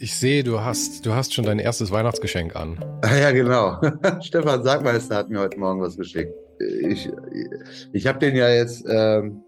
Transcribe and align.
Ich 0.00 0.14
sehe, 0.16 0.44
du 0.44 0.60
hast, 0.60 1.04
du 1.06 1.12
hast 1.12 1.34
schon 1.34 1.44
dein 1.44 1.58
erstes 1.58 1.90
Weihnachtsgeschenk 1.90 2.54
an. 2.54 2.78
Ah, 3.02 3.16
ja, 3.16 3.32
genau. 3.32 3.80
Stefan 4.20 4.62
Sagmeister 4.62 5.16
hat 5.16 5.28
mir 5.28 5.40
heute 5.40 5.58
Morgen 5.58 5.80
was 5.80 5.96
geschickt. 5.96 6.32
Ich, 6.60 7.10
ich 7.92 8.06
habe 8.06 8.20
den 8.20 8.36
ja 8.36 8.48
jetzt, 8.48 8.84
ähm, 8.88 9.42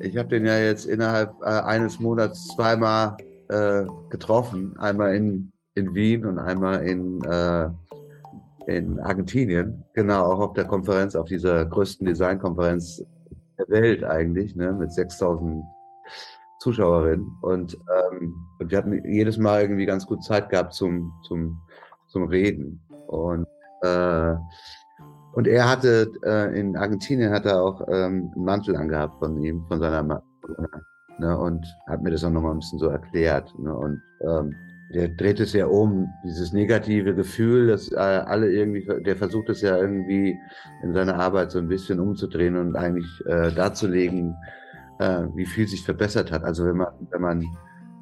ich 0.00 0.16
habe 0.16 0.28
den 0.30 0.46
ja 0.46 0.58
jetzt 0.58 0.86
innerhalb 0.86 1.32
äh, 1.42 1.44
eines 1.44 2.00
Monats 2.00 2.48
zweimal 2.56 3.16
äh, 3.48 3.84
getroffen. 4.10 4.76
Einmal 4.78 5.14
in, 5.14 5.52
in 5.76 5.94
Wien 5.94 6.26
und 6.26 6.40
einmal 6.40 6.84
in, 6.84 7.22
äh, 7.22 7.68
in 8.66 8.98
Argentinien. 8.98 9.84
Genau, 9.94 10.24
auch 10.24 10.40
auf 10.40 10.52
der 10.54 10.64
Konferenz, 10.64 11.14
auf 11.14 11.28
dieser 11.28 11.64
größten 11.66 12.04
Designkonferenz 12.04 13.04
der 13.58 13.68
Welt 13.68 14.02
eigentlich, 14.02 14.56
ne, 14.56 14.72
mit 14.72 14.92
6000 14.92 15.62
Zuschauerin 16.66 17.30
und, 17.42 17.74
ähm, 17.74 18.34
und 18.58 18.70
wir 18.72 18.78
hatten 18.78 19.00
jedes 19.04 19.38
Mal 19.38 19.62
irgendwie 19.62 19.86
ganz 19.86 20.04
gut 20.04 20.24
Zeit 20.24 20.50
gehabt 20.50 20.74
zum, 20.74 21.12
zum, 21.22 21.60
zum 22.08 22.24
Reden. 22.24 22.80
Und, 23.06 23.46
äh, 23.82 24.34
und 25.34 25.46
er 25.46 25.70
hatte 25.70 26.10
äh, 26.24 26.58
in 26.58 26.76
Argentinien 26.76 27.32
hat 27.32 27.46
er 27.46 27.62
auch 27.62 27.82
ähm, 27.82 28.32
einen 28.34 28.44
Mantel 28.44 28.74
angehabt 28.74 29.20
von 29.20 29.40
ihm, 29.40 29.64
von 29.68 29.78
seiner 29.78 30.02
Ma 30.02 30.20
ne, 31.20 31.38
und 31.38 31.64
hat 31.86 32.02
mir 32.02 32.10
das 32.10 32.24
auch 32.24 32.30
nochmal 32.30 32.50
ein 32.50 32.58
bisschen 32.58 32.80
so 32.80 32.88
erklärt. 32.88 33.56
Ne, 33.60 33.72
und 33.72 34.02
ähm, 34.22 34.52
der 34.92 35.08
dreht 35.10 35.38
es 35.38 35.52
ja 35.52 35.66
um, 35.66 36.08
dieses 36.24 36.52
negative 36.52 37.14
Gefühl, 37.14 37.68
dass 37.68 37.92
äh, 37.92 37.96
alle 37.96 38.50
irgendwie, 38.50 38.88
der 39.04 39.16
versucht 39.16 39.50
es 39.50 39.60
ja 39.60 39.76
irgendwie 39.78 40.36
in 40.82 40.94
seiner 40.94 41.14
Arbeit 41.14 41.52
so 41.52 41.60
ein 41.60 41.68
bisschen 41.68 42.00
umzudrehen 42.00 42.56
und 42.56 42.74
eigentlich 42.74 43.24
äh, 43.26 43.52
darzulegen, 43.52 44.34
äh, 44.98 45.24
wie 45.34 45.46
viel 45.46 45.68
sich 45.68 45.84
verbessert 45.84 46.32
hat. 46.32 46.44
Also 46.44 46.64
wenn 46.64 46.76
man, 46.76 46.88
wenn 47.10 47.20
man, 47.20 47.44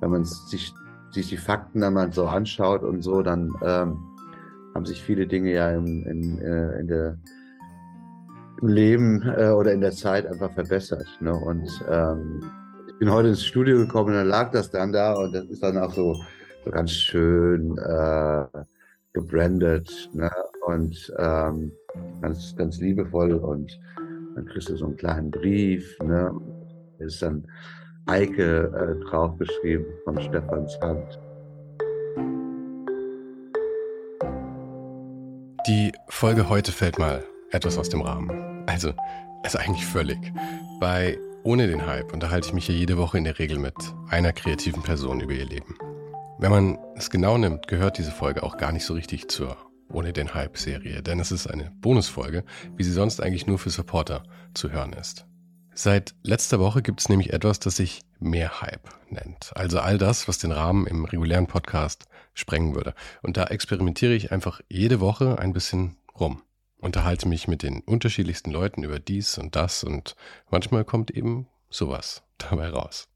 wenn 0.00 0.10
man 0.10 0.24
sich, 0.24 0.72
sich 1.10 1.28
die 1.28 1.36
Fakten 1.36 1.80
dann 1.80 1.94
mal 1.94 2.12
so 2.12 2.26
anschaut 2.26 2.82
und 2.82 3.02
so, 3.02 3.22
dann 3.22 3.50
ähm, 3.62 3.98
haben 4.74 4.86
sich 4.86 5.02
viele 5.02 5.26
Dinge 5.26 5.52
ja 5.52 5.70
im, 5.70 6.04
in, 6.06 6.38
äh, 6.40 6.80
in 6.80 6.88
der, 6.88 7.18
im 8.60 8.68
Leben 8.68 9.22
äh, 9.22 9.50
oder 9.50 9.72
in 9.72 9.80
der 9.80 9.92
Zeit 9.92 10.26
einfach 10.26 10.52
verbessert. 10.52 11.06
Ne? 11.20 11.32
Und 11.32 11.68
ähm, 11.88 12.42
ich 12.88 12.98
bin 12.98 13.10
heute 13.10 13.28
ins 13.28 13.44
Studio 13.44 13.78
gekommen 13.78 14.10
und 14.10 14.14
dann 14.14 14.28
lag 14.28 14.50
das 14.50 14.70
dann 14.70 14.92
da 14.92 15.14
und 15.14 15.32
das 15.34 15.44
ist 15.46 15.62
dann 15.62 15.78
auch 15.78 15.92
so, 15.92 16.20
so 16.64 16.70
ganz 16.70 16.90
schön 16.90 17.76
äh, 17.78 18.44
gebrandet 19.12 20.10
ne? 20.12 20.30
und 20.66 21.12
ähm, 21.18 21.72
ganz, 22.20 22.54
ganz 22.56 22.78
liebevoll 22.78 23.34
und 23.34 23.78
dann 24.34 24.46
kriegst 24.46 24.68
du 24.68 24.76
so 24.76 24.86
einen 24.86 24.96
kleinen 24.96 25.30
Brief 25.30 25.96
ne? 26.00 26.32
Ist 27.04 27.22
dann 27.22 27.46
Eike 28.06 28.98
äh, 29.02 29.04
draufgeschrieben 29.08 29.86
von 30.04 30.20
Stefans 30.20 30.78
Hand. 30.80 31.18
Die 35.66 35.92
Folge 36.08 36.50
heute 36.50 36.72
fällt 36.72 36.98
mal 36.98 37.24
etwas 37.50 37.78
aus 37.78 37.88
dem 37.88 38.02
Rahmen. 38.02 38.64
Also, 38.66 38.92
also 39.42 39.58
eigentlich 39.58 39.86
völlig. 39.86 40.18
Bei 40.78 41.18
Ohne 41.42 41.66
den 41.66 41.86
Hype 41.86 42.12
unterhalte 42.12 42.48
ich 42.48 42.54
mich 42.54 42.66
hier 42.66 42.74
jede 42.74 42.98
Woche 42.98 43.16
in 43.16 43.24
der 43.24 43.38
Regel 43.38 43.58
mit 43.58 43.74
einer 44.10 44.32
kreativen 44.32 44.82
Person 44.82 45.20
über 45.20 45.32
ihr 45.32 45.46
Leben. 45.46 45.76
Wenn 46.38 46.50
man 46.50 46.78
es 46.96 47.08
genau 47.10 47.38
nimmt, 47.38 47.68
gehört 47.68 47.96
diese 47.96 48.10
Folge 48.10 48.42
auch 48.42 48.58
gar 48.58 48.72
nicht 48.72 48.84
so 48.84 48.92
richtig 48.92 49.28
zur 49.30 49.56
Ohne 49.90 50.12
den 50.12 50.34
Hype-Serie, 50.34 51.02
denn 51.02 51.20
es 51.20 51.32
ist 51.32 51.46
eine 51.46 51.70
Bonusfolge, 51.80 52.44
wie 52.76 52.84
sie 52.84 52.92
sonst 52.92 53.22
eigentlich 53.22 53.46
nur 53.46 53.58
für 53.58 53.70
Supporter 53.70 54.22
zu 54.52 54.70
hören 54.70 54.92
ist. 54.92 55.26
Seit 55.76 56.14
letzter 56.22 56.60
Woche 56.60 56.82
gibt 56.82 57.00
es 57.00 57.08
nämlich 57.08 57.32
etwas, 57.32 57.58
das 57.58 57.76
sich 57.76 58.02
mehr 58.20 58.60
Hype 58.60 58.88
nennt. 59.10 59.50
Also 59.56 59.80
all 59.80 59.98
das, 59.98 60.28
was 60.28 60.38
den 60.38 60.52
Rahmen 60.52 60.86
im 60.86 61.04
regulären 61.04 61.48
Podcast 61.48 62.06
sprengen 62.32 62.76
würde. 62.76 62.94
Und 63.22 63.36
da 63.36 63.44
experimentiere 63.46 64.14
ich 64.14 64.30
einfach 64.30 64.60
jede 64.68 65.00
Woche 65.00 65.38
ein 65.40 65.52
bisschen 65.52 65.96
rum. 66.18 66.42
Unterhalte 66.78 67.26
mich 67.26 67.48
mit 67.48 67.64
den 67.64 67.80
unterschiedlichsten 67.80 68.52
Leuten 68.52 68.84
über 68.84 69.00
dies 69.00 69.36
und 69.36 69.56
das 69.56 69.82
und 69.82 70.14
manchmal 70.48 70.84
kommt 70.84 71.10
eben 71.10 71.48
sowas 71.70 72.22
dabei 72.38 72.68
raus. 72.68 73.08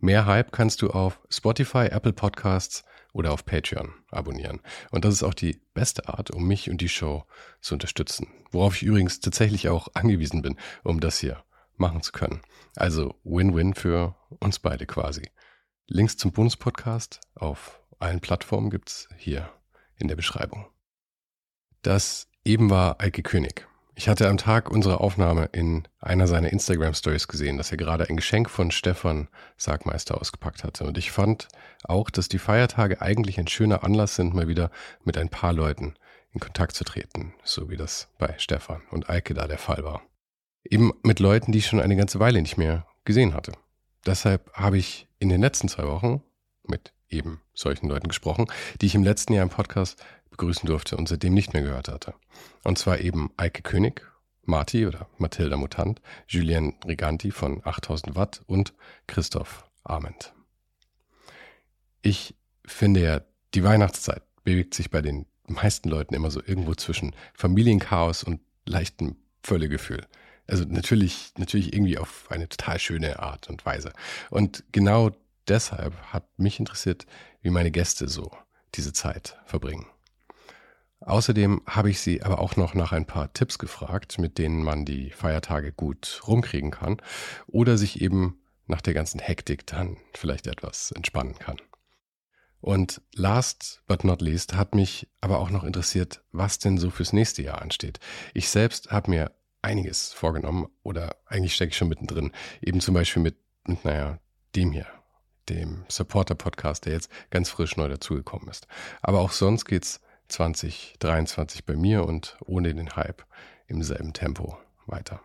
Mehr 0.00 0.24
Hype 0.24 0.50
kannst 0.50 0.80
du 0.80 0.90
auf 0.90 1.20
Spotify, 1.28 1.86
Apple 1.86 2.12
Podcasts 2.14 2.84
oder 3.14 3.32
auf 3.32 3.46
Patreon 3.46 3.94
abonnieren. 4.10 4.60
Und 4.90 5.06
das 5.06 5.14
ist 5.14 5.22
auch 5.22 5.32
die 5.32 5.62
beste 5.72 6.08
Art, 6.08 6.30
um 6.30 6.46
mich 6.46 6.68
und 6.68 6.82
die 6.82 6.88
Show 6.90 7.24
zu 7.60 7.74
unterstützen. 7.74 8.26
Worauf 8.50 8.76
ich 8.76 8.82
übrigens 8.82 9.20
tatsächlich 9.20 9.68
auch 9.70 9.88
angewiesen 9.94 10.42
bin, 10.42 10.58
um 10.82 11.00
das 11.00 11.18
hier 11.18 11.42
machen 11.76 12.02
zu 12.02 12.12
können. 12.12 12.42
Also 12.76 13.14
Win-Win 13.24 13.74
für 13.74 14.16
uns 14.40 14.58
beide 14.58 14.84
quasi. 14.84 15.30
Links 15.86 16.16
zum 16.16 16.32
Bundespodcast 16.32 17.20
auf 17.34 17.80
allen 17.98 18.20
Plattformen 18.20 18.70
gibt's 18.70 19.08
hier 19.16 19.48
in 19.96 20.08
der 20.08 20.16
Beschreibung. 20.16 20.66
Das 21.82 22.28
eben 22.44 22.70
war 22.70 23.00
Eike 23.00 23.22
König. 23.22 23.68
Ich 23.96 24.08
hatte 24.08 24.28
am 24.28 24.38
Tag 24.38 24.70
unserer 24.70 25.00
Aufnahme 25.00 25.48
in 25.52 25.86
einer 26.00 26.26
seiner 26.26 26.52
Instagram 26.52 26.94
Stories 26.94 27.28
gesehen, 27.28 27.58
dass 27.58 27.70
er 27.70 27.76
gerade 27.76 28.08
ein 28.08 28.16
Geschenk 28.16 28.50
von 28.50 28.72
Stefan 28.72 29.28
Sargmeister 29.56 30.20
ausgepackt 30.20 30.64
hatte. 30.64 30.84
Und 30.84 30.98
ich 30.98 31.12
fand 31.12 31.46
auch, 31.84 32.10
dass 32.10 32.28
die 32.28 32.40
Feiertage 32.40 33.00
eigentlich 33.00 33.38
ein 33.38 33.46
schöner 33.46 33.84
Anlass 33.84 34.16
sind, 34.16 34.34
mal 34.34 34.48
wieder 34.48 34.72
mit 35.04 35.16
ein 35.16 35.28
paar 35.28 35.52
Leuten 35.52 35.94
in 36.32 36.40
Kontakt 36.40 36.74
zu 36.74 36.82
treten, 36.82 37.34
so 37.44 37.70
wie 37.70 37.76
das 37.76 38.08
bei 38.18 38.34
Stefan 38.38 38.82
und 38.90 39.08
Eike 39.08 39.32
da 39.32 39.46
der 39.46 39.58
Fall 39.58 39.84
war. 39.84 40.02
Eben 40.64 40.92
mit 41.04 41.20
Leuten, 41.20 41.52
die 41.52 41.58
ich 41.58 41.66
schon 41.66 41.80
eine 41.80 41.96
ganze 41.96 42.18
Weile 42.18 42.42
nicht 42.42 42.56
mehr 42.56 42.88
gesehen 43.04 43.32
hatte. 43.32 43.52
Deshalb 44.04 44.52
habe 44.54 44.76
ich 44.76 45.06
in 45.20 45.28
den 45.28 45.40
letzten 45.40 45.68
zwei 45.68 45.84
Wochen 45.84 46.20
mit 46.64 46.92
eben 47.08 47.40
solchen 47.54 47.88
Leuten 47.88 48.08
gesprochen, 48.08 48.46
die 48.80 48.86
ich 48.86 48.96
im 48.96 49.04
letzten 49.04 49.34
Jahr 49.34 49.44
im 49.44 49.50
Podcast 49.50 50.02
begrüßen 50.36 50.66
durfte 50.66 50.96
und 50.96 51.08
seitdem 51.08 51.34
nicht 51.34 51.52
mehr 51.52 51.62
gehört 51.62 51.88
hatte. 51.88 52.14
Und 52.64 52.78
zwar 52.78 52.98
eben 52.98 53.30
Eike 53.36 53.62
König, 53.62 54.02
Marti 54.42 54.86
oder 54.86 55.08
Mathilda 55.18 55.56
Mutant, 55.56 56.00
Julien 56.26 56.74
Riganti 56.86 57.30
von 57.30 57.60
8000 57.64 58.16
Watt 58.16 58.42
und 58.46 58.74
Christoph 59.06 59.64
Arment. 59.84 60.34
Ich 62.02 62.34
finde 62.66 63.00
ja, 63.00 63.20
die 63.54 63.64
Weihnachtszeit 63.64 64.22
bewegt 64.42 64.74
sich 64.74 64.90
bei 64.90 65.00
den 65.00 65.26
meisten 65.46 65.88
Leuten 65.88 66.14
immer 66.14 66.30
so 66.30 66.42
irgendwo 66.44 66.74
zwischen 66.74 67.14
Familienchaos 67.34 68.24
und 68.24 68.40
leichtem 68.66 69.16
Völlegefühl. 69.42 70.06
Also 70.46 70.64
natürlich, 70.64 71.32
natürlich 71.38 71.72
irgendwie 71.72 71.98
auf 71.98 72.30
eine 72.30 72.48
total 72.48 72.78
schöne 72.78 73.20
Art 73.20 73.48
und 73.48 73.64
Weise. 73.64 73.92
Und 74.30 74.64
genau 74.72 75.12
deshalb 75.48 75.94
hat 76.12 76.26
mich 76.38 76.58
interessiert, 76.58 77.06
wie 77.40 77.50
meine 77.50 77.70
Gäste 77.70 78.08
so 78.08 78.30
diese 78.74 78.92
Zeit 78.92 79.38
verbringen. 79.46 79.86
Außerdem 81.04 81.60
habe 81.66 81.90
ich 81.90 82.00
sie 82.00 82.22
aber 82.22 82.38
auch 82.38 82.56
noch 82.56 82.74
nach 82.74 82.92
ein 82.92 83.06
paar 83.06 83.32
Tipps 83.34 83.58
gefragt, 83.58 84.18
mit 84.18 84.38
denen 84.38 84.62
man 84.62 84.86
die 84.86 85.10
Feiertage 85.10 85.70
gut 85.70 86.22
rumkriegen 86.26 86.70
kann 86.70 86.96
oder 87.46 87.76
sich 87.76 88.00
eben 88.00 88.40
nach 88.66 88.80
der 88.80 88.94
ganzen 88.94 89.20
Hektik 89.20 89.66
dann 89.66 89.98
vielleicht 90.14 90.46
etwas 90.46 90.92
entspannen 90.92 91.38
kann. 91.38 91.58
Und 92.60 93.02
last 93.14 93.82
but 93.86 94.04
not 94.04 94.22
least 94.22 94.54
hat 94.54 94.74
mich 94.74 95.06
aber 95.20 95.38
auch 95.38 95.50
noch 95.50 95.64
interessiert, 95.64 96.22
was 96.32 96.58
denn 96.58 96.78
so 96.78 96.88
fürs 96.88 97.12
nächste 97.12 97.42
Jahr 97.42 97.60
ansteht. 97.60 98.00
Ich 98.32 98.48
selbst 98.48 98.90
habe 98.90 99.10
mir 99.10 99.32
einiges 99.60 100.14
vorgenommen 100.14 100.68
oder 100.82 101.16
eigentlich 101.26 101.54
stecke 101.54 101.70
ich 101.72 101.76
schon 101.76 101.88
mittendrin. 101.88 102.32
Eben 102.62 102.80
zum 102.80 102.94
Beispiel 102.94 103.22
mit, 103.22 103.36
naja, 103.66 104.18
dem 104.56 104.72
hier, 104.72 104.86
dem 105.50 105.84
Supporter-Podcast, 105.88 106.86
der 106.86 106.94
jetzt 106.94 107.10
ganz 107.28 107.50
frisch 107.50 107.76
neu 107.76 107.88
dazugekommen 107.88 108.48
ist. 108.48 108.66
Aber 109.02 109.20
auch 109.20 109.32
sonst 109.32 109.66
geht's 109.66 110.00
2023 110.28 111.64
bei 111.64 111.76
mir 111.76 112.04
und 112.04 112.36
ohne 112.44 112.74
den 112.74 112.96
Hype 112.96 113.24
im 113.66 113.82
selben 113.82 114.12
Tempo 114.12 114.56
weiter. 114.86 115.20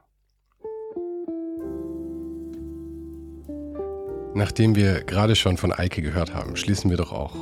Nachdem 4.35 4.75
wir 4.75 5.03
gerade 5.03 5.35
schon 5.35 5.57
von 5.57 5.73
Eike 5.73 6.01
gehört 6.01 6.33
haben, 6.33 6.55
schließen 6.55 6.89
wir 6.89 6.97
doch 6.97 7.11
auch 7.11 7.35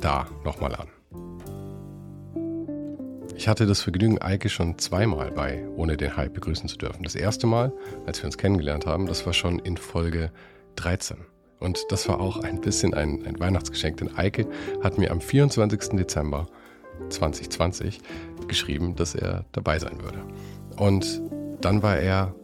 da 0.00 0.28
nochmal 0.44 0.74
an. 0.74 0.88
Ich 3.36 3.46
hatte 3.46 3.66
das 3.66 3.82
Vergnügen, 3.82 4.20
Eike 4.20 4.48
schon 4.48 4.78
zweimal 4.78 5.30
bei 5.30 5.64
Ohne 5.76 5.96
den 5.96 6.16
Hype 6.16 6.34
begrüßen 6.34 6.68
zu 6.68 6.76
dürfen. 6.76 7.04
Das 7.04 7.14
erste 7.14 7.46
Mal, 7.46 7.72
als 8.06 8.20
wir 8.20 8.26
uns 8.26 8.36
kennengelernt 8.36 8.86
haben, 8.86 9.06
das 9.06 9.26
war 9.26 9.32
schon 9.32 9.58
in 9.60 9.76
Folge 9.76 10.32
13. 10.76 11.18
Und 11.60 11.84
das 11.90 12.08
war 12.08 12.20
auch 12.20 12.38
ein 12.38 12.60
bisschen 12.60 12.94
ein, 12.94 13.24
ein 13.26 13.38
Weihnachtsgeschenk, 13.38 13.98
denn 13.98 14.16
Eike 14.16 14.46
hat 14.82 14.98
mir 14.98 15.10
am 15.10 15.20
24. 15.20 15.90
Dezember 15.90 16.46
2020 17.08 18.00
geschrieben, 18.46 18.96
dass 18.96 19.14
er 19.14 19.44
dabei 19.52 19.78
sein 19.78 20.02
würde. 20.02 20.18
Und 20.76 21.22
dann 21.60 21.82
war 21.82 21.98
er 21.98 22.34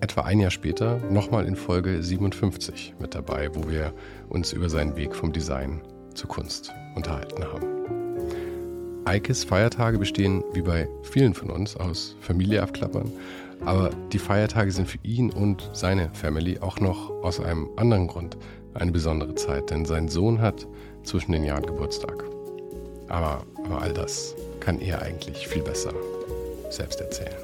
etwa 0.00 0.22
ein 0.22 0.40
Jahr 0.40 0.50
später 0.50 0.98
nochmal 1.10 1.46
in 1.46 1.56
Folge 1.56 2.02
57 2.02 2.94
mit 3.00 3.14
dabei, 3.14 3.50
wo 3.54 3.68
wir 3.68 3.92
uns 4.28 4.52
über 4.52 4.68
seinen 4.68 4.96
Weg 4.96 5.14
vom 5.14 5.32
Design 5.32 5.82
zur 6.14 6.28
Kunst 6.28 6.72
unterhalten 6.94 7.44
haben. 7.44 7.66
Eikes 9.04 9.44
Feiertage 9.44 9.98
bestehen 9.98 10.44
wie 10.52 10.62
bei 10.62 10.88
vielen 11.02 11.34
von 11.34 11.50
uns 11.50 11.76
aus 11.76 12.16
Familie 12.20 12.62
abklappern, 12.62 13.10
aber 13.64 13.90
die 14.12 14.18
Feiertage 14.18 14.72
sind 14.72 14.88
für 14.88 14.98
ihn 15.02 15.30
und 15.30 15.68
seine 15.72 16.10
Family 16.12 16.58
auch 16.60 16.80
noch 16.80 17.10
aus 17.22 17.40
einem 17.40 17.68
anderen 17.76 18.06
Grund 18.06 18.36
eine 18.74 18.92
besondere 18.92 19.34
Zeit, 19.34 19.70
denn 19.70 19.84
sein 19.84 20.08
Sohn 20.08 20.40
hat 20.40 20.66
zwischen 21.02 21.32
den 21.32 21.44
Jahren 21.44 21.66
Geburtstag. 21.66 22.24
Aber, 23.10 23.44
aber 23.64 23.82
all 23.82 23.92
das 23.92 24.34
kann 24.60 24.80
er 24.80 25.02
eigentlich 25.02 25.46
viel 25.48 25.62
besser 25.62 25.92
selbst 26.70 27.00
erzählen. 27.00 27.36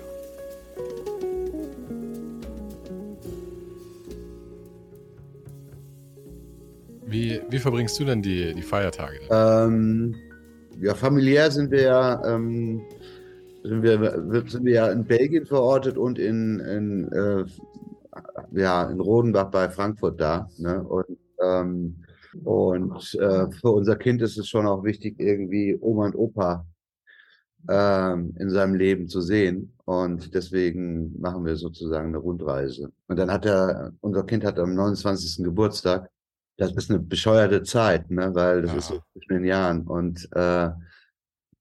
Wie, 7.06 7.40
wie 7.50 7.58
verbringst 7.58 7.98
du 7.98 8.04
denn 8.04 8.22
die, 8.22 8.54
die 8.54 8.62
Feiertage? 8.62 9.18
Ähm, 9.30 10.14
ja, 10.80 10.94
familiär 10.94 11.50
sind 11.50 11.70
wir 11.70 11.82
ja, 11.82 12.24
ähm, 12.24 12.82
sind 13.62 13.82
wir, 13.82 14.44
sind 14.48 14.64
wir 14.64 14.72
ja 14.72 14.88
in 14.88 15.04
Belgien 15.04 15.46
verortet 15.46 15.98
und 15.98 16.18
in, 16.18 16.60
in, 16.60 17.12
äh, 17.12 17.44
ja, 18.52 18.84
in 18.88 19.00
Rodenbach 19.00 19.50
bei 19.50 19.68
Frankfurt 19.68 20.20
da. 20.20 20.48
Ne? 20.58 20.82
Und, 20.82 21.18
ähm, 21.42 21.96
und 22.44 23.14
äh, 23.14 23.50
für 23.50 23.70
unser 23.70 23.96
Kind 23.96 24.22
ist 24.22 24.38
es 24.38 24.48
schon 24.48 24.66
auch 24.66 24.84
wichtig, 24.84 25.18
irgendwie 25.18 25.76
Oma 25.80 26.06
und 26.06 26.14
Opa 26.14 26.66
ähm, 27.68 28.34
in 28.38 28.50
seinem 28.50 28.74
Leben 28.74 29.08
zu 29.08 29.20
sehen. 29.20 29.72
Und 29.84 30.34
deswegen 30.34 31.18
machen 31.20 31.44
wir 31.44 31.56
sozusagen 31.56 32.08
eine 32.08 32.18
Rundreise. 32.18 32.92
Und 33.06 33.18
dann 33.18 33.30
hat 33.30 33.46
er, 33.46 33.92
unser 34.00 34.24
Kind 34.24 34.44
hat 34.44 34.58
am 34.58 34.74
29. 34.74 35.44
Geburtstag. 35.44 36.10
Das 36.56 36.72
ist 36.72 36.90
eine 36.90 37.00
bescheuerte 37.00 37.62
Zeit, 37.62 38.10
ne? 38.10 38.34
weil 38.34 38.62
das 38.62 38.72
ja. 38.72 38.78
ist 38.78 38.88
so 38.88 39.00
zwischen 39.12 39.34
den 39.34 39.44
Jahren. 39.44 39.82
Und, 39.82 40.28
äh, 40.32 40.70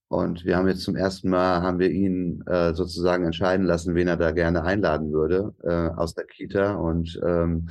und 0.08 0.46
wir 0.46 0.58
haben 0.58 0.68
jetzt 0.68 0.84
zum 0.84 0.96
ersten 0.96 1.30
Mal, 1.30 1.62
haben 1.62 1.80
wir 1.80 1.92
ihn 1.92 2.42
äh, 2.48 2.74
sozusagen 2.74 3.26
entscheiden 3.26 3.66
lassen, 3.66 3.94
wen 3.94 4.08
er 4.08 4.18
da 4.18 4.32
gerne 4.32 4.64
einladen 4.64 5.12
würde 5.12 5.54
äh, 5.64 5.96
aus 6.00 6.14
der 6.16 6.26
Kita. 6.26 6.76
Und 6.76 7.20
ähm, 7.24 7.70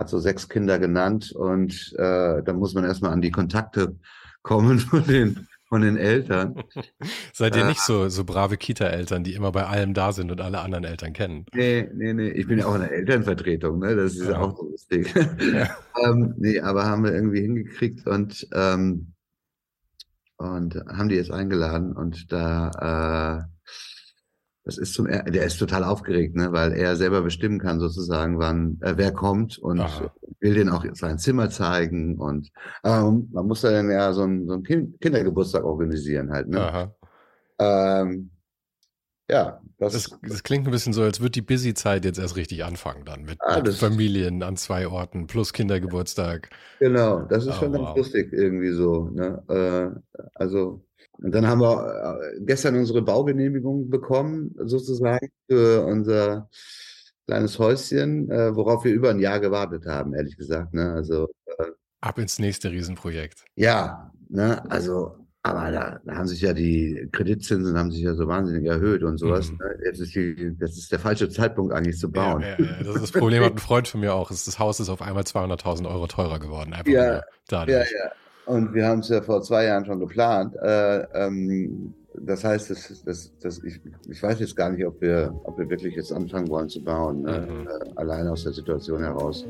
hat 0.00 0.08
so 0.08 0.18
sechs 0.18 0.48
Kinder 0.48 0.78
genannt. 0.78 1.32
Und 1.32 1.94
äh, 1.98 2.42
da 2.42 2.52
muss 2.52 2.74
man 2.74 2.84
erstmal 2.84 3.12
an 3.12 3.20
die 3.20 3.30
Kontakte 3.30 3.96
kommen 4.42 4.78
von 4.80 5.04
den 5.06 5.46
von 5.68 5.82
den 5.82 5.96
Eltern. 5.96 6.64
Seid 7.32 7.54
ihr 7.54 7.62
äh, 7.62 7.68
nicht 7.68 7.80
so, 7.80 8.08
so 8.08 8.24
brave 8.24 8.56
Kita-Eltern, 8.56 9.22
die 9.22 9.34
immer 9.34 9.52
bei 9.52 9.66
allem 9.66 9.94
da 9.94 10.10
sind 10.10 10.32
und 10.32 10.40
alle 10.40 10.58
anderen 10.60 10.82
Eltern 10.82 11.12
kennen? 11.12 11.46
Nee, 11.54 11.88
nee, 11.94 12.12
nee. 12.12 12.30
Ich 12.30 12.48
bin 12.48 12.58
ja 12.58 12.66
auch 12.66 12.74
in 12.74 12.80
der 12.80 12.90
Elternvertretung, 12.90 13.78
ne? 13.78 13.94
Das 13.94 14.16
ist 14.16 14.28
ja, 14.28 14.40
auch 14.40 14.56
so 14.56 14.68
lustig. 14.68 15.14
Ja. 15.14 15.68
ähm, 16.04 16.34
nee, 16.38 16.58
aber 16.58 16.86
haben 16.86 17.04
wir 17.04 17.14
irgendwie 17.14 17.42
hingekriegt 17.42 18.04
und, 18.08 18.48
ähm, 18.52 19.12
und 20.38 20.74
haben 20.74 21.08
die 21.08 21.14
jetzt 21.14 21.30
eingeladen 21.30 21.92
und 21.92 22.32
da 22.32 23.46
äh, 23.46 23.70
das 24.64 24.78
ist 24.78 24.94
zum, 24.94 25.06
der 25.06 25.44
ist 25.44 25.58
total 25.58 25.84
aufgeregt, 25.84 26.36
ne, 26.36 26.52
weil 26.52 26.72
er 26.72 26.96
selber 26.96 27.22
bestimmen 27.22 27.58
kann 27.58 27.80
sozusagen, 27.80 28.38
wann, 28.38 28.78
äh, 28.82 28.94
wer 28.96 29.12
kommt 29.12 29.58
und 29.58 29.80
Aha. 29.80 30.12
will 30.40 30.54
den 30.54 30.68
auch 30.68 30.84
sein 30.92 31.18
Zimmer 31.18 31.50
zeigen 31.50 32.18
und, 32.18 32.50
ähm, 32.84 33.28
man 33.32 33.46
muss 33.46 33.62
dann 33.62 33.90
ja 33.90 34.12
so 34.12 34.22
einen, 34.22 34.46
so 34.46 34.54
einen 34.54 34.62
kind 34.62 35.00
Kindergeburtstag 35.00 35.64
organisieren 35.64 36.30
halt, 36.30 36.48
ne. 36.48 36.92
Ähm, 37.58 38.30
ja, 39.30 39.60
das, 39.78 39.92
das, 39.92 40.18
das, 40.22 40.42
klingt 40.42 40.66
ein 40.66 40.72
bisschen 40.72 40.92
so, 40.92 41.02
als 41.02 41.20
würde 41.20 41.30
die 41.30 41.42
Busy-Zeit 41.42 42.04
jetzt 42.04 42.18
erst 42.18 42.36
richtig 42.36 42.64
anfangen 42.64 43.04
dann 43.04 43.22
mit, 43.22 43.38
ah, 43.40 43.60
mit 43.60 43.74
Familien 43.74 44.42
an 44.42 44.56
zwei 44.56 44.88
Orten 44.88 45.28
plus 45.28 45.52
Kindergeburtstag. 45.52 46.50
Genau, 46.80 47.20
das 47.22 47.46
ist 47.46 47.50
oh, 47.50 47.60
schon 47.60 47.72
ganz 47.72 47.88
wow. 47.90 47.96
lustig 47.96 48.32
irgendwie 48.32 48.72
so. 48.72 49.08
Ne? 49.10 49.42
Äh, 49.48 50.20
also 50.34 50.84
und 51.22 51.34
dann 51.34 51.46
haben 51.46 51.60
wir 51.60 52.20
äh, 52.22 52.40
gestern 52.40 52.76
unsere 52.76 53.02
Baugenehmigung 53.02 53.90
bekommen, 53.90 54.54
sozusagen, 54.58 55.28
für 55.48 55.84
unser 55.84 56.48
kleines 57.26 57.58
Häuschen, 57.58 58.30
äh, 58.30 58.54
worauf 58.56 58.84
wir 58.84 58.92
über 58.92 59.10
ein 59.10 59.20
Jahr 59.20 59.40
gewartet 59.40 59.86
haben, 59.86 60.14
ehrlich 60.14 60.36
gesagt. 60.36 60.74
Ne? 60.74 60.92
Also, 60.92 61.28
äh, 61.58 61.66
Ab 62.00 62.18
ins 62.18 62.38
nächste 62.38 62.70
Riesenprojekt. 62.70 63.44
Ja, 63.54 64.10
ne? 64.28 64.68
also, 64.70 65.16
aber 65.42 65.70
da, 65.70 66.00
da, 66.04 66.16
haben 66.16 66.26
sich 66.26 66.40
ja 66.40 66.54
die 66.54 67.08
Kreditzinsen 67.12 67.78
haben 67.78 67.90
sich 67.90 68.02
ja 68.02 68.14
so 68.14 68.26
wahnsinnig 68.26 68.66
erhöht 68.66 69.02
und 69.02 69.18
sowas. 69.18 69.52
Mhm. 69.52 69.58
Ne? 69.58 69.78
Jetzt 69.84 70.00
ist 70.00 70.14
die, 70.14 70.56
das 70.58 70.76
ist 70.78 70.90
der 70.90 70.98
falsche 70.98 71.28
Zeitpunkt 71.28 71.72
eigentlich 71.72 71.98
zu 71.98 72.10
bauen. 72.10 72.42
Ja, 72.42 72.58
ja, 72.58 72.64
ja. 72.64 72.82
Das 72.82 72.96
ist 72.96 73.02
das 73.02 73.12
Problem, 73.12 73.44
hat 73.44 73.52
ein 73.52 73.58
Freund 73.58 73.88
von 73.88 74.00
mir 74.00 74.14
auch. 74.14 74.30
Das 74.30 74.58
Haus 74.58 74.80
ist 74.80 74.88
auf 74.88 75.02
einmal 75.02 75.24
200.000 75.24 75.86
Euro 75.88 76.06
teurer 76.06 76.38
geworden. 76.38 76.72
Einfach 76.72 76.90
ja, 76.90 77.22
dadurch. 77.46 77.90
ja, 77.90 77.98
ja. 78.04 78.10
Und 78.50 78.74
wir 78.74 78.84
haben 78.84 78.98
es 78.98 79.08
ja 79.08 79.22
vor 79.22 79.42
zwei 79.42 79.66
Jahren 79.66 79.84
schon 79.84 80.00
geplant. 80.00 80.56
Äh, 80.56 81.02
ähm, 81.14 81.94
das 82.14 82.42
heißt, 82.42 82.68
das, 82.70 83.02
das, 83.04 83.32
das, 83.40 83.62
ich, 83.62 83.80
ich 84.08 84.20
weiß 84.20 84.40
jetzt 84.40 84.56
gar 84.56 84.70
nicht, 84.70 84.84
ob 84.84 85.00
wir, 85.00 85.32
ob 85.44 85.56
wir 85.56 85.70
wirklich 85.70 85.94
jetzt 85.94 86.12
anfangen 86.12 86.48
wollen 86.48 86.68
zu 86.68 86.82
bauen. 86.82 87.22
Ne? 87.22 87.46
Mhm. 87.48 87.68
Äh, 87.68 87.90
allein 87.94 88.26
aus 88.26 88.42
der 88.42 88.52
Situation 88.52 89.04
heraus, 89.04 89.46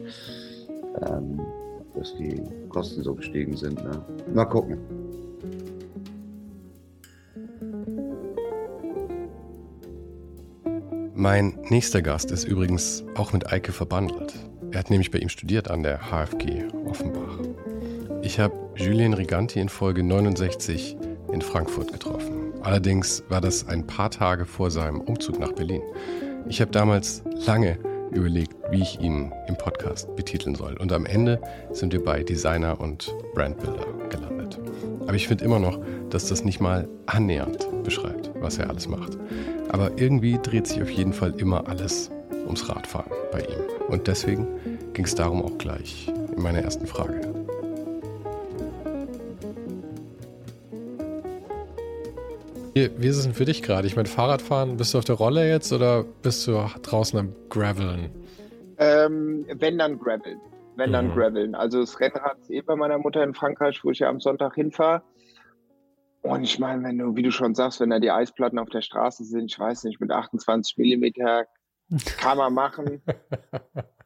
ähm, 1.08 1.40
dass 1.94 2.14
die 2.16 2.42
Kosten 2.68 3.02
so 3.02 3.14
gestiegen 3.14 3.56
sind. 3.56 3.82
Ne? 3.82 4.04
Mal 4.34 4.44
gucken. 4.44 4.76
Mein 11.14 11.58
nächster 11.70 12.02
Gast 12.02 12.32
ist 12.32 12.44
übrigens 12.44 13.02
auch 13.14 13.32
mit 13.32 13.50
Eike 13.50 13.72
verbandelt. 13.72 14.34
Er 14.72 14.80
hat 14.80 14.90
nämlich 14.90 15.10
bei 15.10 15.20
ihm 15.20 15.30
studiert 15.30 15.70
an 15.70 15.82
der 15.82 16.10
HFG 16.10 16.68
Offenbach. 16.84 17.38
Ich 18.22 18.38
habe 18.38 18.54
Julien 18.76 19.14
Riganti 19.14 19.60
in 19.60 19.70
Folge 19.70 20.02
69 20.02 20.96
in 21.32 21.40
Frankfurt 21.40 21.90
getroffen. 21.92 22.52
Allerdings 22.60 23.24
war 23.30 23.40
das 23.40 23.66
ein 23.66 23.86
paar 23.86 24.10
Tage 24.10 24.44
vor 24.44 24.70
seinem 24.70 25.00
Umzug 25.00 25.38
nach 25.38 25.52
Berlin. 25.52 25.80
Ich 26.46 26.60
habe 26.60 26.70
damals 26.70 27.22
lange 27.46 27.78
überlegt, 28.10 28.54
wie 28.70 28.82
ich 28.82 29.00
ihn 29.00 29.32
im 29.48 29.56
Podcast 29.56 30.14
betiteln 30.16 30.54
soll. 30.54 30.76
Und 30.76 30.92
am 30.92 31.06
Ende 31.06 31.40
sind 31.72 31.94
wir 31.94 32.04
bei 32.04 32.22
Designer 32.22 32.78
und 32.78 33.14
Brandbuilder 33.34 33.86
gelandet. 34.10 34.58
Aber 35.02 35.14
ich 35.14 35.26
finde 35.26 35.44
immer 35.44 35.58
noch, 35.58 35.78
dass 36.10 36.26
das 36.26 36.44
nicht 36.44 36.60
mal 36.60 36.88
annähernd 37.06 37.66
beschreibt, 37.84 38.30
was 38.40 38.58
er 38.58 38.68
alles 38.68 38.86
macht. 38.86 39.16
Aber 39.70 39.92
irgendwie 39.96 40.38
dreht 40.42 40.66
sich 40.66 40.82
auf 40.82 40.90
jeden 40.90 41.14
Fall 41.14 41.32
immer 41.38 41.66
alles 41.68 42.10
ums 42.44 42.68
Radfahren 42.68 43.12
bei 43.32 43.40
ihm. 43.40 43.88
Und 43.88 44.08
deswegen 44.08 44.46
ging 44.92 45.06
es 45.06 45.14
darum 45.14 45.42
auch 45.42 45.56
gleich 45.56 46.12
in 46.36 46.42
meiner 46.42 46.60
ersten 46.60 46.86
Frage. 46.86 47.29
Wie, 52.74 52.90
wie 52.98 53.08
ist 53.08 53.16
es 53.16 53.24
denn 53.24 53.34
für 53.34 53.44
dich 53.44 53.62
gerade? 53.62 53.86
Ich 53.86 53.96
meine, 53.96 54.08
Fahrradfahren, 54.08 54.76
bist 54.76 54.94
du 54.94 54.98
auf 54.98 55.04
der 55.04 55.16
Rolle 55.16 55.48
jetzt 55.48 55.72
oder 55.72 56.04
bist 56.22 56.46
du 56.46 56.64
draußen 56.82 57.18
am 57.18 57.34
Graveln? 57.48 58.10
Ähm, 58.78 59.44
wenn 59.54 59.76
dann 59.78 59.98
Graveln. 59.98 60.40
Wenn 60.76 60.92
dann 60.92 61.08
mhm. 61.08 61.14
Graveln. 61.14 61.54
Also 61.54 61.80
das 61.80 61.98
Rennrad 61.98 62.38
ist 62.38 62.50
eh 62.50 62.62
bei 62.62 62.76
meiner 62.76 62.98
Mutter 62.98 63.24
in 63.24 63.34
Frankreich, 63.34 63.82
wo 63.82 63.90
ich 63.90 63.98
ja 63.98 64.08
am 64.08 64.20
Sonntag 64.20 64.54
hinfahre. 64.54 65.02
Und 66.22 66.44
ich 66.44 66.58
meine, 66.58 66.82
wenn 66.84 66.98
du, 66.98 67.16
wie 67.16 67.22
du 67.22 67.32
schon 67.32 67.54
sagst, 67.54 67.80
wenn 67.80 67.90
da 67.90 67.98
die 67.98 68.10
Eisplatten 68.10 68.58
auf 68.58 68.68
der 68.68 68.82
Straße 68.82 69.24
sind, 69.24 69.50
ich 69.50 69.58
weiß 69.58 69.84
nicht, 69.84 70.00
mit 70.00 70.10
28 70.10 70.76
Millimeter 70.76 71.46
kann 72.18 72.38
man 72.38 72.54
machen. 72.54 73.02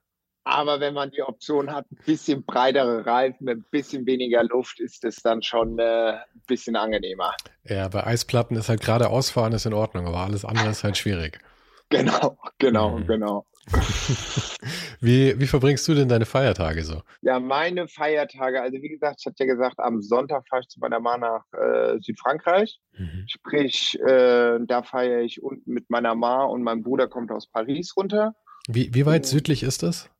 Aber 0.45 0.79
wenn 0.79 0.93
man 0.93 1.11
die 1.11 1.23
Option 1.23 1.73
hat, 1.73 1.91
ein 1.91 1.99
bisschen 2.05 2.45
breitere 2.45 3.07
Reifen 3.07 3.49
ein 3.49 3.65
bisschen 3.71 4.07
weniger 4.07 4.45
Luft, 4.45 4.79
ist 4.79 5.03
es 5.05 5.17
dann 5.17 5.43
schon 5.43 5.79
äh, 5.79 6.13
ein 6.13 6.43
bisschen 6.47 6.77
angenehmer. 6.77 7.35
Ja, 7.65 7.89
bei 7.89 8.05
Eisplatten 8.05 8.57
ist 8.57 8.69
halt 8.69 8.83
gerade 8.83 9.09
ausfahren 9.09 9.55
ist 9.55 9.65
in 9.65 9.73
Ordnung, 9.73 10.07
aber 10.07 10.19
alles 10.19 10.45
andere 10.45 10.69
ist 10.69 10.85
halt 10.85 10.97
schwierig. 10.97 11.39
Genau, 11.91 12.39
genau, 12.59 12.99
mhm. 12.99 13.07
genau. 13.07 13.47
wie, 15.01 15.39
wie 15.39 15.47
verbringst 15.47 15.87
du 15.87 15.95
denn 15.95 16.09
deine 16.09 16.27
Feiertage 16.27 16.83
so? 16.83 17.03
Ja, 17.23 17.39
meine 17.39 17.89
Feiertage, 17.89 18.61
also 18.61 18.79
wie 18.81 18.89
gesagt, 18.89 19.21
ich 19.21 19.27
hatte 19.27 19.45
ja 19.45 19.55
gesagt, 19.55 19.79
am 19.79 20.03
Sonntag 20.03 20.49
fahre 20.49 20.63
ich 20.63 20.69
zu 20.69 20.81
meiner 20.81 20.99
Mama 20.99 21.45
nach 21.53 21.61
äh, 21.61 21.99
Südfrankreich. 22.01 22.81
Mhm. 22.97 23.25
Sprich, 23.29 23.99
äh, 24.01 24.59
da 24.67 24.83
feiere 24.83 25.21
ich 25.21 25.43
unten 25.43 25.73
mit 25.73 25.89
meiner 25.89 26.15
Ma 26.15 26.45
und 26.45 26.63
mein 26.63 26.83
Bruder 26.83 27.07
kommt 27.07 27.31
aus 27.31 27.47
Paris 27.47 27.95
runter. 27.97 28.35
Wie, 28.67 28.93
wie 28.95 29.07
weit 29.07 29.27
südlich 29.27 29.63
ist 29.63 29.83
das? 29.83 30.11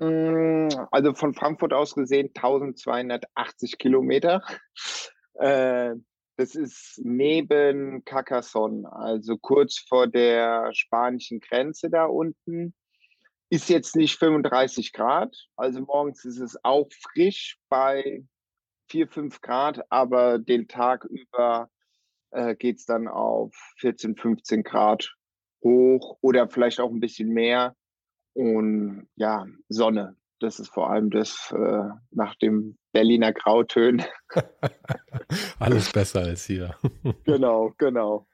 Mm, 0.00 0.68
also 0.90 1.14
von 1.14 1.34
Frankfurt 1.34 1.74
aus 1.74 1.94
gesehen 1.94 2.30
1280 2.34 3.78
Kilometer. 3.78 4.42
Äh, 5.34 5.94
das 6.36 6.54
ist 6.54 6.98
neben 7.04 8.02
Carcassonne, 8.06 8.90
also 8.90 9.36
kurz 9.36 9.78
vor 9.78 10.06
der 10.06 10.70
spanischen 10.72 11.40
Grenze 11.40 11.90
da 11.90 12.06
unten. 12.06 12.74
Ist 13.50 13.68
jetzt 13.68 13.94
nicht 13.94 14.18
35 14.18 14.92
Grad, 14.92 15.36
also 15.56 15.80
morgens 15.82 16.24
ist 16.24 16.38
es 16.38 16.56
auch 16.64 16.88
frisch 17.12 17.58
bei 17.68 18.24
4, 18.88 19.08
5 19.08 19.40
Grad, 19.42 19.80
aber 19.90 20.38
den 20.38 20.66
Tag 20.66 21.04
über 21.04 21.68
äh, 22.30 22.54
geht 22.54 22.78
es 22.78 22.86
dann 22.86 23.06
auf 23.06 23.54
14, 23.78 24.16
15 24.16 24.62
Grad 24.62 25.14
hoch 25.62 26.16
oder 26.22 26.48
vielleicht 26.48 26.80
auch 26.80 26.90
ein 26.90 27.00
bisschen 27.00 27.28
mehr. 27.28 27.76
Und 28.40 29.06
ja, 29.16 29.44
Sonne, 29.68 30.16
das 30.38 30.60
ist 30.60 30.72
vor 30.72 30.88
allem 30.88 31.10
das 31.10 31.52
äh, 31.54 31.90
nach 32.10 32.34
dem 32.36 32.78
Berliner 32.90 33.34
Grautönen. 33.34 34.02
Alles 35.58 35.92
besser 35.92 36.20
als 36.20 36.46
hier. 36.46 36.74
genau, 37.24 37.74
genau. 37.76 38.26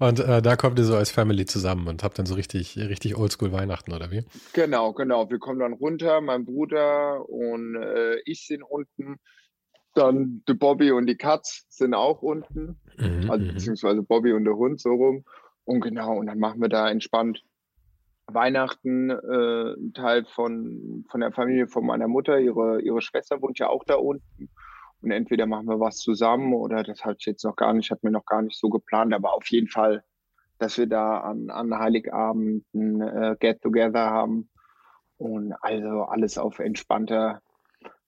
Und 0.00 0.18
äh, 0.18 0.42
da 0.42 0.56
kommt 0.56 0.80
ihr 0.80 0.84
so 0.84 0.96
als 0.96 1.12
Family 1.12 1.46
zusammen 1.46 1.86
und 1.86 2.02
habt 2.02 2.18
dann 2.18 2.26
so 2.26 2.34
richtig, 2.34 2.76
richtig 2.76 3.16
Oldschool 3.16 3.52
Weihnachten, 3.52 3.92
oder 3.92 4.10
wie? 4.10 4.24
Genau, 4.54 4.92
genau. 4.92 5.30
Wir 5.30 5.38
kommen 5.38 5.60
dann 5.60 5.72
runter, 5.72 6.20
mein 6.20 6.44
Bruder 6.44 7.24
und 7.28 7.76
äh, 7.76 8.16
ich 8.24 8.48
sind 8.48 8.64
unten. 8.64 9.20
Dann 9.94 10.42
der 10.48 10.54
Bobby 10.54 10.90
und 10.90 11.06
die 11.06 11.16
Katz 11.16 11.66
sind 11.68 11.94
auch 11.94 12.22
unten. 12.22 12.80
Mhm, 12.96 13.30
also 13.30 13.44
mhm. 13.44 13.54
beziehungsweise 13.54 14.02
Bobby 14.02 14.32
und 14.32 14.46
der 14.46 14.56
Hund 14.56 14.80
so 14.80 14.94
rum. 14.94 15.24
Und 15.62 15.80
genau, 15.80 16.16
und 16.16 16.26
dann 16.26 16.40
machen 16.40 16.60
wir 16.60 16.68
da 16.68 16.90
entspannt 16.90 17.44
Weihnachten 18.26 19.10
äh, 19.10 19.74
Teil 19.92 20.24
von, 20.24 21.04
von 21.10 21.20
der 21.20 21.32
Familie 21.32 21.68
von 21.68 21.84
meiner 21.84 22.08
Mutter. 22.08 22.38
Ihre, 22.38 22.80
ihre 22.80 23.02
Schwester 23.02 23.40
wohnt 23.42 23.58
ja 23.58 23.68
auch 23.68 23.84
da 23.84 23.96
unten. 23.96 24.48
Und 25.02 25.10
entweder 25.10 25.44
machen 25.46 25.66
wir 25.66 25.80
was 25.80 25.98
zusammen 25.98 26.54
oder 26.54 26.82
das 26.82 27.04
hatte 27.04 27.18
ich 27.20 27.26
jetzt 27.26 27.44
noch 27.44 27.56
gar 27.56 27.74
nicht, 27.74 27.90
hat 27.90 28.02
mir 28.02 28.10
noch 28.10 28.24
gar 28.24 28.40
nicht 28.40 28.58
so 28.58 28.70
geplant, 28.70 29.12
aber 29.12 29.34
auf 29.34 29.46
jeden 29.48 29.68
Fall, 29.68 30.02
dass 30.58 30.78
wir 30.78 30.86
da 30.86 31.18
an, 31.18 31.50
an 31.50 31.78
Heiligabend 31.78 32.64
ein 32.72 33.02
äh, 33.02 33.36
Get-Together 33.38 34.10
haben 34.10 34.48
und 35.18 35.52
also 35.60 36.04
alles 36.04 36.38
auf 36.38 36.58
entspannter, 36.58 37.42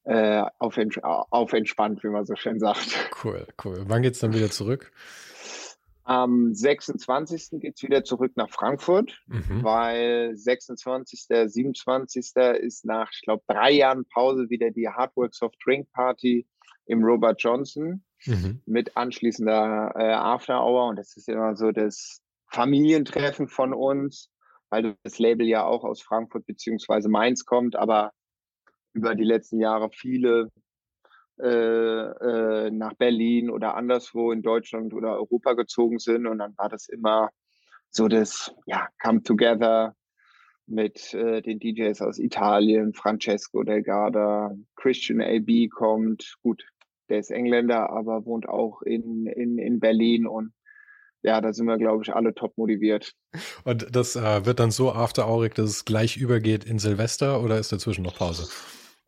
äh, 0.05 0.43
auf, 0.59 0.79
auf 1.03 1.53
entspannt, 1.53 2.03
wie 2.03 2.09
man 2.09 2.25
so 2.25 2.35
schön 2.35 2.59
sagt. 2.61 3.11
Cool, 3.23 3.47
cool. 3.63 3.85
Wann 3.87 4.01
geht's 4.01 4.21
dann 4.21 4.33
wieder 4.33 4.51
zurück? 4.51 4.91
Am 6.07 6.55
26. 6.55 7.61
geht 7.61 7.75
es 7.75 7.83
wieder 7.83 8.05
zurück 8.05 8.31
nach 8.37 8.49
Frankfurt, 8.49 9.21
mhm. 9.27 9.65
weil 9.65 10.37
26., 10.37 11.27
27. 11.47 12.33
ist 12.61 12.85
nach, 12.85 13.11
ich 13.13 13.23
glaube, 13.23 13.43
drei 13.49 13.73
Jahren 13.73 14.05
Pause 14.05 14.49
wieder 14.49 14.71
die 14.71 14.89
Hardworks 14.89 15.43
of 15.43 15.51
Drink 15.65 15.91
Party 15.91 16.47
im 16.87 17.03
Robert 17.03 17.43
Johnson 17.43 18.05
mhm. 18.25 18.63
mit 18.67 18.97
anschließender 18.97 19.95
äh, 19.97 20.13
After 20.13 20.65
Hour. 20.65 20.91
Und 20.91 20.97
das 20.97 21.17
ist 21.17 21.29
immer 21.29 21.57
so 21.57 21.73
das 21.73 22.23
Familientreffen 22.53 23.49
von 23.49 23.75
uns, 23.75 24.31
weil 24.71 24.97
das 25.03 25.19
Label 25.19 25.45
ja 25.45 25.65
auch 25.65 25.83
aus 25.83 26.01
Frankfurt 26.01 26.47
beziehungsweise 26.47 27.09
Mainz 27.09 27.45
kommt, 27.45 27.75
aber 27.75 28.13
über 28.93 29.17
die 29.17 29.25
letzten 29.25 29.59
Jahre 29.59 29.91
viele 29.91 30.53
äh, 31.39 31.47
äh, 31.47 32.71
nach 32.71 32.95
Berlin 32.95 33.51
oder 33.51 33.75
anderswo 33.75 34.33
in 34.33 34.43
Deutschland 34.43 34.95
oder 34.95 35.15
Europa 35.17 35.53
gezogen 35.53 35.99
sind. 35.99 36.27
Und 36.27 36.39
dann 36.39 36.57
war 36.57 36.69
das 36.69 36.89
immer 36.89 37.31
so 37.91 38.09
das 38.09 38.55
ja, 38.67 38.89
Come 39.03 39.23
Together 39.23 39.95
mit 40.67 41.15
äh, 41.15 41.43
den 41.43 41.59
DJs 41.59 42.01
aus 42.03 42.19
Italien, 42.19 42.93
Francesco 42.93 43.63
Delgada, 43.63 44.53
Christian 44.77 45.21
AB 45.21 45.69
kommt. 45.69 46.37
Gut, 46.43 46.65
der 47.09 47.19
ist 47.19 47.31
Engländer, 47.31 47.91
aber 47.91 48.25
wohnt 48.25 48.49
auch 48.49 48.83
in, 48.83 49.27
in, 49.27 49.59
in 49.59 49.79
Berlin 49.79 50.27
und 50.27 50.53
ja, 51.23 51.41
da 51.41 51.53
sind 51.53 51.67
wir, 51.67 51.77
glaube 51.77 52.05
ich, 52.05 52.15
alle 52.15 52.35
top 52.35 52.57
motiviert. 52.57 53.15
Und 53.65 53.95
das 53.95 54.15
äh, 54.15 54.47
wird 54.47 54.61
dann 54.61 54.71
so 54.71 54.93
afteraurig, 54.93 55.55
dass 55.55 55.71
es 55.71 55.85
gleich 55.85 56.17
übergeht 56.17 56.65
in 56.65 56.79
Silvester 56.79 57.43
oder 57.43 57.59
ist 57.59 57.73
dazwischen 57.73 58.05
noch 58.05 58.15
Pause? 58.15 58.49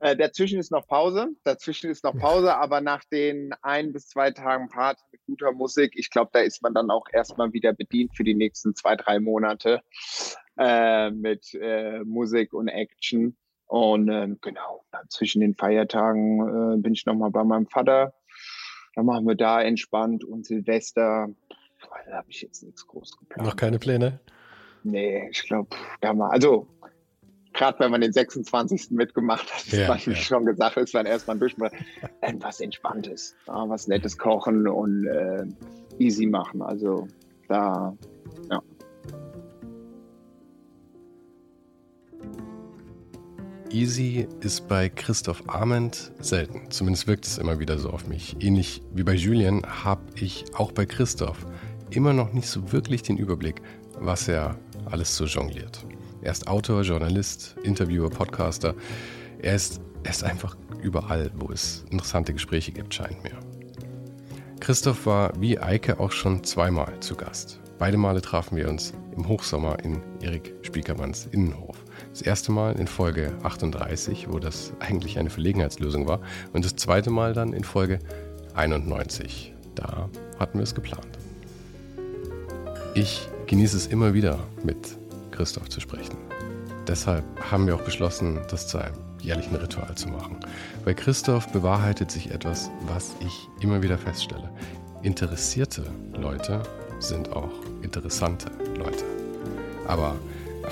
Äh, 0.01 0.17
dazwischen 0.17 0.59
ist 0.61 0.71
noch 0.71 0.87
Pause. 0.87 1.29
Dazwischen 1.45 1.91
ist 1.91 2.05
noch 2.05 2.17
Pause, 2.17 2.57
aber 2.57 2.81
nach 2.81 3.03
den 3.05 3.53
ein 3.63 3.93
bis 3.93 4.09
zwei 4.09 4.31
Tagen 4.31 4.69
Party 4.69 5.03
mit 5.11 5.25
guter 5.27 5.53
Musik, 5.53 5.95
ich 5.97 6.11
glaube, 6.11 6.31
da 6.33 6.41
ist 6.41 6.63
man 6.63 6.73
dann 6.73 6.91
auch 6.91 7.07
erstmal 7.13 7.53
wieder 7.53 7.73
bedient 7.73 8.17
für 8.17 8.23
die 8.23 8.35
nächsten 8.35 8.77
zwei, 8.77 8.95
drei 8.95 9.19
Monate 9.19 9.83
äh, 10.57 11.11
mit 11.11 11.53
äh, 11.55 12.01
Musik 12.05 12.53
und 12.53 12.69
Action. 12.69 13.37
Und 13.67 14.09
äh, 14.09 14.29
genau, 14.41 14.85
zwischen 15.09 15.41
den 15.41 15.55
Feiertagen 15.55 16.77
äh, 16.77 16.81
bin 16.81 16.95
ich 16.95 17.05
nochmal 17.05 17.31
bei 17.31 17.45
meinem 17.45 17.67
Vater. 17.67 18.15
Dann 18.95 19.05
machen 19.05 19.27
wir 19.27 19.35
da 19.35 19.61
entspannt 19.63 20.25
und 20.25 20.47
Silvester. 20.47 21.29
Da 22.07 22.17
habe 22.17 22.31
ich 22.31 22.41
jetzt 22.43 22.63
nichts 22.63 22.87
groß 22.87 23.19
geplant. 23.19 23.49
Noch 23.49 23.57
keine 23.57 23.79
Pläne? 23.79 24.21
Nee, 24.85 25.29
ich 25.31 25.43
glaube, 25.43 25.77
da 26.01 26.15
mal, 26.15 26.31
also 26.31 26.69
gerade 27.59 27.81
wenn 27.81 27.91
man 27.91 28.01
den 28.01 28.13
26. 28.13 28.93
mitgemacht 28.93 29.53
hat, 29.53 29.67
ja, 29.67 29.89
man 29.89 29.99
ja. 29.99 30.15
schon 30.15 30.47
gesagt, 30.47 30.77
ist 30.79 30.95
dann 30.95 31.07
erstmal 31.07 31.39
durch 31.39 31.55
etwas 32.21 32.61
Entspanntes, 32.61 33.35
ja, 33.47 33.69
was 33.69 33.89
Nettes 33.89 34.17
kochen 34.17 34.67
und 34.67 35.07
äh, 35.07 35.45
easy 35.99 36.27
machen. 36.27 36.63
Also 36.63 37.09
da, 37.49 37.95
ja. 38.51 38.63
Easy 43.71 44.27
ist 44.41 44.67
bei 44.67 44.89
Christoph 44.89 45.43
Arment 45.47 46.13
selten. 46.21 46.71
Zumindest 46.71 47.07
wirkt 47.07 47.27
es 47.27 47.37
immer 47.37 47.59
wieder 47.59 47.77
so 47.79 47.91
auf 47.91 48.07
mich. 48.07 48.37
Ähnlich 48.41 48.83
wie 48.95 49.03
bei 49.03 49.13
Julian 49.13 49.63
habe 49.85 50.01
ich 50.15 50.47
auch 50.55 50.73
bei 50.73 50.87
Christoph 50.87 51.45
immer 51.91 52.15
noch 52.15 52.33
nicht 52.33 52.49
so 52.49 52.73
wirklich 52.73 53.03
den 53.03 53.19
Überblick, 53.19 53.61
was 53.99 54.29
er 54.29 54.59
alles 54.87 55.15
so 55.17 55.27
jongliert. 55.27 55.85
Er 56.23 56.33
ist 56.33 56.49
Autor, 56.49 56.83
Journalist, 56.83 57.57
Interviewer, 57.63 58.11
Podcaster. 58.11 58.75
Er 59.41 59.55
ist, 59.55 59.81
er 60.03 60.11
ist 60.11 60.25
einfach 60.25 60.57
überall, 60.83 61.31
wo 61.37 61.53
es 61.53 61.85
interessante 61.91 62.33
Gespräche 62.33 62.73
gibt, 62.73 62.93
scheint 62.93 63.23
mir. 63.23 63.39
Christoph 64.61 65.07
war 65.07 65.33
wie 65.41 65.59
Eike 65.59 66.01
auch 66.01 66.13
schon 66.13 66.43
zweimal 66.45 66.99
zu 67.01 67.15
Gast. 67.15 67.61
Beide 67.79 67.97
Male 67.97 68.21
trafen 68.21 68.57
wir 68.57 68.69
uns 68.69 68.93
im 69.17 69.29
Hochsommer 69.29 69.79
in 69.85 70.03
Erik 70.21 70.55
Spiekermanns 70.63 71.27
Innenhof. 71.31 71.77
Das 72.11 72.23
erste 72.23 72.51
Mal 72.51 72.75
in 72.75 72.89
Folge 72.89 73.33
38, 73.45 74.27
wo 74.29 74.41
das 74.41 74.73
eigentlich 74.81 75.19
eine 75.19 75.31
Verlegenheitslösung 75.31 76.09
war, 76.09 76.21
und 76.53 76.65
das 76.65 76.75
zweite 76.75 77.11
Mal 77.11 77.35
dann 77.35 77.53
in 77.53 77.63
Folge 77.63 78.01
91. 78.55 79.55
Da 79.77 80.09
hatten 80.41 80.59
wir 80.59 80.65
es 80.65 80.75
geplant. 80.75 81.07
Ich 82.95 83.29
genieße 83.47 83.77
es 83.77 83.87
immer 83.87 84.13
wieder, 84.13 84.41
mit 84.65 84.99
Christoph 85.39 85.69
zu 85.69 85.81
sprechen. 85.81 86.17
Deshalb 86.89 87.25
haben 87.49 87.69
wir 87.69 87.77
auch 87.77 87.83
beschlossen, 87.83 88.41
das 88.51 88.67
zu 88.67 88.79
einem 88.79 88.97
jährlichen 89.21 89.55
Ritual 89.55 89.95
zu 89.95 90.09
machen. 90.09 90.41
Bei 90.85 90.95
Christoph 90.95 91.47
bewahrheitet 91.53 92.11
sich 92.11 92.33
etwas, 92.33 92.71
was 92.89 93.15
ich 93.21 93.49
immer 93.61 93.81
wieder 93.81 93.97
feststelle. 93.99 94.51
Interessierte 95.03 95.85
Leute 96.13 96.61
sind 96.99 97.31
auch 97.33 97.53
interessante 97.83 98.51
Leute. 98.77 99.05
Aber, 99.87 100.17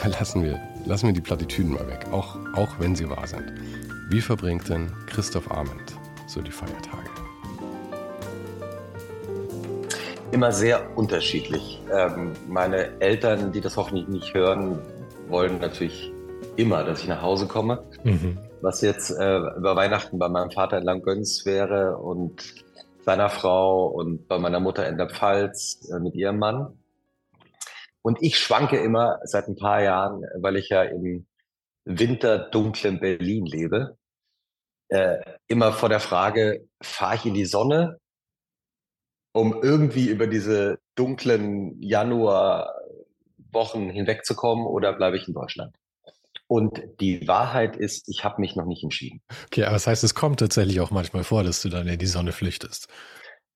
lassen, 0.04 0.42
wir, 0.42 0.60
lassen 0.84 1.06
wir 1.06 1.14
die 1.14 1.20
Plattitüden 1.20 1.72
mal 1.72 1.86
weg, 1.86 2.06
auch, 2.10 2.36
auch 2.54 2.80
wenn 2.80 2.96
sie 2.96 3.08
wahr 3.08 3.28
sind. 3.28 3.52
Wie 4.10 4.20
verbringt 4.20 4.68
denn 4.68 4.90
Christoph 5.06 5.48
Arment 5.48 5.94
so 6.26 6.42
die 6.42 6.50
Feiertage? 6.50 7.25
Immer 10.32 10.50
sehr 10.50 10.96
unterschiedlich. 10.98 11.80
Ähm, 11.92 12.32
meine 12.48 13.00
Eltern, 13.00 13.52
die 13.52 13.60
das 13.60 13.76
hoffentlich 13.76 14.08
nicht 14.08 14.34
hören, 14.34 14.78
wollen 15.28 15.60
natürlich 15.60 16.12
immer, 16.56 16.82
dass 16.82 17.02
ich 17.02 17.08
nach 17.08 17.22
Hause 17.22 17.46
komme. 17.46 17.84
Mhm. 18.02 18.38
Was 18.60 18.80
jetzt 18.80 19.10
äh, 19.10 19.36
über 19.36 19.76
Weihnachten 19.76 20.18
bei 20.18 20.28
meinem 20.28 20.50
Vater 20.50 20.78
in 20.78 20.84
Langgöns 20.84 21.46
wäre 21.46 21.96
und 21.98 22.42
seiner 23.04 23.28
Frau 23.28 23.86
und 23.86 24.26
bei 24.26 24.38
meiner 24.38 24.58
Mutter 24.58 24.88
in 24.88 24.98
der 24.98 25.08
Pfalz 25.08 25.88
äh, 25.90 26.00
mit 26.00 26.16
ihrem 26.16 26.38
Mann. 26.38 26.76
Und 28.02 28.20
ich 28.20 28.38
schwanke 28.38 28.78
immer 28.78 29.20
seit 29.22 29.46
ein 29.46 29.56
paar 29.56 29.80
Jahren, 29.82 30.24
weil 30.38 30.56
ich 30.56 30.68
ja 30.70 30.82
im 30.82 31.26
winterdunklen 31.84 32.98
Berlin 32.98 33.46
lebe, 33.46 33.96
äh, 34.88 35.18
immer 35.46 35.72
vor 35.72 35.88
der 35.88 36.00
Frage, 36.00 36.68
fahre 36.82 37.14
ich 37.14 37.26
in 37.26 37.34
die 37.34 37.46
Sonne, 37.46 38.00
um 39.36 39.62
irgendwie 39.62 40.08
über 40.08 40.26
diese 40.26 40.78
dunklen 40.94 41.80
Januarwochen 41.82 43.90
hinwegzukommen 43.90 44.66
oder 44.66 44.94
bleibe 44.94 45.18
ich 45.18 45.28
in 45.28 45.34
Deutschland? 45.34 45.76
Und 46.48 46.80
die 47.00 47.28
Wahrheit 47.28 47.76
ist, 47.76 48.08
ich 48.08 48.24
habe 48.24 48.40
mich 48.40 48.56
noch 48.56 48.64
nicht 48.64 48.82
entschieden. 48.82 49.20
Okay, 49.46 49.64
aber 49.64 49.74
das 49.74 49.86
heißt, 49.86 50.04
es 50.04 50.14
kommt 50.14 50.40
tatsächlich 50.40 50.80
auch 50.80 50.90
manchmal 50.90 51.22
vor, 51.22 51.44
dass 51.44 51.60
du 51.60 51.68
dann 51.68 51.86
in 51.86 51.98
die 51.98 52.06
Sonne 52.06 52.32
flüchtest. 52.32 52.88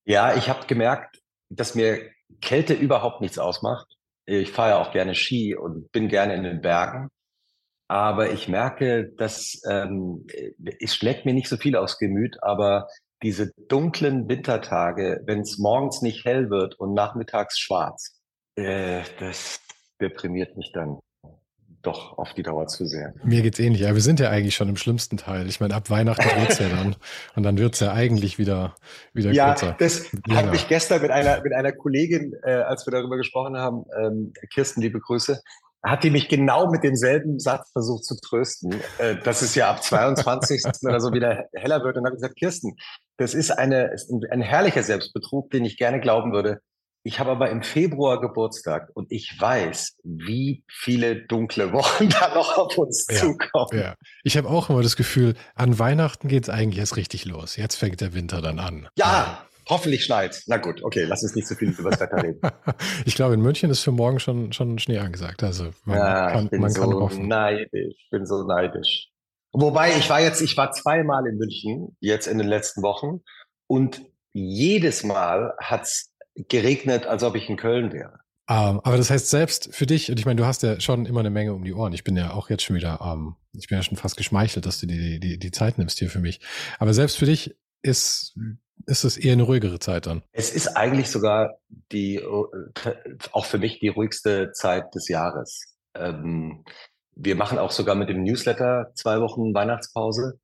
Ja, 0.04 0.37
ich 0.37 0.50
habe 0.50 0.66
gemerkt, 0.66 1.22
dass 1.49 1.75
mir 1.75 2.10
Kälte 2.42 2.75
überhaupt 2.75 3.22
nichts 3.22 3.38
ausmacht. 3.38 3.87
Ich 4.26 4.50
fahre 4.50 4.70
ja 4.70 4.78
auch 4.78 4.92
gerne 4.92 5.14
Ski 5.14 5.56
und 5.56 5.90
bin 5.92 6.08
gerne 6.08 6.34
in 6.34 6.42
den 6.42 6.60
Bergen. 6.60 7.08
Aber 7.88 8.30
ich 8.30 8.49
merke, 8.49 9.12
dass 9.16 9.62
ähm, 9.68 10.26
es 10.78 10.94
schlägt 10.94 11.25
mir 11.25 11.32
nicht 11.32 11.49
so 11.49 11.56
viel 11.56 11.75
aufs 11.75 11.99
Gemüt, 11.99 12.37
aber 12.42 12.87
diese 13.23 13.53
dunklen 13.69 14.29
Wintertage, 14.29 15.21
wenn 15.27 15.41
es 15.41 15.59
morgens 15.59 16.03
nicht 16.03 16.25
hell 16.25 16.50
wird 16.50 16.79
und 16.79 16.95
nachmittags 16.95 17.59
schwarz, 17.59 18.19
äh, 18.57 19.03
das 19.19 19.61
deprimiert 20.00 20.57
mich 20.57 20.73
dann 20.73 20.99
doch 21.83 22.19
auf 22.19 22.35
die 22.35 22.43
Dauer 22.43 22.67
zu 22.67 22.85
sehr. 22.87 23.15
Mir 23.25 23.43
geht's 23.43 23.59
ähnlich. 23.59 23.83
Ja, 23.83 23.95
wir 23.95 24.03
sind 24.03 24.21
ja 24.21 24.29
eigentlich 24.29 24.55
schon 24.55 24.69
im 24.69 24.77
schlimmsten 24.77 25.17
Teil. 25.17 25.49
Ich 25.49 25.61
meine, 25.61 25.75
ab 25.75 25.89
Weihnachten 25.89 26.29
geht's 26.41 26.59
ja 26.59 26.69
dann. 26.69 26.97
Und 27.37 27.43
dann 27.43 27.57
wird's 27.57 27.81
ja 27.81 27.93
eigentlich 27.93 28.39
wieder, 28.39 28.75
wieder 29.15 29.33
ja, 29.33 29.55
kürzer. 29.55 29.77
Das 29.79 30.11
habe 30.31 30.55
ich 30.55 30.69
gestern 30.69 31.00
mit 31.00 31.11
einer, 31.11 31.41
mit 31.43 31.55
einer 31.55 31.73
Kollegin, 31.73 32.35
äh, 32.43 32.53
als 32.53 32.87
wir 32.87 32.91
darüber 32.91 33.17
gesprochen 33.17 33.57
haben, 33.57 33.85
ähm, 33.99 34.33
Kirsten, 34.53 34.83
liebe 34.83 35.00
Grüße, 35.00 35.41
hat 35.82 36.04
die 36.04 36.10
mich 36.10 36.28
genau 36.28 36.70
mit 36.70 36.84
demselben 36.84 37.38
Satz 37.38 37.70
versucht 37.72 38.04
zu 38.04 38.16
trösten, 38.20 38.75
äh, 38.99 39.16
dass 39.16 39.42
es 39.42 39.54
ja 39.54 39.70
ab 39.70 39.82
22. 39.82 40.62
oder 40.82 41.00
so 41.00 41.12
wieder 41.12 41.46
heller 41.54 41.82
wird. 41.82 41.96
Und 41.96 42.04
dann 42.04 42.12
habe 42.12 42.16
ich 42.16 42.22
gesagt, 42.22 42.38
Kirsten, 42.38 42.76
das 43.16 43.34
ist 43.34 43.50
eine, 43.50 43.94
ein 44.30 44.42
herrlicher 44.42 44.82
Selbstbetrug, 44.82 45.50
den 45.50 45.64
ich 45.64 45.78
gerne 45.78 46.00
glauben 46.00 46.32
würde. 46.32 46.60
Ich 47.02 47.18
habe 47.18 47.30
aber 47.30 47.49
im 47.49 47.62
Februar 47.62 48.20
Geburtstag 48.20 48.90
und 48.92 49.10
ich 49.10 49.34
weiß, 49.40 49.96
wie 50.04 50.64
viele 50.70 51.26
dunkle 51.26 51.72
Wochen 51.72 52.08
da 52.20 52.34
noch 52.34 52.58
auf 52.58 52.76
uns 52.76 53.06
ja, 53.10 53.16
zukommen. 53.16 53.80
Ja. 53.80 53.94
Ich 54.22 54.37
habe 54.37 54.49
auch 54.49 54.68
immer 54.68 54.82
das 54.82 54.96
Gefühl, 54.96 55.34
an 55.54 55.78
Weihnachten 55.78 56.28
geht 56.28 56.42
es 56.42 56.50
eigentlich 56.50 56.78
erst 56.78 56.96
richtig 56.96 57.25
los. 57.25 57.56
Jetzt 57.56 57.76
fängt 57.76 58.02
der 58.02 58.12
Winter 58.12 58.42
dann 58.42 58.58
an. 58.58 58.88
Ja. 58.96 59.46
Hoffentlich 59.71 60.05
schneit. 60.05 60.43
Na 60.47 60.59
gut, 60.59 60.83
okay, 60.83 61.05
lass 61.05 61.23
uns 61.23 61.35
nicht 61.35 61.49
so 61.49 61.55
viel 61.55 61.71
über 61.71 61.91
das 61.91 62.00
Wetter 62.00 62.23
reden. 62.23 62.41
ich 63.05 63.15
glaube, 63.15 63.35
in 63.35 63.41
München 63.41 63.71
ist 63.71 63.81
für 63.81 63.93
morgen 63.93 64.21
schon, 64.21 64.53
schon 64.53 64.79
Schnee 64.79 64.99
angesagt. 64.99 65.43
Also 65.43 65.71
man 65.85 65.97
ja, 65.97 66.31
kann, 66.33 66.45
ich 66.45 66.50
bin 66.50 66.61
man 66.61 66.71
so 66.71 66.81
kann 66.83 66.95
hoffen. 66.95 67.29
neidisch. 67.29 67.95
Ich 67.97 68.09
bin 68.11 68.27
so 68.27 68.45
neidisch. 68.45 69.09
Wobei, 69.53 69.97
ich 69.97 70.09
war 70.11 70.21
jetzt, 70.21 70.43
ich 70.43 70.57
war 70.57 70.71
zweimal 70.73 71.27
in 71.27 71.37
München, 71.37 71.97
jetzt 72.00 72.27
in 72.27 72.39
den 72.39 72.47
letzten 72.47 72.83
Wochen. 72.83 73.21
Und 73.67 74.03
jedes 74.33 75.03
Mal 75.03 75.55
hat's 75.61 76.12
geregnet, 76.35 77.07
als 77.07 77.23
ob 77.23 77.35
ich 77.35 77.49
in 77.49 77.57
Köln 77.57 77.93
wäre. 77.93 78.21
Um, 78.49 78.57
ähm, 78.57 78.81
aber 78.83 78.97
das 78.97 79.11
heißt, 79.11 79.31
selbst 79.31 79.73
für 79.73 79.87
dich, 79.87 80.11
und 80.11 80.19
ich 80.19 80.27
meine, 80.27 80.37
du 80.37 80.45
hast 80.45 80.65
ja 80.65 80.81
schon 80.81 81.07
immer 81.07 81.21
eine 81.21 81.31
Menge 81.31 81.55
um 81.55 81.62
die 81.62 81.73
Ohren. 81.73 81.93
Ich 81.93 82.03
bin 82.03 82.17
ja 82.17 82.33
auch 82.33 82.50
jetzt 82.50 82.65
schon 82.65 82.75
wieder, 82.75 83.00
um, 83.00 83.09
ähm, 83.09 83.37
ich 83.53 83.69
bin 83.69 83.79
ja 83.79 83.83
schon 83.83 83.97
fast 83.97 84.17
geschmeichelt, 84.17 84.67
dass 84.67 84.81
du 84.81 84.87
die, 84.87 85.21
die, 85.21 85.39
die 85.39 85.50
Zeit 85.53 85.79
nimmst 85.79 86.00
hier 86.00 86.11
für 86.11 86.19
mich. 86.19 86.41
Aber 86.79 86.93
selbst 86.93 87.17
für 87.17 87.27
dich 87.27 87.57
ist, 87.83 88.37
ist 88.87 89.04
es 89.04 89.16
eher 89.16 89.32
eine 89.32 89.42
ruhigere 89.42 89.78
Zeit 89.78 90.06
dann. 90.06 90.22
Es 90.32 90.52
ist 90.52 90.68
eigentlich 90.76 91.10
sogar 91.10 91.58
die, 91.92 92.22
auch 93.32 93.44
für 93.44 93.58
mich 93.58 93.78
die 93.80 93.88
ruhigste 93.88 94.52
Zeit 94.52 94.94
des 94.94 95.08
Jahres. 95.08 95.76
Ähm, 95.94 96.64
wir 97.14 97.37
machen 97.37 97.58
auch 97.58 97.70
sogar 97.70 97.94
mit 97.94 98.08
dem 98.08 98.22
Newsletter 98.22 98.92
zwei 98.94 99.20
Wochen 99.20 99.54
Weihnachtspause. 99.54 100.40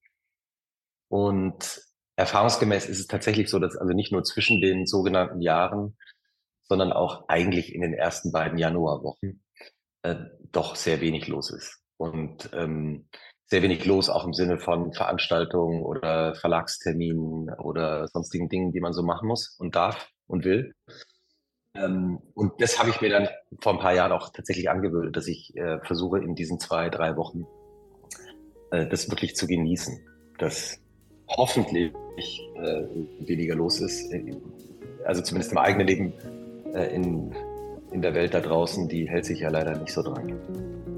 Und 1.09 1.81
erfahrungsgemäß 2.17 2.87
ist 2.87 3.01
es 3.01 3.07
tatsächlich 3.07 3.49
so, 3.49 3.59
dass 3.59 3.77
also 3.77 3.95
nicht 3.95 4.13
nur 4.13 4.25
zwischen 4.25 4.61
den 4.61 4.87
sogenannten 4.87 5.41
Jahren, 5.41 5.97
sondern 6.65 6.93
auch 6.93 7.29
eigentlich 7.29 7.75
in 7.75 7.81
den 7.81 7.95
ersten 7.95 8.33
beiden 8.33 8.59
Januarwochen 8.59 9.43
äh, 10.03 10.17
doch 10.53 10.77
sehr 10.77 11.01
wenig 11.01 11.29
los 11.29 11.51
ist. 11.51 11.81
Und 11.97 12.51
ähm, 12.53 13.09
sehr 13.47 13.63
wenig 13.63 13.85
los, 13.85 14.11
auch 14.11 14.25
im 14.25 14.35
Sinne 14.35 14.59
von 14.59 14.93
Veranstaltungen 14.93 15.83
oder 15.83 16.35
Verlagsterminen 16.35 17.51
oder 17.55 18.09
sonstigen 18.09 18.49
Dingen, 18.49 18.73
die 18.73 18.81
man 18.81 18.93
so 18.93 19.03
machen 19.03 19.29
muss 19.29 19.57
und 19.59 19.77
darf 19.77 20.09
und 20.27 20.45
will. 20.45 20.75
Ähm, 21.75 22.19
und 22.35 22.61
das 22.61 22.79
habe 22.79 22.91
ich 22.91 23.01
mir 23.01 23.11
dann 23.11 23.29
vor 23.61 23.75
ein 23.75 23.79
paar 23.79 23.95
Jahren 23.95 24.13
auch 24.13 24.31
tatsächlich 24.31 24.69
angewöhnt, 24.69 25.17
dass 25.17 25.29
ich 25.29 25.57
äh, 25.57 25.79
versuche, 25.81 26.19
in 26.19 26.35
diesen 26.35 26.59
zwei, 26.59 26.89
drei 26.89 27.17
Wochen 27.17 27.47
äh, 28.73 28.87
das 28.87 29.11
wirklich 29.11 29.37
zu 29.37 29.47
genießen. 29.47 30.05
Das 30.39 30.81
hoffentlich 31.29 31.93
äh, 32.57 32.83
weniger 33.21 33.55
los 33.55 33.81
ist. 33.81 34.13
Also 35.05 35.23
zumindest 35.23 35.53
im 35.53 35.59
eigenen 35.59 35.87
Leben 35.87 36.13
in, 36.93 37.35
in 37.91 38.03
der 38.03 38.13
Welt 38.15 38.35
da 38.35 38.41
draußen, 38.41 38.89
die 38.89 39.09
hält 39.09 39.25
sich 39.25 39.41
ja 39.41 39.49
leider 39.49 39.79
nicht 39.79 39.93
so 39.93 40.03
dran. 40.03 40.96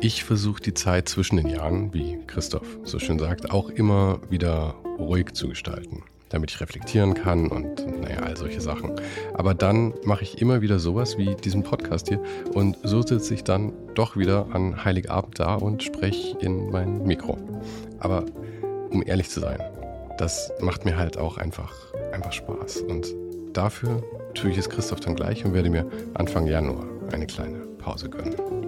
Ich 0.00 0.22
versuche 0.24 0.62
die 0.62 0.74
Zeit 0.74 1.08
zwischen 1.08 1.36
den 1.36 1.48
Jahren, 1.48 1.92
wie 1.92 2.18
Christoph 2.26 2.78
so 2.84 2.98
schön 2.98 3.18
sagt, 3.18 3.50
auch 3.50 3.68
immer 3.68 4.20
wieder 4.30 4.74
ruhig 4.98 5.32
zu 5.34 5.48
gestalten 5.48 6.04
damit 6.30 6.50
ich 6.50 6.60
reflektieren 6.60 7.14
kann 7.14 7.48
und 7.48 7.86
naja, 8.00 8.18
all 8.18 8.36
solche 8.36 8.60
Sachen. 8.60 8.92
Aber 9.34 9.54
dann 9.54 9.94
mache 10.04 10.24
ich 10.24 10.40
immer 10.40 10.60
wieder 10.60 10.78
sowas 10.78 11.18
wie 11.18 11.34
diesen 11.34 11.62
Podcast 11.62 12.08
hier 12.08 12.22
und 12.54 12.76
so 12.82 13.02
sitze 13.02 13.34
ich 13.34 13.44
dann 13.44 13.72
doch 13.94 14.16
wieder 14.16 14.46
an 14.52 14.84
Heiligabend 14.84 15.38
da 15.38 15.54
und 15.54 15.82
spreche 15.82 16.36
in 16.38 16.70
mein 16.70 17.06
Mikro. 17.06 17.38
Aber 17.98 18.24
um 18.90 19.02
ehrlich 19.06 19.30
zu 19.30 19.40
sein, 19.40 19.58
das 20.18 20.52
macht 20.60 20.84
mir 20.84 20.96
halt 20.96 21.16
auch 21.16 21.38
einfach, 21.38 21.72
einfach 22.12 22.32
Spaß. 22.32 22.82
Und 22.82 23.06
dafür 23.52 24.02
tue 24.34 24.50
ich 24.50 24.58
es 24.58 24.68
Christoph 24.68 25.00
dann 25.00 25.16
gleich 25.16 25.44
und 25.44 25.54
werde 25.54 25.70
mir 25.70 25.88
Anfang 26.14 26.46
Januar 26.46 26.86
eine 27.12 27.26
kleine 27.26 27.60
Pause 27.78 28.10
gönnen. 28.10 28.67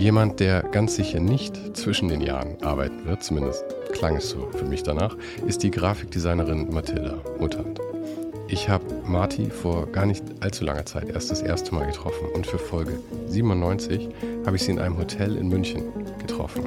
Jemand, 0.00 0.40
der 0.40 0.62
ganz 0.62 0.96
sicher 0.96 1.20
nicht 1.20 1.76
zwischen 1.76 2.08
den 2.08 2.22
Jahren 2.22 2.56
arbeiten 2.62 3.04
wird, 3.04 3.22
zumindest 3.22 3.62
klang 3.92 4.16
es 4.16 4.30
so 4.30 4.48
für 4.50 4.64
mich 4.64 4.82
danach, 4.82 5.14
ist 5.46 5.62
die 5.62 5.70
Grafikdesignerin 5.70 6.72
Mathilda 6.72 7.18
Mutant. 7.38 7.78
Ich 8.48 8.70
habe 8.70 8.82
Marti 9.04 9.50
vor 9.50 9.86
gar 9.88 10.06
nicht 10.06 10.24
allzu 10.40 10.64
langer 10.64 10.86
Zeit 10.86 11.10
erst 11.10 11.30
das 11.30 11.42
erste 11.42 11.74
Mal 11.74 11.84
getroffen 11.84 12.28
und 12.34 12.46
für 12.46 12.58
Folge 12.58 12.98
97 13.26 14.08
habe 14.46 14.56
ich 14.56 14.62
sie 14.62 14.70
in 14.70 14.78
einem 14.78 14.96
Hotel 14.96 15.36
in 15.36 15.48
München 15.50 15.82
getroffen. 16.18 16.64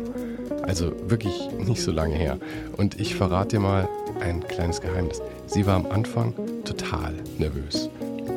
Also 0.61 0.93
wirklich 1.09 1.49
nicht 1.57 1.81
so 1.81 1.91
lange 1.91 2.13
her. 2.13 2.37
Und 2.77 2.99
ich 2.99 3.15
verrate 3.15 3.55
dir 3.55 3.61
mal 3.61 3.89
ein 4.21 4.47
kleines 4.47 4.79
Geheimnis. 4.79 5.23
Sie 5.47 5.65
war 5.65 5.77
am 5.77 5.87
Anfang 5.87 6.35
total 6.65 7.15
nervös. 7.39 7.89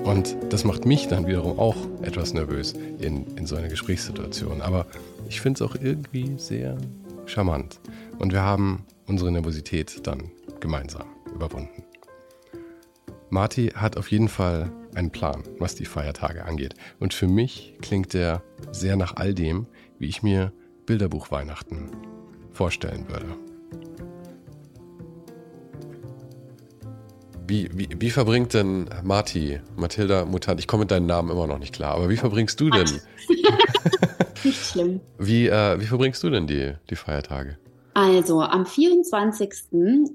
Und 0.07 0.37
das 0.51 0.63
macht 0.63 0.87
mich 0.87 1.09
dann 1.09 1.27
wiederum 1.27 1.59
auch 1.59 1.77
etwas 2.01 2.33
nervös 2.33 2.75
in, 3.01 3.27
in 3.37 3.45
so 3.45 3.57
einer 3.57 3.67
Gesprächssituation. 3.67 4.63
Aber 4.63 4.87
ich 5.29 5.41
finde 5.41 5.65
es 5.65 5.69
auch 5.69 5.75
irgendwie 5.75 6.39
sehr 6.39 6.79
charmant. 7.27 7.81
Und 8.21 8.33
wir 8.33 8.43
haben 8.43 8.87
unsere 9.09 9.33
Nervosität 9.33 10.07
dann 10.07 10.31
gemeinsam 10.61 11.09
überwunden. 11.35 11.83
Marty 13.31 13.73
hat 13.75 13.97
auf 13.97 14.13
jeden 14.13 14.29
Fall 14.29 14.71
einen 14.95 15.11
Plan, 15.11 15.43
was 15.59 15.75
die 15.75 15.87
Feiertage 15.87 16.45
angeht. 16.45 16.75
Und 17.01 17.13
für 17.13 17.27
mich 17.27 17.75
klingt 17.83 18.15
der 18.15 18.45
sehr 18.71 18.95
nach 18.95 19.17
all 19.17 19.35
dem, 19.35 19.67
wie 19.99 20.07
ich 20.07 20.23
mir 20.23 20.53
Bilderbuch 20.87 21.33
Weihnachten 21.33 21.91
vorstellen 22.53 23.09
würde. 23.09 23.46
Wie, 27.49 27.71
wie, 27.73 27.89
wie 27.99 28.11
verbringt 28.11 28.55
denn 28.55 28.89
Marti, 29.05 29.61
Mathilda 29.77 30.25
Mutant, 30.25 30.59
ich 30.59 30.67
komme 30.67 30.81
mit 30.81 30.91
deinem 30.91 31.07
Namen 31.07 31.31
immer 31.31 31.47
noch 31.47 31.59
nicht 31.59 31.75
klar, 31.75 31.95
aber 31.95 32.09
wie 32.09 32.17
verbringst 32.17 32.59
du 32.61 32.71
denn? 32.71 33.01
nicht 34.45 34.65
schlimm. 34.65 35.01
Wie, 35.19 35.47
äh, 35.47 35.81
wie 35.81 35.87
verbringst 35.87 36.23
du 36.23 36.31
denn 36.31 36.47
die, 36.47 36.75
die 36.91 36.97
Feiertage? 36.97 37.57
Also 37.97 38.43
am 38.43 38.67
24. 38.67 39.51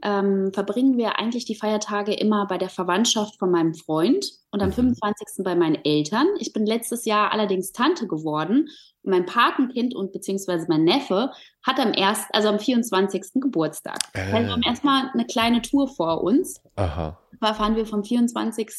Ähm, 0.03 0.51
verbringen 0.53 0.97
wir 0.97 1.17
eigentlich 1.17 1.45
die 1.45 1.55
Feiertage 1.55 2.13
immer 2.13 2.45
bei 2.45 2.59
der 2.59 2.69
Verwandtschaft 2.69 3.39
von 3.39 3.49
meinem 3.49 3.73
Freund 3.73 4.23
und 4.51 4.61
am 4.61 4.69
mhm. 4.69 4.93
25. 4.93 5.43
bei 5.43 5.55
meinen 5.55 5.83
Eltern. 5.83 6.27
Ich 6.37 6.53
bin 6.53 6.67
letztes 6.67 7.05
Jahr 7.05 7.31
allerdings 7.31 7.71
Tante 7.71 8.05
geworden 8.05 8.69
und 9.01 9.09
mein 9.09 9.25
Patenkind 9.25 9.95
und 9.95 10.11
beziehungsweise 10.11 10.67
mein 10.69 10.83
Neffe 10.83 11.31
hat 11.63 11.79
am 11.79 11.93
ersten, 11.93 12.31
also 12.33 12.49
am 12.49 12.59
24. 12.59 13.41
Geburtstag. 13.41 13.97
Äh. 14.13 14.31
Also 14.31 14.45
wir 14.45 14.51
haben 14.51 14.63
erstmal 14.63 15.09
eine 15.11 15.25
kleine 15.25 15.63
Tour 15.63 15.87
vor 15.87 16.23
uns. 16.23 16.61
Aha. 16.75 17.17
Fahren 17.41 17.75
wir 17.75 17.85
vom 17.85 18.03
24. 18.03 18.69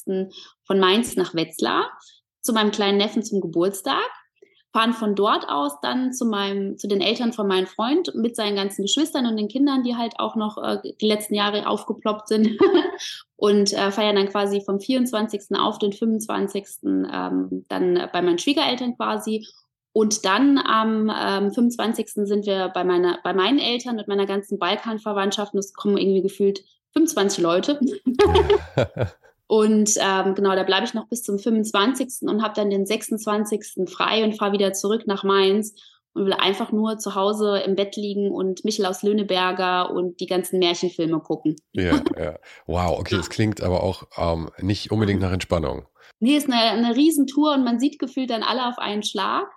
von 0.64 0.79
Mainz 0.81 1.16
nach 1.16 1.35
Wetzlar 1.35 1.90
zu 2.40 2.53
meinem 2.53 2.70
kleinen 2.70 2.98
Neffen 2.98 3.22
zum 3.22 3.40
Geburtstag 3.40 4.11
fahren 4.72 4.94
von 4.94 5.14
dort 5.14 5.48
aus 5.48 5.81
dann 5.83 6.12
zu 6.12 6.25
meinem, 6.25 6.79
zu 6.79 6.88
den 6.88 7.01
Eltern 7.01 7.33
von 7.33 7.46
meinem 7.46 7.66
Freund 7.66 8.14
mit 8.14 8.37
seinen 8.37 8.57
ganzen 8.57 8.83
Geschwistern 8.83 9.27
und 9.27 9.37
den 9.37 9.48
Kindern, 9.48 9.83
die 9.83 9.96
halt 9.96 10.18
auch 10.18 10.35
noch 10.35 10.57
äh, 10.59 10.79
die 11.01 11.07
letzten 11.07 11.35
Jahre 11.35 11.66
aufgeploppt 11.66 12.29
sind 12.29 12.59
und 13.37 13.72
äh, 13.75 13.90
feiern 13.90 14.16
dann 14.16 14.29
quasi 14.29 14.62
vom 14.64 14.81
24. 14.81 15.59
auf 15.59 15.79
den 15.79 15.92
25. 15.92 16.66
Ähm, 16.85 17.66
dann 17.68 18.09
bei 18.12 18.22
meinen 18.22 18.38
Schwiegereltern 18.38 18.96
quasi. 18.96 19.46
Und 19.94 20.25
dann 20.25 20.57
am 20.57 21.12
ähm, 21.14 21.53
25. 21.53 22.12
sind 22.14 22.46
wir 22.46 22.70
bei, 22.70 22.83
meiner, 22.83 23.18
bei 23.22 23.35
meinen 23.35 23.59
Eltern 23.59 23.96
mit 23.96 24.09
meiner 24.09 24.25
ganzen 24.25 24.59
Balkanverwandtschaft 24.59 25.53
und 25.53 25.59
es 25.59 25.75
kommen 25.75 25.98
irgendwie 25.98 26.22
gefühlt 26.22 26.64
25 26.92 27.42
Leute. 27.42 27.81
Und 29.52 29.96
ähm, 30.00 30.35
genau, 30.35 30.55
da 30.57 30.62
bleibe 30.62 30.87
ich 30.87 30.94
noch 30.94 31.09
bis 31.09 31.22
zum 31.22 31.38
25. 31.38 32.26
und 32.26 32.42
habe 32.42 32.55
dann 32.55 32.70
den 32.70 32.87
26. 32.87 33.87
frei 33.87 34.24
und 34.24 34.38
fahre 34.38 34.52
wieder 34.52 34.72
zurück 34.72 35.02
nach 35.07 35.24
Mainz 35.24 35.74
und 36.14 36.24
will 36.24 36.33
einfach 36.33 36.72
nur 36.72 36.96
zu 36.96 37.14
Hause 37.14 37.59
im 37.59 37.74
Bett 37.74 37.96
liegen 37.96 38.31
und 38.31 38.64
Michel 38.64 38.87
aus 38.87 39.02
Löhneberger 39.02 39.90
und 39.90 40.20
die 40.20 40.26
ganzen 40.26 40.59
Märchenfilme 40.59 41.20
gucken. 41.20 41.57
Ja, 41.72 42.00
ja. 42.18 42.38
Wow, 42.66 42.98
okay, 42.98 43.16
das 43.16 43.28
klingt 43.28 43.62
aber 43.62 43.83
auch 43.83 44.05
ähm, 44.16 44.48
nicht 44.59 44.90
unbedingt 44.90 45.20
nach 45.20 45.33
Entspannung. 45.33 45.87
Nee, 46.18 46.37
ist 46.37 46.48
eine, 46.50 46.87
eine 46.87 46.96
Riesentour 46.96 47.52
und 47.52 47.64
man 47.64 47.78
sieht 47.78 47.98
gefühlt 47.98 48.31
dann 48.31 48.42
alle 48.42 48.68
auf 48.68 48.78
einen 48.78 49.02
Schlag. 49.02 49.48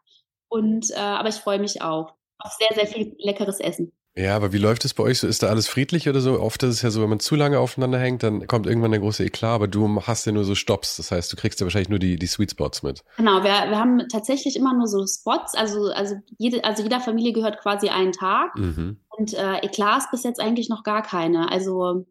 Und 0.50 0.92
äh, 0.92 0.96
aber 0.96 1.30
ich 1.30 1.36
freue 1.36 1.60
mich 1.60 1.82
auch 1.82 2.14
auf 2.40 2.52
sehr, 2.54 2.76
sehr 2.76 2.88
viel 2.88 3.16
leckeres 3.20 3.60
Essen. 3.60 3.94
Ja, 4.18 4.36
aber 4.36 4.54
wie 4.54 4.58
läuft 4.58 4.86
es 4.86 4.94
bei 4.94 5.04
euch 5.04 5.20
so? 5.20 5.28
Ist 5.28 5.44
da 5.44 5.48
alles 5.48 5.68
friedlich 5.68 6.08
oder 6.08 6.22
so? 6.22 6.40
Oft 6.40 6.64
ist 6.64 6.76
es 6.76 6.82
ja 6.82 6.90
so, 6.90 7.02
wenn 7.02 7.10
man 7.10 7.20
zu 7.20 7.36
lange 7.36 7.60
aufeinander 7.60 8.00
hängt, 8.00 8.24
dann 8.24 8.48
kommt 8.48 8.66
irgendwann 8.66 8.92
der 8.92 9.02
große 9.02 9.26
Eklat, 9.26 9.56
aber 9.56 9.68
du 9.68 10.02
hast 10.04 10.26
ja 10.26 10.32
nur 10.32 10.46
so 10.46 10.56
Stops. 10.56 10.96
Das 10.96 11.12
heißt, 11.12 11.32
du 11.34 11.36
kriegst 11.36 11.60
ja 11.60 11.66
wahrscheinlich 11.66 11.90
nur 11.90 12.00
die, 12.00 12.18
die 12.18 12.28
Sweet 12.28 12.52
Spots 12.52 12.82
mit. 12.82 13.04
Genau, 13.18 13.44
wir, 13.44 13.52
wir 13.52 13.78
haben 13.78 14.08
tatsächlich 14.10 14.56
immer 14.56 14.74
nur 14.74 14.88
so 14.88 15.06
Spots. 15.06 15.54
Also, 15.54 15.92
also, 15.92 16.16
jede, 16.38 16.64
also 16.64 16.82
jeder 16.82 17.02
Familie 17.02 17.34
gehört 17.34 17.60
quasi 17.60 17.90
ein 17.90 18.14
Tag. 18.14 18.56
Mhm. 18.58 19.00
Und 19.10 19.34
äh, 19.34 19.58
Eklats 19.58 20.10
bis 20.12 20.24
jetzt 20.24 20.40
eigentlich 20.40 20.70
noch 20.70 20.84
gar 20.84 21.02
keine. 21.02 21.52
Also 21.52 22.06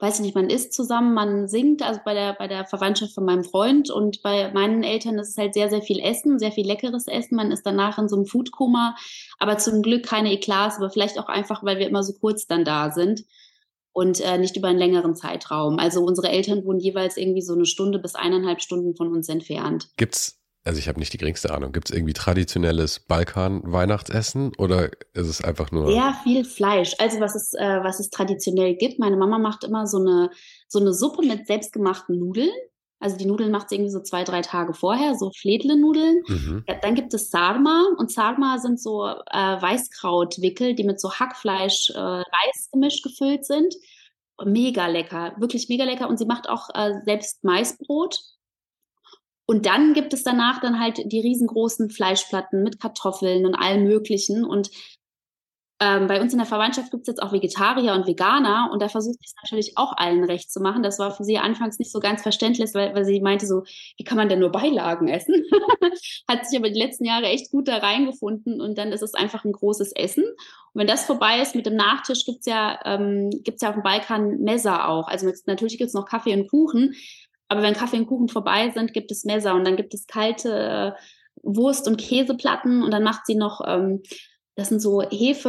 weiß 0.00 0.16
ich 0.16 0.20
nicht, 0.22 0.34
man 0.34 0.50
isst 0.50 0.72
zusammen, 0.72 1.14
man 1.14 1.46
singt, 1.46 1.82
also 1.82 2.00
bei 2.04 2.14
der, 2.14 2.32
bei 2.32 2.48
der 2.48 2.64
Verwandtschaft 2.64 3.12
von 3.12 3.24
meinem 3.24 3.44
Freund 3.44 3.90
und 3.90 4.22
bei 4.22 4.50
meinen 4.52 4.82
Eltern 4.82 5.18
ist 5.18 5.30
es 5.30 5.36
halt 5.36 5.54
sehr, 5.54 5.68
sehr 5.68 5.82
viel 5.82 6.00
Essen, 6.00 6.38
sehr 6.38 6.52
viel 6.52 6.66
leckeres 6.66 7.06
Essen. 7.06 7.36
Man 7.36 7.52
ist 7.52 7.64
danach 7.64 7.98
in 7.98 8.08
so 8.08 8.16
einem 8.16 8.26
Foodkoma, 8.26 8.96
aber 9.38 9.58
zum 9.58 9.82
Glück 9.82 10.04
keine 10.06 10.32
Eklats, 10.32 10.76
aber 10.78 10.90
vielleicht 10.90 11.18
auch 11.18 11.28
einfach, 11.28 11.62
weil 11.62 11.78
wir 11.78 11.86
immer 11.86 12.02
so 12.02 12.14
kurz 12.14 12.46
dann 12.46 12.64
da 12.64 12.90
sind 12.90 13.24
und 13.92 14.20
äh, 14.20 14.38
nicht 14.38 14.56
über 14.56 14.68
einen 14.68 14.78
längeren 14.78 15.14
Zeitraum. 15.14 15.78
Also 15.78 16.02
unsere 16.02 16.30
Eltern 16.30 16.64
wohnen 16.64 16.80
jeweils 16.80 17.16
irgendwie 17.16 17.42
so 17.42 17.54
eine 17.54 17.66
Stunde 17.66 17.98
bis 17.98 18.14
eineinhalb 18.14 18.62
Stunden 18.62 18.96
von 18.96 19.12
uns 19.12 19.28
entfernt. 19.28 19.90
Gibt's 19.96 20.39
also 20.64 20.78
ich 20.78 20.88
habe 20.88 20.98
nicht 20.98 21.12
die 21.12 21.18
geringste 21.18 21.54
Ahnung. 21.54 21.72
Gibt 21.72 21.88
es 21.88 21.96
irgendwie 21.96 22.12
traditionelles 22.12 23.00
Balkan-Weihnachtsessen 23.00 24.52
oder 24.58 24.90
ist 25.14 25.28
es 25.28 25.42
einfach 25.42 25.70
nur? 25.70 25.86
Sehr 25.86 26.14
viel 26.22 26.44
Fleisch. 26.44 26.94
Also 26.98 27.18
was 27.20 27.34
es, 27.34 27.54
äh, 27.54 27.80
was 27.82 27.98
es 27.98 28.10
traditionell 28.10 28.74
gibt. 28.76 28.98
Meine 28.98 29.16
Mama 29.16 29.38
macht 29.38 29.64
immer 29.64 29.86
so 29.86 29.98
eine, 29.98 30.30
so 30.68 30.78
eine 30.78 30.92
Suppe 30.92 31.24
mit 31.24 31.46
selbstgemachten 31.46 32.18
Nudeln. 32.18 32.50
Also 32.98 33.16
die 33.16 33.24
Nudeln 33.24 33.50
macht 33.50 33.70
sie 33.70 33.76
irgendwie 33.76 33.92
so 33.92 34.00
zwei, 34.00 34.24
drei 34.24 34.42
Tage 34.42 34.74
vorher, 34.74 35.14
so 35.14 35.30
Fledle-Nudeln. 35.30 36.22
Mhm. 36.28 36.64
Ja, 36.68 36.74
dann 36.82 36.94
gibt 36.94 37.14
es 37.14 37.30
Sarma 37.30 37.94
und 37.96 38.12
Sarma 38.12 38.58
sind 38.58 38.78
so 38.78 39.06
äh, 39.06 39.16
Weißkrautwickel, 39.32 40.74
die 40.74 40.84
mit 40.84 41.00
so 41.00 41.10
Hackfleisch, 41.10 41.88
äh, 41.94 41.98
Reisgemisch 41.98 43.00
gefüllt 43.00 43.46
sind. 43.46 43.74
Mega 44.44 44.86
lecker, 44.88 45.34
wirklich 45.38 45.70
mega 45.70 45.84
lecker. 45.84 46.10
Und 46.10 46.18
sie 46.18 46.26
macht 46.26 46.50
auch 46.50 46.68
äh, 46.74 46.92
selbst 47.06 47.42
Maisbrot 47.44 48.20
und 49.50 49.66
dann 49.66 49.94
gibt 49.94 50.14
es 50.14 50.22
danach 50.22 50.60
dann 50.60 50.78
halt 50.78 51.10
die 51.10 51.18
riesengroßen 51.18 51.90
Fleischplatten 51.90 52.62
mit 52.62 52.78
Kartoffeln 52.78 53.44
und 53.44 53.56
allem 53.56 53.82
Möglichen. 53.82 54.44
Und 54.44 54.70
ähm, 55.80 56.06
bei 56.06 56.20
uns 56.20 56.32
in 56.32 56.38
der 56.38 56.46
Verwandtschaft 56.46 56.92
gibt 56.92 57.00
es 57.00 57.08
jetzt 57.08 57.20
auch 57.20 57.32
Vegetarier 57.32 57.94
und 57.94 58.06
Veganer 58.06 58.70
und 58.72 58.80
da 58.80 58.88
versuche 58.88 59.16
ich 59.18 59.26
es 59.26 59.34
natürlich 59.42 59.76
auch 59.76 59.96
allen 59.96 60.22
recht 60.22 60.52
zu 60.52 60.60
machen. 60.60 60.84
Das 60.84 61.00
war 61.00 61.10
für 61.10 61.24
sie 61.24 61.38
anfangs 61.38 61.80
nicht 61.80 61.90
so 61.90 61.98
ganz 61.98 62.22
verständlich, 62.22 62.70
weil, 62.74 62.94
weil 62.94 63.04
sie 63.04 63.20
meinte 63.20 63.44
so, 63.44 63.64
wie 63.96 64.04
kann 64.04 64.18
man 64.18 64.28
denn 64.28 64.38
nur 64.38 64.52
Beilagen 64.52 65.08
essen? 65.08 65.34
Hat 66.28 66.46
sich 66.46 66.56
aber 66.56 66.70
die 66.70 66.78
letzten 66.78 67.04
Jahre 67.04 67.26
echt 67.26 67.50
gut 67.50 67.66
da 67.66 67.78
reingefunden 67.78 68.60
und 68.60 68.78
dann 68.78 68.92
ist 68.92 69.02
es 69.02 69.14
einfach 69.14 69.44
ein 69.44 69.52
großes 69.52 69.90
Essen. 69.96 70.22
Und 70.22 70.80
wenn 70.80 70.86
das 70.86 71.06
vorbei 71.06 71.40
ist 71.40 71.56
mit 71.56 71.66
dem 71.66 71.74
Nachtisch, 71.74 72.24
gibt's 72.24 72.46
ja, 72.46 72.78
ähm, 72.84 73.30
ja 73.44 73.70
auf 73.70 73.74
dem 73.74 73.82
Balkan 73.82 74.42
Messer 74.42 74.88
auch. 74.88 75.08
Also 75.08 75.28
natürlich 75.46 75.76
gibt's 75.76 75.94
noch 75.94 76.06
Kaffee 76.06 76.34
und 76.34 76.48
Kuchen, 76.48 76.94
aber 77.50 77.62
wenn 77.62 77.74
Kaffee 77.74 77.98
und 77.98 78.06
Kuchen 78.06 78.28
vorbei 78.28 78.70
sind, 78.70 78.92
gibt 78.92 79.10
es 79.10 79.24
Messer 79.24 79.54
und 79.56 79.66
dann 79.66 79.76
gibt 79.76 79.92
es 79.92 80.06
kalte 80.06 80.94
Wurst- 81.42 81.88
und 81.88 81.96
Käseplatten 81.96 82.84
und 82.84 82.92
dann 82.92 83.02
macht 83.02 83.26
sie 83.26 83.34
noch, 83.34 83.60
ähm, 83.66 84.02
das 84.54 84.68
sind 84.68 84.80
so 84.80 85.02
Hefe, 85.02 85.48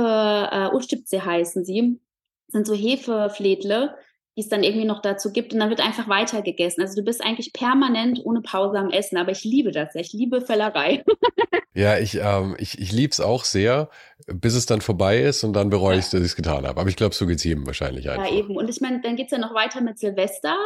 äh, 0.52 0.76
Ustipze 0.76 1.24
heißen 1.24 1.64
sie, 1.64 2.00
das 2.48 2.54
sind 2.54 2.66
so 2.66 2.74
Hefefledle, 2.74 3.96
die 4.36 4.42
es 4.42 4.50
dann 4.50 4.64
irgendwie 4.64 4.88
noch 4.88 5.04
dazu 5.04 5.32
gibt 5.32 5.54
und 5.54 5.60
dann 5.60 5.70
wird 5.70 5.80
einfach 5.80 6.10
weiter 6.10 6.42
gegessen. 6.42 6.82
Also 6.82 6.96
du 6.96 7.04
bist 7.06 7.24
eigentlich 7.24 7.54
permanent 7.54 8.20
ohne 8.24 8.42
Pause 8.42 8.80
am 8.80 8.90
Essen, 8.90 9.18
aber 9.18 9.32
ich 9.32 9.44
liebe 9.44 9.72
das, 9.72 9.94
ich 9.94 10.12
liebe 10.12 10.42
Völlerei. 10.42 11.04
ja, 11.76 12.00
ich, 12.00 12.16
ähm, 12.16 12.56
ich, 12.58 12.80
ich 12.80 12.92
liebe 12.92 13.12
es 13.12 13.20
auch 13.20 13.44
sehr, 13.44 13.92
bis 14.26 14.56
es 14.56 14.66
dann 14.66 14.82
vorbei 14.82 15.22
ist 15.22 15.44
und 15.44 15.54
dann 15.54 15.70
bereue 15.70 16.00
ich, 16.00 16.06
dass 16.06 16.22
ich 16.22 16.28
es 16.28 16.36
getan 16.36 16.66
habe. 16.66 16.80
Aber 16.80 16.90
ich 16.90 16.96
glaube, 16.96 17.14
so 17.14 17.28
geht 17.28 17.38
es 17.38 17.44
jedem 17.44 17.68
wahrscheinlich 17.68 18.10
einfach. 18.10 18.26
Ja, 18.26 18.36
eben. 18.36 18.56
Und 18.56 18.72
ich 18.72 18.82
meine, 18.82 19.02
dann 19.02 19.18
geht 19.18 19.28
es 19.28 19.32
ja 19.34 19.38
noch 19.38 19.54
weiter 19.54 19.82
mit 19.82 20.00
Silvester. 20.00 20.58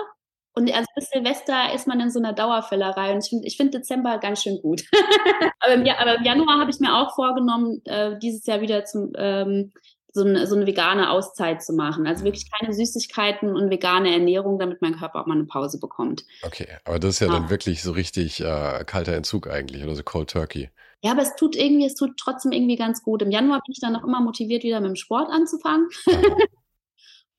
Und 0.55 0.73
also 0.73 0.87
bis 0.95 1.09
Silvester 1.09 1.73
ist 1.73 1.85
man 1.85 1.99
in 1.99 2.09
so 2.09 2.19
einer 2.19 2.31
Dauerfüllerei 2.31 3.13
und 3.13 3.23
ich 3.23 3.29
finde 3.29 3.47
ich 3.47 3.57
find 3.57 3.73
Dezember 3.73 4.17
ganz 4.19 4.41
schön 4.41 4.61
gut. 4.61 4.83
aber, 5.59 5.73
im, 5.73 5.85
aber, 5.87 6.15
im, 6.15 6.23
Januar 6.23 6.59
habe 6.59 6.71
ich 6.71 6.79
mir 6.79 6.95
auch 6.95 7.13
vorgenommen, 7.13 7.81
äh, 7.83 8.17
dieses 8.19 8.45
Jahr 8.45 8.61
wieder 8.61 8.85
zum, 8.85 9.11
ähm, 9.17 9.73
so, 10.13 10.23
eine, 10.23 10.47
so 10.47 10.55
eine 10.55 10.65
vegane 10.65 11.11
Auszeit 11.11 11.61
zu 11.61 11.73
machen. 11.73 12.07
Also 12.07 12.23
wirklich 12.23 12.49
keine 12.49 12.73
Süßigkeiten 12.73 13.53
und 13.53 13.69
vegane 13.69 14.13
Ernährung, 14.13 14.57
damit 14.57 14.81
mein 14.81 14.97
Körper 14.97 15.21
auch 15.21 15.25
mal 15.25 15.35
eine 15.35 15.43
Pause 15.43 15.77
bekommt. 15.77 16.23
Okay, 16.41 16.67
aber 16.85 16.99
das 16.99 17.15
ist 17.15 17.19
ja, 17.19 17.27
ja. 17.27 17.33
dann 17.33 17.49
wirklich 17.49 17.83
so 17.83 17.91
richtig 17.91 18.39
äh, 18.39 18.85
kalter 18.85 19.13
Entzug 19.13 19.47
eigentlich 19.47 19.83
oder 19.83 19.93
so 19.93 20.03
Cold 20.03 20.29
Turkey. 20.29 20.69
Ja, 21.01 21.11
aber 21.11 21.21
es 21.21 21.35
tut 21.35 21.57
irgendwie, 21.57 21.85
es 21.85 21.95
tut 21.95 22.17
trotzdem 22.17 22.53
irgendwie 22.53 22.77
ganz 22.77 23.03
gut. 23.03 23.21
Im 23.21 23.29
Januar 23.29 23.61
bin 23.65 23.73
ich 23.73 23.81
dann 23.81 23.91
noch 23.91 24.05
immer 24.05 24.21
motiviert, 24.21 24.63
wieder 24.63 24.79
mit 24.79 24.89
dem 24.89 24.95
Sport 24.95 25.29
anzufangen. 25.29 25.89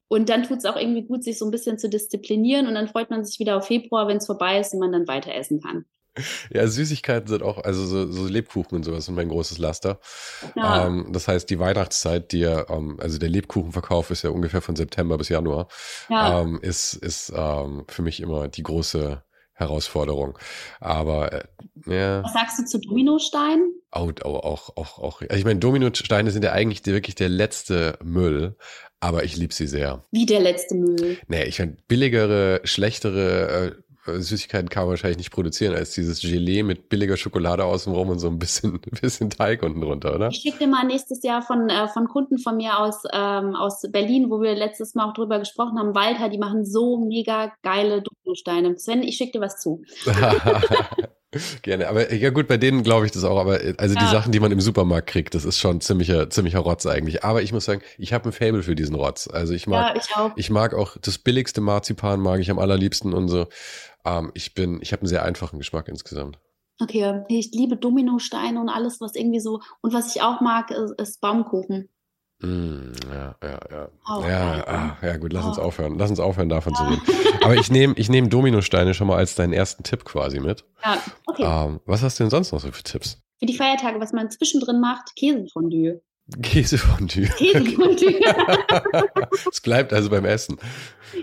Und 0.08 0.28
dann 0.28 0.44
tut 0.44 0.58
es 0.58 0.64
auch 0.64 0.76
irgendwie 0.76 1.02
gut, 1.02 1.24
sich 1.24 1.38
so 1.38 1.44
ein 1.44 1.50
bisschen 1.50 1.78
zu 1.78 1.88
disziplinieren 1.88 2.68
und 2.68 2.74
dann 2.74 2.88
freut 2.88 3.10
man 3.10 3.24
sich 3.24 3.38
wieder 3.40 3.56
auf 3.56 3.66
Februar, 3.66 4.06
wenn 4.06 4.18
es 4.18 4.26
vorbei 4.26 4.60
ist 4.60 4.72
und 4.72 4.80
man 4.80 4.92
dann 4.92 5.08
weiter 5.08 5.34
essen 5.34 5.60
kann. 5.60 5.84
Ja, 6.50 6.66
Süßigkeiten 6.66 7.28
sind 7.28 7.42
auch, 7.42 7.62
also 7.62 7.84
so, 7.84 8.10
so 8.10 8.26
Lebkuchen 8.26 8.76
und 8.76 8.84
sowas 8.84 9.04
sind 9.04 9.14
mein 9.14 9.28
großes 9.28 9.58
Laster. 9.58 10.00
Ja. 10.54 10.86
Ähm, 10.86 11.08
das 11.12 11.28
heißt, 11.28 11.48
die 11.50 11.58
Weihnachtszeit, 11.58 12.32
die 12.32 12.42
ähm, 12.42 12.98
also 13.00 13.18
der 13.18 13.28
Lebkuchenverkauf 13.28 14.10
ist 14.10 14.22
ja 14.22 14.30
ungefähr 14.30 14.62
von 14.62 14.76
September 14.76 15.18
bis 15.18 15.28
Januar, 15.28 15.68
ja. 16.08 16.40
ähm, 16.40 16.58
ist, 16.62 16.94
ist 16.94 17.32
ähm, 17.36 17.84
für 17.88 18.02
mich 18.02 18.20
immer 18.20 18.48
die 18.48 18.62
große 18.62 19.22
Herausforderung. 19.56 20.38
Aber 20.80 21.32
äh, 21.32 21.44
ja. 21.86 22.22
Was 22.22 22.34
sagst 22.34 22.58
du 22.58 22.64
zu 22.64 22.78
Dominosteinen? 22.78 23.72
Auch, 23.90 24.12
auch, 24.22 24.44
auch, 24.44 24.76
auch, 24.76 24.98
auch. 24.98 25.20
Also 25.22 25.36
ich 25.36 25.44
meine, 25.44 25.58
Dominosteine 25.58 26.30
sind 26.30 26.44
ja 26.44 26.52
eigentlich 26.52 26.82
die, 26.82 26.92
wirklich 26.92 27.14
der 27.14 27.30
letzte 27.30 27.98
Müll, 28.04 28.56
aber 29.00 29.24
ich 29.24 29.36
liebe 29.36 29.54
sie 29.54 29.66
sehr. 29.66 30.04
Wie 30.10 30.26
der 30.26 30.40
letzte 30.40 30.74
Müll? 30.74 31.18
Nee, 31.26 31.44
ich 31.44 31.56
finde 31.56 31.78
billigere, 31.88 32.60
schlechtere 32.64 33.66
äh, 33.68 33.82
Süßigkeiten 34.06 34.68
kann 34.68 34.84
man 34.84 34.90
wahrscheinlich 34.90 35.18
nicht 35.18 35.32
produzieren 35.32 35.74
als 35.74 35.92
dieses 35.92 36.20
Gelee 36.20 36.62
mit 36.62 36.88
billiger 36.88 37.16
Schokolade 37.16 37.64
außenrum 37.64 38.10
und 38.10 38.18
so 38.18 38.28
ein 38.28 38.38
bisschen, 38.38 38.80
bisschen 39.00 39.30
Teig 39.30 39.62
unten 39.62 39.80
drunter, 39.80 40.14
oder? 40.14 40.28
Ich 40.28 40.36
schicke 40.38 40.58
dir 40.58 40.68
mal 40.68 40.84
nächstes 40.84 41.22
Jahr 41.22 41.42
von, 41.42 41.68
äh, 41.68 41.88
von 41.88 42.08
Kunden 42.08 42.38
von 42.38 42.56
mir 42.56 42.78
aus, 42.78 43.02
ähm, 43.12 43.54
aus 43.54 43.82
Berlin, 43.90 44.30
wo 44.30 44.40
wir 44.40 44.54
letztes 44.54 44.94
Mal 44.94 45.08
auch 45.08 45.14
drüber 45.14 45.38
gesprochen 45.38 45.78
haben, 45.78 45.94
Walter, 45.94 46.28
die 46.28 46.38
machen 46.38 46.64
so 46.64 46.98
mega 46.98 47.52
geile 47.62 48.02
Dominosteine. 48.02 48.78
Sven, 48.78 49.02
ich 49.02 49.16
schicke 49.16 49.32
dir 49.32 49.40
was 49.40 49.60
zu. 49.60 49.82
Gerne, 51.62 51.88
aber 51.88 52.12
ja 52.12 52.30
gut, 52.30 52.46
bei 52.46 52.56
denen 52.56 52.82
glaube 52.82 53.06
ich 53.06 53.12
das 53.12 53.24
auch, 53.24 53.38
aber 53.38 53.60
also 53.78 53.94
ja. 53.94 54.00
die 54.00 54.10
Sachen, 54.10 54.32
die 54.32 54.40
man 54.40 54.52
im 54.52 54.60
Supermarkt 54.60 55.08
kriegt, 55.08 55.34
das 55.34 55.44
ist 55.44 55.58
schon 55.58 55.80
ziemlicher, 55.80 56.30
ziemlicher 56.30 56.60
Rotz 56.60 56.86
eigentlich. 56.86 57.24
Aber 57.24 57.42
ich 57.42 57.52
muss 57.52 57.64
sagen, 57.64 57.82
ich 57.98 58.12
habe 58.12 58.28
ein 58.28 58.32
Fable 58.32 58.62
für 58.62 58.74
diesen 58.74 58.94
Rotz. 58.94 59.28
Also 59.28 59.54
ich 59.54 59.66
mag, 59.66 59.96
ja, 59.96 60.02
ich, 60.02 60.16
auch. 60.16 60.30
ich 60.36 60.50
mag 60.50 60.74
auch 60.74 60.96
das 61.00 61.18
billigste 61.18 61.60
Marzipan, 61.60 62.20
mag 62.20 62.40
ich 62.40 62.50
am 62.50 62.58
allerliebsten 62.58 63.12
und 63.12 63.28
so. 63.28 63.46
Ähm, 64.06 64.30
ich 64.34 64.54
bin, 64.54 64.80
ich 64.80 64.92
habe 64.92 65.02
einen 65.02 65.08
sehr 65.08 65.24
einfachen 65.24 65.58
Geschmack 65.58 65.88
insgesamt. 65.88 66.38
Okay, 66.80 67.24
ich 67.28 67.50
liebe 67.52 67.76
Dominosteine 67.76 68.60
und 68.60 68.68
alles, 68.68 69.00
was 69.00 69.14
irgendwie 69.14 69.40
so, 69.40 69.60
und 69.80 69.94
was 69.94 70.14
ich 70.14 70.22
auch 70.22 70.40
mag, 70.40 70.70
ist, 70.70 70.92
ist 71.00 71.20
Baumkuchen. 71.20 71.88
Mm, 72.40 72.92
ja, 73.10 73.34
ja, 73.42 73.60
ja. 73.70 73.88
Oh, 74.10 74.22
ja, 74.28 74.64
ah, 74.66 74.96
ja, 75.02 75.16
gut, 75.16 75.32
lass 75.32 75.46
oh. 75.46 75.48
uns 75.48 75.58
aufhören. 75.58 75.98
Lass 75.98 76.10
uns 76.10 76.20
aufhören, 76.20 76.50
davon 76.50 76.74
ja. 76.74 76.78
zu 76.78 76.84
reden. 76.84 77.02
Aber 77.42 77.54
ich 77.54 77.70
nehme 77.70 77.94
ich 77.96 78.10
nehm 78.10 78.28
Dominosteine 78.28 78.92
schon 78.92 79.06
mal 79.06 79.16
als 79.16 79.34
deinen 79.34 79.54
ersten 79.54 79.84
Tipp 79.84 80.04
quasi 80.04 80.38
mit. 80.38 80.64
Ja, 80.84 81.02
okay. 81.24 81.44
Ähm, 81.44 81.80
was 81.86 82.02
hast 82.02 82.18
du 82.18 82.24
denn 82.24 82.30
sonst 82.30 82.52
noch 82.52 82.60
so 82.60 82.70
für 82.70 82.82
Tipps? 82.82 83.22
Für 83.38 83.46
die 83.46 83.56
Feiertage, 83.56 84.00
was 84.00 84.12
man 84.12 84.30
zwischendrin 84.30 84.80
macht, 84.80 85.16
Käsefondue. 85.16 86.02
Käsefondue. 86.42 87.26
Käsefondue. 87.38 88.20
es 89.50 89.60
bleibt 89.60 89.92
also 89.92 90.10
beim 90.10 90.24
Essen. 90.24 90.58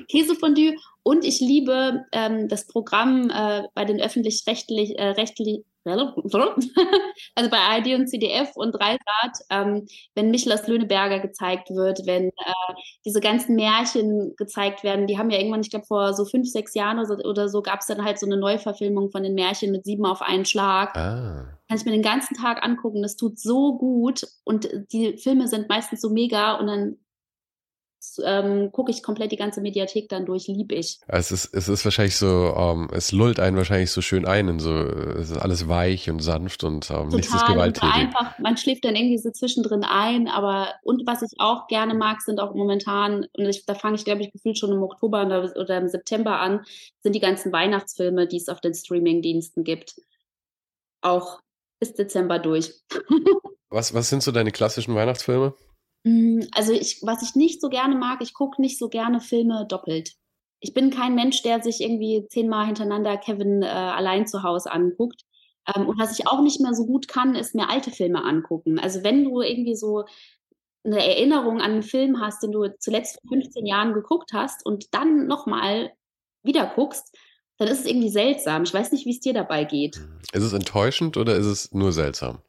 Käsefondue 0.10 0.76
und 1.04 1.26
ich 1.26 1.42
liebe 1.42 2.06
ähm, 2.14 2.48
das 2.48 2.66
Programm 2.68 3.30
äh, 3.30 3.64
bei 3.76 3.86
den 3.86 4.02
öffentlich-rechtlich, 4.02 4.98
äh, 4.98 5.10
rechtlich, 5.10 5.64
also 5.86 7.50
bei 7.50 7.58
ARD 7.58 7.88
und 7.96 8.08
CDF 8.08 8.56
und 8.56 8.72
Dreisat, 8.72 9.38
ähm, 9.50 9.86
wenn 10.16 10.32
Michlas 10.32 10.66
Löhneberger 10.66 11.20
gezeigt 11.20 11.72
wird, 11.72 12.06
wenn 12.06 12.30
äh, 12.30 12.74
diese 13.06 13.20
ganzen 13.20 13.56
Märchen 13.56 14.34
gezeigt 14.38 14.86
werden, 14.86 15.08
die 15.08 15.18
haben 15.18 15.30
ja 15.30 15.40
irgendwann, 15.40 15.60
ich 15.60 15.70
glaube 15.70 15.86
vor 15.86 16.14
so 16.14 16.24
fünf, 16.24 16.48
sechs 16.48 16.74
Jahren 16.74 17.00
oder 17.00 17.08
so, 17.08 17.16
oder 17.30 17.50
so 17.50 17.62
gab 17.62 17.82
es 17.82 17.88
dann 17.88 18.06
halt 18.06 18.18
so 18.18 18.26
eine 18.26 18.38
Neuverfilmung 18.38 19.12
von 19.12 19.24
den 19.24 19.34
Märchen 19.34 19.74
mit 19.74 19.84
sieben 19.84 20.06
auf 20.06 20.22
einen 20.22 20.46
Schlag. 20.46 20.96
Ah. 20.96 21.60
Kann 21.68 21.78
ich 21.78 21.84
mir 21.84 21.92
den 21.92 22.02
ganzen 22.02 22.38
Tag 22.38 22.64
angucken, 22.64 23.02
das 23.02 23.18
tut 23.18 23.38
so 23.38 23.78
gut 23.78 24.26
und 24.46 24.70
die 24.94 25.18
Filme 25.18 25.50
sind 25.50 25.68
meistens 25.68 26.00
so 26.00 26.10
mega 26.10 26.54
und 26.54 26.68
dann 26.68 26.98
ähm, 28.24 28.72
gucke 28.72 28.92
ich 28.92 29.04
komplett 29.04 29.32
die 29.32 29.38
ganze 29.38 29.62
Mediathek 29.62 30.10
dann 30.10 30.26
durch, 30.26 30.48
liebe 30.48 30.76
ich. 30.76 31.00
Es 31.08 31.32
ist, 31.32 31.54
es 31.54 31.70
ist 31.70 31.86
wahrscheinlich 31.86 32.16
so, 32.16 32.54
ähm, 32.56 32.90
es 32.92 33.12
lullt 33.12 33.40
einen 33.40 33.58
wahrscheinlich 33.58 33.92
so 33.92 34.02
schön 34.02 34.26
ein, 34.26 34.48
in 34.48 34.60
so, 34.60 34.74
es 34.74 35.30
ist 35.30 35.38
alles 35.38 35.68
weich 35.68 36.10
und 36.10 36.20
sanft 36.20 36.64
und 36.64 36.90
ähm, 36.90 37.10
Total, 37.10 37.16
nichts 37.16 37.34
ist 37.34 37.46
gewalttätig. 37.46 37.90
Und 37.90 37.96
einfach, 37.96 38.40
man 38.40 38.58
schläft 38.58 38.86
dann 38.86 38.96
irgendwie 38.96 39.18
so 39.18 39.32
zwischendrin 39.32 39.84
ein, 39.84 40.28
aber 40.28 40.70
und 40.84 41.06
was 41.06 41.22
ich 41.22 41.32
auch 41.40 41.68
gerne 41.68 41.94
mag, 41.94 42.22
sind 42.22 42.40
auch 42.40 42.54
momentan, 42.54 43.26
und 43.38 43.46
ich, 43.46 43.66
da 43.66 43.76
fange 43.76 43.96
ich 43.96 44.06
glaube 44.06 44.22
ich 44.22 44.32
gefühlt 44.32 44.58
schon 44.58 44.72
im 44.72 44.84
Oktober 44.84 45.26
oder, 45.26 45.54
oder 45.56 45.78
im 45.78 45.88
September 45.88 46.40
an, 46.40 46.66
sind 47.02 47.14
die 47.14 47.20
ganzen 47.20 47.52
Weihnachtsfilme, 47.52 48.28
die 48.28 48.38
es 48.38 48.50
auf 48.50 48.62
den 48.62 48.74
Streaming-Diensten 48.74 49.64
gibt. 49.64 49.96
Auch 51.02 51.40
bis 51.80 51.94
Dezember 51.94 52.40
durch. 52.40 52.74
was, 53.70 53.94
was 53.94 54.10
sind 54.10 54.24
so 54.24 54.32
deine 54.32 54.52
klassischen 54.52 54.96
Weihnachtsfilme? 54.96 55.54
Mm, 56.04 56.42
also 56.54 56.74
ich, 56.74 57.00
was 57.02 57.24
ich 57.24 57.36
nicht 57.36 57.62
so 57.62 57.70
gerne 57.70 57.96
mag, 57.96 58.22
ich 58.22 58.34
gucke 58.34 58.62
nicht 58.62 58.78
so 58.78 58.90
gerne 58.90 59.20
Filme 59.20 59.66
doppelt. 59.68 60.14
Ich 60.60 60.74
bin 60.74 60.92
kein 60.92 61.16
Mensch, 61.16 61.42
der 61.42 61.62
sich 61.62 61.82
irgendwie 61.82 62.26
zehnmal 62.30 62.66
hintereinander 62.66 63.18
Kevin 63.18 63.64
äh, 63.64 63.68
allein 63.68 64.28
zu 64.28 64.44
Hause 64.44 64.72
anguckt. 64.72 65.24
Ähm, 65.76 65.88
und 65.88 66.00
was 66.00 66.18
ich 66.18 66.28
auch 66.28 66.42
nicht 66.42 66.62
mehr 66.62 66.74
so 66.74 66.86
gut 66.86 67.08
kann, 67.08 67.36
ist 67.36 67.56
mir 67.56 67.70
alte 67.70 67.92
Filme 67.92 68.24
angucken. 68.24 68.80
Also 68.80 69.04
wenn 69.04 69.24
du 69.24 69.42
irgendwie 69.42 69.76
so 69.76 70.06
eine 70.86 71.06
Erinnerung 71.06 71.62
an 71.62 71.72
einen 71.72 71.84
Film 71.84 72.20
hast, 72.20 72.44
den 72.44 72.52
du 72.52 72.68
zuletzt 72.80 73.20
vor 73.22 73.38
15 73.38 73.66
Jahren 73.66 73.94
geguckt 73.94 74.32
hast 74.34 74.66
und 74.66 74.94
dann 74.94 75.28
nochmal 75.28 75.94
wieder 76.44 76.72
guckst, 76.76 77.16
dann 77.58 77.68
ist 77.68 77.82
es 77.82 77.86
irgendwie 77.86 78.10
seltsam. 78.10 78.64
Ich 78.64 78.74
weiß 78.74 78.92
nicht, 78.92 79.06
wie 79.06 79.12
es 79.12 79.22
dir 79.22 79.34
dabei 79.34 79.64
geht. 79.64 79.98
Ist 80.34 80.44
es 80.44 80.54
enttäuschend 80.54 81.16
oder 81.16 81.36
ist 81.36 81.46
es 81.46 81.72
nur 81.72 81.94
seltsam? 81.94 82.42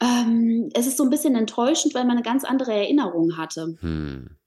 Ähm, 0.00 0.70
es 0.74 0.86
ist 0.86 0.96
so 0.96 1.04
ein 1.04 1.10
bisschen 1.10 1.34
enttäuschend, 1.34 1.94
weil 1.94 2.04
man 2.04 2.12
eine 2.12 2.22
ganz 2.22 2.44
andere 2.44 2.72
Erinnerung 2.72 3.36
hatte. 3.36 3.76
Hm. 3.80 4.38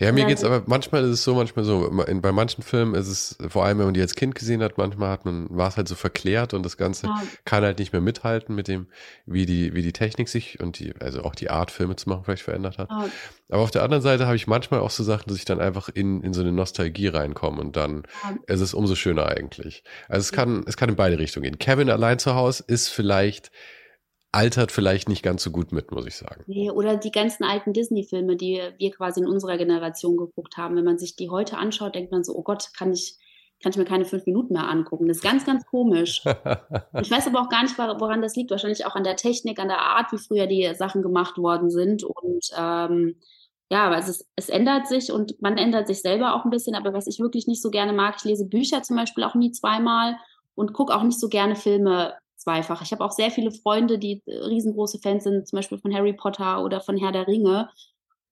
Ja, 0.00 0.10
mir 0.12 0.24
geht 0.24 0.38
es 0.38 0.44
aber 0.44 0.62
manchmal 0.66 1.04
ist 1.04 1.10
es 1.10 1.24
so, 1.24 1.34
manchmal 1.34 1.64
so. 1.64 1.86
In, 2.02 2.22
bei 2.22 2.32
manchen 2.32 2.62
Filmen 2.62 2.94
ist 2.94 3.08
es, 3.08 3.36
vor 3.48 3.64
allem 3.64 3.78
wenn 3.78 3.86
man 3.86 3.94
die 3.94 4.00
als 4.00 4.14
Kind 4.14 4.34
gesehen 4.34 4.62
hat, 4.62 4.78
manchmal 4.78 5.10
hat 5.10 5.24
man, 5.24 5.48
war 5.50 5.68
es 5.68 5.76
halt 5.76 5.86
so 5.88 5.94
verklärt 5.94 6.54
und 6.54 6.62
das 6.64 6.76
Ganze 6.76 7.06
ja. 7.06 7.22
kann 7.44 7.62
halt 7.62 7.78
nicht 7.78 7.92
mehr 7.92 8.00
mithalten 8.00 8.54
mit 8.54 8.68
dem, 8.68 8.86
wie 9.26 9.44
die, 9.44 9.74
wie 9.74 9.82
die 9.82 9.92
Technik 9.92 10.28
sich 10.28 10.60
und 10.60 10.78
die, 10.78 10.94
also 11.00 11.22
auch 11.22 11.34
die 11.34 11.50
Art, 11.50 11.70
Filme 11.70 11.96
zu 11.96 12.08
machen, 12.08 12.24
vielleicht 12.24 12.42
verändert 12.42 12.78
hat. 12.78 12.90
Ja. 12.90 13.08
Aber 13.50 13.62
auf 13.62 13.70
der 13.70 13.82
anderen 13.82 14.02
Seite 14.02 14.26
habe 14.26 14.36
ich 14.36 14.46
manchmal 14.46 14.80
auch 14.80 14.90
so 14.90 15.04
Sachen, 15.04 15.28
dass 15.28 15.36
ich 15.36 15.44
dann 15.44 15.60
einfach 15.60 15.88
in, 15.90 16.22
in 16.22 16.32
so 16.32 16.40
eine 16.40 16.52
Nostalgie 16.52 17.08
reinkomme 17.08 17.60
und 17.60 17.76
dann 17.76 18.04
ja. 18.22 18.54
ist 18.54 18.60
es 18.60 18.72
umso 18.72 18.94
schöner 18.94 19.26
eigentlich. 19.26 19.84
Also 20.08 20.20
es 20.20 20.32
kann, 20.32 20.64
es 20.66 20.76
kann 20.76 20.88
in 20.88 20.96
beide 20.96 21.18
Richtungen 21.18 21.44
gehen. 21.44 21.58
Kevin 21.58 21.90
allein 21.90 22.18
zu 22.18 22.34
Hause 22.34 22.64
ist 22.66 22.88
vielleicht 22.88 23.50
altert 24.36 24.70
vielleicht 24.70 25.08
nicht 25.08 25.22
ganz 25.22 25.42
so 25.42 25.50
gut 25.50 25.72
mit, 25.72 25.90
muss 25.90 26.06
ich 26.06 26.16
sagen. 26.16 26.44
Nee, 26.46 26.70
oder 26.70 26.96
die 26.96 27.10
ganzen 27.10 27.42
alten 27.42 27.72
Disney-Filme, 27.72 28.36
die 28.36 28.60
wir 28.76 28.90
quasi 28.90 29.20
in 29.20 29.26
unserer 29.26 29.56
Generation 29.56 30.16
geguckt 30.16 30.58
haben. 30.58 30.76
Wenn 30.76 30.84
man 30.84 30.98
sich 30.98 31.16
die 31.16 31.30
heute 31.30 31.56
anschaut, 31.56 31.94
denkt 31.94 32.12
man 32.12 32.22
so, 32.22 32.36
oh 32.36 32.42
Gott, 32.42 32.68
kann 32.76 32.92
ich, 32.92 33.16
kann 33.62 33.72
ich 33.72 33.78
mir 33.78 33.86
keine 33.86 34.04
fünf 34.04 34.26
Minuten 34.26 34.52
mehr 34.52 34.68
angucken. 34.68 35.08
Das 35.08 35.18
ist 35.18 35.22
ganz, 35.22 35.46
ganz 35.46 35.64
komisch. 35.64 36.22
ich 37.00 37.10
weiß 37.10 37.26
aber 37.26 37.40
auch 37.40 37.48
gar 37.48 37.62
nicht, 37.62 37.78
woran 37.78 38.20
das 38.20 38.36
liegt. 38.36 38.50
Wahrscheinlich 38.50 38.84
auch 38.84 38.94
an 38.94 39.04
der 39.04 39.16
Technik, 39.16 39.58
an 39.58 39.68
der 39.68 39.80
Art, 39.80 40.12
wie 40.12 40.18
früher 40.18 40.46
die 40.46 40.70
Sachen 40.74 41.00
gemacht 41.00 41.38
worden 41.38 41.70
sind. 41.70 42.04
Und 42.04 42.50
ähm, 42.58 43.16
ja, 43.70 43.90
also 43.90 44.10
es, 44.10 44.28
es 44.36 44.50
ändert 44.50 44.86
sich 44.86 45.10
und 45.10 45.40
man 45.40 45.56
ändert 45.56 45.86
sich 45.88 46.02
selber 46.02 46.34
auch 46.34 46.44
ein 46.44 46.50
bisschen. 46.50 46.74
Aber 46.74 46.92
was 46.92 47.06
ich 47.06 47.20
wirklich 47.20 47.46
nicht 47.46 47.62
so 47.62 47.70
gerne 47.70 47.94
mag, 47.94 48.16
ich 48.18 48.24
lese 48.24 48.46
Bücher 48.46 48.82
zum 48.82 48.96
Beispiel 48.96 49.24
auch 49.24 49.34
nie 49.34 49.52
zweimal 49.52 50.16
und 50.54 50.74
gucke 50.74 50.94
auch 50.94 51.02
nicht 51.02 51.18
so 51.18 51.28
gerne 51.28 51.56
Filme 51.56 52.12
zweifach. 52.46 52.82
Ich 52.82 52.92
habe 52.92 53.04
auch 53.04 53.10
sehr 53.10 53.30
viele 53.30 53.50
Freunde, 53.50 53.98
die 53.98 54.22
äh, 54.26 54.36
riesengroße 54.38 55.00
Fans 55.02 55.24
sind, 55.24 55.48
zum 55.48 55.56
Beispiel 55.56 55.78
von 55.78 55.92
Harry 55.92 56.12
Potter 56.12 56.62
oder 56.62 56.80
von 56.80 56.96
Herr 56.96 57.12
der 57.12 57.26
Ringe. 57.26 57.68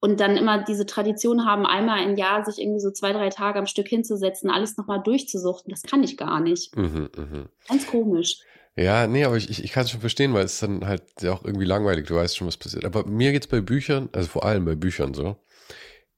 Und 0.01 0.21
dann 0.21 0.37
immer 0.37 0.63
diese 0.63 0.85
Tradition 0.85 1.47
haben, 1.47 1.65
einmal 1.65 2.05
im 2.05 2.17
Jahr 2.17 2.45
sich 2.45 2.61
irgendwie 2.61 2.81
so 2.81 2.91
zwei, 2.91 3.13
drei 3.13 3.31
Tage 3.31 3.59
am 3.59 3.67
Stück 3.67 3.89
hinzusetzen, 3.89 4.51
alles 4.51 4.77
nochmal 4.77 5.03
durchzusuchten. 5.03 5.71
Das 5.71 5.83
kann 5.83 6.03
ich 6.03 6.19
gar 6.19 6.41
nicht. 6.41 6.77
Mhm, 6.77 7.09
mh. 7.17 7.49
Ganz 7.69 7.87
komisch. 7.87 8.39
Ja, 8.77 9.07
nee, 9.07 9.25
aber 9.25 9.37
ich, 9.37 9.49
ich, 9.49 9.65
ich 9.65 9.73
kann 9.73 9.85
es 9.85 9.91
schon 9.91 10.01
verstehen, 10.01 10.35
weil 10.35 10.45
es 10.45 10.61
dann 10.61 10.87
halt 10.87 11.03
ja 11.23 11.33
auch 11.33 11.45
irgendwie 11.45 11.65
langweilig, 11.65 12.07
du 12.07 12.17
weißt 12.17 12.37
schon, 12.37 12.47
was 12.47 12.59
passiert. 12.59 12.85
Aber 12.85 13.07
mir 13.07 13.33
geht 13.33 13.45
es 13.45 13.49
bei 13.49 13.61
Büchern, 13.61 14.11
also 14.13 14.29
vor 14.29 14.45
allem 14.45 14.65
bei 14.65 14.75
Büchern 14.75 15.15
so, 15.15 15.37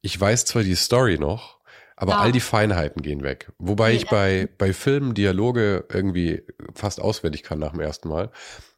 ich 0.00 0.18
weiß 0.20 0.46
zwar 0.46 0.62
die 0.64 0.74
Story 0.74 1.18
noch, 1.18 1.55
aber 1.96 2.12
ja. 2.12 2.18
all 2.18 2.32
die 2.32 2.40
Feinheiten 2.40 3.02
gehen 3.02 3.22
weg. 3.22 3.50
Wobei 3.58 3.94
ich 3.94 4.06
bei, 4.06 4.48
bei 4.58 4.72
Filmen 4.72 5.14
Dialoge 5.14 5.86
irgendwie 5.90 6.42
fast 6.74 7.00
auswendig 7.00 7.42
kann 7.42 7.58
nach 7.58 7.72
dem 7.72 7.80
ersten 7.80 8.08
Mal, 8.08 8.30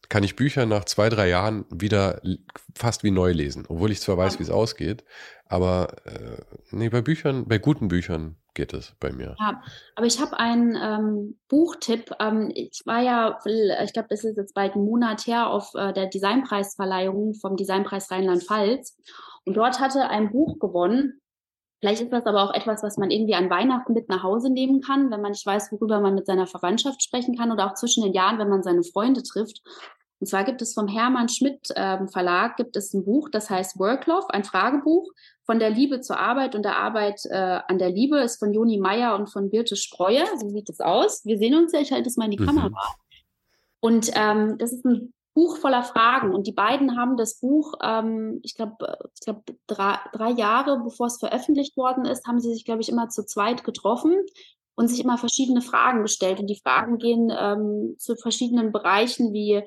kann 0.09 0.25
ich 0.25 0.37
Bücher 0.37 0.65
nach 0.65 0.85
zwei, 0.85 1.09
drei 1.09 1.29
Jahren 1.29 1.67
wieder 1.71 2.23
fast 2.75 3.05
wie 3.05 3.11
neu 3.11 3.33
lesen. 3.33 3.67
Obwohl 3.69 3.91
ich 3.91 4.01
zwar 4.01 4.17
weiß, 4.17 4.39
wie 4.39 4.45
es 4.45 4.51
ausgeht, 4.51 5.05
aber 5.47 5.89
äh, 6.05 6.43
nee, 6.71 6.89
bei 6.89 7.03
Büchern, 7.03 7.47
bei 7.47 7.59
guten 7.59 7.89
Büchern 7.89 8.37
geht 8.55 8.73
es 8.73 8.95
bei 9.01 9.13
mir. 9.13 9.37
Ja, 9.39 9.63
aber 9.95 10.07
ich 10.07 10.21
habe 10.21 10.39
einen 10.39 10.77
ähm, 10.77 11.39
Buchtipp. 11.49 12.11
Ähm, 12.21 12.51
ich 12.55 12.83
war 12.87 13.01
ja, 13.01 13.39
ich 13.45 13.93
glaube, 13.93 14.09
es 14.11 14.25
ist 14.25 14.37
jetzt 14.37 14.55
bald 14.55 14.75
ein 14.75 14.85
Monat 14.85 15.27
her 15.27 15.49
auf 15.49 15.75
äh, 15.75 15.93
der 15.93 16.07
Designpreisverleihung 16.07 17.35
vom 17.35 17.57
Designpreis 17.57 18.11
Rheinland-Pfalz. 18.11 18.97
Und 19.45 19.57
dort 19.57 19.81
hatte 19.81 20.09
ein 20.09 20.31
Buch 20.31 20.59
gewonnen, 20.59 21.21
Vielleicht 21.81 22.03
ist 22.03 22.13
das 22.13 22.27
aber 22.27 22.43
auch 22.43 22.55
etwas, 22.55 22.83
was 22.83 22.97
man 22.97 23.11
irgendwie 23.11 23.37
an 23.37 23.51
Weihnachten 23.51 23.93
mit 23.93 24.09
nach 24.09 24.25
Hause 24.25 24.51
nehmen 24.51 24.81
kann, 24.81 25.11
wenn 25.11 25.21
man 25.21 25.31
nicht 25.31 25.47
weiß, 25.47 25.71
worüber 25.71 26.01
man 26.01 26.15
mit 26.15 26.27
seiner 26.27 26.47
Verwandtschaft 26.47 27.03
sprechen 27.03 27.37
kann 27.37 27.53
oder 27.53 27.67
auch 27.67 27.75
zwischen 27.75 28.03
den 28.03 28.13
Jahren, 28.13 28.39
wenn 28.39 28.49
man 28.49 28.65
seine 28.65 28.83
Freunde 28.83 29.23
trifft. 29.23 29.63
Und 30.21 30.27
zwar 30.27 30.43
gibt 30.43 30.61
es 30.61 30.75
vom 30.75 30.89
Hermann 30.89 31.29
Schmidt 31.29 31.71
äh, 31.77 32.05
Verlag 32.09 32.57
gibt 32.57 32.77
es 32.77 32.93
ein 32.93 33.05
Buch, 33.05 33.29
das 33.29 33.49
heißt 33.49 33.79
Worklove, 33.79 34.27
ein 34.31 34.43
Fragebuch 34.43 35.09
von 35.45 35.61
der 35.61 35.71
Liebe 35.71 36.01
zur 36.01 36.19
Arbeit 36.19 36.57
und 36.57 36.65
der 36.65 36.77
Arbeit 36.77 37.21
äh, 37.31 37.61
an 37.69 37.79
der 37.79 37.91
Liebe, 37.91 38.19
ist 38.19 38.41
von 38.41 38.53
Joni 38.53 38.79
Meyer 38.79 39.15
und 39.15 39.29
von 39.29 39.49
Birte 39.49 39.77
Spreuer. 39.77 40.27
So 40.41 40.49
sieht 40.49 40.69
es 40.69 40.81
aus. 40.81 41.25
Wir 41.25 41.39
sehen 41.39 41.55
uns 41.55 41.73
ja, 41.73 41.81
ich 41.81 41.93
halte 41.93 42.09
es 42.09 42.17
mal 42.17 42.25
in 42.25 42.33
die 42.33 42.41
mhm. 42.41 42.47
Kamera. 42.47 42.95
Und 43.81 44.11
ähm, 44.15 44.59
das 44.59 44.73
ist 44.73 44.85
ein 44.85 45.15
Buch 45.39 45.59
voller 45.59 45.85
Fragen. 45.85 46.35
Und 46.35 46.49
die 46.49 46.53
beiden 46.53 46.99
haben 46.99 47.17
das 47.17 47.39
Buch, 47.39 47.75
ähm, 47.81 48.41
ich 48.43 48.57
glaube, 48.57 48.99
ich 49.15 49.21
glaub, 49.21 49.45
drei, 49.69 49.97
drei 50.13 50.31
Jahre 50.31 50.81
bevor 50.83 51.07
es 51.07 51.19
veröffentlicht 51.19 51.77
worden 51.77 52.07
ist, 52.07 52.27
haben 52.27 52.41
sie 52.41 52.53
sich, 52.53 52.65
glaube 52.65 52.81
ich, 52.81 52.89
immer 52.89 53.09
zu 53.09 53.25
zweit 53.25 53.63
getroffen 53.63 54.17
und 54.75 54.89
sich 54.89 54.99
immer 54.99 55.17
verschiedene 55.17 55.61
Fragen 55.61 56.03
gestellt. 56.03 56.41
Und 56.41 56.49
die 56.49 56.59
Fragen 56.61 56.99
gehen 56.99 57.33
ähm, 57.33 57.95
zu 57.99 58.17
verschiedenen 58.17 58.73
Bereichen 58.73 59.33
wie 59.33 59.63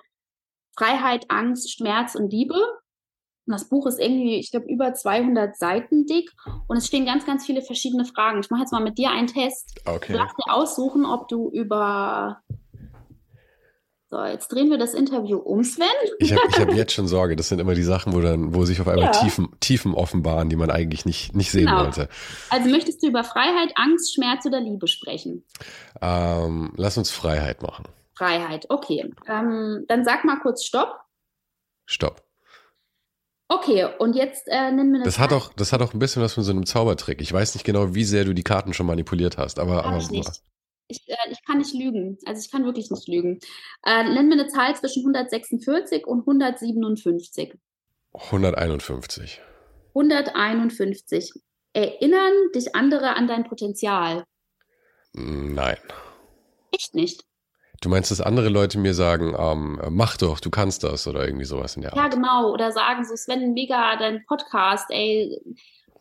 Freiheit, 0.76 1.32
Angst, 1.32 1.72
Schmerz 1.72 2.16
und 2.16 2.34
Liebe. 2.34 2.56
Und 2.56 3.54
das 3.54 3.70
Buch 3.70 3.88
ist 3.88 3.98
irgendwie, 3.98 4.36
ich 4.40 4.52
glaube, 4.52 4.68
über 4.68 4.94
200 4.94 5.56
Seiten 5.56 6.06
dick 6.06 6.34
und 6.68 6.76
es 6.76 6.88
stehen 6.88 7.06
ganz, 7.06 7.26
ganz 7.26 7.46
viele 7.46 7.62
verschiedene 7.62 8.04
Fragen. 8.04 8.42
Ich 8.42 8.50
mache 8.50 8.64
jetzt 8.64 8.74
mal 8.74 8.84
mit 8.84 8.98
dir 8.98 9.12
einen 9.12 9.28
Test. 9.28 9.80
Okay. 9.86 10.12
Du 10.12 10.20
darfst 10.20 10.36
dir 10.38 10.54
aussuchen, 10.54 11.06
ob 11.06 11.30
du 11.30 11.50
über 11.50 12.42
so, 14.12 14.22
jetzt 14.26 14.50
drehen 14.50 14.70
wir 14.70 14.78
das 14.78 14.94
Interview 14.94 15.38
um, 15.38 15.64
Sven. 15.64 15.86
Ich 16.20 16.34
habe 16.34 16.42
hab 16.52 16.74
jetzt 16.74 16.92
schon 16.92 17.08
Sorge. 17.08 17.38
Das 17.38 17.48
sind 17.48 17.60
immer 17.60 17.76
die 17.76 17.84
Sachen, 17.84 18.12
wo 18.12 18.20
dann, 18.20 18.54
wo 18.54 18.66
sich 18.66 18.82
auf 18.82 18.88
einmal 18.90 19.06
ja. 19.06 19.12
Tiefen, 19.12 19.48
Tiefen 19.62 19.94
offenbaren, 19.94 20.50
die 20.50 20.58
man 20.58 20.70
eigentlich 20.70 21.06
nicht, 21.06 21.34
nicht 21.34 21.50
sehen 21.50 21.68
genau. 21.68 21.86
wollte. 21.86 22.10
Also 22.50 22.70
möchtest 22.70 23.02
du 23.02 23.08
über 23.08 23.24
Freiheit, 23.24 23.72
Angst, 23.76 24.14
Schmerz 24.14 24.46
oder 24.46 24.60
Liebe 24.60 24.90
sprechen? 24.90 25.46
Ähm, 26.02 26.74
lass 26.76 26.98
uns 26.98 27.10
Freiheit 27.10 27.64
machen. 27.64 27.86
Freiheit, 28.14 28.66
okay. 28.68 29.10
Ähm, 29.30 29.86
dann 29.88 30.04
sag 30.04 30.26
mal 30.26 30.40
kurz 30.42 30.66
Stopp. 30.66 30.94
Stopp. 31.86 32.22
Okay, 33.48 33.88
und 33.98 34.18
jetzt 34.18 34.46
äh, 34.50 34.72
nennen 34.74 34.92
wir 34.92 35.00
das. 35.00 35.16
Das 35.16 35.20
hat, 35.20 35.32
auch, 35.32 35.54
das 35.54 35.72
hat 35.72 35.82
auch 35.82 35.94
ein 35.94 36.00
bisschen 36.00 36.22
was 36.22 36.34
von 36.34 36.44
so 36.44 36.52
einem 36.52 36.66
Zaubertrick. 36.66 37.22
Ich 37.22 37.32
weiß 37.32 37.54
nicht 37.56 37.64
genau, 37.64 37.96
wie 37.96 38.04
sehr 38.04 38.26
du 38.26 38.34
die 38.34 38.44
Karten 38.44 38.74
schon 38.74 38.88
manipuliert 38.88 39.38
hast, 39.38 39.58
aber. 39.58 39.86
aber 39.86 39.98
ich 40.00 40.12
nicht. 40.12 40.42
Ich, 40.92 41.08
äh, 41.08 41.32
ich 41.32 41.44
kann 41.46 41.58
nicht 41.58 41.74
lügen. 41.74 42.18
Also 42.26 42.42
ich 42.42 42.52
kann 42.52 42.66
wirklich 42.66 42.92
nicht 42.92 43.08
lügen. 43.08 43.40
Äh, 43.86 44.04
nenn 44.04 44.28
mir 44.28 44.34
eine 44.34 44.48
Zahl 44.48 44.76
zwischen 44.76 45.02
146 45.02 46.06
und 46.06 46.20
157. 46.20 47.54
151. 48.14 49.42
151. 49.96 51.34
Erinnern 51.74 52.34
dich 52.54 52.76
andere 52.76 53.16
an 53.16 53.28
dein 53.28 53.46
Potenzial? 53.46 54.26
Nein. 55.14 55.78
Echt 56.72 56.96
nicht. 56.96 57.24
Du 57.82 57.90
meinst, 57.90 58.12
dass 58.12 58.22
andere 58.22 58.50
Leute 58.50 58.78
mir 58.78 58.94
sagen, 58.94 59.36
ähm, 59.38 59.82
mach 59.90 60.16
doch, 60.16 60.40
du 60.40 60.52
kannst 60.52 60.84
das 60.84 61.08
oder 61.08 61.26
irgendwie 61.26 61.46
sowas 61.46 61.76
in 61.76 61.82
der 61.82 61.94
Art? 61.94 61.98
Ja, 61.98 62.08
genau. 62.10 62.52
Oder 62.52 62.72
sagen 62.72 63.04
so, 63.06 63.16
Sven, 63.16 63.54
mega 63.54 63.96
dein 63.98 64.24
Podcast, 64.28 64.86
ey, 64.90 65.42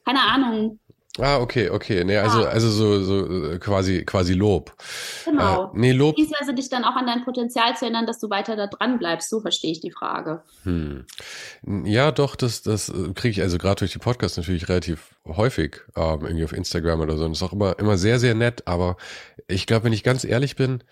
keine 0.05 0.21
Ahnung. 0.21 0.79
Ah, 1.21 1.39
okay, 1.39 1.69
okay. 1.69 2.05
Nee, 2.05 2.17
also, 2.17 2.45
ah. 2.45 2.49
also 2.49 2.71
so, 2.71 3.03
so 3.03 3.53
äh, 3.53 3.59
quasi, 3.59 4.05
quasi 4.05 4.35
Lob. 4.35 4.73
Genau. 5.25 5.67
Äh, 5.67 5.69
nee, 5.75 5.93
Lob. 5.93 6.17
Beziehungsweise 6.17 6.55
dich 6.55 6.69
dann 6.69 6.85
auch 6.85 6.97
an 6.97 7.07
dein 7.07 7.25
Potenzial 7.25 7.77
zu 7.77 7.85
erinnern, 7.85 8.07
dass 8.07 8.19
du 8.19 8.31
weiter 8.31 8.57
da 8.57 8.67
dran 8.67 8.99
bleibst. 8.99 9.31
So 9.31 9.41
verstehe 9.41 9.73
ich 9.73 9.81
die 9.81 9.91
Frage. 9.91 10.43
Hm. 10.65 11.07
Ja, 11.85 12.13
doch, 12.13 12.37
das, 12.37 12.63
das 12.63 12.89
äh, 12.89 13.13
kriege 13.15 13.31
ich 13.31 13.43
also 13.43 13.59
gerade 13.59 13.81
durch 13.81 13.93
die 13.93 13.99
Podcasts 13.99 14.37
natürlich 14.37 14.69
relativ 14.69 15.17
häufig, 15.27 15.83
ähm, 15.97 16.21
irgendwie 16.23 16.45
auf 16.45 16.53
Instagram 16.53 17.01
oder 17.01 17.17
so. 17.17 17.25
Und 17.25 17.33
das 17.33 17.39
ist 17.39 17.49
auch 17.49 17.53
immer, 17.53 17.79
immer 17.79 17.99
sehr, 17.99 18.19
sehr 18.19 18.35
nett. 18.35 18.67
Aber 18.67 18.97
ich 19.49 19.67
glaube, 19.67 19.85
wenn 19.85 19.93
ich 19.93 20.03
ganz 20.03 20.25
ehrlich 20.25 20.57
bin, 20.57 20.83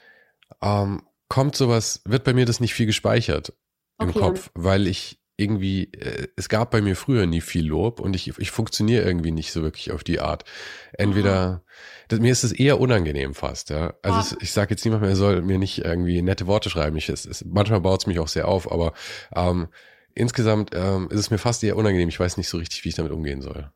ähm, 0.63 1.03
kommt 1.29 1.57
sowas, 1.57 2.03
wird 2.05 2.25
bei 2.25 2.33
mir 2.33 2.47
das 2.47 2.61
nicht 2.61 2.75
viel 2.75 2.87
gespeichert 2.87 3.53
im 4.01 4.11
okay. 4.11 4.19
Kopf, 4.19 4.51
weil 4.55 4.87
ich 4.87 5.18
irgendwie, 5.39 5.85
äh, 5.93 6.29
es 6.37 6.49
gab 6.49 6.73
bei 6.73 6.83
mir 6.83 6.97
früher 6.97 7.27
nie 7.27 7.41
viel 7.41 7.65
Lob 7.65 8.01
und 8.01 8.15
ich, 8.15 8.37
ich 8.39 8.51
funktioniere 8.51 9.05
irgendwie 9.05 9.31
nicht 9.31 9.53
so 9.53 9.63
wirklich 9.63 9.93
auf 9.93 10.03
die 10.03 10.19
Art. 10.19 10.45
Entweder, 10.93 11.63
das, 12.09 12.19
mir 12.19 12.33
ist 12.33 12.43
es 12.43 12.53
eher 12.53 12.81
unangenehm 12.81 13.35
fast, 13.35 13.71
ja. 13.71 13.95
Also. 14.03 14.19
Es, 14.19 14.43
ich 14.43 14.51
sage 14.51 14.71
jetzt 14.71 14.85
niemand 14.85 15.03
mehr, 15.03 15.11
er 15.11 15.17
soll 15.17 15.41
mir 15.43 15.59
nicht 15.59 15.79
irgendwie 15.79 16.21
nette 16.23 16.49
Worte 16.49 16.71
schreiben. 16.71 16.97
Ich, 16.97 17.09
es, 17.09 17.25
es, 17.25 17.45
manchmal 17.45 17.81
baut 17.81 18.01
es 18.01 18.07
mich 18.09 18.19
auch 18.19 18.27
sehr 18.27 18.49
auf, 18.49 18.71
aber 18.71 18.93
ähm, 19.35 19.69
insgesamt 20.15 20.71
ähm, 20.75 21.09
ist 21.11 21.21
es 21.21 21.31
mir 21.31 21.39
fast 21.39 21.63
eher 21.63 21.77
unangenehm. 21.77 22.09
Ich 22.09 22.19
weiß 22.19 22.37
nicht 22.37 22.49
so 22.49 22.59
richtig, 22.59 22.85
wie 22.85 22.89
ich 22.89 22.97
damit 22.97 23.13
umgehen 23.13 23.41
soll. 23.41 23.71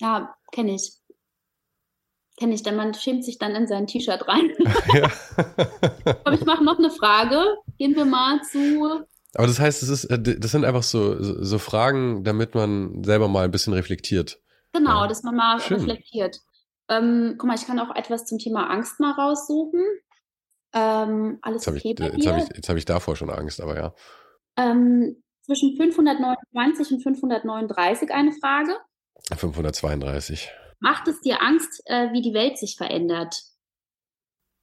Ja, 0.00 0.36
kenne 0.52 0.76
ich. 0.76 0.92
Kenne 2.38 2.54
ich, 2.54 2.62
denn 2.62 2.76
man 2.76 2.94
schämt 2.94 3.24
sich 3.24 3.38
dann 3.38 3.56
in 3.56 3.66
sein 3.66 3.88
T-Shirt 3.88 4.28
rein. 4.28 4.52
Ja. 4.94 5.10
aber 6.24 6.32
ich 6.32 6.44
mache 6.44 6.62
noch 6.62 6.78
eine 6.78 6.90
Frage. 6.90 7.42
Gehen 7.76 7.96
wir 7.96 8.04
mal 8.04 8.40
zu 8.42 9.04
aber 9.34 9.46
das 9.46 9.60
heißt, 9.60 9.82
das, 9.82 9.88
ist, 9.88 10.04
äh, 10.04 10.38
das 10.38 10.50
sind 10.50 10.64
einfach 10.64 10.82
so, 10.82 11.16
so 11.20 11.58
Fragen, 11.58 12.24
damit 12.24 12.54
man 12.54 13.04
selber 13.04 13.28
mal 13.28 13.44
ein 13.44 13.50
bisschen 13.50 13.72
reflektiert. 13.72 14.40
Genau, 14.72 15.02
ja. 15.02 15.06
dass 15.06 15.22
man 15.22 15.36
mal 15.36 15.60
Schön. 15.60 15.78
reflektiert. 15.78 16.40
Ähm, 16.88 17.34
guck 17.36 17.48
mal, 17.48 17.56
ich 17.56 17.66
kann 17.66 17.78
auch 17.78 17.94
etwas 17.94 18.24
zum 18.24 18.38
Thema 18.38 18.70
Angst 18.70 19.00
mal 19.00 19.12
raussuchen. 19.12 19.82
Ähm, 20.72 21.38
alles 21.42 21.66
jetzt 21.66 21.76
okay 21.76 21.90
ich, 21.90 21.96
bei 21.96 22.04
jetzt 22.06 22.26
Habe 22.26 22.46
ich, 22.52 22.68
habe 22.68 22.78
ich 22.78 22.84
davor 22.84 23.16
schon 23.16 23.30
Angst, 23.30 23.60
aber 23.60 23.76
ja. 23.76 23.94
Ähm, 24.56 25.22
zwischen 25.42 25.76
529 25.76 26.92
und 26.92 27.02
539 27.02 28.10
eine 28.10 28.32
Frage. 28.32 28.76
532. 29.34 30.50
Macht 30.80 31.08
es 31.08 31.20
dir 31.20 31.42
Angst, 31.42 31.82
äh, 31.86 32.12
wie 32.12 32.22
die 32.22 32.34
Welt 32.34 32.58
sich 32.58 32.76
verändert? 32.76 33.42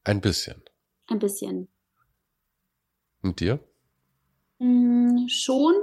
Ein 0.03 0.21
bisschen. 0.21 0.63
Ein 1.07 1.19
bisschen. 1.19 1.67
Und 3.21 3.39
dir? 3.39 3.59
Mm, 4.65 5.27
schon. 5.27 5.75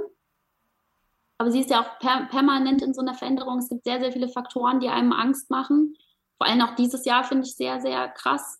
Aber 1.37 1.51
sie 1.51 1.61
ist 1.61 1.69
ja 1.69 1.81
auch 1.81 1.99
per 1.99 2.27
permanent 2.27 2.81
in 2.81 2.93
so 2.93 3.01
einer 3.01 3.13
Veränderung. 3.13 3.59
Es 3.59 3.69
gibt 3.69 3.85
sehr, 3.85 3.99
sehr 3.99 4.11
viele 4.11 4.29
Faktoren, 4.29 4.79
die 4.79 4.89
einem 4.89 5.13
Angst 5.13 5.49
machen. 5.49 5.95
Vor 6.37 6.47
allem 6.47 6.61
auch 6.61 6.75
dieses 6.75 7.05
Jahr 7.05 7.23
finde 7.23 7.45
ich 7.45 7.55
sehr, 7.55 7.81
sehr 7.81 8.09
krass. 8.09 8.59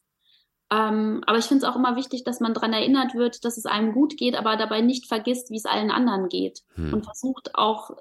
Ähm, 0.72 1.22
aber 1.28 1.38
ich 1.38 1.46
finde 1.46 1.66
es 1.66 1.72
auch 1.72 1.76
immer 1.76 1.96
wichtig, 1.96 2.24
dass 2.24 2.40
man 2.40 2.54
daran 2.54 2.74
erinnert 2.74 3.14
wird, 3.14 3.46
dass 3.46 3.58
es 3.58 3.66
einem 3.66 3.94
gut 3.94 4.18
geht, 4.18 4.36
aber 4.36 4.58
dabei 4.58 4.82
nicht 4.82 5.08
vergisst, 5.08 5.52
wie 5.52 5.58
es 5.58 5.66
allen 5.66 5.92
anderen 5.92 6.30
geht. 6.30 6.62
Hm. 6.76 6.94
Und 6.94 7.04
versucht 7.04 7.56
auch 7.56 7.92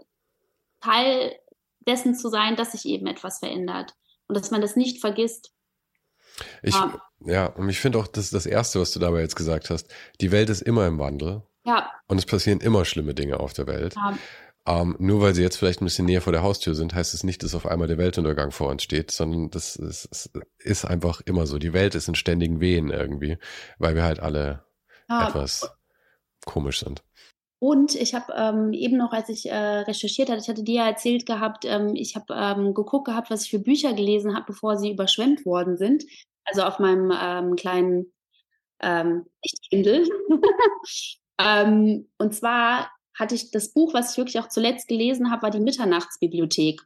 Teil 0.81 1.37
dessen 1.87 2.15
zu 2.15 2.29
sein, 2.29 2.57
dass 2.57 2.73
sich 2.73 2.87
eben 2.87 3.07
etwas 3.07 3.41
verändert. 3.41 3.95
Und 4.29 4.37
dass 4.37 4.51
man 4.51 4.61
das 4.61 4.77
nicht 4.77 5.01
vergisst. 5.01 5.53
Ich, 6.63 6.75
ja. 6.75 7.03
ja, 7.21 7.47
und 7.47 7.69
ich 7.69 7.81
finde 7.81 7.99
auch, 7.99 8.07
das 8.07 8.27
ist 8.27 8.35
das 8.35 8.47
Erste, 8.47 8.81
was 8.81 8.93
du 8.93 9.01
dabei 9.01 9.21
jetzt 9.21 9.37
gesagt 9.37 9.69
hast. 9.69 9.93
Die 10.21 10.33
Welt 10.33 10.49
ist 10.49 10.63
immer 10.63 10.87
im 10.87 10.99
Wandel. 10.99 11.43
Ja. 11.65 11.91
Und 12.09 12.19
es 12.19 12.27
passieren 12.27 12.61
immer 12.61 12.85
schlimme 12.85 13.15
Dinge 13.15 13.41
auf 13.41 13.53
der 13.53 13.67
Welt. 13.67 13.95
Ja. 13.95 14.19
Ähm, 14.65 14.95
nur 15.01 15.21
weil 15.21 15.35
sie 15.35 15.43
jetzt 15.43 15.57
vielleicht 15.57 15.81
ein 15.81 15.87
bisschen 15.87 16.07
näher 16.07 16.21
vor 16.21 16.33
der 16.33 16.43
Haustür 16.43 16.75
sind, 16.75 16.95
heißt 16.95 17.15
es 17.15 17.25
nicht, 17.25 17.43
dass 17.43 17.55
auf 17.55 17.67
einmal 17.67 17.89
der 17.89 17.99
Weltuntergang 17.99 18.53
vor 18.53 18.69
uns 18.69 18.85
steht, 18.85 19.11
sondern 19.11 19.51
das 19.51 19.75
ist, 19.75 20.09
das 20.13 20.31
ist 20.59 20.85
einfach 20.85 21.21
immer 21.25 21.47
so. 21.47 21.59
Die 21.59 21.73
Welt 21.73 21.97
ist 21.97 22.07
in 22.07 22.15
ständigen 22.15 22.61
Wehen 22.61 22.91
irgendwie, 22.91 23.39
weil 23.79 23.97
wir 23.97 24.05
halt 24.05 24.21
alle 24.21 24.65
ja. 25.09 25.29
etwas 25.29 25.69
komisch 26.45 26.81
sind. 26.81 27.03
Und 27.59 27.95
ich 27.95 28.15
habe 28.15 28.33
ähm, 28.37 28.73
eben 28.73 28.97
noch, 28.97 29.13
als 29.13 29.29
ich 29.29 29.49
äh, 29.49 29.55
recherchiert 29.57 30.29
hatte, 30.29 30.41
ich 30.41 30.49
hatte 30.49 30.65
dir 30.65 30.75
ja 30.83 30.89
erzählt 30.89 31.27
gehabt, 31.27 31.65
ähm, 31.65 31.95
ich 31.95 32.17
habe 32.17 32.35
ähm, 32.35 32.75
geguckt 32.75 33.07
gehabt, 33.07 33.31
was 33.31 33.45
ich 33.45 33.51
für 33.51 33.61
Bücher 33.61 33.95
gelesen 33.95 34.35
habe, 34.35 34.47
bevor 34.47 34.77
sie 34.77 34.93
überschwemmt 34.93 35.45
worden 35.45 35.77
sind. 35.77 36.05
Also 36.45 36.63
auf 36.63 36.79
meinem 36.79 37.13
ähm, 37.17 37.57
kleinen 37.57 38.13
ähm, 38.81 39.27
nicht 39.45 39.71
Kindle. 39.71 40.05
Ähm, 41.39 42.09
und 42.19 42.35
zwar 42.35 42.91
hatte 43.15 43.35
ich 43.35 43.51
das 43.51 43.73
Buch, 43.73 43.95
was 43.95 44.13
ich 44.13 44.19
wirklich 44.19 44.39
auch 44.39 44.49
zuletzt 44.49 44.89
gelesen 44.89 45.31
habe, 45.31 45.43
war 45.43 45.51
die 45.51 45.61
Mitternachtsbibliothek. 45.61 46.83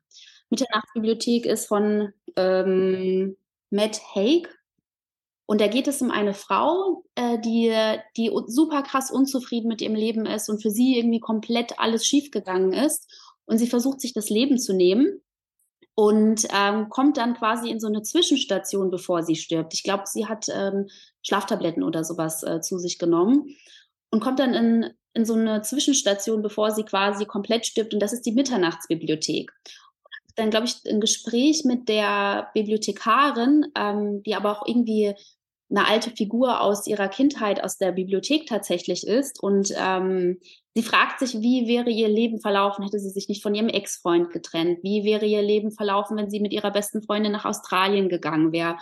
Mitternachtsbibliothek 0.50 1.46
ist 1.46 1.66
von 1.66 2.12
ähm, 2.37 3.37
Matt 3.70 4.00
Haig. 4.14 4.48
Und 5.48 5.61
da 5.61 5.68
geht 5.68 5.87
es 5.87 6.02
um 6.02 6.11
eine 6.11 6.35
Frau, 6.35 7.04
äh, 7.14 7.38
die, 7.38 7.72
die 8.16 8.32
super 8.46 8.82
krass 8.82 9.12
unzufrieden 9.12 9.68
mit 9.68 9.80
ihrem 9.80 9.94
Leben 9.94 10.26
ist 10.26 10.48
und 10.48 10.61
für 10.61 10.70
sie 10.70 10.98
irgendwie 10.98 11.20
komplett 11.20 11.78
alles 11.78 12.04
schiefgegangen 12.04 12.72
ist. 12.72 13.09
Und 13.44 13.59
sie 13.59 13.68
versucht 13.68 14.00
sich 14.00 14.12
das 14.12 14.28
Leben 14.28 14.59
zu 14.59 14.74
nehmen 14.74 15.20
und 15.94 16.48
ähm, 16.52 16.88
kommt 16.88 17.16
dann 17.16 17.35
quasi 17.35 17.70
in 17.70 17.78
so 17.78 17.87
eine 17.87 18.02
Zwischenstation, 18.02 18.90
bevor 18.90 19.22
sie 19.22 19.37
stirbt. 19.37 19.72
Ich 19.72 19.85
glaube, 19.85 20.02
sie 20.06 20.26
hat 20.26 20.46
ähm, 20.52 20.88
Schlaftabletten 21.22 21.85
oder 21.85 22.02
sowas 22.02 22.42
äh, 22.42 22.61
zu 22.61 22.78
sich 22.78 22.98
genommen 22.98 23.56
und 24.16 24.20
kommt 24.20 24.38
dann 24.38 24.55
in, 24.55 24.90
in 25.12 25.26
so 25.26 25.35
eine 25.35 25.61
Zwischenstation, 25.61 26.40
bevor 26.40 26.70
sie 26.70 26.85
quasi 26.85 27.26
komplett 27.26 27.66
stirbt. 27.66 27.92
Und 27.92 28.00
das 28.00 28.14
ist 28.14 28.22
die 28.22 28.33
Mitternachtsbibliothek. 28.33 29.52
Dann, 30.37 30.48
glaube 30.48 30.64
ich, 30.64 30.76
ein 30.90 31.02
Gespräch 31.02 31.66
mit 31.66 31.90
der 31.90 32.48
Bibliothekarin, 32.55 33.66
ähm, 33.76 34.22
die 34.22 34.35
aber 34.35 34.52
auch 34.52 34.66
irgendwie 34.66 35.14
eine 35.68 35.87
alte 35.87 36.11
Figur 36.12 36.62
aus 36.62 36.87
ihrer 36.87 37.09
Kindheit 37.09 37.62
aus 37.62 37.76
der 37.76 37.92
Bibliothek 37.92 38.46
tatsächlich 38.46 39.07
ist. 39.07 39.42
Und 39.42 39.70
ähm, 39.76 40.38
sie 40.74 40.83
fragt 40.83 41.18
sich, 41.18 41.35
wie 41.42 41.68
wäre 41.68 41.90
ihr 41.90 42.09
Leben 42.09 42.40
verlaufen, 42.40 42.85
hätte 42.85 42.98
sie 42.98 43.11
sich 43.11 43.29
nicht 43.29 43.42
von 43.42 43.55
ihrem 43.55 43.68
Ex-Freund 43.68 44.31
getrennt? 44.31 44.79
Wie 44.83 45.05
wäre 45.05 45.26
ihr 45.26 45.42
Leben 45.42 45.72
verlaufen, 45.72 46.16
wenn 46.16 46.31
sie 46.31 46.40
mit 46.40 46.55
ihrer 46.55 46.70
besten 46.70 47.02
Freundin 47.02 47.33
nach 47.33 47.44
Australien 47.44 48.09
gegangen 48.09 48.50
wäre? 48.50 48.79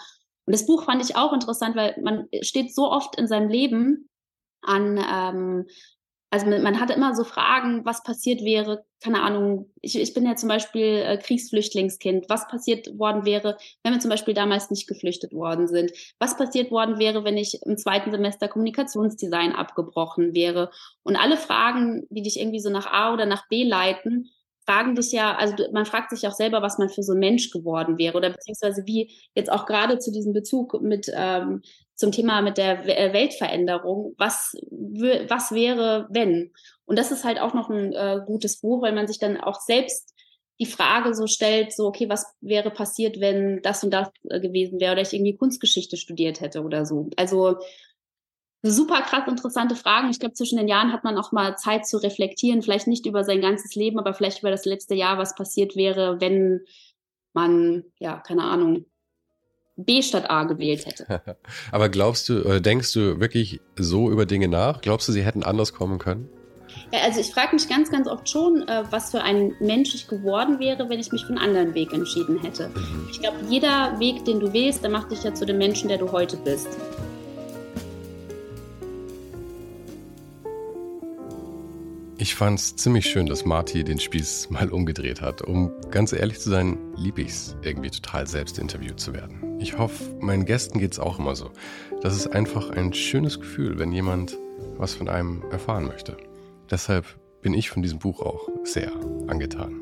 Und 0.46 0.54
das 0.54 0.64
Buch 0.64 0.84
fand 0.84 1.02
ich 1.02 1.16
auch 1.16 1.32
interessant, 1.32 1.74
weil 1.74 2.00
man 2.00 2.28
steht 2.42 2.72
so 2.72 2.88
oft 2.88 3.18
in 3.18 3.26
seinem 3.26 3.48
Leben 3.48 4.08
an, 4.64 4.98
ähm, 4.98 5.66
also 6.30 6.46
man 6.46 6.80
hatte 6.80 6.94
immer 6.94 7.14
so 7.14 7.22
Fragen, 7.22 7.84
was 7.84 8.02
passiert 8.02 8.42
wäre, 8.42 8.84
keine 9.00 9.22
Ahnung, 9.22 9.70
ich, 9.80 9.96
ich 9.96 10.14
bin 10.14 10.26
ja 10.26 10.34
zum 10.34 10.48
Beispiel 10.48 11.04
äh, 11.06 11.16
Kriegsflüchtlingskind, 11.16 12.26
was 12.28 12.48
passiert 12.48 12.98
worden 12.98 13.24
wäre, 13.24 13.56
wenn 13.84 13.92
wir 13.92 14.00
zum 14.00 14.10
Beispiel 14.10 14.34
damals 14.34 14.68
nicht 14.70 14.88
geflüchtet 14.88 15.32
worden 15.32 15.68
sind, 15.68 15.92
was 16.18 16.36
passiert 16.36 16.72
worden 16.72 16.98
wäre, 16.98 17.22
wenn 17.22 17.36
ich 17.36 17.60
im 17.64 17.76
zweiten 17.76 18.10
Semester 18.10 18.48
Kommunikationsdesign 18.48 19.52
abgebrochen 19.52 20.34
wäre. 20.34 20.70
Und 21.04 21.14
alle 21.14 21.36
Fragen, 21.36 22.04
die 22.10 22.22
dich 22.22 22.40
irgendwie 22.40 22.60
so 22.60 22.70
nach 22.70 22.86
A 22.86 23.12
oder 23.12 23.26
nach 23.26 23.46
B 23.48 23.62
leiten, 23.62 24.30
fragen 24.66 24.94
dich 24.94 25.12
ja, 25.12 25.36
also 25.36 25.54
man 25.72 25.86
fragt 25.86 26.10
sich 26.10 26.26
auch 26.26 26.32
selber, 26.32 26.62
was 26.62 26.78
man 26.78 26.88
für 26.88 27.02
so 27.02 27.12
ein 27.12 27.18
Mensch 27.18 27.50
geworden 27.50 27.98
wäre 27.98 28.16
oder 28.16 28.30
beziehungsweise 28.30 28.86
wie 28.86 29.12
jetzt 29.34 29.50
auch 29.52 29.66
gerade 29.66 29.98
zu 29.98 30.10
diesem 30.10 30.32
Bezug 30.32 30.80
mit 30.80 31.10
ähm, 31.14 31.62
zum 31.94 32.12
Thema 32.12 32.42
mit 32.42 32.58
der 32.58 32.84
äh, 32.86 33.12
Weltveränderung, 33.12 34.14
was, 34.18 34.54
was 34.70 35.52
wäre, 35.52 36.08
wenn? 36.10 36.52
Und 36.86 36.98
das 36.98 37.12
ist 37.12 37.24
halt 37.24 37.40
auch 37.40 37.54
noch 37.54 37.70
ein 37.70 37.92
äh, 37.92 38.20
gutes 38.26 38.60
Buch, 38.60 38.82
weil 38.82 38.94
man 38.94 39.06
sich 39.06 39.18
dann 39.18 39.36
auch 39.40 39.60
selbst 39.60 40.12
die 40.60 40.66
Frage 40.66 41.14
so 41.14 41.26
stellt, 41.26 41.72
so, 41.72 41.86
okay, 41.86 42.08
was 42.08 42.26
wäre 42.40 42.70
passiert, 42.70 43.20
wenn 43.20 43.60
das 43.62 43.82
und 43.82 43.90
das 43.90 44.08
äh, 44.28 44.40
gewesen 44.40 44.80
wäre 44.80 44.92
oder 44.92 45.02
ich 45.02 45.12
irgendwie 45.12 45.36
Kunstgeschichte 45.36 45.96
studiert 45.96 46.40
hätte 46.40 46.62
oder 46.62 46.86
so. 46.86 47.10
Also 47.16 47.58
super 48.70 49.02
krass 49.02 49.28
interessante 49.28 49.76
Fragen. 49.76 50.10
Ich 50.10 50.18
glaube, 50.18 50.34
zwischen 50.34 50.56
den 50.56 50.68
Jahren 50.68 50.92
hat 50.92 51.04
man 51.04 51.18
auch 51.18 51.32
mal 51.32 51.56
Zeit 51.56 51.86
zu 51.86 51.98
reflektieren, 51.98 52.62
vielleicht 52.62 52.86
nicht 52.86 53.06
über 53.06 53.22
sein 53.22 53.40
ganzes 53.40 53.74
Leben, 53.74 53.98
aber 53.98 54.14
vielleicht 54.14 54.40
über 54.40 54.50
das 54.50 54.64
letzte 54.64 54.94
Jahr, 54.94 55.18
was 55.18 55.34
passiert 55.34 55.76
wäre, 55.76 56.20
wenn 56.20 56.62
man, 57.34 57.84
ja, 57.98 58.18
keine 58.18 58.44
Ahnung, 58.44 58.86
B 59.76 60.02
statt 60.02 60.30
A 60.30 60.44
gewählt 60.44 60.86
hätte. 60.86 61.20
Aber 61.72 61.88
glaubst 61.88 62.28
du, 62.28 62.44
oder 62.44 62.60
denkst 62.60 62.92
du 62.92 63.18
wirklich 63.18 63.60
so 63.76 64.08
über 64.08 64.24
Dinge 64.24 64.46
nach? 64.46 64.80
Glaubst 64.80 65.08
du, 65.08 65.12
sie 65.12 65.24
hätten 65.24 65.42
anders 65.42 65.72
kommen 65.72 65.98
können? 65.98 66.28
Ja, 66.92 67.00
also 67.00 67.20
ich 67.20 67.32
frage 67.32 67.54
mich 67.54 67.68
ganz, 67.68 67.90
ganz 67.90 68.06
oft 68.06 68.28
schon, 68.28 68.66
äh, 68.68 68.84
was 68.90 69.10
für 69.10 69.22
ein 69.22 69.52
Mensch 69.58 69.94
ich 69.94 70.06
geworden 70.06 70.60
wäre, 70.60 70.88
wenn 70.88 71.00
ich 71.00 71.10
mich 71.10 71.22
für 71.22 71.30
einen 71.30 71.38
anderen 71.38 71.74
Weg 71.74 71.92
entschieden 71.92 72.40
hätte. 72.40 72.68
Mhm. 72.68 73.08
Ich 73.10 73.20
glaube, 73.20 73.38
jeder 73.48 73.98
Weg, 73.98 74.24
den 74.24 74.38
du 74.38 74.52
wählst, 74.52 74.82
der 74.84 74.90
macht 74.90 75.10
dich 75.10 75.24
ja 75.24 75.34
zu 75.34 75.44
dem 75.44 75.58
Menschen, 75.58 75.88
der 75.88 75.98
du 75.98 76.12
heute 76.12 76.36
bist. 76.36 76.68
Ich 82.16 82.36
fand 82.36 82.60
es 82.60 82.76
ziemlich 82.76 83.06
schön, 83.06 83.26
dass 83.26 83.44
Marty 83.44 83.82
den 83.82 83.98
Spieß 83.98 84.48
mal 84.50 84.68
umgedreht 84.68 85.20
hat. 85.20 85.42
Um 85.42 85.72
ganz 85.90 86.12
ehrlich 86.12 86.38
zu 86.38 86.48
sein, 86.48 86.78
lieb 86.96 87.18
ich 87.18 87.28
es, 87.28 87.56
irgendwie 87.62 87.90
total 87.90 88.28
selbst 88.28 88.60
interviewt 88.60 89.00
zu 89.00 89.12
werden. 89.12 89.58
Ich 89.58 89.76
hoffe, 89.76 90.14
meinen 90.20 90.44
Gästen 90.44 90.78
geht 90.78 90.92
es 90.92 91.00
auch 91.00 91.18
immer 91.18 91.34
so. 91.34 91.50
Das 92.02 92.14
ist 92.14 92.28
einfach 92.28 92.70
ein 92.70 92.92
schönes 92.92 93.40
Gefühl, 93.40 93.80
wenn 93.80 93.90
jemand 93.90 94.38
was 94.76 94.94
von 94.94 95.08
einem 95.08 95.42
erfahren 95.50 95.86
möchte. 95.86 96.16
Deshalb 96.70 97.04
bin 97.42 97.52
ich 97.52 97.68
von 97.68 97.82
diesem 97.82 97.98
Buch 97.98 98.20
auch 98.20 98.48
sehr 98.62 98.92
angetan. 99.26 99.80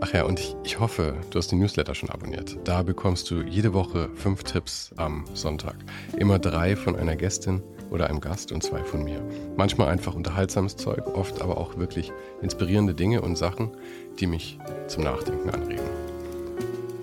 Ach 0.00 0.12
ja, 0.12 0.24
und 0.24 0.40
ich, 0.40 0.56
ich 0.64 0.80
hoffe, 0.80 1.14
du 1.30 1.38
hast 1.38 1.52
den 1.52 1.60
Newsletter 1.60 1.94
schon 1.94 2.10
abonniert. 2.10 2.56
Da 2.64 2.82
bekommst 2.82 3.30
du 3.30 3.42
jede 3.42 3.72
Woche 3.72 4.10
fünf 4.16 4.42
Tipps 4.42 4.90
am 4.96 5.24
Sonntag. 5.34 5.76
Immer 6.16 6.40
drei 6.40 6.74
von 6.74 6.96
einer 6.96 7.14
Gästin 7.14 7.62
oder 7.90 8.08
einem 8.08 8.20
Gast 8.20 8.52
und 8.52 8.62
zwei 8.62 8.82
von 8.84 9.04
mir. 9.04 9.20
Manchmal 9.56 9.88
einfach 9.88 10.14
unterhaltsames 10.14 10.76
Zeug, 10.76 11.06
oft 11.14 11.42
aber 11.42 11.58
auch 11.58 11.76
wirklich 11.76 12.12
inspirierende 12.40 12.94
Dinge 12.94 13.20
und 13.20 13.36
Sachen, 13.36 13.70
die 14.18 14.26
mich 14.26 14.58
zum 14.86 15.04
Nachdenken 15.04 15.50
anregen. 15.50 15.84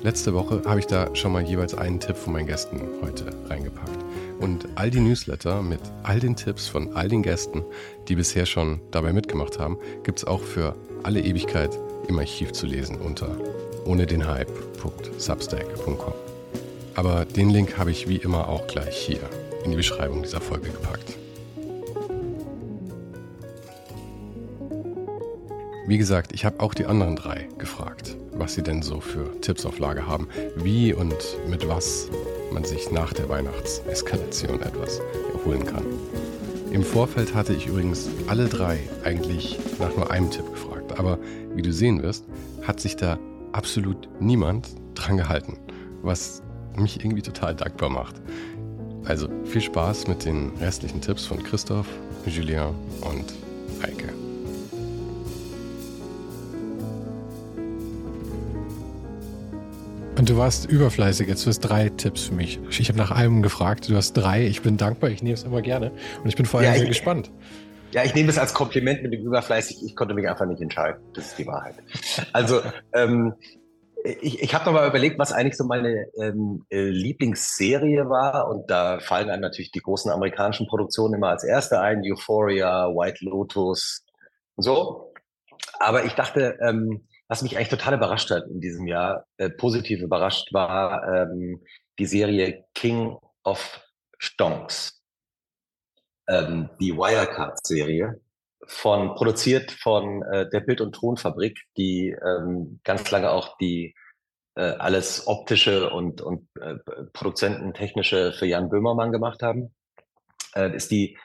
Letzte 0.03 0.33
Woche 0.33 0.61
habe 0.65 0.79
ich 0.79 0.85
da 0.87 1.13
schon 1.15 1.31
mal 1.31 1.43
jeweils 1.43 1.73
einen 1.73 1.99
Tipp 1.99 2.15
von 2.15 2.33
meinen 2.33 2.47
Gästen 2.47 2.81
heute 3.01 3.25
reingepackt. 3.49 3.97
Und 4.39 4.67
all 4.75 4.91
die 4.91 4.99
Newsletter 4.99 5.61
mit 5.63 5.79
all 6.03 6.19
den 6.19 6.35
Tipps 6.35 6.67
von 6.67 6.95
all 6.95 7.09
den 7.09 7.23
Gästen, 7.23 7.63
die 8.07 8.15
bisher 8.15 8.45
schon 8.45 8.79
dabei 8.91 9.11
mitgemacht 9.11 9.57
haben, 9.57 9.77
gibt 10.03 10.19
es 10.19 10.25
auch 10.25 10.41
für 10.41 10.75
alle 11.03 11.21
Ewigkeit 11.21 11.77
im 12.07 12.19
Archiv 12.19 12.51
zu 12.51 12.67
lesen 12.67 12.97
unter 12.97 13.35
ohne 13.85 14.05
den 14.05 14.27
Hype.substack.com. 14.27 16.13
Aber 16.93 17.25
den 17.25 17.49
Link 17.49 17.77
habe 17.77 17.91
ich 17.91 18.07
wie 18.07 18.17
immer 18.17 18.49
auch 18.49 18.67
gleich 18.67 18.95
hier 18.95 19.19
in 19.67 19.71
die 19.71 19.77
Beschreibung 19.77 20.23
dieser 20.23 20.39
Folge 20.39 20.69
gepackt. 20.69 21.17
Wie 25.87 25.97
gesagt, 25.97 26.31
ich 26.31 26.45
habe 26.45 26.61
auch 26.61 26.73
die 26.73 26.85
anderen 26.85 27.17
drei 27.17 27.49
gefragt, 27.57 28.15
was 28.31 28.53
sie 28.53 28.63
denn 28.63 28.81
so 28.81 29.01
für 29.01 29.39
Tipps 29.41 29.65
auf 29.65 29.79
Lager 29.79 30.07
haben, 30.07 30.29
wie 30.55 30.93
und 30.93 31.15
mit 31.49 31.67
was 31.67 32.09
man 32.53 32.63
sich 32.63 32.91
nach 32.91 33.11
der 33.11 33.27
Weihnachtseskalation 33.27 34.61
etwas 34.61 35.01
erholen 35.33 35.65
kann. 35.65 35.83
Im 36.71 36.83
Vorfeld 36.83 37.35
hatte 37.35 37.53
ich 37.53 37.67
übrigens 37.67 38.09
alle 38.27 38.47
drei 38.47 38.79
eigentlich 39.03 39.59
nach 39.79 39.93
nur 39.97 40.09
einem 40.11 40.31
Tipp 40.31 40.49
gefragt, 40.49 40.97
aber 40.97 41.19
wie 41.55 41.61
du 41.61 41.73
sehen 41.73 42.01
wirst, 42.03 42.25
hat 42.65 42.79
sich 42.79 42.95
da 42.95 43.19
absolut 43.51 44.07
niemand 44.21 44.69
dran 44.95 45.17
gehalten, 45.17 45.57
was 46.03 46.41
mich 46.77 47.03
irgendwie 47.03 47.21
total 47.21 47.55
dankbar 47.55 47.89
macht. 47.89 48.15
Also 49.07 49.29
viel 49.45 49.61
Spaß 49.61 50.07
mit 50.07 50.25
den 50.25 50.51
restlichen 50.59 50.99
Tipps 50.99 51.25
von 51.25 51.41
Christoph, 51.41 51.87
Julien 52.25 52.75
und 53.01 53.33
Heike. 53.81 54.09
Und 60.17 60.29
du 60.29 60.35
warst 60.35 60.69
überfleißig. 60.69 61.27
Jetzt 61.27 61.45
du 61.45 61.49
hast 61.49 61.59
drei 61.59 61.89
Tipps 61.89 62.23
für 62.23 62.33
mich. 62.33 62.59
Ich 62.69 62.89
habe 62.89 62.97
nach 62.97 63.11
einem 63.11 63.43
gefragt. 63.43 63.87
Du 63.87 63.95
hast 63.95 64.13
drei. 64.13 64.45
Ich 64.45 64.61
bin 64.61 64.75
dankbar. 64.75 65.11
Ich 65.11 65.23
nehme 65.23 65.35
es 65.35 65.43
immer 65.43 65.61
gerne. 65.61 65.91
Und 66.23 66.27
ich 66.27 66.35
bin 66.35 66.45
vor 66.45 66.59
allem 66.59 66.73
ja, 66.73 66.77
sehr 66.79 66.87
gespannt. 66.87 67.31
Ja, 67.93 68.03
ich 68.03 68.13
nehme 68.13 68.29
es 68.29 68.37
als 68.37 68.53
Kompliment 68.53 69.03
mit 69.03 69.13
dem 69.13 69.21
Überfleißig. 69.21 69.85
Ich 69.85 69.95
konnte 69.95 70.15
mich 70.15 70.27
einfach 70.27 70.47
nicht 70.47 70.61
entscheiden. 70.61 70.99
Das 71.13 71.27
ist 71.27 71.37
die 71.37 71.47
Wahrheit. 71.47 71.75
Also, 72.33 72.61
ähm, 72.93 73.35
ich, 74.21 74.41
ich 74.41 74.53
habe 74.53 74.65
nochmal 74.65 74.87
überlegt, 74.87 75.19
was 75.19 75.31
eigentlich 75.31 75.57
so 75.57 75.65
meine 75.65 76.05
ähm, 76.19 76.65
äh, 76.69 76.89
Lieblingsserie 76.89 78.09
war. 78.09 78.49
Und 78.49 78.69
da 78.69 78.99
fallen 78.99 79.29
einem 79.29 79.41
natürlich 79.41 79.71
die 79.71 79.81
großen 79.81 80.11
amerikanischen 80.11 80.67
Produktionen 80.67 81.15
immer 81.15 81.29
als 81.29 81.43
erste 81.43 81.79
ein. 81.79 82.01
Euphoria, 82.03 82.87
White 82.87 83.25
Lotus 83.25 84.05
und 84.55 84.63
so. 84.63 85.13
Aber 85.79 86.05
ich 86.05 86.13
dachte, 86.13 86.57
ähm, 86.61 87.07
was 87.27 87.41
mich 87.41 87.57
eigentlich 87.57 87.69
total 87.69 87.95
überrascht 87.95 88.31
hat 88.31 88.43
in 88.49 88.61
diesem 88.61 88.87
Jahr, 88.87 89.25
äh, 89.37 89.49
positiv 89.49 90.01
überrascht, 90.01 90.53
war 90.53 91.03
ähm, 91.13 91.61
die 91.99 92.05
Serie 92.05 92.65
King 92.73 93.17
of 93.43 93.81
Stonks 94.17 94.97
ähm, 96.27 96.69
die 96.79 96.95
Wirecard-Serie, 96.95 98.19
von 98.67 99.15
produziert 99.15 99.71
von 99.71 100.23
äh, 100.23 100.49
der 100.49 100.59
Bild- 100.59 100.81
und 100.81 100.93
Tonfabrik, 100.93 101.59
die 101.77 102.09
ähm, 102.09 102.79
ganz 102.83 103.09
lange 103.11 103.31
auch 103.31 103.57
die 103.57 103.95
äh, 104.55 104.61
alles 104.61 105.27
optische 105.27 105.89
und, 105.89 106.21
und 106.21 106.47
äh, 106.59 106.75
Produzententechnische 107.13 108.33
für 108.33 108.45
Jan 108.45 108.69
Böhmermann 108.69 109.11
gemacht 109.11 109.41
haben. 109.41 109.73
Äh, 110.55 110.75
ist 110.75 110.91
die 110.91 111.17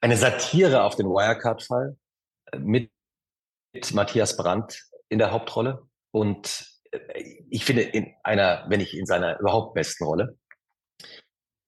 eine 0.00 0.16
Satire 0.16 0.84
auf 0.84 0.94
den 0.94 1.06
Wirecard-Fall 1.06 1.96
äh, 2.52 2.58
mit, 2.58 2.90
mit 3.72 3.92
Matthias 3.94 4.36
Brandt 4.36 4.84
in 5.08 5.18
der 5.18 5.32
Hauptrolle 5.32 5.88
und 6.12 6.66
äh, 6.92 7.22
ich 7.50 7.64
finde 7.64 7.82
in 7.82 8.14
einer, 8.22 8.66
wenn 8.68 8.80
nicht 8.80 8.94
in 8.94 9.06
seiner 9.06 9.40
überhaupt 9.40 9.74
besten 9.74 10.04
Rolle. 10.04 10.36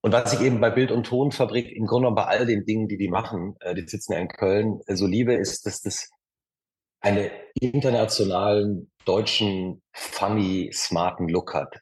Und 0.00 0.12
was 0.12 0.32
ich 0.32 0.40
eben 0.40 0.60
bei 0.60 0.70
Bild- 0.70 0.92
und 0.92 1.04
Tonfabrik 1.04 1.70
im 1.72 1.86
Grunde 1.86 2.10
bei 2.12 2.24
all 2.24 2.46
den 2.46 2.64
Dingen, 2.64 2.88
die 2.88 2.96
die 2.96 3.08
machen, 3.08 3.56
äh, 3.60 3.74
die 3.74 3.86
sitzen 3.86 4.12
ja 4.12 4.20
in 4.20 4.28
Köln, 4.28 4.80
äh, 4.86 4.94
so 4.94 5.06
liebe, 5.06 5.34
ist, 5.34 5.66
dass 5.66 5.82
das 5.82 6.08
einen 7.00 7.30
internationalen, 7.60 8.90
deutschen, 9.04 9.82
funny, 9.92 10.70
smarten 10.72 11.28
Look 11.28 11.54
hat. 11.54 11.80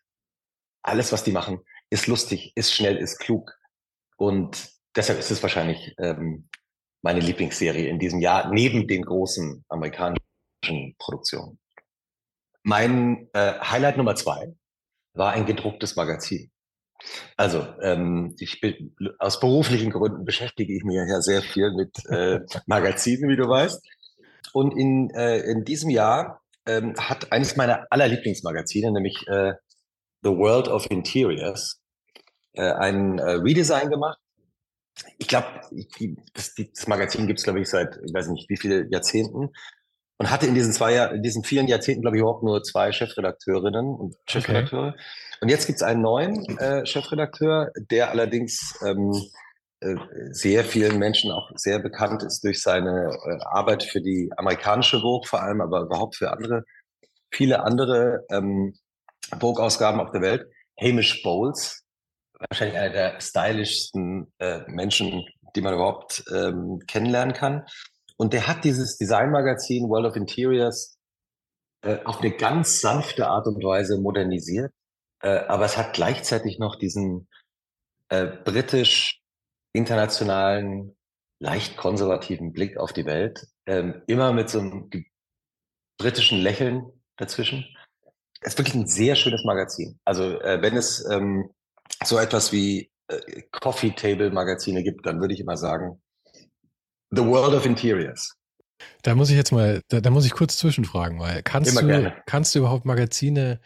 Alles, 0.83 1.13
was 1.13 1.25
die 1.25 1.33
machen, 1.33 1.61
ist 1.91 2.07
lustig, 2.07 2.53
ist 2.55 2.73
schnell, 2.73 2.97
ist 2.97 3.19
klug. 3.19 3.53
Und 4.17 4.71
deshalb 4.95 5.19
ist 5.19 5.31
es 5.31 5.43
wahrscheinlich 5.43 5.95
ähm, 5.99 6.49
meine 7.03 7.21
Lieblingsserie 7.21 7.89
in 7.89 7.99
diesem 7.99 8.21
Jahr, 8.21 8.51
neben 8.51 8.87
den 8.87 9.03
großen 9.03 9.65
amerikanischen 9.69 10.97
Produktionen. 10.99 11.59
Mein 12.63 13.29
äh, 13.33 13.59
Highlight 13.61 13.97
Nummer 13.97 14.17
zwei 14.17 14.55
war 15.15 15.33
ein 15.33 15.47
gedrucktes 15.47 15.97
Magazin. 15.97 16.51
Also, 17.37 17.67
ähm, 17.83 18.35
ich 18.39 18.61
bin, 18.61 18.95
aus 19.19 19.41
beruflichen 19.41 19.91
Gründen 19.91 20.25
beschäftige 20.25 20.75
ich 20.75 20.85
mich 20.85 20.97
ja 20.97 21.21
sehr 21.21 21.43
viel 21.43 21.73
mit 21.73 22.05
äh, 22.07 22.41
Magazinen, 22.67 23.29
wie 23.29 23.37
du 23.37 23.49
weißt. 23.49 23.83
Und 24.53 24.77
in, 24.77 25.11
äh, 25.11 25.39
in 25.41 25.65
diesem 25.65 25.91
Jahr 25.91 26.43
ähm, 26.67 26.95
hat 26.99 27.33
eines 27.33 27.57
meiner 27.57 27.87
allerlieblingsmagazine, 27.91 28.91
nämlich 28.91 29.27
äh, 29.29 29.55
The 30.23 30.31
World 30.31 30.69
of 30.69 30.91
Interiors, 30.91 31.81
äh, 32.53 32.73
ein 32.73 33.19
äh, 33.19 33.33
Redesign 33.33 33.91
gemacht. 33.91 34.19
Ich 35.19 35.29
glaube, 35.29 35.47
das, 36.33 36.55
das 36.55 36.87
Magazin 36.87 37.27
gibt 37.27 37.39
es, 37.39 37.45
glaube 37.45 37.61
ich, 37.61 37.69
seit, 37.69 37.99
ich 38.03 38.15
weiß 38.15 38.29
nicht, 38.29 38.49
wie 38.49 38.57
viele 38.57 38.89
Jahrzehnten 38.91 39.51
und 40.19 40.31
hatte 40.31 40.47
in 40.47 40.55
diesen 40.55 40.73
zwei 40.73 40.95
Jahr, 40.95 41.13
in 41.13 41.23
diesen 41.23 41.45
vielen 41.45 41.69
Jahrzehnten, 41.69 42.03
glaube 42.03 42.17
ich, 42.17 42.21
überhaupt 42.21 42.43
nur 42.43 42.63
zwei 42.63 42.93
Chefredakteurinnen 42.93 43.95
und 43.95 44.17
Chefredakteure. 44.29 44.89
Okay. 44.89 45.03
Und 45.41 45.49
jetzt 45.49 45.67
gibt 45.67 45.77
es 45.77 45.83
einen 45.83 46.03
neuen 46.03 46.59
äh, 46.59 46.87
Chefredakteur, 46.87 47.71
der 47.91 48.11
allerdings 48.11 48.79
ähm, 48.85 49.13
äh, 49.81 49.97
sehr 50.31 50.65
vielen 50.65 50.99
Menschen 50.99 51.31
auch 51.31 51.51
sehr 51.55 51.79
bekannt 51.79 52.23
ist 52.23 52.43
durch 52.45 52.63
seine 52.63 53.11
äh, 53.11 53.45
Arbeit 53.45 53.83
für 53.83 54.01
die 54.01 54.31
amerikanische 54.37 55.01
Vogue 55.01 55.29
vor 55.29 55.43
allem, 55.43 55.61
aber 55.61 55.83
überhaupt 55.83 56.17
für 56.17 56.33
andere, 56.33 56.65
viele 57.31 57.63
andere 57.63 58.25
ähm, 58.31 58.75
Vogue-Ausgaben 59.39 60.01
auf 60.01 60.13
der 60.13 60.23
Welt. 60.23 60.47
Hamish 60.81 61.23
Bowles, 61.23 61.85
wahrscheinlich 62.39 62.79
einer 62.79 62.93
der 62.93 63.21
stylischsten 63.21 64.33
äh, 64.39 64.61
Menschen, 64.67 65.25
die 65.55 65.61
man 65.61 65.75
überhaupt 65.75 66.25
ähm, 66.35 66.81
kennenlernen 66.87 67.35
kann. 67.35 67.67
Und 68.19 68.33
der 68.33 68.47
hat 68.47 68.65
dieses 68.65 68.97
Designmagazin 68.97 69.89
World 69.89 70.07
of 70.07 70.17
Interiors 70.17 70.99
äh, 71.83 72.03
auf 72.05 72.21
eine 72.21 72.33
ganz 72.33 72.81
sanfte 72.81 73.29
Art 73.29 73.47
und 73.47 73.63
Weise 73.63 73.99
modernisiert. 73.99 74.73
Äh, 75.23 75.39
aber 75.47 75.65
es 75.65 75.77
hat 75.77 75.95
gleichzeitig 75.95 76.59
noch 76.59 76.77
diesen 76.77 77.29
äh, 78.09 78.27
britisch 78.27 79.21
internationalen, 79.73 80.97
leicht 81.39 81.77
konservativen 81.77 82.53
Blick 82.53 82.79
auf 82.79 82.93
die 82.93 83.05
Welt. 83.05 83.47
Ähm, 83.67 84.03
immer 84.07 84.33
mit 84.33 84.49
so 84.49 84.61
einem 84.61 84.91
britischen 85.99 86.39
Lächeln 86.39 86.91
dazwischen. 87.17 87.65
Es 88.41 88.53
ist 88.53 88.59
wirklich 88.59 88.75
ein 88.75 88.87
sehr 88.87 89.17
schönes 89.17 89.45
Magazin. 89.45 89.99
Also 90.05 90.41
äh, 90.41 90.63
wenn 90.63 90.77
es 90.77 91.05
ähm, 91.11 91.51
so 92.05 92.19
etwas 92.19 92.53
wie 92.53 92.91
äh, 93.09 93.43
Coffee 93.51 93.91
Table 93.91 94.31
Magazine 94.31 94.83
gibt, 94.83 95.07
dann 95.07 95.21
würde 95.21 95.35
ich 95.35 95.41
immer 95.41 95.57
sagen, 95.57 96.01
The 97.11 97.25
World 97.25 97.55
of 97.55 97.67
Interiors. 97.67 98.35
Da 99.03 99.15
muss 99.15 99.31
ich 99.31 99.37
jetzt 99.37 99.53
mal, 99.53 99.83
da, 99.89 100.01
da 100.01 100.11
muss 100.11 100.27
ich 100.27 100.33
kurz 100.33 100.57
zwischenfragen, 100.57 101.19
weil 101.19 101.43
kannst 101.43 101.81
du, 101.81 102.13
kannst 102.27 102.55
du 102.55 102.59
überhaupt 102.59 102.85
Magazine 102.85 103.61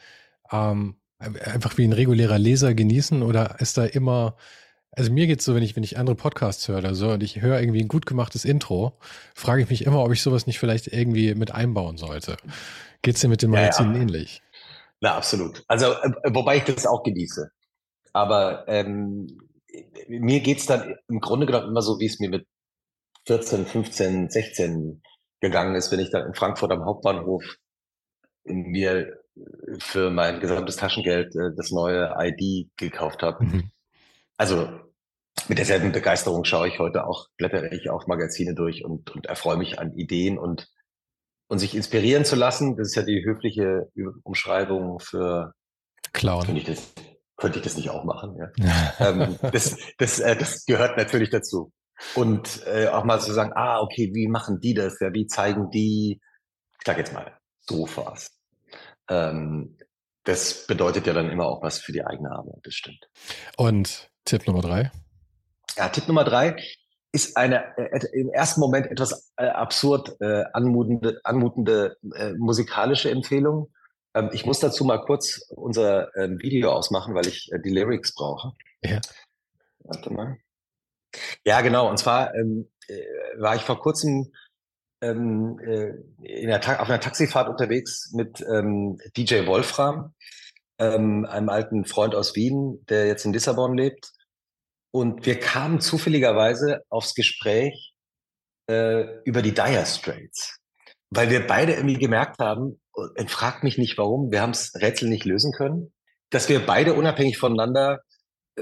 ähm, 0.53 0.97
einfach 1.19 1.77
wie 1.79 1.85
ein 1.85 1.93
regulärer 1.93 2.39
Leser 2.39 2.75
genießen 2.75 3.23
oder 3.23 3.57
ist 3.61 3.77
da 3.77 3.85
immer, 3.85 4.37
also 4.93 5.13
mir 5.13 5.27
geht 5.27 5.41
es 5.41 5.45
so, 5.45 5.55
wenn 5.55 5.63
ich, 5.63 5.77
wenn 5.77 5.83
ich 5.83 5.99
andere 5.99 6.17
Podcasts 6.17 6.67
höre 6.69 6.79
oder 6.79 6.95
so 6.95 7.11
und 7.11 7.23
ich 7.23 7.41
höre 7.41 7.61
irgendwie 7.61 7.83
ein 7.83 7.89
gut 7.89 8.07
gemachtes 8.07 8.45
Intro, 8.45 8.99
frage 9.35 9.63
ich 9.63 9.71
mich 9.71 9.85
immer, 9.85 10.05
ob 10.05 10.13
ich 10.13 10.23
sowas 10.23 10.47
nicht 10.47 10.59
vielleicht 10.59 10.89
irgendwie 10.89 11.35
mit 11.35 11.53
einbauen 11.53 11.97
sollte. 11.97 12.37
Geht 13.03 13.17
es 13.17 13.21
dir 13.21 13.29
mit 13.29 13.43
den 13.43 13.51
Magazinen 13.51 13.93
ja, 13.93 13.97
ja. 13.97 14.03
ähnlich? 14.03 14.43
Na, 15.01 15.15
absolut. 15.15 15.65
Also, 15.69 15.93
äh, 15.93 16.13
wobei 16.35 16.59
ich 16.59 16.65
das 16.65 16.87
auch 16.87 17.03
genieße. 17.03 17.51
Aber 18.13 18.65
ähm, 18.69 19.27
mir 20.09 20.47
es 20.47 20.67
dann 20.67 20.97
im 21.09 21.21
Grunde 21.21 21.47
genommen 21.47 21.69
immer 21.69 21.83
so, 21.83 21.99
wie 22.01 22.07
es 22.07 22.19
mir 22.19 22.29
mit 22.29 22.47
14, 23.27 23.67
15, 23.67 24.31
16 24.31 25.03
gegangen 25.41 25.75
ist, 25.75 25.91
wenn 25.93 26.01
ich 26.01 26.11
dann 26.11 26.27
in 26.27 26.35
Frankfurt 26.35 26.73
am 26.73 26.85
Hauptbahnhof 26.85 27.45
mir 28.45 29.21
für 29.79 30.11
mein 30.11 30.41
gesamtes 30.41 30.77
Taschengeld 30.77 31.35
äh, 31.37 31.51
das 31.57 31.71
neue 31.71 32.15
ID 32.19 32.69
gekauft 32.77 33.23
habe. 33.23 33.45
Mhm. 33.45 33.71
Also 34.37 34.69
mit 35.49 35.59
derselben 35.59 35.93
Begeisterung 35.93 36.45
schaue 36.45 36.69
ich 36.69 36.79
heute 36.79 37.07
auch, 37.07 37.29
blättere 37.37 37.75
ich 37.75 37.91
auch 37.91 38.07
Magazine 38.07 38.55
durch 38.55 38.85
und, 38.85 39.11
und 39.11 39.27
erfreue 39.27 39.57
mich 39.57 39.79
an 39.79 39.93
Ideen 39.95 40.39
und 40.39 40.69
und 41.51 41.59
sich 41.59 41.75
inspirieren 41.75 42.25
zu 42.25 42.37
lassen, 42.37 42.77
das 42.77 42.89
ist 42.89 42.95
ja 42.95 43.03
die 43.03 43.25
höfliche 43.25 43.91
Umschreibung 44.23 45.01
für 45.01 45.53
Clown. 46.13 46.45
Könnte 46.45 46.61
ich 46.61 46.67
das, 46.67 46.93
könnte 47.37 47.59
ich 47.59 47.65
das 47.65 47.77
nicht 47.77 47.91
auch 47.91 48.05
machen? 48.05 48.37
Ja. 48.57 48.95
ähm, 49.01 49.37
das, 49.51 49.77
das, 49.99 50.21
äh, 50.21 50.37
das 50.37 50.65
gehört 50.65 50.97
natürlich 50.97 51.29
dazu. 51.29 51.73
Und 52.15 52.67
äh, 52.67 52.89
auch 52.89 53.05
mal 53.05 53.21
zu 53.21 53.33
sagen, 53.33 53.53
ah, 53.55 53.81
okay, 53.81 54.11
wie 54.15 54.29
machen 54.29 54.61
die 54.61 54.75
das? 54.75 54.99
Ja, 55.01 55.13
wie 55.13 55.27
zeigen 55.27 55.71
die, 55.71 56.21
ich 56.79 56.87
sag 56.87 56.99
jetzt 56.99 57.13
mal, 57.13 57.39
Sofas. 57.61 58.31
Ähm, 59.09 59.77
das 60.25 60.67
bedeutet 60.67 61.07
ja 61.07 61.13
dann 61.13 61.31
immer 61.31 61.47
auch 61.47 61.63
was 61.63 61.79
für 61.79 61.93
die 61.93 62.05
eigene 62.05 62.31
Arbeit, 62.31 62.61
das 62.63 62.75
stimmt. 62.75 63.09
Und 63.57 64.11
Tipp 64.25 64.47
Nummer 64.47 64.63
drei? 64.63 64.91
Ja, 65.77 65.89
Tipp 65.89 66.09
Nummer 66.09 66.25
drei 66.25 66.57
ist 67.13 67.37
eine 67.37 67.77
äh, 67.77 68.07
im 68.13 68.31
ersten 68.31 68.61
Moment 68.61 68.87
etwas 68.87 69.33
äh, 69.37 69.47
absurd 69.47 70.17
äh, 70.21 70.45
anmutende, 70.53 71.21
anmutende 71.25 71.97
äh, 72.15 72.33
musikalische 72.35 73.11
Empfehlung. 73.11 73.73
Ähm, 74.15 74.31
ich 74.33 74.47
muss 74.47 74.61
dazu 74.61 74.85
mal 74.85 75.01
kurz 75.01 75.41
unser 75.49 76.15
ähm, 76.17 76.39
Video 76.41 76.73
ausmachen, 76.73 77.15
weil 77.15 77.27
ich 77.27 77.51
äh, 77.53 77.59
die 77.61 77.71
Lyrics 77.71 78.15
brauche. 78.15 78.53
Ja. 78.83 79.01
Warte 79.81 80.13
mal. 80.13 80.37
Ja, 81.45 81.61
genau. 81.61 81.89
Und 81.89 81.99
zwar 81.99 82.35
ähm, 82.35 82.69
äh, 82.89 83.03
war 83.39 83.57
ich 83.57 83.63
vor 83.63 83.81
kurzem 83.81 84.33
ähm, 85.01 85.59
äh, 85.61 85.93
in 86.23 86.49
der 86.49 86.59
auf 86.81 86.89
einer 86.89 87.01
Taxifahrt 87.01 87.49
unterwegs 87.49 88.11
mit 88.13 88.41
ähm, 88.43 88.99
DJ 89.17 89.47
Wolfram, 89.47 90.15
ähm, 90.79 91.25
einem 91.27 91.49
alten 91.49 91.85
Freund 91.85 92.15
aus 92.15 92.37
Wien, 92.37 92.85
der 92.89 93.07
jetzt 93.07 93.25
in 93.25 93.33
Lissabon 93.33 93.77
lebt. 93.77 94.13
Und 94.93 95.25
wir 95.25 95.39
kamen 95.39 95.81
zufälligerweise 95.81 96.83
aufs 96.89 97.15
Gespräch 97.15 97.95
äh, 98.69 99.21
über 99.25 99.41
die 99.43 99.55
Dire 99.55 99.87
Straits, 99.87 100.59
weil 101.11 101.31
wir 101.31 101.47
beide 101.47 101.75
irgendwie 101.75 101.99
gemerkt 101.99 102.39
haben, 102.41 102.81
und 102.93 103.31
fragt 103.31 103.63
mich 103.63 103.79
nicht 103.79 103.97
warum, 103.99 104.31
wir 104.31 104.43
haben 104.43 104.53
das 104.53 104.75
Rätsel 104.75 105.09
nicht 105.09 105.25
lösen 105.25 105.53
können, 105.53 105.93
dass 106.31 106.49
wir 106.49 106.65
beide 106.65 106.95
unabhängig 106.95 107.39
voneinander 107.39 108.01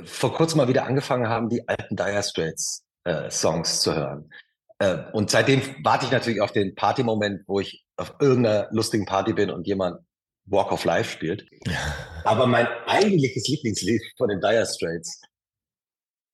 vor 0.04 0.34
kurzem 0.34 0.58
mal 0.58 0.68
wieder 0.68 0.84
angefangen 0.84 1.28
haben, 1.28 1.48
die 1.48 1.66
alten 1.68 1.96
Dire 1.96 2.22
Straits 2.22 2.84
äh, 3.04 3.30
Songs 3.30 3.80
zu 3.80 3.94
hören. 3.94 4.30
Äh, 4.78 4.98
und 5.12 5.30
seitdem 5.30 5.62
warte 5.82 6.06
ich 6.06 6.12
natürlich 6.12 6.40
auf 6.40 6.52
den 6.52 6.74
Party-Moment, 6.74 7.42
wo 7.46 7.60
ich 7.60 7.84
auf 7.96 8.14
irgendeiner 8.20 8.68
lustigen 8.70 9.06
Party 9.06 9.32
bin 9.32 9.50
und 9.50 9.66
jemand 9.66 10.00
Walk 10.46 10.72
of 10.72 10.84
Life 10.84 11.10
spielt. 11.10 11.46
Aber 12.24 12.46
mein 12.46 12.66
eigentliches 12.86 13.46
Lieblingslied 13.48 14.02
von 14.16 14.28
den 14.28 14.40
Dire 14.40 14.66
Straits, 14.66 15.20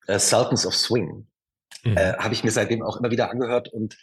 äh, 0.06 0.18
Sultans 0.18 0.66
of 0.66 0.74
Swing, 0.74 1.26
mhm. 1.84 1.96
äh, 1.96 2.14
habe 2.14 2.34
ich 2.34 2.44
mir 2.44 2.50
seitdem 2.50 2.82
auch 2.82 2.98
immer 2.98 3.10
wieder 3.10 3.30
angehört 3.30 3.72
und 3.72 3.96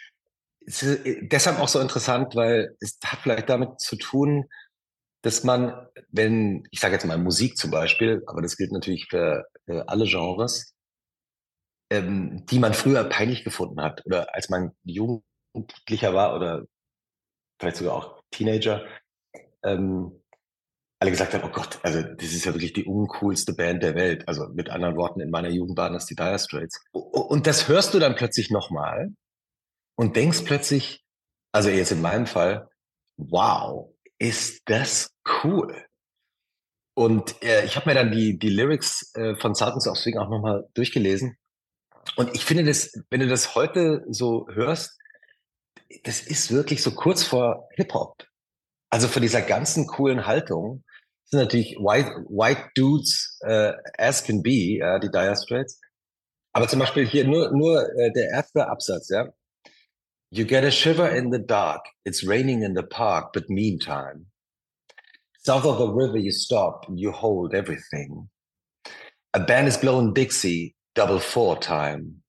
es 0.66 0.84
ist 0.84 1.06
äh, 1.06 1.28
deshalb 1.28 1.60
auch 1.60 1.68
so 1.68 1.80
interessant, 1.80 2.36
weil 2.36 2.76
es 2.80 2.98
hat 3.06 3.20
vielleicht 3.20 3.50
damit 3.50 3.80
zu 3.80 3.96
tun, 3.96 4.46
dass 5.22 5.44
man, 5.44 5.88
wenn, 6.10 6.68
ich 6.72 6.80
sage 6.80 6.94
jetzt 6.94 7.06
mal 7.06 7.18
Musik 7.18 7.58
zum 7.58 7.72
Beispiel, 7.72 8.24
aber 8.26 8.42
das 8.42 8.58
gilt 8.58 8.72
natürlich 8.72 9.08
für, 9.10 9.46
für 9.66 9.90
alle 9.90 10.06
Genres, 10.06 10.76
ähm, 11.92 12.46
die 12.48 12.60
man 12.60 12.74
früher 12.74 13.04
peinlich 13.04 13.44
gefunden 13.44 13.82
hat 13.82 14.06
oder 14.06 14.34
als 14.36 14.50
man 14.50 14.72
Jugendlicher 14.84 16.14
war 16.14 16.36
oder 16.36 16.66
vielleicht 17.60 17.78
sogar 17.78 17.96
auch 17.96 18.24
Teenager, 18.32 18.86
ähm, 19.64 20.22
alle 21.00 21.12
gesagt 21.12 21.34
haben, 21.34 21.44
oh 21.44 21.52
Gott, 21.52 21.80
also 21.82 22.02
das 22.02 22.32
ist 22.32 22.46
ja 22.46 22.54
wirklich 22.54 22.74
die 22.74 22.86
uncoolste 22.86 23.54
Band 23.54 23.82
der 23.82 23.96
Welt. 23.96 24.28
Also 24.28 24.48
mit 24.50 24.70
anderen 24.70 24.96
Worten, 24.96 25.20
in 25.20 25.32
meiner 25.32 25.50
Jugend 25.50 25.76
waren 25.78 25.94
das 25.94 26.06
die 26.06 26.16
Dire 26.16 26.38
Straits. 26.38 26.80
Und 26.92 27.48
das 27.48 27.68
hörst 27.68 27.94
du 27.94 28.00
dann 28.00 28.16
plötzlich 28.16 28.52
nochmal 28.52 29.12
und 29.98 30.16
denkst 30.16 30.44
plötzlich, 30.46 31.04
also 31.52 31.70
jetzt 31.70 31.92
in 31.92 32.02
meinem 32.02 32.28
Fall, 32.28 32.70
wow, 33.18 33.92
ist 34.20 34.62
das 34.66 35.12
cool. 35.44 35.86
Und 36.94 37.42
äh, 37.42 37.66
ich 37.66 37.76
habe 37.76 37.90
mir 37.90 37.96
dann 37.96 38.12
die, 38.12 38.38
die 38.38 38.50
Lyrics 38.50 39.14
äh, 39.16 39.36
von 39.36 39.56
Sultans 39.56 39.88
of 39.88 39.98
Swing 39.98 40.18
auch 40.18 40.30
nochmal 40.30 40.68
durchgelesen. 40.74 41.38
Und 42.16 42.36
ich 42.36 42.46
finde 42.46 42.66
das, 42.66 42.92
wenn 43.10 43.22
du 43.22 43.28
das 43.28 43.56
heute 43.56 44.04
so 44.10 44.48
hörst, 44.52 44.98
das 46.04 46.22
ist 46.22 46.52
wirklich 46.52 46.82
so 46.82 46.92
kurz 46.92 47.24
vor 47.24 47.70
Hip-Hop. 47.76 48.26
Also 48.90 49.08
von 49.08 49.22
dieser 49.22 49.42
ganzen 49.42 49.88
coolen 49.88 50.26
Haltung 50.26 50.84
sind 51.26 51.40
natürlich 51.40 51.78
white, 51.78 52.26
white 52.28 52.70
dudes 52.76 53.40
äh, 53.42 53.74
as 53.98 54.24
can 54.24 54.42
be, 54.42 54.78
ja, 54.78 55.00
die 55.00 55.10
Dire 55.10 55.36
Straits. 55.36 55.80
Aber 56.54 56.68
zum 56.68 56.80
Beispiel 56.80 57.08
hier 57.08 57.26
nur, 57.26 57.52
nur 57.52 57.82
äh, 57.98 58.12
der 58.12 58.30
erste 58.30 58.68
Absatz, 58.68 59.10
ja. 59.10 59.32
You 60.34 60.46
get 60.46 60.64
a 60.64 60.72
shiver 60.72 61.10
in 61.12 61.32
the 61.32 61.46
dark. 61.46 61.86
It's 62.06 62.26
raining 62.26 62.64
in 62.64 62.76
the 62.76 62.84
park, 62.84 63.34
but 63.34 63.50
meantime. 63.50 64.31
South 65.44 65.66
of 65.66 65.80
the 65.80 65.88
river, 65.88 66.18
you 66.18 66.32
stop, 66.32 66.86
you 66.94 67.12
hold 67.12 67.56
everything. 67.56 68.30
A 69.34 69.40
band 69.40 69.68
is 69.68 69.78
blowing 69.78 70.14
Dixie, 70.14 70.76
double 70.94 71.20
four 71.20 71.60
time. 71.60 72.22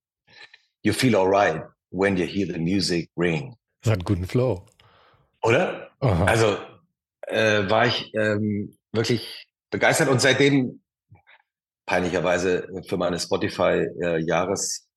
You 0.81 0.93
feel 0.93 1.15
all 1.15 1.27
right 1.29 1.61
when 1.91 2.17
you 2.17 2.25
hear 2.25 2.47
the 2.47 2.57
music 2.57 3.09
ring. 3.15 3.55
Das 3.81 3.91
hat 3.91 3.99
einen 3.99 4.05
guten 4.05 4.25
Flow. 4.25 4.65
Oder? 5.43 5.91
Aha. 5.99 6.25
Also 6.25 6.57
äh, 7.27 7.69
war 7.69 7.85
ich 7.85 8.11
ähm, 8.15 8.75
wirklich 8.91 9.47
begeistert 9.69 10.09
und 10.09 10.19
seitdem 10.19 10.81
peinlicherweise 11.85 12.67
für 12.87 12.97
meine 12.97 13.19
Spotify-Jahres- 13.19 14.79
äh, 14.79 14.92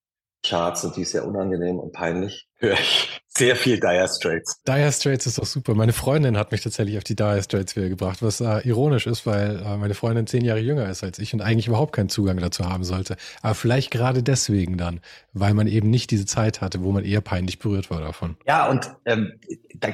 Charts 0.47 0.85
und 0.85 0.97
die 0.97 1.03
ist 1.03 1.13
sehr 1.13 1.27
unangenehm 1.27 1.79
und 1.79 1.93
peinlich, 1.93 2.49
höre 2.59 2.75
ich 2.75 3.21
sehr 3.29 3.57
viel 3.57 3.79
Dire 3.79 4.09
Straits. 4.09 4.63
Dire 4.67 4.91
Straits 4.91 5.27
ist 5.27 5.39
doch 5.39 5.45
super. 5.45 5.75
Meine 5.75 5.93
Freundin 5.93 6.39
hat 6.39 6.53
mich 6.53 6.63
tatsächlich 6.63 6.97
auf 6.97 7.05
die 7.05 7.17
Dire 7.17 7.43
Straits 7.43 7.77
wieder 7.77 7.89
gebracht, 7.89 8.23
was 8.23 8.41
äh, 8.41 8.67
ironisch 8.67 9.07
ist, 9.07 9.27
weil 9.27 9.61
äh, 9.61 9.77
meine 9.77 9.95
Freundin 9.95 10.27
zehn 10.27 10.45
Jahre 10.45 10.61
jünger 10.61 10.89
ist 10.89 11.05
als 11.05 11.19
ich 11.19 11.35
und 11.35 11.43
eigentlich 11.43 11.69
überhaupt 11.69 11.95
keinen 11.95 12.09
Zugang 12.09 12.39
dazu 12.39 12.65
haben 12.65 12.85
sollte. 12.85 13.17
Aber 13.43 13.55
vielleicht 13.55 13.91
gerade 13.91 14.23
deswegen 14.23 14.79
dann, 14.79 15.01
weil 15.33 15.55
man 15.55 15.67
eben 15.67 15.91
nicht 15.91 16.11
diese 16.11 16.25
Zeit 16.25 16.61
hatte, 16.61 16.83
wo 16.83 16.93
man 16.93 17.05
eher 17.05 17.21
peinlich 17.21 17.59
berührt 17.59 17.91
war 17.91 18.01
davon. 18.01 18.37
Ja, 18.47 18.71
und 18.71 18.91
ähm, 19.05 19.33
da, 19.75 19.89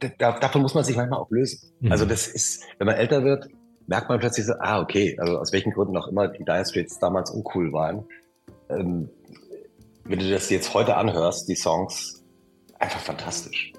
da, 0.00 0.08
da, 0.18 0.38
davon 0.38 0.62
muss 0.62 0.74
man 0.74 0.84
sich 0.84 0.96
manchmal 0.96 1.20
auch 1.20 1.30
lösen. 1.30 1.70
Mhm. 1.80 1.92
Also 1.92 2.06
das 2.06 2.26
ist, 2.26 2.64
wenn 2.78 2.86
man 2.86 2.96
älter 2.96 3.22
wird, 3.22 3.46
merkt 3.86 4.08
man 4.08 4.18
plötzlich 4.18 4.46
so, 4.46 4.54
ah, 4.58 4.80
okay, 4.80 5.16
also 5.18 5.38
aus 5.38 5.52
welchen 5.52 5.72
Gründen 5.72 5.96
auch 5.96 6.08
immer 6.08 6.28
die 6.28 6.44
Dire 6.44 6.64
Straits 6.64 6.98
damals 6.98 7.30
uncool 7.30 7.72
waren. 7.72 8.04
Ähm, 8.68 9.10
wenn 10.10 10.18
du 10.18 10.28
das 10.28 10.50
jetzt 10.50 10.74
heute 10.74 10.96
anhörst, 10.96 11.48
die 11.48 11.54
Songs, 11.54 12.24
einfach 12.80 12.98
fantastisch. 12.98 13.72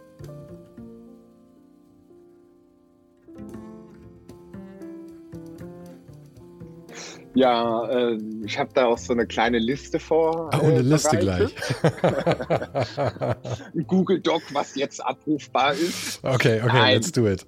Ja, 7.33 7.85
äh, 7.89 8.17
ich 8.45 8.57
habe 8.57 8.69
da 8.73 8.85
auch 8.85 8.97
so 8.97 9.11
eine 9.11 9.27
kleine 9.27 9.59
Liste 9.59 9.99
vor. 9.99 10.49
Ah, 10.53 10.59
eine 10.59 10.75
äh, 10.75 10.81
Liste 10.81 11.17
gleich. 11.17 11.53
Google 13.87 14.21
Doc, 14.21 14.41
was 14.53 14.75
jetzt 14.75 15.05
abrufbar 15.05 15.73
ist. 15.73 16.23
Okay, 16.23 16.61
okay, 16.61 16.67
Nein. 16.67 16.93
let's 16.95 17.11
do 17.11 17.27
it. 17.27 17.45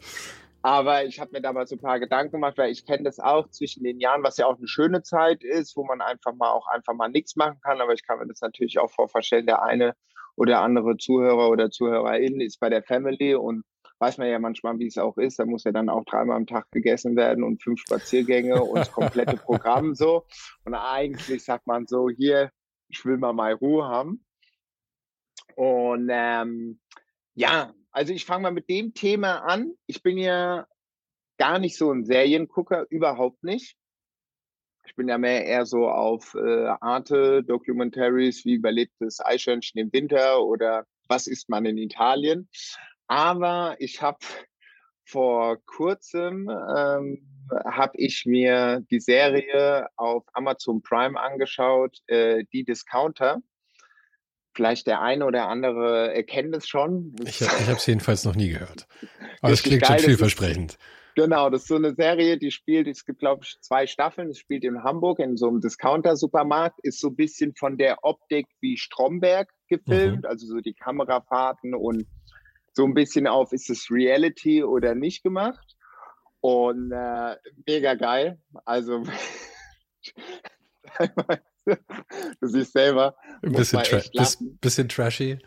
Aber 0.65 1.03
ich 1.03 1.19
habe 1.19 1.31
mir 1.33 1.41
damals 1.41 1.69
so 1.71 1.75
ein 1.75 1.81
paar 1.81 1.99
Gedanken 1.99 2.31
gemacht, 2.31 2.57
weil 2.57 2.71
ich 2.71 2.85
kenne 2.85 3.03
das 3.03 3.19
auch 3.19 3.49
zwischen 3.49 3.83
den 3.83 3.99
Jahren, 3.99 4.23
was 4.23 4.37
ja 4.37 4.47
auch 4.47 4.57
eine 4.57 4.67
schöne 4.67 5.03
Zeit 5.03 5.43
ist, 5.43 5.75
wo 5.75 5.83
man 5.83 5.99
einfach 5.99 6.33
mal 6.33 6.51
auch 6.51 6.67
einfach 6.67 6.93
mal 6.93 7.09
nichts 7.09 7.35
machen 7.35 7.59
kann. 7.61 7.81
Aber 7.81 7.93
ich 7.93 8.07
kann 8.07 8.17
mir 8.17 8.27
das 8.27 8.39
natürlich 8.39 8.79
auch 8.79 8.89
vorstellen, 8.89 9.45
der 9.45 9.61
eine 9.61 9.93
oder 10.37 10.61
andere 10.61 10.95
Zuhörer 10.95 11.49
oder 11.49 11.69
Zuhörerin 11.69 12.39
ist 12.39 12.61
bei 12.61 12.69
der 12.69 12.81
Family 12.81 13.35
und 13.35 13.65
weiß 13.99 14.17
man 14.17 14.29
ja 14.29 14.39
manchmal, 14.39 14.79
wie 14.79 14.87
es 14.87 14.97
auch 14.97 15.17
ist. 15.17 15.37
Da 15.37 15.45
muss 15.45 15.65
ja 15.65 15.73
dann 15.73 15.89
auch 15.89 16.05
dreimal 16.05 16.37
am 16.37 16.47
Tag 16.47 16.71
gegessen 16.71 17.17
werden 17.17 17.43
und 17.43 17.61
fünf 17.61 17.81
Spaziergänge 17.81 18.63
und 18.63 18.79
das 18.79 18.91
komplette 18.91 19.35
Programm 19.35 19.95
so. 19.95 20.25
Und 20.63 20.75
eigentlich 20.75 21.43
sagt 21.43 21.67
man 21.67 21.87
so, 21.87 22.09
hier, 22.09 22.51
ich 22.87 23.03
will 23.03 23.17
mal 23.17 23.33
mal 23.33 23.53
Ruhe 23.53 23.83
haben. 23.83 24.25
Und 25.55 26.09
ähm, 26.09 26.79
ja, 27.35 27.73
also 27.93 28.11
ich 28.11 28.25
fange 28.25 28.43
mal 28.43 28.51
mit 28.51 28.69
dem 28.69 28.93
Thema 28.93 29.43
an. 29.45 29.73
Ich 29.85 30.01
bin 30.01 30.17
ja 30.17 30.67
gar 31.37 31.59
nicht 31.59 31.77
so 31.77 31.91
ein 31.91 32.03
Seriengucker, 32.03 32.87
überhaupt 32.89 33.43
nicht. 33.43 33.77
Ich 34.85 34.95
bin 34.95 35.07
ja 35.07 35.17
mehr 35.17 35.45
eher 35.45 35.65
so 35.65 35.87
auf 35.87 36.35
äh, 36.35 36.65
Arte, 36.81 37.43
Documentaries, 37.43 38.43
wie 38.43 38.55
überlebt 38.55 38.93
das 38.99 39.23
Eichhörnchen 39.23 39.79
im 39.79 39.93
Winter 39.93 40.43
oder 40.43 40.85
was 41.07 41.27
isst 41.27 41.49
man 41.49 41.65
in 41.65 41.77
Italien. 41.77 42.49
Aber 43.07 43.75
ich 43.79 44.01
habe 44.01 44.19
vor 45.05 45.57
kurzem 45.65 46.49
ähm, 46.49 47.27
habe 47.65 47.93
ich 47.97 48.25
mir 48.25 48.83
die 48.89 48.99
Serie 48.99 49.87
auf 49.95 50.23
Amazon 50.33 50.81
Prime 50.81 51.19
angeschaut, 51.19 51.99
äh, 52.07 52.43
die 52.51 52.63
Discounter. 52.63 53.41
Vielleicht 54.53 54.87
der 54.87 55.01
eine 55.01 55.25
oder 55.25 55.47
andere 55.47 56.13
erkennt 56.13 56.55
es 56.55 56.67
schon. 56.67 57.15
Ich, 57.25 57.41
ich 57.41 57.49
habe 57.49 57.73
es 57.73 57.85
jedenfalls 57.85 58.23
noch 58.23 58.35
nie 58.35 58.49
gehört. 58.49 58.87
Aber 59.41 59.53
es 59.53 59.63
klingt 59.63 59.81
geil. 59.81 59.99
schon 59.99 60.09
vielversprechend. 60.09 60.77
Genau, 61.15 61.49
das 61.49 61.63
ist 61.63 61.67
so 61.67 61.75
eine 61.75 61.93
Serie, 61.93 62.37
die 62.37 62.49
spielt, 62.49 62.87
es 62.87 63.05
gibt, 63.05 63.19
glaube 63.19 63.43
ich, 63.43 63.55
zwei 63.61 63.85
Staffeln. 63.85 64.29
Es 64.29 64.39
spielt 64.39 64.63
in 64.63 64.83
Hamburg 64.83 65.19
in 65.19 65.37
so 65.37 65.47
einem 65.47 65.61
Discounter-Supermarkt, 65.61 66.79
ist 66.81 66.99
so 66.99 67.09
ein 67.09 67.15
bisschen 67.15 67.53
von 67.55 67.77
der 67.77 68.03
Optik 68.03 68.47
wie 68.61 68.77
Stromberg 68.77 69.49
gefilmt, 69.67 70.23
mhm. 70.23 70.25
also 70.25 70.47
so 70.47 70.59
die 70.59 70.73
Kamerafahrten 70.73 71.75
und 71.75 72.07
so 72.73 72.85
ein 72.85 72.95
bisschen 72.95 73.27
auf, 73.27 73.53
ist 73.53 73.69
es 73.69 73.91
Reality 73.91 74.63
oder 74.63 74.95
nicht 74.95 75.23
gemacht. 75.23 75.75
Und 76.41 76.91
äh, 76.91 77.35
mega 77.67 77.93
geil. 77.93 78.39
Also 78.65 79.03
du 82.41 82.47
siehst 82.47 82.73
selber. 82.73 83.15
Ein 83.41 83.51
bisschen, 83.53 83.83
tra 83.83 83.99
bisschen 84.61 84.89
trashy. 84.89 85.39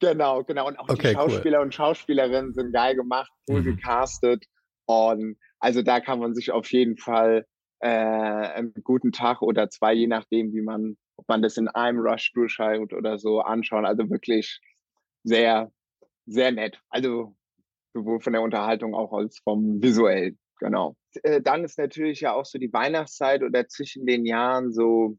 Genau, 0.00 0.44
genau. 0.44 0.68
Und 0.68 0.78
auch 0.78 0.88
okay, 0.88 1.10
die 1.10 1.14
Schauspieler 1.14 1.58
cool. 1.58 1.64
und 1.64 1.74
Schauspielerinnen 1.74 2.52
sind 2.52 2.72
geil 2.72 2.94
gemacht, 2.96 3.30
cool 3.48 3.60
mhm. 3.62 3.76
gecastet. 3.76 4.44
Und 4.86 5.36
also 5.60 5.82
da 5.82 6.00
kann 6.00 6.18
man 6.18 6.34
sich 6.34 6.50
auf 6.50 6.70
jeden 6.72 6.98
Fall 6.98 7.46
äh, 7.80 7.88
einen 7.88 8.74
guten 8.82 9.12
Tag 9.12 9.40
oder 9.42 9.70
zwei, 9.70 9.94
je 9.94 10.06
nachdem, 10.06 10.52
wie 10.52 10.62
man, 10.62 10.96
ob 11.16 11.28
man 11.28 11.42
das 11.42 11.56
in 11.56 11.68
einem 11.68 12.00
Rush 12.00 12.32
durchschaut 12.32 12.92
oder 12.92 13.18
so 13.18 13.40
anschauen. 13.40 13.86
Also 13.86 14.10
wirklich 14.10 14.60
sehr, 15.22 15.72
sehr 16.26 16.52
nett. 16.52 16.80
Also 16.90 17.34
sowohl 17.94 18.20
von 18.20 18.32
der 18.32 18.42
Unterhaltung 18.42 18.94
auch 18.94 19.12
als 19.12 19.38
vom 19.38 19.82
visuell. 19.82 20.36
Genau. 20.60 20.96
Äh, 21.22 21.40
dann 21.40 21.64
ist 21.64 21.78
natürlich 21.78 22.20
ja 22.20 22.34
auch 22.34 22.44
so 22.44 22.58
die 22.58 22.72
Weihnachtszeit 22.72 23.42
oder 23.42 23.68
zwischen 23.68 24.06
den 24.06 24.26
Jahren 24.26 24.72
so, 24.72 25.16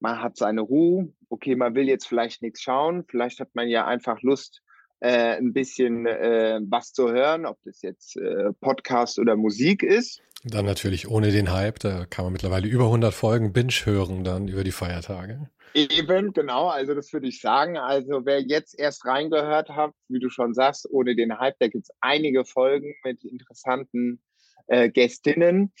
man 0.00 0.22
hat 0.22 0.36
seine 0.36 0.60
Ruhe. 0.60 1.12
Okay, 1.28 1.56
man 1.56 1.74
will 1.74 1.88
jetzt 1.88 2.06
vielleicht 2.06 2.42
nichts 2.42 2.62
schauen. 2.62 3.04
Vielleicht 3.08 3.40
hat 3.40 3.54
man 3.54 3.68
ja 3.68 3.86
einfach 3.86 4.22
Lust, 4.22 4.62
äh, 5.00 5.36
ein 5.36 5.52
bisschen 5.52 6.06
äh, 6.06 6.60
was 6.68 6.92
zu 6.92 7.10
hören, 7.10 7.46
ob 7.46 7.58
das 7.64 7.82
jetzt 7.82 8.16
äh, 8.16 8.52
Podcast 8.60 9.18
oder 9.18 9.36
Musik 9.36 9.82
ist. 9.82 10.20
Dann 10.44 10.64
natürlich 10.64 11.08
ohne 11.08 11.30
den 11.30 11.52
Hype, 11.52 11.80
da 11.80 12.06
kann 12.06 12.24
man 12.24 12.32
mittlerweile 12.32 12.68
über 12.68 12.84
100 12.84 13.12
Folgen 13.12 13.52
Binge 13.52 13.72
hören 13.84 14.24
dann 14.24 14.48
über 14.48 14.64
die 14.64 14.72
Feiertage. 14.72 15.48
Eben, 15.74 16.32
genau, 16.32 16.68
also 16.68 16.94
das 16.94 17.12
würde 17.12 17.28
ich 17.28 17.40
sagen. 17.40 17.76
Also 17.76 18.24
wer 18.24 18.40
jetzt 18.40 18.78
erst 18.78 19.04
reingehört 19.04 19.70
hat, 19.70 19.92
wie 20.08 20.18
du 20.18 20.30
schon 20.30 20.54
sagst, 20.54 20.88
ohne 20.90 21.14
den 21.14 21.38
Hype, 21.38 21.56
da 21.58 21.68
gibt 21.68 21.84
es 21.84 21.96
einige 22.00 22.44
Folgen 22.44 22.94
mit 23.04 23.24
interessanten 23.24 24.20
äh, 24.66 24.88
Gästinnen. 24.90 25.72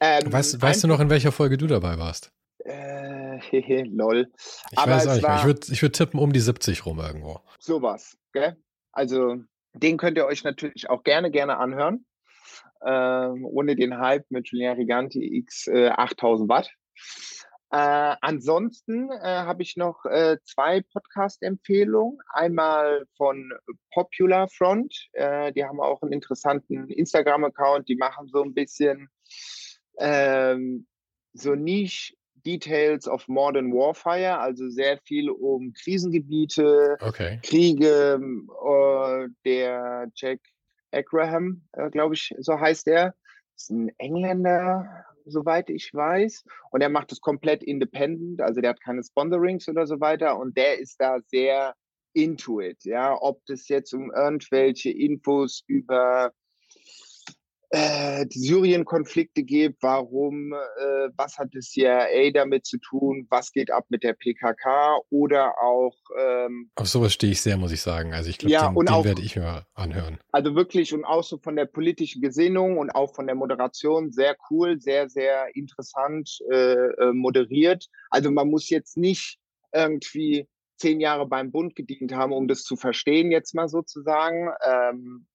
Ähm, 0.00 0.32
weißt, 0.32 0.60
weißt 0.60 0.84
du 0.84 0.88
noch, 0.88 1.00
in 1.00 1.10
welcher 1.10 1.32
Folge 1.32 1.58
du 1.58 1.66
dabei 1.66 1.98
warst? 1.98 2.32
Äh, 2.64 3.38
hehe, 3.40 3.84
lol. 3.92 4.32
Ich 4.70 4.78
Aber 4.78 4.92
weiß 4.92 5.06
auch 5.06 5.14
nicht 5.14 5.22
mehr. 5.22 5.36
Ich 5.36 5.44
würde 5.44 5.60
ich 5.70 5.82
würd 5.82 5.94
tippen 5.94 6.18
um 6.18 6.32
die 6.32 6.40
70 6.40 6.86
rum 6.86 6.98
irgendwo. 6.98 7.40
Sowas, 7.58 8.16
gell? 8.32 8.56
Also 8.92 9.36
den 9.74 9.96
könnt 9.96 10.16
ihr 10.16 10.26
euch 10.26 10.44
natürlich 10.44 10.88
auch 10.88 11.02
gerne, 11.02 11.30
gerne 11.30 11.58
anhören. 11.58 12.06
Ähm, 12.84 13.44
ohne 13.44 13.76
den 13.76 13.98
Hype 13.98 14.30
mit 14.30 14.48
Julien 14.48 14.76
Riganti 14.76 15.38
X 15.38 15.66
äh, 15.66 15.88
8000 15.88 16.48
Watt. 16.48 16.70
Äh, 17.70 18.16
ansonsten 18.20 19.10
äh, 19.10 19.18
habe 19.20 19.62
ich 19.62 19.76
noch 19.76 20.04
äh, 20.04 20.36
zwei 20.44 20.82
Podcast-Empfehlungen. 20.92 22.18
Einmal 22.28 23.04
von 23.16 23.52
Popular 23.92 24.48
Front. 24.48 25.08
Äh, 25.12 25.52
die 25.52 25.64
haben 25.64 25.80
auch 25.80 26.00
einen 26.02 26.12
interessanten 26.12 26.88
Instagram-Account. 26.88 27.88
Die 27.88 27.96
machen 27.96 28.28
so 28.28 28.42
ein 28.42 28.54
bisschen 28.54 29.08
ähm, 29.98 30.86
so 31.32 31.54
Niche 31.54 32.14
Details 32.44 33.08
of 33.08 33.26
Modern 33.28 33.72
Warfare, 33.72 34.38
also 34.38 34.68
sehr 34.68 34.98
viel 34.98 35.30
um 35.30 35.72
Krisengebiete, 35.72 36.96
okay. 37.00 37.40
Kriege. 37.42 38.20
Äh, 38.20 39.28
der 39.44 40.06
Jack 40.14 40.40
Abraham, 40.92 41.62
äh, 41.72 41.90
glaube 41.90 42.14
ich, 42.14 42.34
so 42.38 42.58
heißt 42.58 42.86
er, 42.88 43.14
ist 43.56 43.70
ein 43.70 43.90
Engländer, 43.98 45.04
soweit 45.24 45.70
ich 45.70 45.92
weiß. 45.92 46.44
Und 46.70 46.80
er 46.80 46.88
macht 46.88 47.12
es 47.12 47.20
komplett 47.20 47.62
independent, 47.62 48.40
also 48.40 48.60
der 48.60 48.70
hat 48.70 48.80
keine 48.80 49.02
Sponsorings 49.02 49.68
oder 49.68 49.86
so 49.86 50.00
weiter. 50.00 50.38
Und 50.38 50.56
der 50.56 50.78
ist 50.78 51.00
da 51.00 51.18
sehr 51.26 51.74
into 52.12 52.60
it, 52.60 52.84
ja, 52.84 53.16
ob 53.20 53.44
das 53.46 53.68
jetzt 53.68 53.92
um 53.92 54.12
irgendwelche 54.12 54.90
Infos 54.90 55.64
über 55.66 56.32
äh, 57.74 58.26
die 58.26 58.38
Syrien-Konflikte 58.38 59.42
gibt, 59.42 59.82
warum, 59.82 60.52
äh, 60.52 61.08
was 61.16 61.38
hat 61.38 61.48
das 61.54 61.70
CIA 61.70 62.30
damit 62.32 62.66
zu 62.66 62.78
tun, 62.78 63.26
was 63.30 63.50
geht 63.50 63.72
ab 63.72 63.86
mit 63.88 64.04
der 64.04 64.12
PKK 64.12 65.00
oder 65.10 65.60
auch. 65.60 65.96
Ähm, 66.16 66.70
Auf 66.76 66.88
sowas 66.88 67.12
stehe 67.12 67.32
ich 67.32 67.40
sehr, 67.40 67.56
muss 67.56 67.72
ich 67.72 67.82
sagen. 67.82 68.12
Also 68.12 68.30
ich 68.30 68.38
glaube, 68.38 68.52
ja, 68.52 68.68
den, 68.68 68.86
den 68.86 69.04
werde 69.04 69.22
ich 69.22 69.34
mir 69.34 69.66
anhören. 69.74 70.18
Also 70.30 70.54
wirklich 70.54 70.94
und 70.94 71.04
auch 71.04 71.24
so 71.24 71.38
von 71.38 71.56
der 71.56 71.66
politischen 71.66 72.22
Gesinnung 72.22 72.78
und 72.78 72.90
auch 72.90 73.12
von 73.12 73.26
der 73.26 73.34
Moderation 73.34 74.12
sehr 74.12 74.36
cool, 74.50 74.80
sehr, 74.80 75.08
sehr 75.08 75.48
interessant 75.56 76.38
äh, 76.52 76.74
äh 76.74 77.12
moderiert. 77.12 77.88
Also 78.08 78.30
man 78.30 78.50
muss 78.50 78.70
jetzt 78.70 78.96
nicht 78.96 79.38
irgendwie 79.72 80.46
zehn 80.76 81.00
Jahre 81.00 81.26
beim 81.26 81.50
Bund 81.50 81.74
gedient 81.74 82.12
haben, 82.12 82.32
um 82.32 82.46
das 82.46 82.62
zu 82.62 82.76
verstehen, 82.76 83.32
jetzt 83.32 83.52
mal 83.52 83.68
sozusagen. 83.68 84.50
Ähm, 84.64 85.26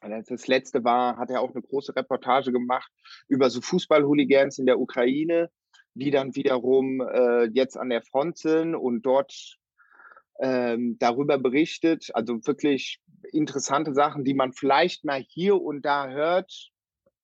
das 0.00 0.46
letzte 0.46 0.82
war, 0.84 1.16
hat 1.16 1.30
er 1.30 1.40
auch 1.40 1.52
eine 1.52 1.62
große 1.62 1.94
Reportage 1.94 2.52
gemacht 2.52 2.90
über 3.28 3.50
so 3.50 3.60
Fußballhooligans 3.60 4.58
in 4.58 4.66
der 4.66 4.80
Ukraine, 4.80 5.50
die 5.94 6.10
dann 6.10 6.34
wiederum 6.34 7.00
äh, 7.00 7.44
jetzt 7.52 7.76
an 7.76 7.90
der 7.90 8.02
Front 8.02 8.38
sind 8.38 8.74
und 8.74 9.02
dort 9.02 9.58
ähm, 10.40 10.96
darüber 10.98 11.38
berichtet. 11.38 12.10
Also 12.14 12.46
wirklich 12.46 13.00
interessante 13.32 13.92
Sachen, 13.94 14.24
die 14.24 14.34
man 14.34 14.52
vielleicht 14.52 15.04
mal 15.04 15.20
hier 15.20 15.60
und 15.60 15.82
da 15.82 16.08
hört, 16.08 16.69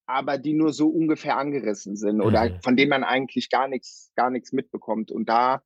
aber 0.06 0.38
die 0.38 0.54
nur 0.54 0.72
so 0.72 0.88
ungefähr 0.88 1.36
angerissen 1.36 1.96
sind 1.96 2.20
oder 2.20 2.50
mhm. 2.50 2.60
von 2.62 2.76
denen 2.76 2.90
man 2.90 3.04
eigentlich 3.04 3.50
gar 3.50 3.68
nichts, 3.68 4.12
gar 4.14 4.30
nichts 4.30 4.52
mitbekommt. 4.52 5.10
Und 5.10 5.28
da 5.28 5.62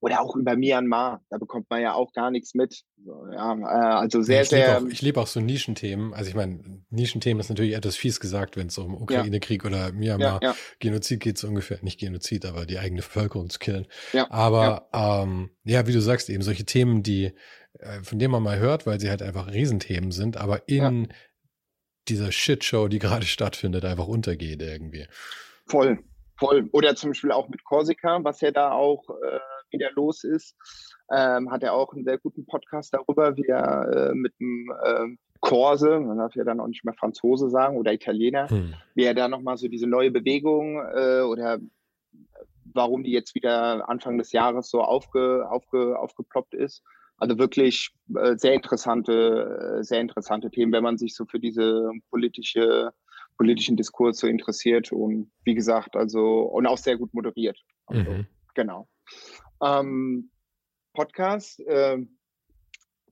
oder 0.00 0.20
auch 0.20 0.36
über 0.36 0.56
Myanmar, 0.56 1.22
da 1.28 1.38
bekommt 1.38 1.68
man 1.70 1.80
ja 1.80 1.94
auch 1.94 2.12
gar 2.12 2.30
nichts 2.30 2.54
mit. 2.54 2.84
Ja, 3.32 3.54
äh, 3.54 3.96
also 3.96 4.22
sehr, 4.22 4.42
ich 4.42 4.48
sehr. 4.48 4.78
Auch, 4.78 4.86
ich 4.86 5.02
liebe 5.02 5.20
auch 5.20 5.26
so 5.26 5.40
Nischenthemen. 5.40 6.14
Also 6.14 6.30
ich 6.30 6.36
meine, 6.36 6.82
Nischenthemen 6.90 7.40
ist 7.40 7.48
natürlich 7.48 7.74
etwas 7.74 7.96
fies 7.96 8.20
gesagt, 8.20 8.56
wenn 8.56 8.68
es 8.68 8.78
um 8.78 8.94
Ukraine-Krieg 8.94 9.64
ja. 9.64 9.68
oder 9.68 9.92
Myanmar 9.92 10.40
ja, 10.40 10.50
ja. 10.50 10.56
Genozid 10.78 11.20
geht, 11.20 11.38
so 11.38 11.48
ungefähr. 11.48 11.78
Nicht 11.82 11.98
Genozid, 11.98 12.46
aber 12.46 12.64
die 12.64 12.78
eigene 12.78 13.00
Bevölkerung 13.00 13.50
zu 13.50 13.58
killen. 13.58 13.86
Ja, 14.12 14.30
aber 14.30 14.88
Ähm, 14.92 15.50
ja, 15.64 15.86
wie 15.86 15.92
du 15.92 16.00
sagst, 16.00 16.30
eben 16.30 16.42
solche 16.42 16.64
Themen, 16.64 17.02
die 17.02 17.32
äh, 17.78 18.02
von 18.02 18.18
denen 18.18 18.32
man 18.32 18.42
mal 18.42 18.58
hört, 18.58 18.86
weil 18.86 19.00
sie 19.00 19.10
halt 19.10 19.22
einfach 19.22 19.52
Riesenthemen 19.52 20.10
sind, 20.10 20.36
aber 20.36 20.68
in 20.68 21.08
dieser 22.08 22.32
Shitshow, 22.32 22.88
die 22.88 22.98
gerade 22.98 23.26
stattfindet, 23.26 23.84
einfach 23.84 24.08
untergeht 24.08 24.62
irgendwie. 24.62 25.06
Voll, 25.66 25.98
voll. 26.36 26.68
Oder 26.72 26.96
zum 26.96 27.10
Beispiel 27.10 27.32
auch 27.32 27.48
mit 27.48 27.64
Korsika, 27.64 28.22
was 28.22 28.40
ja 28.40 28.50
da 28.50 28.72
auch 28.72 29.08
äh, 29.10 29.38
wieder 29.70 29.90
los 29.92 30.24
ist. 30.24 30.56
Ähm, 31.10 31.50
hat 31.50 31.62
er 31.62 31.72
auch 31.72 31.92
einen 31.94 32.04
sehr 32.04 32.18
guten 32.18 32.44
Podcast 32.46 32.92
darüber, 32.92 33.36
wie 33.36 33.46
er 33.46 34.10
äh, 34.10 34.14
mit 34.14 34.38
dem 34.38 34.70
äh, 34.82 35.16
Korse, 35.40 36.00
man 36.00 36.18
darf 36.18 36.34
ja 36.34 36.44
dann 36.44 36.60
auch 36.60 36.66
nicht 36.66 36.84
mehr 36.84 36.94
Franzose 36.94 37.48
sagen 37.48 37.76
oder 37.76 37.92
Italiener, 37.92 38.50
hm. 38.50 38.74
wie 38.94 39.04
er 39.04 39.14
da 39.14 39.28
nochmal 39.28 39.56
so 39.56 39.68
diese 39.68 39.86
neue 39.86 40.10
Bewegung 40.10 40.82
äh, 40.94 41.20
oder 41.20 41.58
warum 42.74 43.04
die 43.04 43.12
jetzt 43.12 43.34
wieder 43.34 43.88
Anfang 43.88 44.18
des 44.18 44.32
Jahres 44.32 44.68
so 44.68 44.82
aufge, 44.82 45.46
aufge, 45.48 45.98
aufgeploppt 45.98 46.54
ist. 46.54 46.82
Also 47.18 47.38
wirklich 47.38 47.90
äh, 48.16 48.36
sehr 48.36 48.54
interessante, 48.54 49.78
äh, 49.78 49.84
sehr 49.84 50.00
interessante 50.00 50.50
Themen, 50.50 50.72
wenn 50.72 50.82
man 50.82 50.98
sich 50.98 51.14
so 51.14 51.26
für 51.26 51.40
diese 51.40 51.90
politische, 52.10 52.92
politischen 53.36 53.76
Diskurs 53.76 54.18
so 54.18 54.26
interessiert 54.26 54.92
und 54.92 55.30
wie 55.44 55.54
gesagt, 55.54 55.96
also 55.96 56.42
und 56.42 56.66
auch 56.66 56.78
sehr 56.78 56.96
gut 56.96 57.12
moderiert. 57.14 57.58
Also, 57.86 58.10
mhm. 58.10 58.26
Genau 58.54 58.88
ähm, 59.62 60.30
Podcast. 60.94 61.60
Äh, 61.60 61.98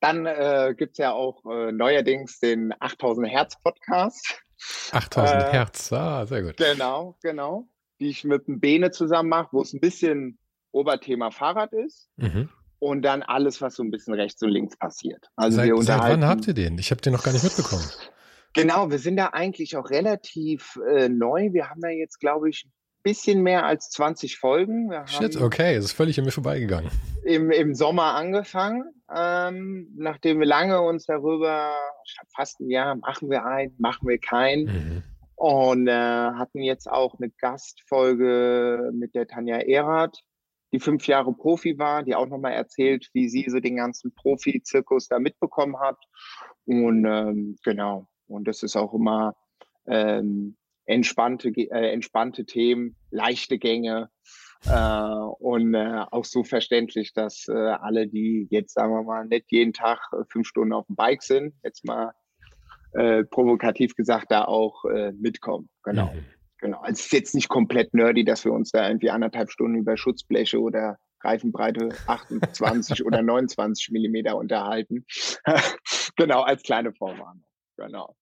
dann 0.01 0.27
äh, 0.27 0.75
gibt 0.77 0.93
es 0.93 0.99
ja 0.99 1.13
auch 1.13 1.45
äh, 1.47 1.73
neuerdings 1.73 2.39
den 2.39 2.73
8000 2.81 3.29
Hertz 3.29 3.61
Podcast. 3.63 4.43
8000 4.93 5.43
äh, 5.43 5.53
Hertz, 5.53 5.93
ah, 5.93 6.27
sehr 6.27 6.43
gut. 6.43 6.57
Genau, 6.57 7.17
genau. 7.23 7.69
Die 8.01 8.09
ich 8.09 8.25
mit 8.25 8.47
dem 8.47 8.61
Bene 8.61 8.91
zusammen 8.91 9.31
mache, 9.31 9.49
wo 9.53 9.63
es 9.63 9.73
ein 9.73 9.81
bisschen 9.81 10.39
Oberthema 10.73 11.31
Fahrrad 11.31 11.73
ist. 11.73 12.11
Mhm. 12.17 12.51
Und 12.79 13.03
dann 13.03 13.23
alles, 13.23 13.63
was 13.63 13.77
so 13.77 13.83
ein 13.83 13.91
bisschen 13.91 14.15
rechts 14.15 14.43
und 14.43 14.51
links 14.51 14.77
passiert. 14.77 15.29
Also 15.37 15.57
seit, 15.57 15.67
wir 15.69 15.83
seit 15.83 16.01
wann 16.01 16.25
habt 16.27 16.47
ihr 16.47 16.55
den? 16.55 16.79
Ich 16.79 16.91
habe 16.91 17.01
den 17.01 17.15
noch 17.15 17.23
gar 17.23 17.33
nicht 17.33 17.45
mitbekommen. 17.45 17.85
Genau, 18.53 18.91
wir 18.91 18.99
sind 18.99 19.17
da 19.17 19.29
eigentlich 19.29 19.77
auch 19.77 19.91
relativ 19.91 20.79
äh, 20.89 21.09
neu. 21.09 21.53
Wir 21.53 21.71
haben 21.71 21.81
da 21.81 21.89
jetzt, 21.89 22.21
glaube 22.21 22.49
ich, 22.51 22.67
bisschen 23.07 23.45
mehr 23.45 23.65
als 23.65 23.89
20 23.91 24.37
Folgen. 24.37 24.91
Shit, 25.07 25.41
okay, 25.41 25.77
das 25.77 25.85
ist 25.85 25.93
völlig 25.93 26.19
an 26.19 26.25
mir 26.25 26.33
vorbeigegangen. 26.33 26.91
Im, 27.23 27.53
im 27.53 27.73
Sommer 27.73 28.15
angefangen, 28.15 28.83
ähm, 29.15 29.87
nachdem 29.97 30.41
wir 30.41 30.47
lange 30.47 30.81
uns 30.81 31.07
darüber, 31.07 31.71
fast 32.35 32.59
ein 32.59 32.69
Jahr, 32.69 32.97
machen 32.97 33.31
wir 33.31 33.47
einen, 33.47 33.73
machen 33.79 34.09
wir 34.09 34.19
keinen. 34.19 34.65
Mhm. 34.65 35.03
Und 35.37 35.87
äh, 35.87 35.93
hatten 35.93 36.63
jetzt 36.63 36.91
auch 36.91 37.15
eine 37.21 37.31
Gastfolge 37.31 38.91
mit 38.93 39.15
der 39.15 39.29
Tanja 39.29 39.59
Erath, 39.59 40.19
die 40.73 40.81
fünf 40.81 41.07
Jahre 41.07 41.33
Profi 41.33 41.79
war, 41.79 42.03
die 42.03 42.15
auch 42.15 42.27
nochmal 42.27 42.53
erzählt, 42.53 43.09
wie 43.13 43.29
sie 43.29 43.47
so 43.49 43.61
den 43.61 43.77
ganzen 43.77 44.15
Profi-Zirkus 44.15 45.09
da 45.09 45.19
mitbekommen 45.19 45.79
hat. 45.81 45.99
Und 46.65 47.05
ähm, 47.05 47.57
genau, 47.65 48.09
und 48.27 48.49
das 48.49 48.63
ist 48.63 48.77
auch 48.77 48.93
immer 48.93 49.37
ähm, 49.87 50.57
entspannte, 50.85 51.49
äh, 51.49 51.93
entspannte 51.93 52.45
Themen, 52.45 52.97
leichte 53.11 53.59
Gänge 53.59 54.11
äh, 54.67 55.11
und 55.39 55.75
äh, 55.75 56.05
auch 56.11 56.25
so 56.25 56.43
verständlich, 56.45 57.13
dass 57.13 57.47
äh, 57.49 57.53
alle, 57.53 58.09
die 58.09 58.49
jetzt, 58.51 58.75
sagen 58.75 58.93
wir 58.93 59.03
mal, 59.03 59.27
nicht 59.27 59.51
jeden 59.51 59.73
Tag 59.73 60.01
äh, 60.13 60.25
fünf 60.29 60.49
Stunden 60.49 60.73
auf 60.73 60.87
dem 60.87 60.97
Bike 60.97 61.23
sind, 61.23 61.55
jetzt 61.63 61.85
mal 61.85 62.13
äh, 62.93 63.25
provokativ 63.25 63.95
gesagt, 63.95 64.31
da 64.31 64.45
auch 64.45 64.85
äh, 64.87 65.13
mitkommen. 65.13 65.69
Genau. 65.83 66.13
Mhm. 66.13 66.25
Genau. 66.67 66.81
Also 66.81 66.95
es 66.95 67.07
ist 67.07 67.13
jetzt 67.13 67.35
nicht 67.37 67.49
komplett 67.49 67.95
nerdy, 67.95 68.25
dass 68.25 68.45
wir 68.45 68.53
uns 68.53 68.73
da 68.73 68.89
irgendwie 68.89 69.11
anderthalb 69.11 69.53
Stunden 69.53 69.79
über 69.79 69.97
Schutzbleche 69.97 70.61
oder 70.61 70.99
Reifenbreite 71.23 71.91
28 72.09 73.07
oder 73.07 73.23
29 73.23 73.91
Millimeter 73.93 74.37
unterhalten. 74.37 75.07
genau, 76.17 76.43
als 76.43 76.65
kleine 76.65 76.93
Vorwarnung. 76.93 77.45
Genau. 77.77 78.17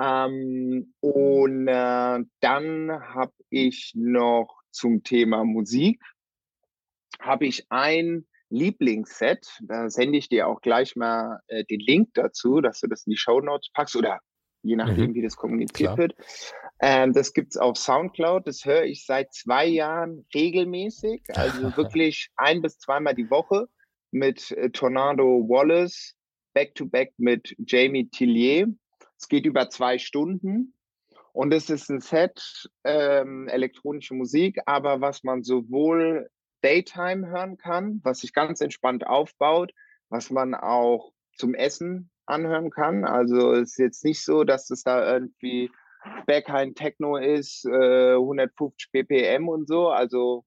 Ähm, 0.00 0.94
und 1.00 1.68
äh, 1.68 2.20
dann 2.40 2.90
habe 2.90 3.34
ich 3.50 3.92
noch 3.94 4.62
zum 4.70 5.02
Thema 5.02 5.44
Musik, 5.44 6.02
habe 7.20 7.44
ich 7.44 7.66
ein 7.68 8.26
Lieblingsset, 8.48 9.58
da 9.60 9.90
sende 9.90 10.16
ich 10.16 10.30
dir 10.30 10.48
auch 10.48 10.62
gleich 10.62 10.96
mal 10.96 11.40
äh, 11.48 11.64
den 11.64 11.80
Link 11.80 12.14
dazu, 12.14 12.62
dass 12.62 12.80
du 12.80 12.86
das 12.86 13.04
in 13.04 13.10
die 13.10 13.18
Show 13.18 13.42
Notes 13.42 13.68
packst 13.70 13.96
oder 13.96 14.20
je 14.64 14.76
nachdem, 14.76 15.10
mhm. 15.10 15.14
wie 15.14 15.22
das 15.22 15.36
kommuniziert 15.36 15.94
Klar. 15.94 15.98
wird. 15.98 16.14
Ähm, 16.80 17.12
das 17.12 17.32
gibt's 17.32 17.56
auf 17.56 17.76
Soundcloud, 17.76 18.46
das 18.46 18.64
höre 18.64 18.84
ich 18.84 19.06
seit 19.06 19.32
zwei 19.32 19.66
Jahren 19.66 20.26
regelmäßig, 20.34 21.22
also 21.34 21.76
wirklich 21.76 22.30
ein 22.36 22.62
bis 22.62 22.78
zweimal 22.78 23.14
die 23.14 23.30
Woche 23.30 23.68
mit 24.10 24.50
äh, 24.52 24.70
Tornado 24.70 25.46
Wallace, 25.48 26.14
back-to-back 26.54 27.10
-back 27.10 27.14
mit 27.18 27.54
Jamie 27.58 28.08
Tillier. 28.08 28.66
Es 29.18 29.28
geht 29.28 29.46
über 29.46 29.70
zwei 29.70 29.98
Stunden 29.98 30.74
und 31.32 31.52
es 31.52 31.70
ist 31.70 31.90
ein 31.90 32.00
Set, 32.00 32.68
ähm, 32.84 33.48
elektronische 33.48 34.14
Musik, 34.14 34.58
aber 34.66 35.00
was 35.00 35.22
man 35.22 35.42
sowohl 35.42 36.28
Daytime 36.62 37.26
hören 37.26 37.56
kann, 37.56 38.00
was 38.02 38.20
sich 38.20 38.32
ganz 38.32 38.60
entspannt 38.60 39.06
aufbaut, 39.06 39.72
was 40.08 40.30
man 40.30 40.54
auch 40.54 41.12
zum 41.36 41.54
Essen 41.54 42.10
anhören 42.26 42.70
kann. 42.70 43.04
Also 43.04 43.52
es 43.52 43.72
ist 43.72 43.78
jetzt 43.78 44.04
nicht 44.04 44.24
so, 44.24 44.44
dass 44.44 44.70
es 44.70 44.82
da 44.82 45.14
irgendwie 45.14 45.70
Berghain 46.26 46.74
Techno 46.74 47.16
ist, 47.16 47.64
äh, 47.64 48.14
150 48.14 48.90
BPM 48.92 49.48
und 49.48 49.68
so. 49.68 49.88
Also 49.88 50.44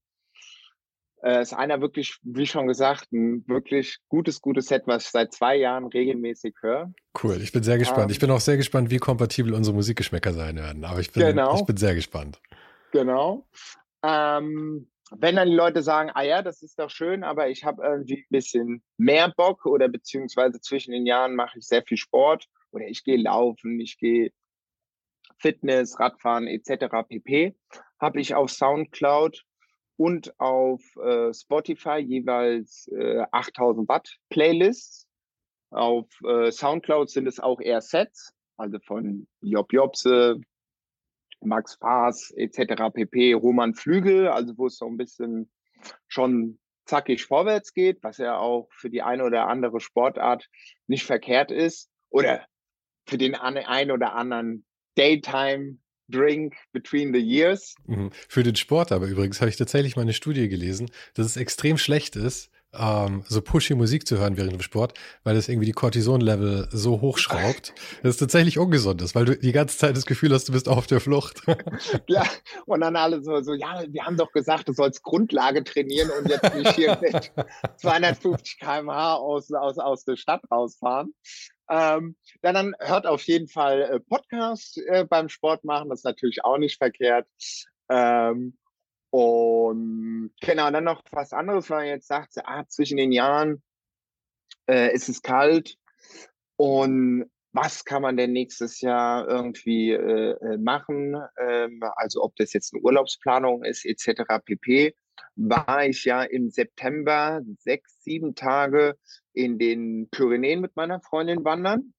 äh, 1.23 1.41
ist 1.41 1.53
einer 1.53 1.82
wirklich, 1.82 2.19
wie 2.21 2.45
schon 2.45 2.67
gesagt, 2.67 3.11
ein 3.11 3.43
wirklich 3.47 3.97
gutes, 4.07 4.41
gutes 4.41 4.67
Set, 4.67 4.84
was 4.86 5.05
ich 5.05 5.11
seit 5.11 5.34
zwei 5.34 5.55
Jahren 5.55 5.86
regelmäßig 5.86 6.55
höre. 6.61 6.93
Cool, 7.21 7.41
ich 7.41 7.51
bin 7.51 7.63
sehr 7.63 7.78
gespannt. 7.78 8.05
Ähm, 8.05 8.11
ich 8.11 8.19
bin 8.19 8.30
auch 8.30 8.39
sehr 8.39 8.57
gespannt, 8.57 8.91
wie 8.91 8.97
kompatibel 8.97 9.53
unsere 9.53 9.75
Musikgeschmäcker 9.75 10.34
sein 10.34 10.57
werden. 10.57 10.86
Aber 10.86 10.99
ich 10.99 11.11
bin, 11.11 11.23
genau, 11.23 11.55
ich 11.55 11.65
bin 11.65 11.78
sehr 11.78 11.95
gespannt. 11.95 12.39
Genau. 12.91 13.47
Ähm, 14.03 14.88
wenn 15.12 15.36
dann 15.38 15.49
die 15.49 15.55
Leute 15.55 15.82
sagen, 15.84 16.12
ah 16.14 16.24
ja, 16.24 16.41
das 16.41 16.62
ist 16.62 16.80
doch 16.80 16.89
schön, 16.89 17.24
aber 17.24 17.49
ich 17.49 17.64
habe 17.64 17.84
irgendwie 17.84 18.20
ein 18.20 18.26
bisschen 18.30 18.84
mehr 18.97 19.34
Bock 19.36 19.66
oder 19.66 19.88
beziehungsweise 19.88 20.60
zwischen 20.60 20.91
den 20.91 21.05
Jahren 21.05 21.36
mache 21.36 21.60
ich 21.60 21.68
sehr 21.68 21.84
viel 21.84 21.97
Sport 21.97 22.45
oder 22.72 22.86
ich 22.88 23.03
gehe 23.03 23.18
laufen, 23.18 23.80
ich 23.80 23.97
gehe 23.97 24.32
Fitness, 25.39 25.99
Radfahren 25.99 26.47
etc. 26.47 27.08
pp. 27.08 27.55
habe 27.99 28.20
ich 28.20 28.36
auf 28.36 28.49
Soundcloud 28.51 29.43
und 29.95 30.39
auf 30.39 30.82
äh, 30.97 31.34
Spotify 31.34 31.97
jeweils 31.97 32.88
äh, 32.89 33.26
8000 33.32 33.88
Watt 33.88 34.18
Playlists. 34.30 35.08
Auf 35.70 36.08
äh, 36.24 36.51
Soundcloud 36.51 37.10
sind 37.10 37.28
es 37.28 37.39
auch 37.39 37.60
eher 37.60 37.82
Sets, 37.82 38.34
also 38.58 38.80
von 38.80 39.28
Job 39.41 39.74
Jobse, 39.74 40.39
Max 41.41 41.75
Faas 41.75 42.31
etc. 42.35 42.93
pp. 42.93 43.33
Roman 43.33 43.73
Flügel, 43.73 44.27
also 44.27 44.57
wo 44.57 44.67
es 44.67 44.77
so 44.77 44.88
ein 44.88 44.97
bisschen 44.97 45.49
schon 46.07 46.59
zackig 46.85 47.25
vorwärts 47.25 47.73
geht, 47.73 48.01
was 48.01 48.17
ja 48.17 48.38
auch 48.38 48.69
für 48.71 48.89
die 48.89 49.01
eine 49.01 49.23
oder 49.23 49.47
andere 49.47 49.79
Sportart 49.79 50.49
nicht 50.88 51.05
verkehrt 51.05 51.51
ist. 51.51 51.89
Oder 52.09 52.45
für 53.05 53.17
den 53.17 53.35
einen 53.35 53.91
oder 53.91 54.13
anderen 54.13 54.65
Daytime 54.95 55.77
Drink 56.09 56.55
between 56.71 57.13
the 57.13 57.19
years. 57.19 57.75
Mhm. 57.85 58.11
Für 58.29 58.43
den 58.43 58.55
Sport 58.55 58.91
aber 58.91 59.07
übrigens 59.07 59.41
habe 59.41 59.49
ich 59.49 59.57
tatsächlich 59.57 59.95
mal 59.95 60.03
eine 60.03 60.13
Studie 60.13 60.47
gelesen, 60.47 60.89
dass 61.13 61.25
es 61.25 61.38
extrem 61.38 61.77
schlecht 61.77 62.15
ist, 62.15 62.49
ähm, 62.78 63.23
so 63.28 63.41
pushy 63.41 63.75
Musik 63.75 64.07
zu 64.07 64.17
hören 64.17 64.38
während 64.38 64.53
dem 64.53 64.61
Sport, 64.61 64.93
weil 65.23 65.36
das 65.36 65.47
irgendwie 65.49 65.65
die 65.65 65.73
Cortison-Level 65.73 66.69
so 66.71 67.01
hochschraubt, 67.01 67.73
dass 68.03 68.11
es 68.11 68.17
tatsächlich 68.17 68.59
ungesund 68.59 69.01
ist, 69.01 69.15
weil 69.15 69.25
du 69.25 69.38
die 69.38 69.51
ganze 69.51 69.78
Zeit 69.78 69.95
das 69.95 70.05
Gefühl 70.05 70.34
hast, 70.34 70.47
du 70.47 70.53
bist 70.53 70.69
auf 70.69 70.88
der 70.88 70.99
Flucht. 70.99 71.41
ja, 72.07 72.23
und 72.65 72.82
dann 72.82 72.95
alle 72.95 73.21
so, 73.23 73.41
so, 73.41 73.53
ja, 73.53 73.84
wir 73.88 74.05
haben 74.05 74.17
doch 74.17 74.32
gesagt, 74.32 74.67
du 74.69 74.73
sollst 74.73 75.03
Grundlage 75.03 75.63
trainieren 75.63 76.09
und 76.19 76.30
jetzt 76.30 76.53
nicht 76.55 76.75
hier 76.75 76.97
mit 77.01 77.32
250 77.78 78.59
km/h 78.59 79.15
aus, 79.15 79.51
aus, 79.51 79.78
aus 79.78 80.05
der 80.05 80.15
Stadt 80.15 80.41
rausfahren. 80.51 81.13
Ähm, 81.69 82.15
dann, 82.41 82.55
dann 82.55 82.75
hört 82.80 83.05
auf 83.05 83.23
jeden 83.23 83.47
Fall 83.47 83.82
äh, 83.82 83.99
Podcast 83.99 84.78
äh, 84.88 85.05
beim 85.05 85.28
Sport 85.28 85.65
machen, 85.65 85.89
das 85.89 85.99
ist 85.99 86.05
natürlich 86.05 86.45
auch 86.45 86.57
nicht 86.57 86.78
verkehrt. 86.78 87.28
Ähm, 87.89 88.57
und 89.10 90.32
genau, 90.41 90.70
dann 90.72 90.84
noch 90.84 91.01
was 91.12 91.34
anderes, 91.34 91.70
weil 91.70 91.88
jetzt 91.88 92.08
sagt, 92.08 92.34
ah, 92.43 92.66
zwischen 92.68 92.97
den 92.97 93.12
Jahren 93.12 93.62
äh, 94.68 94.93
ist 94.93 95.10
es 95.10 95.22
kalt 95.22 95.78
und 96.58 97.30
was 97.53 97.86
kann 97.86 98.03
man 98.03 98.18
denn 98.18 98.34
nächstes 98.34 98.82
Jahr 98.82 99.28
irgendwie 99.28 99.91
äh, 99.91 100.36
äh 100.39 100.58
machen? 100.58 101.16
Ähm, 101.39 101.82
also 101.95 102.24
ob 102.24 102.36
das 102.36 102.53
jetzt 102.53 102.74
eine 102.74 102.84
Urlaubsplanung 102.84 103.64
ist 103.64 103.86
etc. 103.86 104.24
pp. 104.45 104.93
War 105.36 105.86
ich 105.86 106.05
ja 106.05 106.22
im 106.24 106.49
September 106.49 107.41
sechs, 107.58 108.03
sieben 108.03 108.36
Tage 108.36 108.95
in 109.34 109.58
den 109.58 110.08
Pyrenäen 110.10 110.62
mit 110.62 110.76
meiner 110.76 111.01
Freundin 111.01 111.43
wandern. 111.43 111.93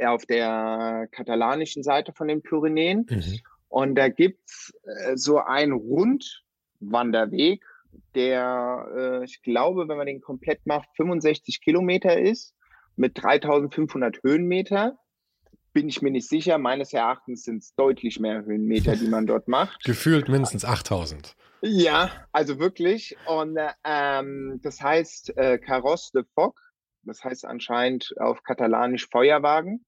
Auf 0.00 0.26
der 0.26 1.08
katalanischen 1.12 1.82
Seite 1.82 2.12
von 2.12 2.28
den 2.28 2.42
Pyrenäen. 2.42 3.06
Mhm. 3.08 3.40
Und 3.68 3.94
da 3.94 4.08
gibt's 4.08 4.72
äh, 4.84 5.16
so 5.16 5.38
einen 5.38 5.72
Rundwanderweg, 5.72 7.62
der, 8.14 8.86
äh, 8.96 9.24
ich 9.24 9.42
glaube, 9.42 9.88
wenn 9.88 9.96
man 9.96 10.06
den 10.06 10.20
komplett 10.20 10.66
macht, 10.66 10.88
65 10.96 11.60
Kilometer 11.60 12.18
ist, 12.18 12.54
mit 12.96 13.22
3500 13.22 14.22
Höhenmeter. 14.22 14.98
Bin 15.72 15.88
ich 15.88 16.02
mir 16.02 16.10
nicht 16.10 16.28
sicher. 16.28 16.58
Meines 16.58 16.92
Erachtens 16.92 17.44
sind 17.44 17.62
es 17.62 17.74
deutlich 17.74 18.18
mehr 18.18 18.44
Höhenmeter, 18.44 18.96
die 18.96 19.06
man 19.06 19.26
dort 19.26 19.48
macht. 19.48 19.84
Gefühlt 19.84 20.28
mindestens 20.28 20.64
8000. 20.64 21.36
Ja, 21.60 22.10
also 22.32 22.58
wirklich. 22.58 23.16
Und 23.26 23.58
ähm, 23.84 24.60
das 24.62 24.80
heißt 24.80 25.36
äh, 25.36 25.58
Carros 25.58 26.10
de 26.10 26.24
Foc. 26.34 26.58
Das 27.02 27.22
heißt 27.24 27.44
anscheinend 27.44 28.12
auf 28.18 28.42
Katalanisch 28.42 29.08
Feuerwagen. 29.08 29.84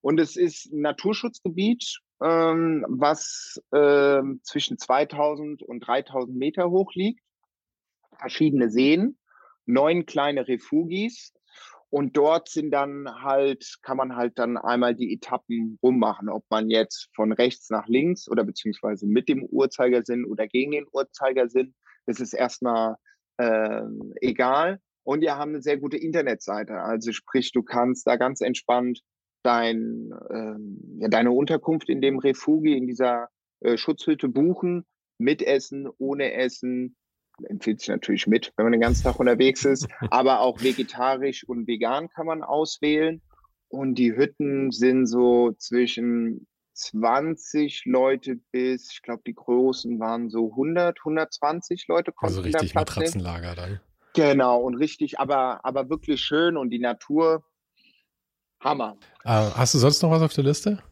Und 0.00 0.18
es 0.18 0.36
ist 0.36 0.72
ein 0.72 0.80
Naturschutzgebiet, 0.80 2.00
ähm, 2.22 2.84
was 2.88 3.60
äh, 3.72 4.22
zwischen 4.42 4.78
2000 4.78 5.62
und 5.62 5.80
3000 5.80 6.36
Meter 6.36 6.70
hoch 6.70 6.92
liegt. 6.94 7.20
Verschiedene 8.18 8.70
Seen, 8.70 9.18
neun 9.66 10.06
kleine 10.06 10.46
Refugis 10.46 11.32
und 11.94 12.16
dort 12.16 12.48
sind 12.48 12.72
dann 12.72 13.08
halt, 13.22 13.78
kann 13.82 13.96
man 13.96 14.16
halt 14.16 14.36
dann 14.40 14.56
einmal 14.56 14.96
die 14.96 15.14
Etappen 15.14 15.78
rummachen, 15.80 16.28
ob 16.28 16.44
man 16.50 16.68
jetzt 16.68 17.08
von 17.14 17.30
rechts 17.30 17.70
nach 17.70 17.86
links 17.86 18.28
oder 18.28 18.42
beziehungsweise 18.42 19.06
mit 19.06 19.28
dem 19.28 19.44
Uhrzeigersinn 19.44 20.24
oder 20.24 20.48
gegen 20.48 20.72
den 20.72 20.86
Uhrzeigersinn. 20.90 21.72
Das 22.06 22.18
ist 22.18 22.32
erstmal 22.32 22.96
äh, 23.36 23.82
egal. 24.20 24.80
Und 25.04 25.20
wir 25.20 25.36
haben 25.36 25.50
eine 25.50 25.62
sehr 25.62 25.76
gute 25.76 25.96
Internetseite. 25.96 26.80
Also 26.80 27.12
sprich, 27.12 27.52
du 27.52 27.62
kannst 27.62 28.08
da 28.08 28.16
ganz 28.16 28.40
entspannt 28.40 29.00
dein, 29.44 30.12
äh, 30.30 31.02
ja, 31.02 31.08
deine 31.08 31.30
Unterkunft 31.30 31.88
in 31.88 32.00
dem 32.00 32.18
Refugi, 32.18 32.76
in 32.76 32.86
dieser 32.86 33.28
äh, 33.60 33.76
Schutzhütte 33.76 34.28
buchen, 34.28 34.84
mit 35.18 35.42
Essen, 35.42 35.88
ohne 35.98 36.32
Essen, 36.32 36.96
empfiehlt 37.42 37.80
sich 37.80 37.88
natürlich 37.88 38.26
mit, 38.26 38.52
wenn 38.56 38.66
man 38.66 38.72
den 38.72 38.80
ganzen 38.80 39.04
Tag 39.04 39.18
unterwegs 39.18 39.64
ist. 39.64 39.88
Aber 40.10 40.40
auch 40.40 40.62
vegetarisch 40.62 41.44
und 41.46 41.66
vegan 41.66 42.08
kann 42.08 42.26
man 42.26 42.42
auswählen. 42.42 43.22
Und 43.68 43.96
die 43.96 44.14
Hütten 44.14 44.70
sind 44.70 45.06
so 45.06 45.52
zwischen 45.58 46.46
20 46.74 47.84
Leute 47.86 48.36
bis, 48.52 48.92
ich 48.92 49.02
glaube, 49.02 49.22
die 49.26 49.34
großen 49.34 49.98
waren 49.98 50.30
so 50.30 50.50
100, 50.50 50.98
120 51.00 51.86
Leute. 51.88 52.12
Also 52.18 52.40
richtig 52.40 52.74
Matratzenlager 52.74 53.54
dann. 53.54 53.80
Genau, 54.14 54.60
und 54.60 54.76
richtig, 54.76 55.18
aber, 55.18 55.64
aber 55.64 55.90
wirklich 55.90 56.20
schön 56.20 56.56
und 56.56 56.70
die 56.70 56.78
Natur, 56.78 57.44
Hammer. 58.64 58.96
Äh, 59.24 59.28
hast 59.28 59.74
du 59.74 59.78
sonst 59.78 60.02
noch 60.02 60.10
was 60.10 60.22
auf 60.22 60.32
der 60.32 60.44
Liste? 60.44 60.82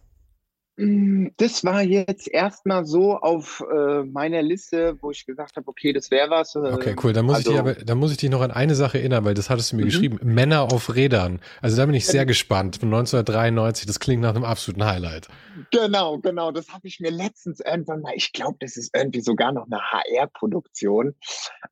Mm, 0.77 1.29
das 1.37 1.65
war 1.65 1.83
jetzt 1.83 2.29
erstmal 2.29 2.87
so 2.87 3.17
auf 3.17 3.63
äh, 3.71 4.05
meiner 4.05 4.41
Liste, 4.41 4.97
wo 5.03 5.11
ich 5.11 5.27
gesagt 5.27 5.57
habe, 5.57 5.69
okay, 5.69 5.93
das 5.93 6.11
wäre 6.11 6.31
was. 6.31 6.55
Äh, 6.55 6.61
okay, 6.61 6.97
cool. 7.03 7.13
Dann 7.13 7.27
muss 7.27 7.37
also, 7.37 7.51
ich 7.51 7.57
dich 7.57 7.61
aber, 7.61 7.75
dann 7.75 7.99
muss 7.99 8.11
ich 8.11 8.17
dich 8.17 8.31
noch 8.31 8.41
an 8.41 8.51
eine 8.51 8.75
Sache 8.75 8.99
erinnern, 8.99 9.25
weil 9.25 9.35
das 9.35 9.51
hattest 9.51 9.73
du 9.73 9.77
mir 9.77 9.83
mhm. 9.83 9.87
geschrieben. 9.87 10.21
Männer 10.23 10.73
auf 10.73 10.95
Rädern. 10.95 11.41
Also 11.61 11.77
da 11.77 11.85
bin 11.85 11.95
ich 11.95 12.07
sehr 12.07 12.25
gespannt. 12.25 12.77
Von 12.77 12.89
1993. 12.89 13.87
Das 13.87 14.01
klingt 14.01 14.23
nach 14.23 14.35
einem 14.35 14.45
absoluten 14.45 14.85
Highlight. 14.85 15.29
Genau, 15.71 16.19
genau. 16.19 16.53
Das 16.53 16.71
habe 16.71 16.89
ich 16.89 17.01
mir 17.01 17.11
letztens 17.11 17.61
irgendwann 17.61 18.01
mal. 18.01 18.15
Ich 18.17 18.33
glaube, 18.33 18.57
das 18.61 18.79
ist 18.79 18.97
irgendwie 18.97 19.21
sogar 19.21 19.53
noch 19.53 19.67
eine 19.67 19.79
HR-Produktion. 19.79 21.15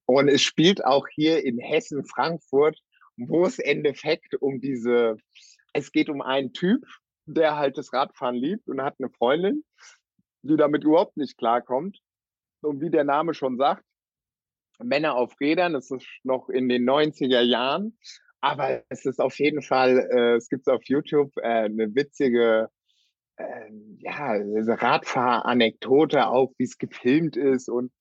Und 0.05 0.29
es 0.29 0.43
spielt 0.43 0.85
auch 0.85 1.07
hier 1.09 1.43
in 1.43 1.59
Hessen, 1.59 2.05
Frankfurt, 2.05 2.79
wo 3.17 3.47
es 3.47 3.59
im 3.59 3.79
Endeffekt 3.79 4.35
um 4.35 4.61
diese. 4.61 5.17
Es 5.73 5.93
geht 5.93 6.09
um 6.09 6.21
einen 6.21 6.53
Typ, 6.53 6.85
der 7.27 7.57
halt 7.57 7.79
das 7.79 7.93
Radfahren 7.93 8.37
liebt 8.37 8.69
und 8.69 8.83
hat 8.83 8.97
eine 8.99 9.11
Freundin, 9.11 9.65
die 10.43 10.57
damit 10.57 10.85
überhaupt 10.85 11.17
nicht 11.17 11.39
klarkommt. 11.39 12.01
Und 12.63 12.81
wie 12.81 12.91
der 12.91 13.05
Name 13.05 13.35
schon 13.35 13.57
sagt, 13.57 13.85
Männer 14.83 15.15
auf 15.15 15.39
Rädern, 15.41 15.75
das 15.75 15.91
ist 15.91 16.07
noch 16.25 16.49
in 16.49 16.69
den 16.69 16.89
90er 16.89 17.41
Jahren. 17.41 17.99
Aber 18.41 18.83
es 18.89 19.05
ist 19.05 19.21
auf 19.21 19.39
jeden 19.39 19.63
Fall, 19.63 20.09
äh, 20.11 20.37
es 20.37 20.49
gibt 20.49 20.69
auf 20.69 20.83
YouTube 20.85 21.31
äh, 21.37 21.65
eine 21.65 21.95
witzige 21.95 22.71
äh, 23.37 23.71
ja, 23.99 24.33
Radfahranekdote 24.33 26.27
auch, 26.27 26.53
wie 26.57 26.65
es 26.65 26.79
gefilmt 26.79 27.37
ist 27.37 27.69
und 27.69 27.93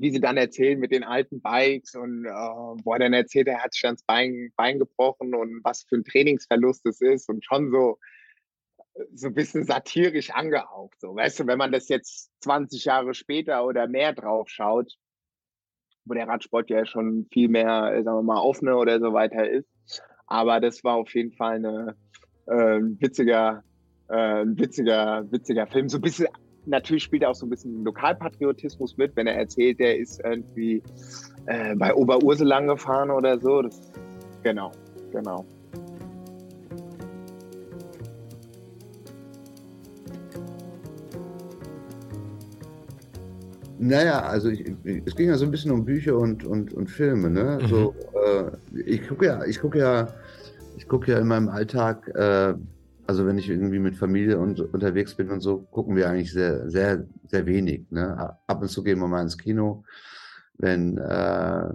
wie 0.00 0.10
sie 0.10 0.20
dann 0.20 0.36
erzählen 0.36 0.78
mit 0.78 0.92
den 0.92 1.04
alten 1.04 1.40
Bikes 1.40 1.94
und 1.94 2.24
äh, 2.24 2.30
wo 2.30 2.92
er 2.92 3.00
dann 3.00 3.12
erzählt, 3.12 3.48
er 3.48 3.62
hat 3.62 3.74
sich 3.74 3.82
das 3.82 4.02
Bein, 4.04 4.50
Bein 4.56 4.78
gebrochen 4.78 5.34
und 5.34 5.60
was 5.62 5.84
für 5.88 5.96
ein 5.96 6.04
Trainingsverlust 6.04 6.86
es 6.86 7.00
ist 7.00 7.28
und 7.28 7.44
schon 7.44 7.70
so 7.70 7.98
so 9.14 9.28
ein 9.28 9.34
bisschen 9.34 9.64
satirisch 9.64 10.30
angehaucht. 10.30 11.00
So, 11.00 11.14
weißt 11.14 11.40
du, 11.40 11.46
wenn 11.46 11.58
man 11.58 11.72
das 11.72 11.88
jetzt 11.88 12.30
20 12.40 12.84
Jahre 12.84 13.14
später 13.14 13.64
oder 13.64 13.86
mehr 13.86 14.12
drauf 14.12 14.48
schaut, 14.48 14.96
wo 16.04 16.14
der 16.14 16.28
Radsport 16.28 16.70
ja 16.70 16.84
schon 16.86 17.26
viel 17.32 17.48
mehr, 17.48 18.02
sagen 18.02 18.18
wir 18.18 18.22
mal, 18.22 18.40
offener 18.40 18.78
oder 18.78 19.00
so 19.00 19.12
weiter 19.12 19.48
ist. 19.48 19.68
Aber 20.26 20.60
das 20.60 20.82
war 20.84 20.96
auf 20.96 21.14
jeden 21.14 21.32
Fall 21.32 21.56
eine, 21.56 21.96
äh, 22.46 22.78
ein 22.78 23.00
witziger, 23.00 23.62
äh, 24.08 24.42
ein 24.42 24.58
witziger, 24.58 25.30
witziger 25.30 25.66
Film. 25.66 25.88
So 25.88 25.98
ein 25.98 26.02
bisschen 26.02 26.28
natürlich 26.66 27.04
spielt 27.04 27.22
er 27.22 27.30
auch 27.30 27.34
so 27.34 27.46
ein 27.46 27.50
bisschen 27.50 27.84
Lokalpatriotismus 27.84 28.96
mit, 28.96 29.16
wenn 29.16 29.26
er 29.26 29.36
erzählt, 29.36 29.80
der 29.80 29.98
ist 29.98 30.20
irgendwie 30.24 30.82
äh, 31.46 31.74
bei 31.74 31.94
Oberursel 31.94 32.48
gefahren 32.66 33.10
oder 33.10 33.38
so. 33.38 33.62
Das, 33.62 33.80
genau, 34.42 34.72
genau. 35.12 35.44
Naja, 43.82 44.20
also 44.20 44.50
ich, 44.50 44.62
es 45.06 45.16
ging 45.16 45.28
ja 45.28 45.36
so 45.38 45.46
ein 45.46 45.50
bisschen 45.50 45.70
um 45.70 45.86
Bücher 45.86 46.14
und, 46.14 46.44
und, 46.44 46.74
und 46.74 46.90
Filme. 46.90 47.30
Ne? 47.30 47.60
Mhm. 47.62 47.66
So, 47.66 47.94
äh, 48.14 48.80
ich 48.84 49.08
gucke 49.08 49.24
ja, 49.24 49.42
ich 49.44 49.58
gucke 49.58 49.78
ja, 49.78 50.08
ich 50.76 50.86
gucke 50.86 51.10
ja 51.10 51.18
in 51.18 51.26
meinem 51.26 51.48
Alltag 51.48 52.06
äh, 52.14 52.54
also 53.10 53.26
wenn 53.26 53.38
ich 53.38 53.48
irgendwie 53.48 53.80
mit 53.80 53.96
Familie 53.96 54.38
und, 54.38 54.60
unterwegs 54.60 55.16
bin 55.16 55.30
und 55.30 55.40
so, 55.40 55.58
gucken 55.58 55.96
wir 55.96 56.08
eigentlich 56.08 56.32
sehr, 56.32 56.70
sehr, 56.70 57.08
sehr 57.26 57.44
wenig. 57.44 57.90
Ne? 57.90 58.36
Ab 58.46 58.62
und 58.62 58.68
zu 58.68 58.84
gehen 58.84 59.00
wir 59.00 59.08
mal 59.08 59.22
ins 59.22 59.36
Kino, 59.36 59.82
wenn, 60.58 60.96
äh, 60.96 61.68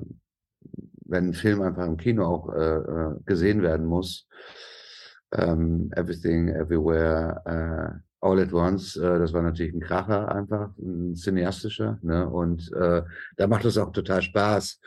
wenn 1.05 1.27
ein 1.27 1.33
Film 1.33 1.61
einfach 1.61 1.85
im 1.85 1.97
Kino 1.97 2.25
auch 2.25 2.53
äh, 2.53 2.77
äh 2.77 3.15
gesehen 3.25 3.63
werden 3.63 3.85
muss. 3.85 4.29
Ähm, 5.33 5.91
Everything, 5.93 6.47
Everywhere, 6.47 7.41
äh, 7.45 8.25
All 8.25 8.39
at 8.39 8.53
Once, 8.53 8.95
äh, 8.95 9.19
das 9.19 9.33
war 9.33 9.41
natürlich 9.41 9.73
ein 9.73 9.81
Kracher 9.81 10.33
einfach, 10.33 10.69
ein 10.77 11.17
cineastischer. 11.17 11.99
Ne? 12.01 12.29
Und 12.29 12.71
äh, 12.71 13.01
da 13.35 13.47
macht 13.47 13.65
es 13.65 13.77
auch 13.77 13.91
total 13.91 14.21
Spaß, 14.21 14.79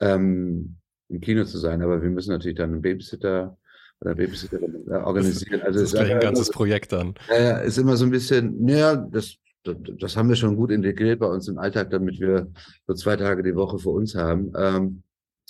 ähm, 0.00 0.78
im 1.08 1.20
Kino 1.20 1.44
zu 1.44 1.58
sein. 1.58 1.80
Aber 1.80 2.02
wir 2.02 2.10
müssen 2.10 2.32
natürlich 2.32 2.58
dann 2.58 2.72
einen 2.72 2.82
Babysitter 2.82 3.56
oder 4.00 4.14
Babysitterin 4.14 4.86
äh, 4.88 4.94
organisieren. 4.94 5.62
Also 5.62 5.80
das 5.80 5.88
ist 5.88 5.94
gleich 5.94 6.12
ein 6.12 6.20
ganzes 6.20 6.50
Projekt 6.50 6.92
dann. 6.92 7.14
Ja, 7.28 7.58
ist 7.58 7.78
immer 7.78 7.96
so 7.96 8.04
ein 8.04 8.10
bisschen, 8.10 8.64
naja, 8.64 8.96
das, 8.96 9.36
das, 9.64 9.76
das, 9.98 10.16
haben 10.16 10.28
wir 10.28 10.36
schon 10.36 10.56
gut 10.56 10.70
integriert 10.70 11.20
bei 11.20 11.26
uns 11.26 11.48
im 11.48 11.58
Alltag, 11.58 11.90
damit 11.90 12.20
wir 12.20 12.48
so 12.86 12.94
zwei 12.94 13.16
Tage 13.16 13.42
die 13.42 13.56
Woche 13.56 13.78
für 13.78 13.90
uns 13.90 14.14
haben. 14.14 14.52
Ähm, 14.56 15.02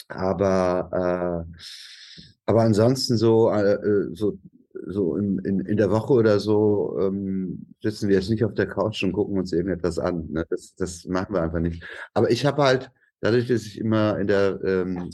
aber, 0.09 1.47
äh, 1.49 1.63
aber 2.47 2.63
ansonsten 2.63 3.17
so, 3.17 3.51
äh, 3.51 4.09
so, 4.13 4.39
so 4.87 5.17
in, 5.17 5.39
in, 5.41 5.61
in 5.61 5.77
der 5.77 5.91
Woche 5.91 6.13
oder 6.13 6.39
so 6.39 6.97
ähm, 7.01 7.67
sitzen 7.83 8.09
wir 8.09 8.17
jetzt 8.17 8.31
nicht 8.31 8.45
auf 8.45 8.55
der 8.55 8.69
Couch 8.69 9.03
und 9.03 9.13
gucken 9.13 9.39
uns 9.39 9.53
irgendetwas 9.53 9.99
an. 9.99 10.27
Ne? 10.31 10.47
Das, 10.49 10.75
das 10.77 11.05
machen 11.07 11.35
wir 11.35 11.43
einfach 11.43 11.61
nicht. 11.61 11.83
Aber 12.15 12.31
ich 12.31 12.47
habe 12.47 12.63
halt, 12.63 12.91
dadurch, 13.21 13.49
dass 13.49 13.67
ich 13.67 13.79
immer 13.79 14.19
in 14.19 14.27
der 14.27 14.61
ähm, 14.65 15.11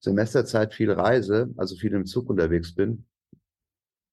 Semesterzeit 0.00 0.74
viel 0.74 0.90
reise, 0.90 1.50
also 1.56 1.76
viel 1.76 1.92
im 1.92 2.06
Zug 2.06 2.30
unterwegs 2.30 2.74
bin, 2.74 3.04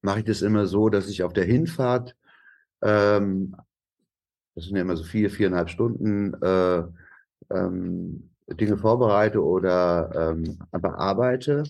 mache 0.02 0.20
ich 0.20 0.24
das 0.24 0.42
immer 0.42 0.66
so, 0.66 0.88
dass 0.88 1.08
ich 1.08 1.22
auf 1.22 1.32
der 1.32 1.44
Hinfahrt, 1.44 2.16
ähm, 2.82 3.56
das 4.54 4.64
sind 4.64 4.76
ja 4.76 4.82
immer 4.82 4.96
so 4.96 5.04
vier, 5.04 5.30
viereinhalb 5.30 5.70
Stunden, 5.70 6.34
äh, 6.42 6.82
ähm, 7.50 8.30
Dinge 8.48 8.78
vorbereite 8.78 9.44
oder 9.44 10.32
ähm, 10.32 10.58
einfach 10.72 10.94
arbeite. 10.94 11.64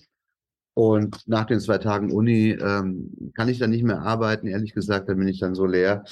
Und 0.73 1.27
nach 1.27 1.45
den 1.45 1.59
zwei 1.59 1.77
Tagen 1.77 2.11
Uni 2.11 2.51
ähm, 2.51 3.31
kann 3.35 3.49
ich 3.49 3.59
dann 3.59 3.71
nicht 3.71 3.83
mehr 3.83 4.01
arbeiten. 4.01 4.47
Ehrlich 4.47 4.73
gesagt, 4.73 5.09
dann 5.09 5.17
bin 5.17 5.27
ich 5.27 5.39
dann 5.39 5.55
so 5.55 5.65
leer, 5.65 6.03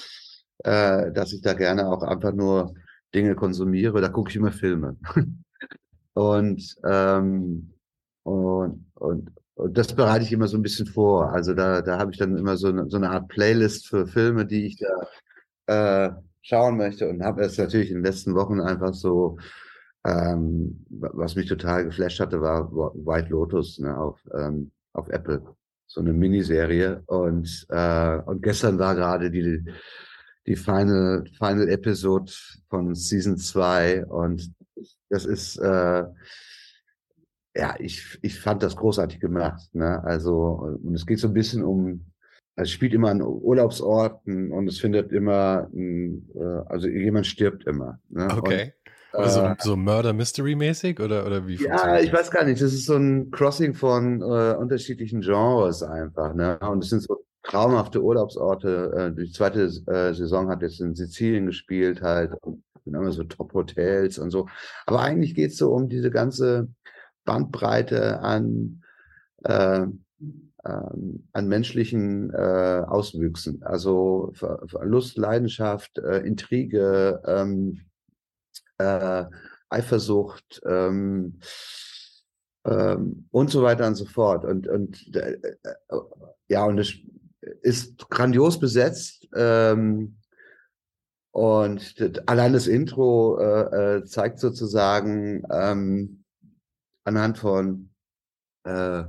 äh, 0.58 1.10
dass 1.12 1.32
ich 1.32 1.40
da 1.40 1.54
gerne 1.54 1.88
auch 1.88 2.02
einfach 2.02 2.34
nur 2.34 2.74
Dinge 3.14 3.34
konsumiere. 3.34 4.00
Da 4.00 4.08
gucke 4.08 4.30
ich 4.30 4.36
immer 4.36 4.52
Filme. 4.52 4.96
und 6.12 6.76
ähm, 6.84 7.72
und, 8.28 8.86
und, 8.94 9.30
und 9.54 9.78
das 9.78 9.94
bereite 9.94 10.24
ich 10.24 10.32
immer 10.32 10.48
so 10.48 10.56
ein 10.56 10.62
bisschen 10.62 10.86
vor. 10.86 11.32
Also 11.32 11.54
da, 11.54 11.82
da 11.82 11.98
habe 11.98 12.12
ich 12.12 12.18
dann 12.18 12.36
immer 12.36 12.56
so 12.56 12.68
eine, 12.68 12.88
so 12.88 12.96
eine 12.96 13.10
Art 13.10 13.28
Playlist 13.28 13.88
für 13.88 14.06
Filme, 14.06 14.46
die 14.46 14.66
ich 14.66 14.76
da 14.76 16.08
äh, 16.08 16.12
schauen 16.42 16.76
möchte 16.76 17.08
und 17.08 17.22
habe 17.22 17.42
es 17.42 17.58
natürlich 17.58 17.90
in 17.90 17.96
den 17.96 18.04
letzten 18.04 18.34
Wochen 18.34 18.60
einfach 18.60 18.94
so, 18.94 19.38
ähm, 20.06 20.84
was 20.90 21.34
mich 21.34 21.48
total 21.48 21.84
geflasht 21.84 22.20
hatte, 22.20 22.40
war 22.40 22.70
White 22.72 23.30
Lotus 23.30 23.78
ne, 23.78 23.96
auf, 23.98 24.20
ähm, 24.34 24.70
auf 24.92 25.08
Apple. 25.08 25.42
So 25.86 26.00
eine 26.00 26.12
Miniserie. 26.12 27.02
Und, 27.06 27.66
äh, 27.70 28.18
und 28.26 28.42
gestern 28.42 28.78
war 28.78 28.94
gerade 28.94 29.30
die, 29.30 29.64
die 30.46 30.56
Final, 30.56 31.24
Final 31.38 31.68
Episode 31.68 32.32
von 32.68 32.94
Season 32.94 33.38
2 33.38 34.06
und 34.06 34.52
das 35.08 35.24
ist 35.24 35.56
äh, 35.58 36.04
ja, 37.58 37.74
ich, 37.78 38.18
ich 38.22 38.38
fand 38.38 38.62
das 38.62 38.76
großartig 38.76 39.20
gemacht. 39.20 39.74
Ne? 39.74 40.02
Also, 40.04 40.78
und 40.82 40.94
es 40.94 41.06
geht 41.06 41.18
so 41.18 41.28
ein 41.28 41.34
bisschen 41.34 41.64
um, 41.64 42.06
es 42.54 42.70
spielt 42.70 42.94
immer 42.94 43.10
an 43.10 43.20
Urlaubsorten 43.20 44.52
und 44.52 44.68
es 44.68 44.78
findet 44.78 45.12
immer, 45.12 45.68
ein, 45.74 46.28
äh, 46.34 46.62
also 46.66 46.86
jemand 46.86 47.26
stirbt 47.26 47.66
immer. 47.66 47.98
Ne? 48.08 48.28
Okay. 48.36 48.72
Und, 49.12 49.24
äh, 49.24 49.54
so 49.58 49.76
Murder 49.76 50.12
Mystery 50.12 50.54
mäßig 50.54 51.00
oder, 51.00 51.26
oder 51.26 51.46
wie? 51.46 51.56
Ja, 51.56 51.98
ich 51.98 52.12
weiß 52.12 52.30
gar 52.30 52.44
nicht. 52.44 52.60
Das 52.62 52.72
ist 52.72 52.86
so 52.86 52.96
ein 52.96 53.30
Crossing 53.30 53.74
von 53.74 54.20
äh, 54.20 54.54
unterschiedlichen 54.54 55.22
Genres 55.22 55.82
einfach. 55.82 56.34
Ne? 56.34 56.58
Und 56.60 56.84
es 56.84 56.90
sind 56.90 57.02
so 57.02 57.24
traumhafte 57.42 58.02
Urlaubsorte. 58.02 59.12
Äh, 59.16 59.20
die 59.20 59.32
zweite 59.32 59.64
äh, 59.64 60.12
Saison 60.12 60.48
hat 60.48 60.62
jetzt 60.62 60.80
in 60.80 60.94
Sizilien 60.94 61.46
gespielt 61.46 62.02
halt. 62.02 62.32
Und 62.42 62.62
immer 62.84 63.12
so 63.12 63.24
Top-Hotels 63.24 64.18
und 64.18 64.30
so. 64.30 64.48
Aber 64.86 65.00
eigentlich 65.00 65.34
geht 65.34 65.50
es 65.50 65.58
so 65.58 65.72
um 65.72 65.88
diese 65.88 66.10
ganze 66.10 66.68
Bandbreite 67.28 68.20
an, 68.20 68.82
äh, 69.44 69.86
an 70.64 71.48
menschlichen 71.48 72.32
äh, 72.32 72.84
Auswüchsen. 72.86 73.62
Also 73.62 74.32
Lust, 74.80 75.18
Leidenschaft, 75.18 75.98
äh, 75.98 76.20
Intrige, 76.20 77.20
ähm, 77.26 77.82
äh, 78.78 79.26
Eifersucht 79.68 80.62
ähm, 80.64 81.38
ähm, 82.64 83.28
und 83.30 83.50
so 83.50 83.62
weiter 83.62 83.86
und 83.86 83.96
so 83.96 84.06
fort. 84.06 84.46
Und, 84.46 84.66
und 84.66 85.14
äh, 85.14 85.32
äh, 85.32 85.72
ja, 86.48 86.64
und 86.64 86.78
es 86.78 86.94
ist 87.60 88.08
grandios 88.08 88.58
besetzt. 88.58 89.28
Ähm, 89.34 90.16
und 91.30 92.22
allein 92.26 92.54
das 92.54 92.66
Intro 92.66 93.38
äh, 93.38 94.02
zeigt 94.06 94.38
sozusagen, 94.38 95.42
ähm, 95.50 96.17
anhand 97.08 97.38
von 97.38 97.90
äh, 98.64 99.04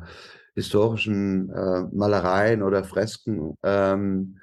historischen 0.56 1.50
äh, 1.50 1.84
Malereien 1.92 2.64
oder 2.64 2.84
Fresken 2.84 3.56
ähm, 3.64 4.40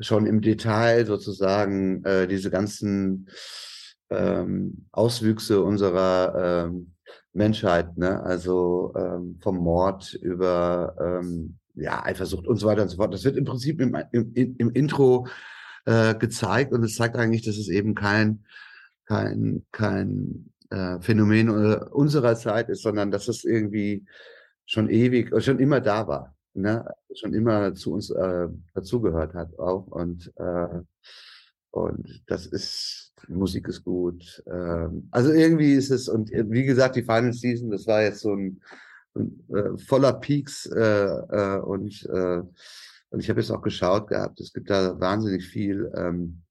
schon 0.00 0.26
im 0.26 0.40
Detail 0.40 1.06
sozusagen 1.06 2.04
äh, 2.04 2.26
diese 2.26 2.50
ganzen 2.50 3.28
ähm, 4.10 4.86
Auswüchse 4.92 5.62
unserer 5.62 6.66
ähm, 6.66 6.94
Menschheit, 7.32 7.96
ne? 7.96 8.22
also 8.22 8.92
ähm, 8.96 9.38
vom 9.40 9.56
Mord 9.58 10.14
über 10.14 10.94
ähm, 11.00 11.58
ja, 11.74 12.04
Eifersucht 12.04 12.46
und 12.46 12.56
so 12.56 12.66
weiter 12.66 12.82
und 12.82 12.88
so 12.88 12.96
fort. 12.96 13.12
Das 13.12 13.24
wird 13.24 13.36
im 13.36 13.44
Prinzip 13.44 13.80
im, 13.80 13.96
im, 14.12 14.32
im 14.34 14.70
Intro 14.70 15.26
äh, 15.86 16.14
gezeigt 16.14 16.72
und 16.72 16.84
es 16.84 16.94
zeigt 16.94 17.16
eigentlich, 17.16 17.42
dass 17.42 17.56
es 17.56 17.68
eben 17.68 17.94
kein, 17.94 18.44
kein, 19.06 19.64
kein 19.72 20.52
äh, 20.70 21.00
Phänomen 21.00 21.48
äh, 21.48 21.84
unserer 21.90 22.36
Zeit 22.36 22.68
ist, 22.68 22.82
sondern 22.82 23.10
dass 23.10 23.28
es 23.28 23.44
irgendwie 23.44 24.04
schon 24.66 24.88
ewig, 24.88 25.32
schon 25.42 25.58
immer 25.58 25.80
da 25.80 26.06
war, 26.06 26.34
ne? 26.54 26.84
schon 27.14 27.34
immer 27.34 27.74
zu 27.74 27.92
uns 27.92 28.10
äh, 28.10 28.48
dazugehört 28.74 29.34
hat 29.34 29.58
auch 29.58 29.86
und 29.88 30.32
äh, 30.36 30.80
und 31.70 32.22
das 32.28 32.46
ist 32.46 33.12
Musik 33.28 33.68
ist 33.68 33.84
gut. 33.84 34.42
Ähm, 34.46 35.08
also 35.10 35.32
irgendwie 35.32 35.72
ist 35.72 35.90
es 35.90 36.08
und 36.08 36.30
wie 36.30 36.64
gesagt 36.64 36.96
die 36.96 37.02
Final 37.02 37.32
Season, 37.32 37.70
das 37.70 37.86
war 37.86 38.02
jetzt 38.02 38.20
so 38.20 38.34
ein, 38.34 38.60
ein 39.14 39.44
äh, 39.54 39.78
voller 39.78 40.12
Peaks 40.14 40.66
äh, 40.66 40.80
äh, 40.80 41.58
und 41.60 42.06
äh, 42.12 42.42
und 43.10 43.20
ich 43.20 43.30
habe 43.30 43.40
jetzt 43.40 43.50
auch 43.50 43.62
geschaut 43.62 44.08
gehabt. 44.08 44.40
Es 44.40 44.52
gibt 44.52 44.70
da 44.70 44.98
wahnsinnig 44.98 45.46
viel 45.46 45.90
ähm, 45.94 46.43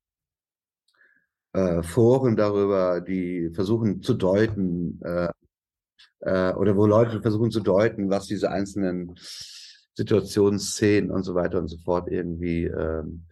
äh, 1.54 1.84
Foren 1.84 2.36
darüber, 2.36 3.02
die 3.02 3.52
versuchen 3.54 4.02
zu 4.02 4.14
deuten 4.16 5.00
äh, 5.04 5.30
äh, 6.22 6.54
oder 6.54 6.76
wo 6.76 6.86
Leute 6.86 7.22
versuchen 7.22 7.52
zu 7.52 7.60
deuten, 7.60 8.10
was 8.10 8.28
diese 8.28 8.50
einzelnen 8.50 9.16
Situationen, 9.94 10.60
Szenen 10.60 11.12
und 11.12 11.24
so 11.24 11.36
weiter 11.36 11.60
und 11.60 11.68
so 11.68 11.78
fort 11.78 12.10
irgendwie 12.10 12.66
ähm, 12.66 13.26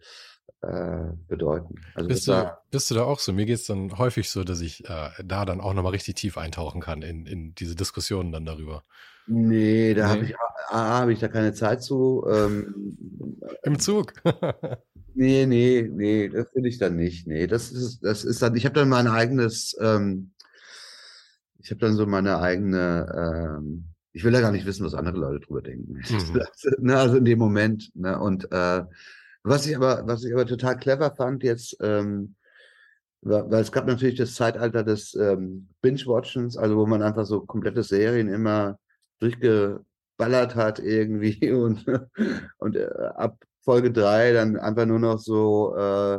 äh, 0.60 1.12
bedeuten. 1.26 1.74
Also 1.94 2.08
bist, 2.08 2.28
du, 2.28 2.56
bist 2.70 2.90
du 2.90 2.94
da 2.94 3.02
auch 3.02 3.18
so? 3.18 3.32
Mir 3.32 3.46
geht 3.46 3.56
es 3.56 3.66
dann 3.66 3.98
häufig 3.98 4.30
so, 4.30 4.44
dass 4.44 4.60
ich 4.60 4.88
äh, 4.88 5.10
da 5.24 5.44
dann 5.44 5.60
auch 5.60 5.74
nochmal 5.74 5.92
richtig 5.92 6.14
tief 6.14 6.38
eintauchen 6.38 6.80
kann 6.80 7.02
in, 7.02 7.26
in 7.26 7.54
diese 7.54 7.74
Diskussionen 7.74 8.30
dann 8.30 8.44
darüber. 8.44 8.82
Nee, 9.26 9.94
da 9.94 10.06
nee. 10.06 10.12
habe 10.12 10.24
ich, 10.24 10.34
hab 10.68 11.08
ich 11.08 11.18
da 11.18 11.28
keine 11.28 11.52
Zeit 11.52 11.82
zu. 11.82 12.24
Ähm, 12.28 13.38
Im 13.62 13.78
Zug. 13.78 14.12
nee, 15.14 15.46
nee, 15.46 15.88
nee, 15.90 16.28
das 16.28 16.50
finde 16.52 16.68
ich 16.68 16.78
dann 16.78 16.96
nicht. 16.96 17.26
Nee, 17.26 17.46
das 17.46 17.72
ist, 17.72 18.00
das 18.04 18.24
ist 18.24 18.42
dann, 18.42 18.56
ich 18.56 18.64
habe 18.64 18.74
dann 18.74 18.88
mein 18.88 19.06
eigenes, 19.06 19.76
ähm, 19.80 20.32
ich 21.58 21.70
habe 21.70 21.80
dann 21.80 21.94
so 21.94 22.06
meine 22.06 22.38
eigene, 22.38 23.58
ähm, 23.58 23.84
ich 24.12 24.24
will 24.24 24.34
ja 24.34 24.40
gar 24.40 24.52
nicht 24.52 24.66
wissen, 24.66 24.84
was 24.84 24.94
andere 24.94 25.16
Leute 25.16 25.46
drüber 25.46 25.62
denken. 25.62 26.00
Mhm. 26.10 26.86
ne, 26.86 26.96
also 26.96 27.16
in 27.16 27.24
dem 27.24 27.38
Moment. 27.38 27.90
Ne, 27.94 28.18
und 28.18 28.50
äh, 28.52 28.84
was 29.42 29.66
ich 29.66 29.76
aber, 29.76 30.06
was 30.06 30.24
ich 30.24 30.32
aber 30.32 30.46
total 30.46 30.76
clever 30.76 31.14
fand 31.14 31.42
jetzt, 31.42 31.76
ähm, 31.80 32.34
weil 33.22 33.60
es 33.60 33.72
gab 33.72 33.86
natürlich 33.86 34.16
das 34.16 34.34
Zeitalter 34.34 34.82
des 34.82 35.14
ähm, 35.14 35.68
Binge-Watchens, 35.80 36.56
also 36.56 36.76
wo 36.76 36.86
man 36.86 37.02
einfach 37.02 37.24
so 37.24 37.40
komplette 37.40 37.84
Serien 37.84 38.28
immer 38.28 38.78
durchgeballert 39.20 40.56
hat 40.56 40.80
irgendwie 40.80 41.52
und, 41.52 41.86
und 42.58 42.76
äh, 42.76 42.88
ab 43.14 43.38
Folge 43.64 43.92
drei 43.92 44.32
dann 44.32 44.56
einfach 44.56 44.86
nur 44.86 44.98
noch 44.98 45.18
so 45.18 45.74
äh, 45.76 46.14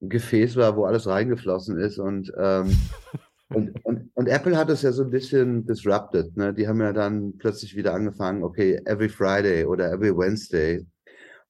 ein 0.00 0.08
Gefäß 0.08 0.56
war, 0.56 0.76
wo 0.76 0.84
alles 0.84 1.06
reingeflossen 1.06 1.78
ist 1.78 1.98
und 1.98 2.32
ähm, 2.38 2.76
und, 3.50 3.84
und, 3.84 4.10
und 4.14 4.26
Apple 4.28 4.56
hat 4.56 4.68
es 4.70 4.82
ja 4.82 4.92
so 4.92 5.04
ein 5.04 5.10
bisschen 5.10 5.66
disrupted. 5.66 6.36
Ne? 6.36 6.52
Die 6.52 6.68
haben 6.68 6.80
ja 6.80 6.92
dann 6.92 7.38
plötzlich 7.38 7.74
wieder 7.76 7.94
angefangen, 7.94 8.42
okay, 8.42 8.80
every 8.84 9.08
Friday 9.08 9.64
oder 9.64 9.90
every 9.90 10.16
Wednesday. 10.16 10.86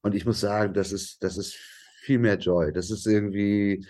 Und 0.03 0.15
ich 0.15 0.25
muss 0.25 0.41
sagen, 0.41 0.75
das 0.75 0.93
ist, 0.93 1.23
das 1.25 1.37
ist 1.37 1.55
viel 2.03 2.19
mehr 2.19 2.39
Joy. 2.39 2.73
Das 2.73 2.91
ist 2.91 3.07
irgendwie, 3.07 3.85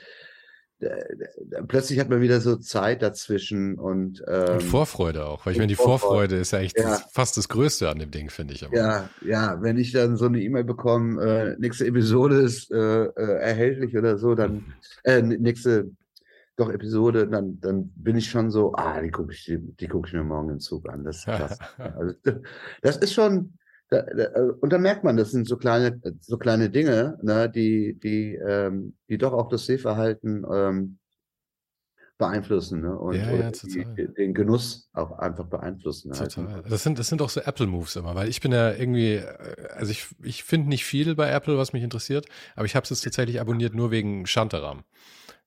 plötzlich 1.67 1.99
hat 1.99 2.09
man 2.09 2.21
wieder 2.21 2.41
so 2.41 2.57
Zeit 2.57 3.03
dazwischen 3.03 3.79
und, 3.79 4.23
ähm, 4.29 4.55
und 4.55 4.63
Vorfreude 4.63 5.27
auch, 5.27 5.45
weil 5.45 5.53
ich 5.53 5.59
meine, 5.59 5.69
die 5.69 5.75
Vorfreude, 5.75 6.37
ist 6.37 6.53
ja 6.53 6.61
echt 6.61 6.79
ja. 6.79 6.91
Das, 6.91 7.05
fast 7.13 7.37
das 7.37 7.49
Größte 7.49 7.89
an 7.89 7.99
dem 7.99 8.11
Ding, 8.11 8.31
finde 8.31 8.55
ich. 8.55 8.65
Aber. 8.65 8.77
Ja, 8.77 9.11
ja, 9.25 9.61
wenn 9.61 9.77
ich 9.77 9.93
dann 9.93 10.17
so 10.17 10.27
eine 10.27 10.41
E-Mail 10.41 10.65
bekomme, 10.65 11.23
äh, 11.23 11.57
nächste 11.59 11.87
Episode 11.87 12.37
ist 12.37 12.71
äh, 12.71 13.05
äh, 13.05 13.41
erhältlich 13.41 13.97
oder 13.97 14.19
so, 14.19 14.35
dann 14.35 14.53
mhm. 14.53 14.63
äh, 15.05 15.23
nächste 15.23 15.91
doch 16.59 16.71
Episode, 16.71 17.29
dann, 17.29 17.61
dann 17.61 17.91
bin 17.95 18.17
ich 18.17 18.29
schon 18.29 18.51
so, 18.51 18.75
ah, 18.75 19.01
die 19.01 19.11
gucke 19.11 19.33
ich, 19.33 19.45
die, 19.45 19.59
die 19.59 19.87
gucke 19.87 20.09
ich 20.09 20.15
mir 20.15 20.25
morgen 20.25 20.51
im 20.51 20.61
Zug 20.61 20.89
an. 20.89 21.05
Das, 21.05 21.25
das, 21.25 21.59
also, 21.79 22.15
das 22.83 22.97
ist 22.97 23.15
schon, 23.15 23.55
da, 23.89 24.03
da, 24.03 24.25
äh, 24.25 24.53
und 24.61 24.73
dann 24.73 24.83
merkt 24.83 25.05
man, 25.05 25.17
das 25.17 25.31
sind 25.31 25.47
so 25.47 25.57
kleine, 25.57 26.01
so 26.21 26.37
kleine 26.37 26.71
Dinge, 26.71 27.19
ne, 27.23 27.49
die, 27.49 27.99
die, 27.99 28.35
ähm, 28.35 28.95
die 29.09 29.19
doch 29.19 29.33
auch 29.33 29.49
das 29.49 29.67
Sehverhalten 29.67 30.47
ähm, 30.53 30.99
beeinflussen 32.19 32.83
ne? 32.83 32.99
und 32.99 33.15
ja, 33.15 33.31
ja, 33.31 33.51
die, 33.51 34.13
den 34.13 34.35
Genuss 34.35 34.91
auch 34.93 35.19
einfach 35.19 35.47
beeinflussen. 35.47 36.13
Halt, 36.13 36.37
ne. 36.37 36.65
Das 36.69 36.83
sind, 36.83 36.99
das 36.99 37.09
sind 37.09 37.23
auch 37.23 37.31
so 37.31 37.41
Apple-Moves 37.41 37.97
immer, 37.97 38.15
weil 38.15 38.29
ich 38.29 38.41
bin 38.41 38.53
ja 38.53 38.73
irgendwie, 38.73 39.15
äh, 39.15 39.69
also 39.75 39.93
ich, 39.93 40.09
ich 40.23 40.45
finde 40.45 40.69
nicht 40.69 40.85
viel 40.85 41.15
bei 41.15 41.31
Apple, 41.31 41.57
was 41.57 41.73
mich 41.73 41.83
interessiert, 41.83 42.27
aber 42.57 42.67
ich 42.67 42.75
habe 42.75 42.85
es 42.85 42.91
jetzt 42.91 43.05
tatsächlich 43.05 43.41
abonniert 43.41 43.75
nur 43.75 43.91
wegen 43.91 44.27
Shantaram. 44.27 44.83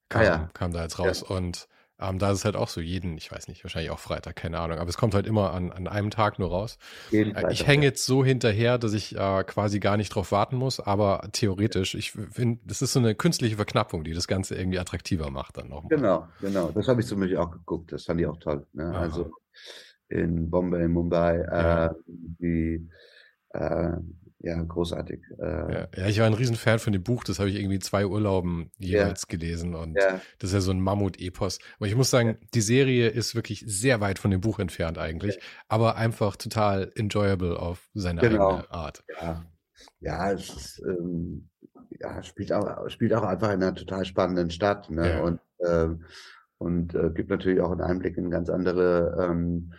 Kam, 0.10 0.22
ah, 0.22 0.26
ja. 0.26 0.50
kam 0.54 0.74
da 0.74 0.82
jetzt 0.84 0.98
raus. 1.00 1.22
Und 1.22 1.68
ähm, 2.02 2.20
da 2.20 2.32
ist 2.32 2.40
es 2.40 2.46
halt 2.46 2.56
auch 2.56 2.68
so, 2.68 2.82
jeden, 2.82 3.18
ich 3.18 3.32
weiß 3.32 3.48
nicht, 3.48 3.64
wahrscheinlich 3.64 3.92
auch 3.92 4.00
Freitag, 4.00 4.36
keine 4.36 4.60
Ahnung, 4.60 4.80
aber 4.80 4.90
es 4.90 4.98
kommt 4.98 5.14
halt 5.14 5.28
immer 5.28 5.54
an, 5.54 5.72
an 5.72 5.88
einem 5.88 6.10
Tag 6.10 6.40
nur 6.40 6.50
raus. 6.50 6.78
Äh, 7.12 7.32
ich 7.52 7.68
hänge 7.68 7.86
jetzt 7.86 8.06
so 8.06 8.26
hinterher, 8.26 8.78
dass 8.78 8.94
ich 8.94 9.16
äh, 9.16 9.44
quasi 9.44 9.80
gar 9.80 9.98
nicht 9.98 10.10
drauf 10.10 10.32
warten 10.32 10.56
muss, 10.56 10.80
aber 10.80 11.28
theoretisch, 11.32 11.96
ich 11.96 12.12
finde, 12.12 12.60
das 12.66 12.82
ist 12.82 12.94
so 12.94 13.00
eine 13.00 13.16
künstliche 13.16 13.56
Verknappung, 13.56 14.04
die 14.04 14.14
das 14.14 14.28
Ganze 14.28 14.56
irgendwie 14.56 14.80
attraktiver 14.80 15.30
macht 15.30 15.58
dann 15.58 15.70
nochmal. 15.70 15.90
Genau, 15.90 16.28
genau. 16.42 16.72
Das 16.72 16.88
habe 16.88 17.02
ich 17.02 17.08
zum 17.08 17.20
Beispiel 17.20 17.38
auch 17.38 17.52
geguckt, 17.52 17.92
das 17.92 18.06
fand 18.06 18.20
ich 18.20 18.28
auch 18.28 18.38
toll. 18.38 18.66
Ne? 18.74 18.94
Also 18.96 19.32
in 20.10 20.50
Bombay, 20.50 20.86
in 20.86 20.92
Mumbai, 20.92 21.38
ja. 21.38 21.86
äh, 21.88 21.94
die 22.08 22.90
äh, 23.50 23.92
ja, 24.44 24.60
großartig. 24.62 25.22
Äh, 25.40 25.74
ja, 25.74 25.88
ja, 25.96 26.08
ich 26.08 26.20
war 26.20 26.26
ein 26.26 26.34
Riesenfan 26.34 26.80
von 26.80 26.94
dem 26.94 27.04
Buch, 27.04 27.24
das 27.24 27.38
habe 27.38 27.50
ich 27.50 27.56
irgendwie 27.56 27.78
zwei 27.78 28.08
Urlauben 28.08 28.72
jeweils 28.80 29.24
ja. 29.24 29.38
gelesen 29.38 29.76
und 29.76 29.96
ja. 29.96 30.20
das 30.40 30.50
ist 30.50 30.54
ja 30.54 30.62
so 30.62 30.72
ein 30.72 30.82
Mammut-Epos. 30.82 31.60
Und 31.78 31.88
ich 31.88 31.96
muss 31.96 32.10
sagen, 32.10 32.38
die 32.56 32.62
Serie 32.62 33.10
ist 33.10 33.36
wirklich 33.36 33.64
sehr 33.68 34.02
weit 34.02 34.18
von 34.18 34.32
dem 34.32 34.42
Buch 34.42 34.58
entfernt 34.58 34.98
eigentlich, 34.98 35.40
aber 35.68 35.96
einfach 35.96 36.36
total 36.38 36.92
enjoyable 36.96 37.60
auf 37.60 37.90
seine 37.94 38.22
genau. 38.22 38.50
eigene 38.50 38.72
Art. 38.72 39.04
Ja, 39.22 39.46
ja 40.00 40.32
es 40.32 40.50
ist, 40.50 40.82
ähm, 40.88 41.50
ja, 42.00 42.24
spielt, 42.24 42.52
auch, 42.52 42.90
spielt 42.90 43.14
auch 43.14 43.24
einfach 43.24 43.50
in 43.50 43.62
einer 43.62 43.76
total 43.76 44.06
spannenden 44.06 44.50
Stadt 44.50 44.90
ne? 44.90 45.22
und, 45.22 45.40
ähm, 45.64 46.04
und 46.58 46.96
äh, 46.96 47.12
gibt 47.14 47.30
natürlich 47.30 47.62
auch 47.62 47.72
einen 47.72 47.82
Einblick 47.82 48.18
in 48.18 48.32
ganz 48.32 48.50
andere 48.50 49.18
ähm, 49.22 49.74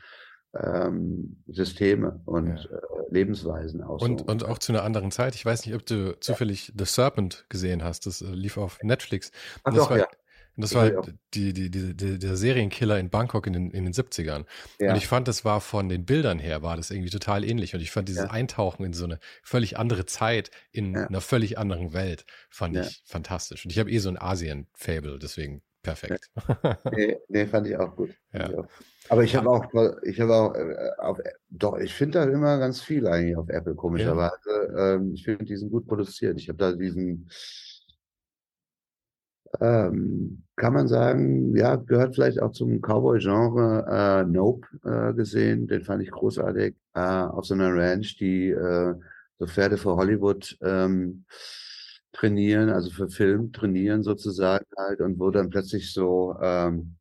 ähm, 0.55 1.43
Systeme 1.49 2.21
und 2.25 2.49
ja. 2.49 2.77
äh, 2.77 2.81
Lebensweisen 3.11 3.83
aus. 3.83 4.03
Und, 4.03 4.29
und 4.29 4.45
auch 4.45 4.59
zu 4.59 4.73
einer 4.73 4.83
anderen 4.83 5.11
Zeit. 5.11 5.35
Ich 5.35 5.45
weiß 5.45 5.67
nicht, 5.67 5.75
ob 5.75 5.87
du 5.87 6.19
zufällig 6.21 6.69
ja. 6.69 6.75
The 6.79 6.85
Serpent 6.85 7.47
gesehen 7.49 7.83
hast. 7.83 8.07
Das 8.07 8.23
äh, 8.23 8.27
lief 8.27 8.57
auf 8.57 8.79
Netflix. 8.83 9.31
Ach 9.65 9.75
doch, 9.75 9.91
war, 9.91 9.99
ja. 9.99 10.07
Und 10.55 10.65
das 10.65 10.75
war 10.75 10.91
die, 11.33 11.55
die, 11.55 11.71
die, 11.71 11.97
die, 11.97 12.19
der 12.19 12.37
Serienkiller 12.37 12.99
in 12.99 13.09
Bangkok 13.09 13.47
in 13.47 13.55
den, 13.55 13.71
in 13.71 13.85
den 13.85 13.95
70ern. 13.95 14.45
Ja. 14.79 14.91
Und 14.91 14.99
ich 14.99 15.09
fand, 15.09 15.27
das 15.27 15.47
war 15.47 15.63
von 15.63 15.89
den 15.89 16.05
Bildern 16.05 16.39
her, 16.39 16.61
war 16.63 16.77
das 16.77 16.91
irgendwie 16.91 17.09
total 17.09 17.43
ähnlich. 17.43 17.75
Und 17.75 17.81
ich 17.81 17.91
fand 17.91 18.09
dieses 18.09 18.25
ja. 18.25 18.31
Eintauchen 18.31 18.85
in 18.85 18.93
so 18.93 19.05
eine 19.05 19.19
völlig 19.43 19.79
andere 19.79 20.05
Zeit, 20.05 20.51
in 20.71 20.95
ja. 20.95 21.07
einer 21.07 21.23
völlig 21.23 21.57
anderen 21.57 21.95
Welt, 21.95 22.27
fand 22.51 22.77
ich 22.77 23.03
fantastisch. 23.07 23.65
Und 23.65 23.71
ich 23.71 23.79
habe 23.79 23.91
eh 23.91 23.99
so 23.99 24.11
ein 24.11 24.21
Asien-Fable, 24.21 25.19
deswegen 25.19 25.63
perfekt. 25.83 26.31
Nee, 26.93 27.19
nee, 27.29 27.47
fand 27.47 27.67
ich 27.67 27.77
auch 27.77 27.95
gut. 27.97 28.11
Ja. 28.33 28.49
Ich 28.49 28.57
auch. 28.57 28.67
Aber 29.09 29.25
ich 29.25 29.37
habe 29.37 29.51
auch, 29.51 29.67
ich 30.03 30.21
habe 30.21 30.35
auch, 30.35 30.55
äh, 30.55 30.91
auf, 30.99 31.19
doch, 31.51 31.77
ich 31.79 31.93
finde 31.93 32.21
da 32.21 32.25
immer 32.25 32.59
ganz 32.59 32.81
viel 32.81 33.07
eigentlich 33.07 33.37
auf 33.37 33.49
Apple, 33.49 33.75
komischerweise. 33.75 34.37
Ja. 34.75 34.95
Ähm, 34.95 35.13
ich 35.15 35.25
finde, 35.25 35.45
die 35.45 35.57
sind 35.57 35.71
gut 35.71 35.87
produziert. 35.87 36.39
Ich 36.39 36.49
habe 36.49 36.59
da 36.59 36.73
diesen, 36.73 37.29
ähm, 39.61 40.45
kann 40.57 40.73
man 40.73 40.89
sagen, 40.89 41.55
ja, 41.57 41.77
gehört 41.77 42.15
vielleicht 42.15 42.41
auch 42.41 42.53
zum 42.53 42.81
Cowboy-Genre 42.81 44.23
äh, 44.23 44.25
Nope 44.25 44.67
äh, 44.85 45.13
gesehen. 45.15 45.67
Den 45.67 45.83
fand 45.83 46.03
ich 46.03 46.11
großartig. 46.11 46.75
Äh, 46.95 47.01
auf 47.01 47.45
so 47.45 47.55
einer 47.55 47.75
Ranch, 47.75 48.17
die 48.19 48.51
äh, 48.51 48.95
so 49.39 49.47
Pferde 49.47 49.77
für 49.77 49.97
Hollywood 49.97 50.57
ähm, 50.63 51.25
trainieren, 52.13 52.71
also 52.71 52.91
für 52.91 53.09
Film 53.09 53.53
trainieren 53.53 54.03
sozusagen 54.03 54.67
halt 54.77 55.01
und 55.01 55.19
wo 55.19 55.31
dann 55.31 55.51
plötzlich 55.51 55.93
so 55.93 56.37
ähm, 56.41 56.97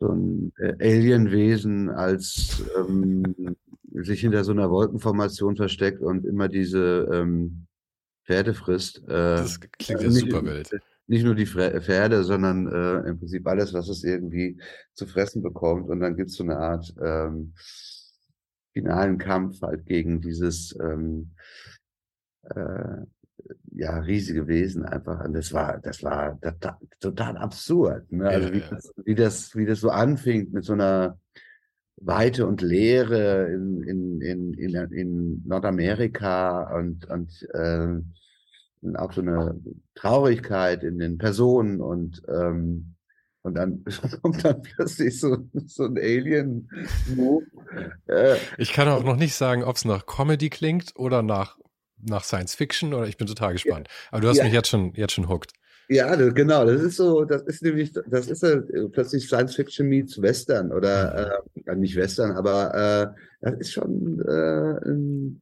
so 0.00 0.08
ein 0.08 0.52
äh, 0.58 0.74
Alienwesen 0.80 1.90
als 1.90 2.64
ähm, 2.76 3.56
sich 3.92 4.20
hinter 4.20 4.44
so 4.44 4.52
einer 4.52 4.70
Wolkenformation 4.70 5.56
versteckt 5.56 6.00
und 6.00 6.24
immer 6.24 6.48
diese 6.48 7.08
ähm, 7.12 7.66
Pferde 8.24 8.54
frisst. 8.54 9.02
Äh, 9.04 9.36
das 9.36 9.60
klingt 9.60 10.00
ja 10.00 10.08
nicht, 10.08 10.20
super 10.20 10.44
wild. 10.44 10.70
Nicht 11.06 11.24
nur 11.24 11.34
die 11.34 11.46
Pferde, 11.46 12.24
sondern 12.24 12.68
äh, 12.68 13.08
im 13.08 13.18
Prinzip 13.18 13.46
alles, 13.46 13.74
was 13.74 13.88
es 13.88 14.04
irgendwie 14.04 14.60
zu 14.94 15.06
fressen 15.06 15.42
bekommt. 15.42 15.88
Und 15.88 16.00
dann 16.00 16.16
gibt 16.16 16.30
es 16.30 16.36
so 16.36 16.44
eine 16.44 16.56
Art 16.56 16.94
ähm, 17.02 17.52
finalen 18.72 19.18
Kampf 19.18 19.60
halt 19.60 19.84
gegen 19.86 20.20
dieses 20.20 20.78
ähm, 20.80 21.32
äh, 22.44 23.04
ja, 23.72 23.98
riesige 23.98 24.46
Wesen 24.46 24.84
einfach. 24.84 25.24
Und 25.24 25.32
das 25.34 25.52
war, 25.52 25.78
das 25.78 26.02
war 26.02 26.40
total, 26.40 26.76
total 27.00 27.36
absurd. 27.36 28.10
Ne? 28.12 28.28
Also 28.28 28.48
ja, 28.48 28.54
wie, 28.54 28.58
ja. 28.58 28.68
Das, 28.70 28.92
wie, 29.04 29.14
das, 29.14 29.56
wie 29.56 29.66
das 29.66 29.80
so 29.80 29.90
anfing 29.90 30.50
mit 30.52 30.64
so 30.64 30.72
einer 30.72 31.18
Weite 31.96 32.46
und 32.46 32.62
Leere 32.62 33.52
in, 33.52 33.82
in, 33.82 34.20
in, 34.20 34.54
in, 34.54 34.74
in 34.92 35.42
Nordamerika 35.46 36.74
und, 36.76 37.08
und 37.10 37.46
äh, 37.52 37.96
auch 38.96 39.12
so 39.12 39.20
eine 39.20 39.60
Traurigkeit 39.94 40.82
in 40.82 40.98
den 40.98 41.18
Personen 41.18 41.80
und 41.80 42.22
ähm, 42.28 42.94
und 43.42 43.54
dann 43.54 43.84
kommt 44.22 44.44
dann 44.44 44.62
plötzlich 44.62 45.18
so, 45.18 45.48
so 45.66 45.84
ein 45.84 45.96
alien 45.96 46.68
äh, 48.06 48.36
ich 48.58 48.72
kann 48.72 48.88
auch 48.88 49.02
noch 49.02 49.16
nicht 49.16 49.34
sagen, 49.34 49.64
ob 49.64 49.76
es 49.76 49.84
nach 49.84 50.06
Comedy 50.06 50.50
klingt 50.50 50.92
oder 50.96 51.22
nach, 51.22 51.58
nach 52.02 52.24
Science 52.24 52.54
Fiction 52.54 52.94
oder 52.94 53.06
ich 53.06 53.16
bin 53.16 53.26
total 53.26 53.52
gespannt. 53.52 53.88
Aber 54.10 54.20
du 54.20 54.28
hast 54.28 54.38
ja. 54.38 54.44
mich 54.44 54.52
jetzt 54.52 54.68
schon, 54.68 54.92
jetzt 54.94 55.12
schon 55.12 55.28
hooked. 55.28 55.52
Ja, 55.90 56.14
genau. 56.14 56.64
Das 56.64 56.80
ist 56.82 56.96
so, 56.96 57.24
das 57.24 57.42
ist 57.42 57.62
nämlich, 57.62 57.92
das 57.92 58.28
ist 58.28 58.44
äh, 58.44 58.60
plötzlich 58.92 59.26
Science 59.26 59.56
Fiction 59.56 59.88
meets 59.88 60.22
Western 60.22 60.70
oder 60.70 61.40
mhm. 61.54 61.62
äh, 61.66 61.76
nicht 61.76 61.96
Western, 61.96 62.30
aber 62.30 62.74
äh, 62.74 63.20
das 63.40 63.54
ist 63.58 63.72
schon 63.72 64.20
äh, 64.20 64.88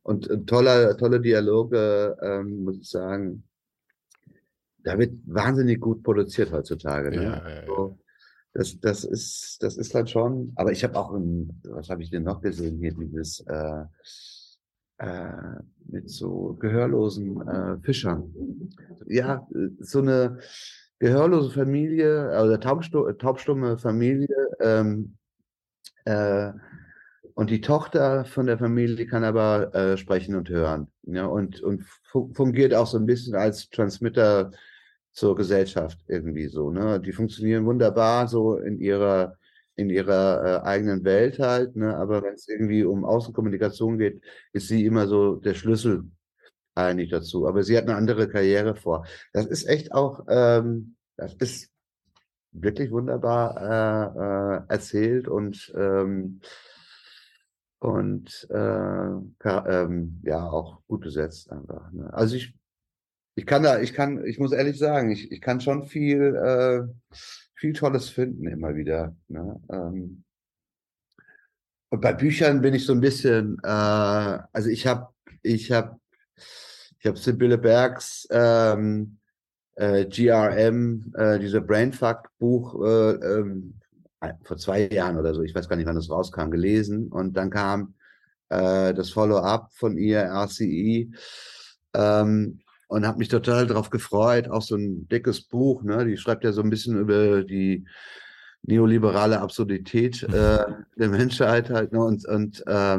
und, 0.02 0.26
und 0.26 0.46
toller, 0.46 0.96
tolle 0.96 1.20
Dialoge, 1.20 2.16
ähm, 2.22 2.64
muss 2.64 2.78
ich 2.78 2.88
sagen. 2.88 3.44
Da 4.78 4.98
wird 4.98 5.12
wahnsinnig 5.26 5.80
gut 5.80 6.02
produziert 6.02 6.50
heutzutage. 6.50 7.10
Ne? 7.10 7.24
Ja, 7.24 7.48
ja, 7.48 7.66
so, 7.66 7.98
das, 8.54 8.80
das 8.80 9.04
ist, 9.04 9.58
das 9.60 9.76
ist 9.76 9.94
dann 9.94 10.06
schon. 10.06 10.52
Aber 10.56 10.72
ich 10.72 10.82
habe 10.82 10.98
auch, 10.98 11.12
ein, 11.12 11.60
was 11.64 11.90
habe 11.90 12.02
ich 12.02 12.10
denn 12.10 12.22
noch 12.22 12.40
gesehen 12.40 12.78
hier 12.78 12.94
dieses 12.94 13.40
äh, 13.40 13.84
äh, 14.98 15.60
mit 15.86 16.10
so 16.10 16.56
gehörlosen 16.60 17.46
äh, 17.48 17.78
Fischern. 17.82 18.32
Ja, 19.06 19.46
so 19.80 20.00
eine 20.00 20.38
gehörlose 20.98 21.50
Familie, 21.50 22.30
also 22.30 22.56
taubstu 22.56 23.10
taubstumme 23.12 23.78
Familie. 23.78 24.28
Ähm, 24.60 25.16
äh, 26.04 26.52
und 27.34 27.50
die 27.50 27.60
Tochter 27.60 28.24
von 28.24 28.46
der 28.46 28.58
Familie 28.58 29.06
kann 29.06 29.22
aber 29.22 29.72
äh, 29.72 29.96
sprechen 29.96 30.34
und 30.34 30.48
hören. 30.48 30.88
Ja, 31.04 31.26
und, 31.26 31.62
und 31.62 31.84
fungiert 32.32 32.74
auch 32.74 32.88
so 32.88 32.98
ein 32.98 33.06
bisschen 33.06 33.36
als 33.36 33.70
Transmitter 33.70 34.50
zur 35.12 35.36
Gesellschaft 35.36 35.98
irgendwie 36.08 36.48
so. 36.48 36.70
Ne? 36.70 37.00
Die 37.00 37.12
funktionieren 37.12 37.64
wunderbar 37.64 38.26
so 38.26 38.56
in 38.56 38.80
ihrer 38.80 39.37
in 39.78 39.90
ihrer 39.90 40.64
äh, 40.64 40.66
eigenen 40.66 41.04
Welt 41.04 41.38
halt, 41.38 41.76
ne? 41.76 41.96
aber 41.96 42.22
wenn 42.24 42.34
es 42.34 42.48
irgendwie 42.48 42.84
um 42.84 43.04
Außenkommunikation 43.04 43.96
geht, 43.96 44.20
ist 44.52 44.66
sie 44.68 44.84
immer 44.84 45.06
so 45.06 45.36
der 45.36 45.54
Schlüssel 45.54 46.04
eigentlich 46.74 47.10
dazu. 47.10 47.46
Aber 47.46 47.62
sie 47.62 47.76
hat 47.76 47.84
eine 47.84 47.94
andere 47.94 48.28
Karriere 48.28 48.74
vor. 48.74 49.06
Das 49.32 49.46
ist 49.46 49.68
echt 49.68 49.92
auch, 49.92 50.26
ähm, 50.28 50.96
das 51.16 51.34
ist 51.34 51.70
wirklich 52.50 52.90
wunderbar 52.90 54.66
äh, 54.66 54.72
äh, 54.72 54.74
erzählt 54.74 55.28
und 55.28 55.72
ähm, 55.76 56.40
und 57.80 58.48
äh, 58.50 59.10
ähm, 59.44 60.20
ja 60.24 60.44
auch 60.50 60.82
gut 60.88 61.02
besetzt 61.02 61.52
einfach. 61.52 61.92
Ne? 61.92 62.12
Also 62.12 62.34
ich 62.34 62.58
ich 63.38 63.46
kann 63.46 63.62
da, 63.62 63.80
ich 63.80 63.94
kann, 63.94 64.24
ich 64.26 64.38
muss 64.38 64.52
ehrlich 64.52 64.78
sagen, 64.78 65.10
ich, 65.10 65.30
ich 65.30 65.40
kann 65.40 65.60
schon 65.60 65.84
viel 65.84 66.34
äh, 66.34 66.82
viel 67.58 67.72
Tolles 67.72 68.08
finden 68.08 68.46
immer 68.46 68.76
wieder. 68.76 69.16
Ne? 69.28 69.60
Ähm, 69.70 70.24
und 71.90 72.00
bei 72.00 72.12
Büchern 72.12 72.60
bin 72.60 72.74
ich 72.74 72.86
so 72.86 72.92
ein 72.92 73.00
bisschen, 73.00 73.58
äh, 73.62 73.68
also 73.68 74.68
ich 74.68 74.86
habe, 74.86 75.08
ich 75.42 75.72
habe, 75.72 75.98
ich 76.98 77.06
habe 77.06 77.16
Sibylle 77.16 77.58
Bergs 77.58 78.28
ähm, 78.30 79.18
äh, 79.74 80.04
GRM, 80.06 81.12
äh, 81.16 81.38
diese 81.38 81.60
Brainfuck-Buch 81.60 82.84
äh, 82.84 83.10
ähm, 83.12 83.80
vor 84.42 84.56
zwei 84.56 84.88
Jahren 84.88 85.16
oder 85.16 85.34
so, 85.34 85.42
ich 85.42 85.54
weiß 85.54 85.68
gar 85.68 85.76
nicht, 85.76 85.86
wann 85.86 85.94
das 85.94 86.10
rauskam, 86.10 86.50
gelesen. 86.50 87.08
Und 87.08 87.36
dann 87.36 87.50
kam 87.50 87.94
äh, 88.50 88.92
das 88.94 89.10
Follow-up 89.10 89.72
von 89.72 89.96
ihr, 89.96 90.24
RCE. 90.24 91.10
Ähm, 91.94 92.60
und 92.88 93.06
habe 93.06 93.18
mich 93.18 93.28
total 93.28 93.66
darauf 93.66 93.90
gefreut. 93.90 94.48
Auch 94.48 94.62
so 94.62 94.76
ein 94.76 95.08
dickes 95.08 95.42
Buch, 95.42 95.82
ne? 95.82 96.04
Die 96.04 96.16
schreibt 96.16 96.44
ja 96.44 96.52
so 96.52 96.62
ein 96.62 96.70
bisschen 96.70 96.98
über 96.98 97.44
die 97.44 97.86
neoliberale 98.62 99.40
Absurdität 99.40 100.22
äh, 100.24 100.64
der 100.96 101.08
Menschheit 101.08 101.70
halt. 101.70 101.92
Ne? 101.92 102.02
Und, 102.02 102.26
und, 102.26 102.66
äh, 102.66 102.98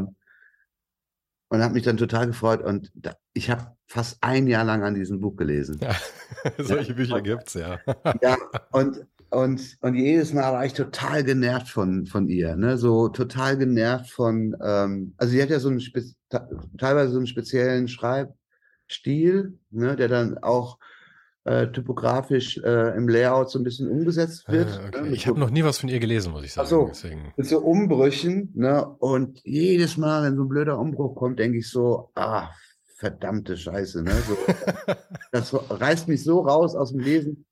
und 1.52 1.64
habe 1.64 1.74
mich 1.74 1.84
dann 1.84 1.98
total 1.98 2.28
gefreut. 2.28 2.62
Und 2.62 2.92
da, 2.94 3.16
ich 3.34 3.50
habe 3.50 3.76
fast 3.88 4.20
ein 4.22 4.48
Jahr 4.48 4.64
lang 4.64 4.84
an 4.84 4.94
diesem 4.94 5.20
Buch 5.20 5.36
gelesen. 5.36 5.80
Ja, 5.82 5.96
solche 6.60 6.92
ja. 6.92 6.96
Bücher 6.96 7.22
gibt's 7.22 7.56
ja. 7.56 7.80
ja, 8.22 8.38
und 8.72 9.06
und, 9.32 9.78
und 9.82 9.94
jedes 9.94 10.34
Mal 10.34 10.54
war 10.54 10.66
ich 10.66 10.74
total 10.74 11.24
genervt 11.24 11.70
von, 11.70 12.08
von 12.08 12.28
ihr, 12.30 12.56
ne? 12.56 12.80
So 12.80 13.10
total 13.10 13.58
genervt 13.58 14.10
von, 14.10 14.58
ähm, 14.60 15.14
also 15.18 15.32
sie 15.32 15.42
hat 15.42 15.52
ja 15.52 15.60
so 15.60 15.70
einen 15.70 15.80
teilweise 16.78 17.12
so 17.12 17.18
einen 17.18 17.28
speziellen 17.28 17.88
Schreib, 17.88 18.34
Stil, 18.90 19.58
ne, 19.72 19.96
der 19.96 20.08
dann 20.08 20.38
auch 20.38 20.78
äh, 21.46 21.68
typografisch 21.72 22.58
äh, 22.58 22.96
im 22.96 23.08
Layout 23.08 23.50
so 23.50 23.60
ein 23.60 23.64
bisschen 23.64 23.90
umgesetzt 23.90 24.46
ah, 24.48 24.52
wird. 24.52 24.68
Ah, 24.70 24.88
okay. 24.88 25.02
ne, 25.02 25.16
ich 25.16 25.28
habe 25.28 25.40
noch 25.40 25.50
nie 25.50 25.64
was 25.64 25.80
von 25.80 25.90
ihr 25.90 26.00
gelesen, 26.00 26.32
muss 26.32 26.44
ich 26.44 26.54
sagen. 26.54 26.68
So, 26.68 26.88
deswegen. 26.88 27.34
Mit 27.38 27.48
so 27.48 27.60
Umbrüchen, 27.60 28.52
ne? 28.56 28.86
Und 29.00 29.40
jedes 29.44 29.98
Mal, 29.98 30.24
wenn 30.24 30.36
so 30.36 30.44
ein 30.44 30.50
blöder 30.50 30.78
Umbruch 30.78 31.16
kommt, 31.16 31.40
denke 31.40 31.60
ich 31.60 31.70
so, 31.70 32.12
ah, 32.16 32.50
verdammte 32.98 33.56
Scheiße, 33.56 34.04
ne? 34.04 34.14
So, 34.28 34.38
das 35.32 35.54
reißt 35.54 36.08
mich 36.08 36.24
so 36.24 36.42
raus 36.42 36.76
aus 36.76 36.92
dem 36.92 37.00
Lesen. 37.00 37.46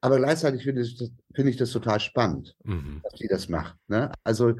Aber 0.00 0.18
gleichzeitig 0.18 0.62
finde 0.62 0.82
ich, 0.82 0.96
find 1.34 1.48
ich 1.48 1.56
das 1.56 1.70
total 1.72 2.00
spannend, 2.00 2.56
mhm. 2.64 3.00
dass 3.02 3.18
sie 3.18 3.28
das 3.28 3.48
macht. 3.48 3.76
Ne? 3.88 4.12
Also 4.22 4.54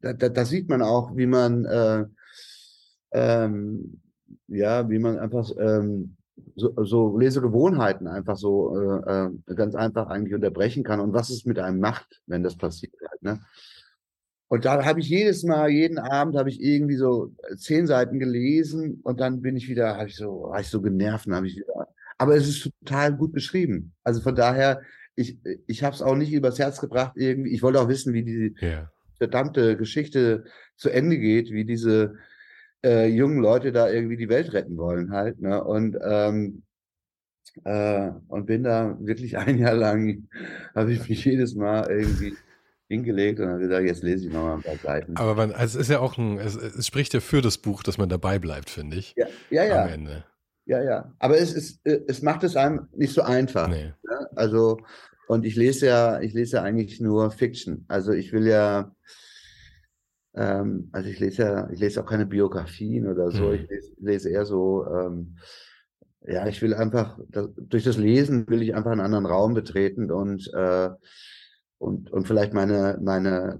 da, 0.00 0.12
da, 0.14 0.28
da 0.28 0.44
sieht 0.44 0.68
man 0.68 0.82
auch, 0.82 1.16
wie 1.16 1.26
man 1.26 1.64
äh, 1.66 2.04
ähm, 3.12 4.00
ja, 4.50 4.88
wie 4.90 4.98
man 4.98 5.18
einfach 5.18 5.50
ähm, 5.58 6.16
so, 6.56 6.72
so 6.84 7.18
Lesegewohnheiten 7.18 8.06
einfach 8.06 8.36
so 8.36 8.76
äh, 8.76 9.26
äh, 9.26 9.54
ganz 9.54 9.74
einfach 9.74 10.08
eigentlich 10.08 10.34
unterbrechen 10.34 10.84
kann 10.84 11.00
und 11.00 11.12
was 11.12 11.30
es 11.30 11.44
mit 11.44 11.58
einem 11.58 11.80
macht, 11.80 12.20
wenn 12.26 12.42
das 12.42 12.56
passiert. 12.56 12.92
Halt, 13.08 13.22
ne? 13.22 13.40
Und 14.48 14.64
da 14.64 14.84
habe 14.84 14.98
ich 14.98 15.08
jedes 15.08 15.44
Mal, 15.44 15.70
jeden 15.70 15.98
Abend 15.98 16.36
habe 16.36 16.48
ich 16.48 16.60
irgendwie 16.60 16.96
so 16.96 17.32
zehn 17.56 17.86
Seiten 17.86 18.18
gelesen 18.18 19.00
und 19.04 19.20
dann 19.20 19.42
bin 19.42 19.56
ich 19.56 19.68
wieder, 19.68 19.96
habe 19.96 20.08
ich 20.08 20.16
so, 20.16 20.48
war 20.50 20.60
ich 20.60 20.68
so 20.68 20.82
genervt, 20.82 21.28
habe 21.30 21.46
ich 21.46 21.56
wieder. 21.56 21.88
Aber 22.18 22.34
es 22.34 22.48
ist 22.48 22.68
total 22.80 23.16
gut 23.16 23.32
beschrieben. 23.32 23.92
Also 24.02 24.20
von 24.20 24.34
daher, 24.34 24.82
ich, 25.14 25.38
ich 25.68 25.84
habe 25.84 25.94
es 25.94 26.02
auch 26.02 26.16
nicht 26.16 26.32
übers 26.32 26.58
Herz 26.58 26.80
gebracht 26.80 27.12
irgendwie. 27.14 27.50
Ich 27.50 27.62
wollte 27.62 27.80
auch 27.80 27.88
wissen, 27.88 28.12
wie 28.12 28.24
die 28.24 28.54
yeah. 28.60 28.90
verdammte 29.18 29.76
Geschichte 29.76 30.44
zu 30.76 30.90
Ende 30.90 31.18
geht, 31.18 31.52
wie 31.52 31.64
diese 31.64 32.16
äh, 32.84 33.06
jungen 33.06 33.40
Leute 33.40 33.72
da 33.72 33.90
irgendwie 33.90 34.16
die 34.16 34.28
Welt 34.28 34.52
retten 34.52 34.76
wollen 34.76 35.12
halt. 35.12 35.40
Ne? 35.40 35.62
Und 35.62 35.98
ähm, 36.02 36.62
äh, 37.64 38.10
und 38.28 38.46
bin 38.46 38.64
da 38.64 38.96
wirklich 39.00 39.36
ein 39.38 39.58
Jahr 39.58 39.74
lang, 39.74 40.28
habe 40.74 40.92
ich 40.92 41.08
mich 41.08 41.24
jedes 41.24 41.54
Mal 41.54 41.90
irgendwie 41.90 42.36
hingelegt 42.88 43.38
und 43.38 43.48
habe 43.48 43.60
gesagt, 43.60 43.86
jetzt 43.86 44.02
lese 44.02 44.26
ich 44.26 44.32
noch 44.32 44.42
mal 44.42 44.54
ein 44.54 44.62
paar 44.62 44.76
Seiten. 44.76 45.16
Aber 45.16 45.34
man, 45.34 45.52
also 45.52 45.78
es 45.78 45.86
ist 45.86 45.92
ja 45.92 46.00
auch 46.00 46.18
ein, 46.18 46.38
es, 46.38 46.56
es, 46.56 46.86
spricht 46.86 47.14
ja 47.14 47.20
für 47.20 47.40
das 47.40 47.58
Buch, 47.58 47.84
dass 47.84 47.98
man 47.98 48.08
dabei 48.08 48.38
bleibt, 48.40 48.68
finde 48.68 48.96
ich. 48.96 49.14
Ja, 49.16 49.26
ja. 49.50 49.64
ja. 49.64 49.82
Am 49.84 49.88
Ende. 49.90 50.24
Ja, 50.66 50.82
ja. 50.82 51.12
Aber 51.18 51.38
es, 51.38 51.52
ist, 51.52 51.80
es 51.84 52.22
macht 52.22 52.42
es 52.42 52.56
einem 52.56 52.88
nicht 52.94 53.14
so 53.14 53.22
einfach. 53.22 53.68
Nee. 53.68 53.92
Ne? 54.02 54.28
Also, 54.34 54.78
und 55.28 55.44
ich 55.44 55.54
lese 55.54 55.86
ja, 55.86 56.20
ich 56.20 56.32
lese 56.32 56.56
ja 56.56 56.62
eigentlich 56.62 57.00
nur 57.00 57.30
Fiction. 57.30 57.84
Also 57.86 58.12
ich 58.12 58.32
will 58.32 58.46
ja, 58.46 58.94
ähm, 60.34 60.88
also 60.92 61.08
ich 61.08 61.18
lese 61.18 61.42
ja, 61.42 61.70
ich 61.70 61.80
lese 61.80 62.00
auch 62.00 62.06
keine 62.06 62.26
Biografien 62.26 63.08
oder 63.08 63.30
so. 63.30 63.48
Mhm. 63.48 63.54
Ich 63.54 63.68
lese, 63.68 63.92
lese, 63.98 64.30
eher 64.30 64.44
so, 64.44 64.86
ähm, 64.86 65.36
ja, 66.26 66.46
ich 66.46 66.60
will 66.62 66.74
einfach, 66.74 67.18
das, 67.28 67.48
durch 67.56 67.84
das 67.84 67.96
Lesen 67.96 68.46
will 68.48 68.62
ich 68.62 68.74
einfach 68.74 68.92
einen 68.92 69.00
anderen 69.00 69.26
Raum 69.26 69.54
betreten 69.54 70.10
und, 70.10 70.52
äh, 70.54 70.90
und, 71.78 72.10
und 72.12 72.26
vielleicht 72.26 72.52
meine, 72.52 72.98
meine, 73.02 73.58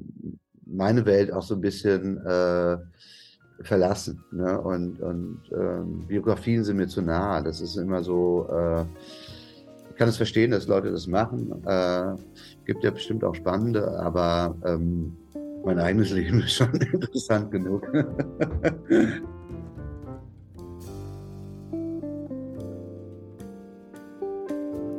meine 0.66 1.06
Welt 1.06 1.32
auch 1.32 1.42
so 1.42 1.54
ein 1.54 1.60
bisschen 1.60 2.18
äh, 2.18 2.76
verlassen. 3.62 4.24
Ne? 4.30 4.60
Und, 4.60 5.00
und 5.00 5.40
ähm, 5.52 6.06
Biografien 6.06 6.64
sind 6.64 6.76
mir 6.76 6.88
zu 6.88 7.02
nah. 7.02 7.40
Das 7.40 7.60
ist 7.60 7.76
immer 7.76 8.02
so, 8.02 8.48
äh, 8.50 8.84
ich 9.90 9.96
kann 9.96 10.08
es 10.08 10.16
verstehen, 10.16 10.50
dass 10.50 10.68
Leute 10.68 10.90
das 10.90 11.06
machen. 11.06 11.62
Äh, 11.66 12.14
gibt 12.64 12.84
ja 12.84 12.90
bestimmt 12.90 13.24
auch 13.24 13.34
spannende, 13.34 13.98
aber 13.98 14.56
ähm, 14.64 15.16
mein 15.64 15.78
eigenes 15.78 16.10
Leben 16.10 16.40
ist 16.40 16.54
schon 16.54 16.72
interessant 16.92 17.50
genug. 17.50 17.86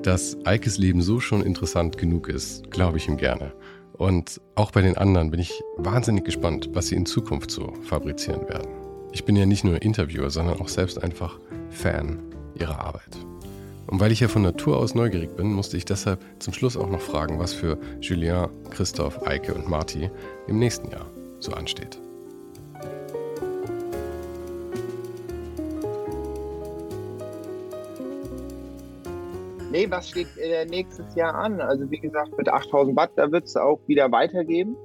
Dass 0.03 0.37
Eikes 0.45 0.77
Leben 0.77 1.01
so 1.01 1.19
schon 1.19 1.43
interessant 1.43 1.97
genug 1.97 2.27
ist, 2.27 2.69
glaube 2.71 2.97
ich 2.97 3.07
ihm 3.07 3.17
gerne. 3.17 3.53
Und 3.93 4.41
auch 4.55 4.71
bei 4.71 4.81
den 4.81 4.97
anderen 4.97 5.29
bin 5.29 5.39
ich 5.39 5.61
wahnsinnig 5.77 6.25
gespannt, 6.25 6.69
was 6.73 6.87
sie 6.87 6.95
in 6.95 7.05
Zukunft 7.05 7.51
so 7.51 7.73
fabrizieren 7.83 8.49
werden. 8.49 8.67
Ich 9.11 9.25
bin 9.25 9.35
ja 9.35 9.45
nicht 9.45 9.63
nur 9.63 9.81
Interviewer, 9.81 10.31
sondern 10.31 10.59
auch 10.59 10.69
selbst 10.69 11.03
einfach 11.03 11.39
Fan 11.69 12.19
ihrer 12.55 12.79
Arbeit. 12.79 13.17
Und 13.87 13.99
weil 13.99 14.11
ich 14.11 14.19
ja 14.19 14.27
von 14.27 14.41
Natur 14.41 14.77
aus 14.77 14.95
neugierig 14.95 15.35
bin, 15.35 15.53
musste 15.53 15.77
ich 15.77 15.85
deshalb 15.85 16.19
zum 16.39 16.53
Schluss 16.53 16.77
auch 16.77 16.89
noch 16.89 17.01
fragen, 17.01 17.39
was 17.39 17.53
für 17.53 17.77
Julien, 17.99 18.49
Christoph, 18.69 19.25
Eike 19.27 19.53
und 19.53 19.67
Marty 19.67 20.09
im 20.47 20.59
nächsten 20.59 20.89
Jahr 20.89 21.05
so 21.39 21.51
ansteht. 21.51 21.99
Nee, 29.71 29.89
was 29.89 30.09
steht 30.09 30.27
äh, 30.37 30.65
nächstes 30.65 31.15
Jahr 31.15 31.33
an? 31.33 31.61
Also 31.61 31.89
wie 31.89 31.99
gesagt, 31.99 32.37
mit 32.37 32.49
8000 32.49 32.95
Watt, 32.97 33.11
da 33.15 33.31
wird 33.31 33.45
es 33.45 33.55
auch 33.55 33.79
wieder 33.87 34.11
weitergeben. 34.11 34.75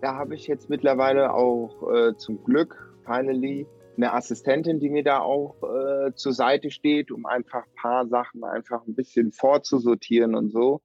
Da 0.00 0.14
habe 0.14 0.36
ich 0.36 0.46
jetzt 0.46 0.70
mittlerweile 0.70 1.34
auch 1.34 1.92
äh, 1.92 2.16
zum 2.16 2.42
Glück, 2.44 2.94
finally, 3.04 3.66
eine 3.98 4.14
Assistentin, 4.14 4.80
die 4.80 4.90
mir 4.90 5.02
da 5.02 5.20
auch 5.20 5.62
äh, 5.62 6.14
zur 6.14 6.32
Seite 6.32 6.70
steht, 6.70 7.10
um 7.10 7.26
einfach 7.26 7.66
ein 7.66 7.74
paar 7.74 8.06
Sachen 8.06 8.44
einfach 8.44 8.86
ein 8.86 8.94
bisschen 8.94 9.32
vorzusortieren 9.32 10.34
und 10.34 10.50
so, 10.50 10.80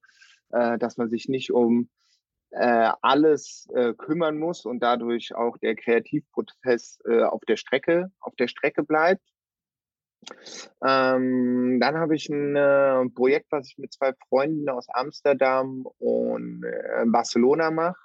äh, 0.49 0.77
dass 0.80 0.98
man 0.98 1.10
sich 1.10 1.30
nicht 1.30 1.52
um 1.52 1.90
äh, 2.49 2.91
alles 3.02 3.68
äh, 3.73 3.94
kümmern 3.94 4.38
muss 4.38 4.65
und 4.65 4.81
dadurch 4.81 5.34
auch 5.35 5.57
der 5.57 5.76
Kreativprozess 5.76 6.99
äh, 7.06 7.23
auf 7.23 7.41
der 7.45 7.57
Strecke 7.57 8.11
auf 8.19 8.35
der 8.35 8.48
Strecke 8.48 8.84
bleibt. 8.84 9.23
Ähm, 10.85 11.80
dann 11.81 11.98
habe 11.98 12.15
ich 12.15 12.30
ein 12.30 12.56
äh, 12.56 13.10
Projekt, 13.10 13.48
was 13.52 13.69
ich 13.69 13.77
mit 13.77 13.94
zwei 13.94 14.14
Freunden 14.30 14.69
aus 14.69 14.88
Amsterdam 14.90 15.85
und 15.99 16.64
äh, 16.64 17.06
Barcelona 17.06 17.72
mache. 17.72 17.99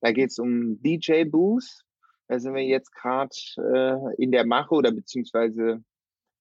Da 0.00 0.12
geht 0.12 0.30
es 0.30 0.38
um 0.38 0.80
DJ 0.82 1.24
Booth. 1.24 1.84
Da 2.28 2.38
sind 2.38 2.54
wir 2.54 2.64
jetzt 2.64 2.94
gerade 2.94 3.34
äh, 3.56 4.22
in 4.22 4.30
der 4.30 4.46
Mache 4.46 4.74
oder 4.74 4.92
beziehungsweise 4.92 5.82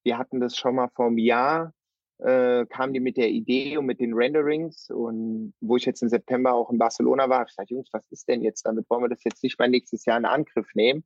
wir 0.03 0.17
hatten 0.17 0.39
das 0.39 0.55
schon 0.55 0.75
mal 0.75 0.89
vor 0.89 1.07
einem 1.07 1.17
Jahr, 1.17 1.73
äh, 2.19 2.65
kamen 2.65 2.93
die 2.93 2.99
mit 2.99 3.17
der 3.17 3.29
Idee 3.29 3.77
und 3.77 3.85
mit 3.85 3.99
den 3.99 4.13
Renderings 4.13 4.89
und 4.89 5.53
wo 5.61 5.77
ich 5.77 5.85
jetzt 5.85 6.01
im 6.01 6.09
September 6.09 6.53
auch 6.53 6.71
in 6.71 6.77
Barcelona 6.77 7.29
war, 7.29 7.39
habe 7.39 7.49
ich 7.49 7.55
gesagt, 7.55 7.71
Jungs, 7.71 7.89
was 7.91 8.11
ist 8.11 8.27
denn 8.27 8.41
jetzt 8.41 8.65
damit? 8.65 8.89
Wollen 8.89 9.03
wir 9.03 9.09
das 9.09 9.23
jetzt 9.23 9.43
nicht 9.43 9.57
mal 9.59 9.69
nächstes 9.69 10.05
Jahr 10.05 10.17
in 10.17 10.25
Angriff 10.25 10.67
nehmen? 10.73 11.03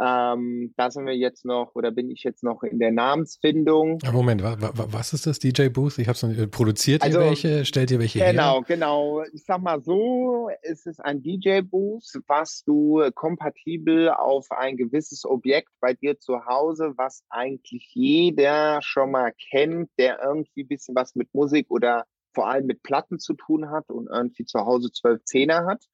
Ähm, 0.00 0.74
da 0.76 0.90
sind 0.90 1.06
wir 1.06 1.16
jetzt 1.16 1.44
noch, 1.44 1.74
oder 1.74 1.92
bin 1.92 2.10
ich 2.10 2.24
jetzt 2.24 2.42
noch 2.42 2.64
in 2.64 2.80
der 2.80 2.90
Namensfindung. 2.90 3.98
Moment, 4.12 4.42
wa, 4.42 4.56
wa, 4.60 4.72
was 4.90 5.12
ist 5.12 5.26
das, 5.26 5.38
DJ 5.38 5.68
Booth? 5.68 5.98
Ich 5.98 6.08
habe 6.08 6.16
es 6.16 6.22
noch 6.22 6.30
nicht. 6.30 6.50
Produziert 6.50 7.02
also, 7.02 7.20
ihr 7.20 7.26
welche? 7.26 7.64
Stellt 7.64 7.92
ihr 7.92 8.00
welche 8.00 8.18
genau, 8.18 8.54
her? 8.56 8.64
Genau, 8.66 9.20
genau. 9.20 9.24
Ich 9.32 9.44
sag 9.44 9.62
mal 9.62 9.80
so, 9.82 10.50
es 10.62 10.86
ist 10.86 10.98
ein 11.04 11.22
DJ 11.22 11.60
Booth, 11.60 12.18
was 12.26 12.64
du 12.64 13.02
kompatibel 13.14 14.10
auf 14.10 14.50
ein 14.50 14.76
gewisses 14.76 15.24
Objekt 15.24 15.70
bei 15.80 15.94
dir 15.94 16.18
zu 16.18 16.44
Hause, 16.44 16.94
was 16.96 17.22
eigentlich 17.28 17.90
jeder 17.94 18.80
schon 18.82 19.12
mal 19.12 19.32
kennt, 19.50 19.90
der 19.98 20.20
irgendwie 20.22 20.62
ein 20.62 20.68
bisschen 20.68 20.96
was 20.96 21.14
mit 21.14 21.32
Musik 21.32 21.70
oder 21.70 22.04
vor 22.34 22.48
allem 22.48 22.66
mit 22.66 22.82
Platten 22.82 23.20
zu 23.20 23.34
tun 23.34 23.70
hat 23.70 23.88
und 23.90 24.08
irgendwie 24.08 24.44
zu 24.44 24.58
Hause 24.58 24.90
zwölf 24.90 25.24
Zehner 25.24 25.66
hat. 25.66 25.84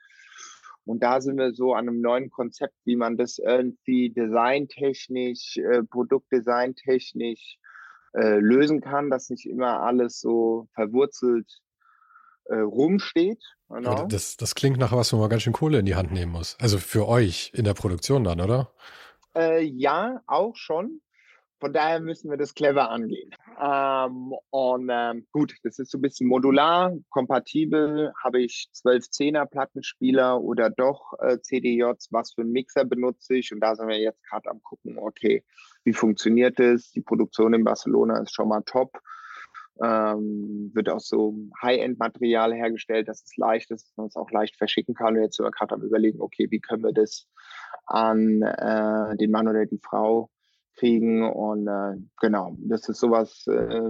Und 0.91 1.05
da 1.05 1.21
sind 1.21 1.39
wir 1.39 1.55
so 1.55 1.73
an 1.73 1.89
einem 1.89 2.01
neuen 2.01 2.31
Konzept, 2.31 2.75
wie 2.85 2.97
man 2.97 3.17
das 3.17 3.39
irgendwie 3.39 4.11
designtechnisch, 4.11 5.57
äh, 5.59 5.85
produktdesigntechnisch 5.85 7.59
äh, 8.15 8.41
lösen 8.41 8.81
kann, 8.81 9.09
dass 9.09 9.31
nicht 9.31 9.47
immer 9.47 9.83
alles 9.83 10.19
so 10.19 10.67
verwurzelt 10.75 11.47
äh, 12.47 12.57
rumsteht. 12.57 13.41
Genau. 13.69 14.09
Das, 14.09 14.37
das 14.37 14.57
klingt 14.57 14.79
nach 14.79 14.91
was, 14.91 15.13
wo 15.13 15.19
man 15.19 15.31
ganz 15.31 15.43
schön 15.43 15.53
Kohle 15.53 15.79
in 15.79 15.87
die 15.87 15.95
Hand 15.95 16.11
nehmen 16.11 16.33
muss. 16.33 16.57
Also 16.61 16.79
für 16.79 17.07
euch 17.07 17.53
in 17.55 17.63
der 17.63 17.75
Produktion 17.75 18.25
dann, 18.25 18.41
oder? 18.41 18.73
Äh, 19.37 19.63
ja, 19.63 20.21
auch 20.27 20.57
schon. 20.57 21.01
Von 21.61 21.75
daher 21.75 22.01
müssen 22.01 22.31
wir 22.31 22.39
das 22.39 22.55
clever 22.55 22.91
angehen. 22.91 23.31
Ähm, 23.63 24.33
und 24.49 24.89
ähm, 24.91 25.27
gut, 25.31 25.55
das 25.63 25.79
ist 25.79 25.91
so 25.91 25.99
ein 25.99 26.01
bisschen 26.01 26.27
modular, 26.27 26.97
kompatibel. 27.11 28.13
Habe 28.25 28.41
ich 28.41 28.71
12 28.73 29.11
Zehner 29.11 29.45
Plattenspieler 29.45 30.41
oder 30.41 30.71
doch 30.71 31.13
äh, 31.21 31.39
CDJs? 31.39 32.09
Was 32.13 32.33
für 32.33 32.41
einen 32.41 32.53
Mixer 32.53 32.87
benutze 32.87 33.35
ich? 33.37 33.53
Und 33.53 33.61
da 33.61 33.77
sind 33.77 33.89
wir 33.89 34.01
jetzt 34.01 34.23
gerade 34.27 34.49
am 34.49 34.63
gucken, 34.63 34.99
okay, 34.99 35.45
wie 35.85 35.93
funktioniert 35.93 36.59
das? 36.59 36.93
Die 36.93 37.03
Produktion 37.03 37.53
in 37.53 37.65
Barcelona 37.65 38.23
ist 38.23 38.35
schon 38.35 38.49
mal 38.49 38.63
top. 38.63 38.99
Ähm, 39.83 40.71
wird 40.75 40.89
aus 40.89 41.09
so 41.09 41.35
High-End-Material 41.63 42.55
hergestellt, 42.55 43.09
dass 43.09 43.23
es 43.23 43.37
leicht 43.37 43.71
ist, 43.71 43.89
dass 43.89 43.97
man 43.97 44.07
es 44.07 44.17
auch 44.17 44.31
leicht 44.31 44.57
verschicken 44.57 44.95
kann. 44.95 45.17
Und 45.17 45.23
jetzt 45.23 45.37
sind 45.37 45.45
wir 45.45 45.51
gerade 45.51 45.75
am 45.75 45.83
überlegen, 45.83 46.23
okay, 46.23 46.47
wie 46.51 46.61
können 46.61 46.85
wir 46.85 46.93
das 46.93 47.29
an 47.85 48.41
äh, 48.43 49.17
den 49.19 49.31
Mann 49.31 49.49
oder 49.49 49.67
die 49.67 49.81
Frau 49.83 50.31
kriegen. 50.77 51.23
Und 51.29 51.67
äh, 51.67 51.97
genau, 52.21 52.57
das 52.59 52.89
ist 52.89 53.01
sowas, 53.01 53.47
äh, 53.47 53.81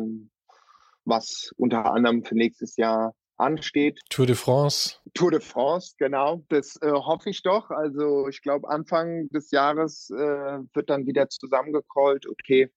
was 1.05 1.53
unter 1.57 1.93
anderem 1.93 2.25
für 2.25 2.35
nächstes 2.35 2.77
Jahr 2.77 3.15
ansteht. 3.37 4.01
Tour 4.11 4.27
de 4.27 4.35
France. 4.35 4.97
Tour 5.15 5.31
de 5.31 5.41
France, 5.41 5.95
genau. 5.99 6.45
Das 6.49 6.77
äh, 6.83 6.91
hoffe 6.91 7.31
ich 7.31 7.43
doch. 7.43 7.71
Also 7.71 8.29
ich 8.29 8.43
glaube, 8.43 8.69
Anfang 8.69 9.29
des 9.31 9.51
Jahres 9.51 10.11
äh, 10.11 10.59
wird 10.75 10.91
dann 10.91 11.07
wieder 11.07 11.29
zusammengecallt, 11.29 12.29
okay, 12.29 12.71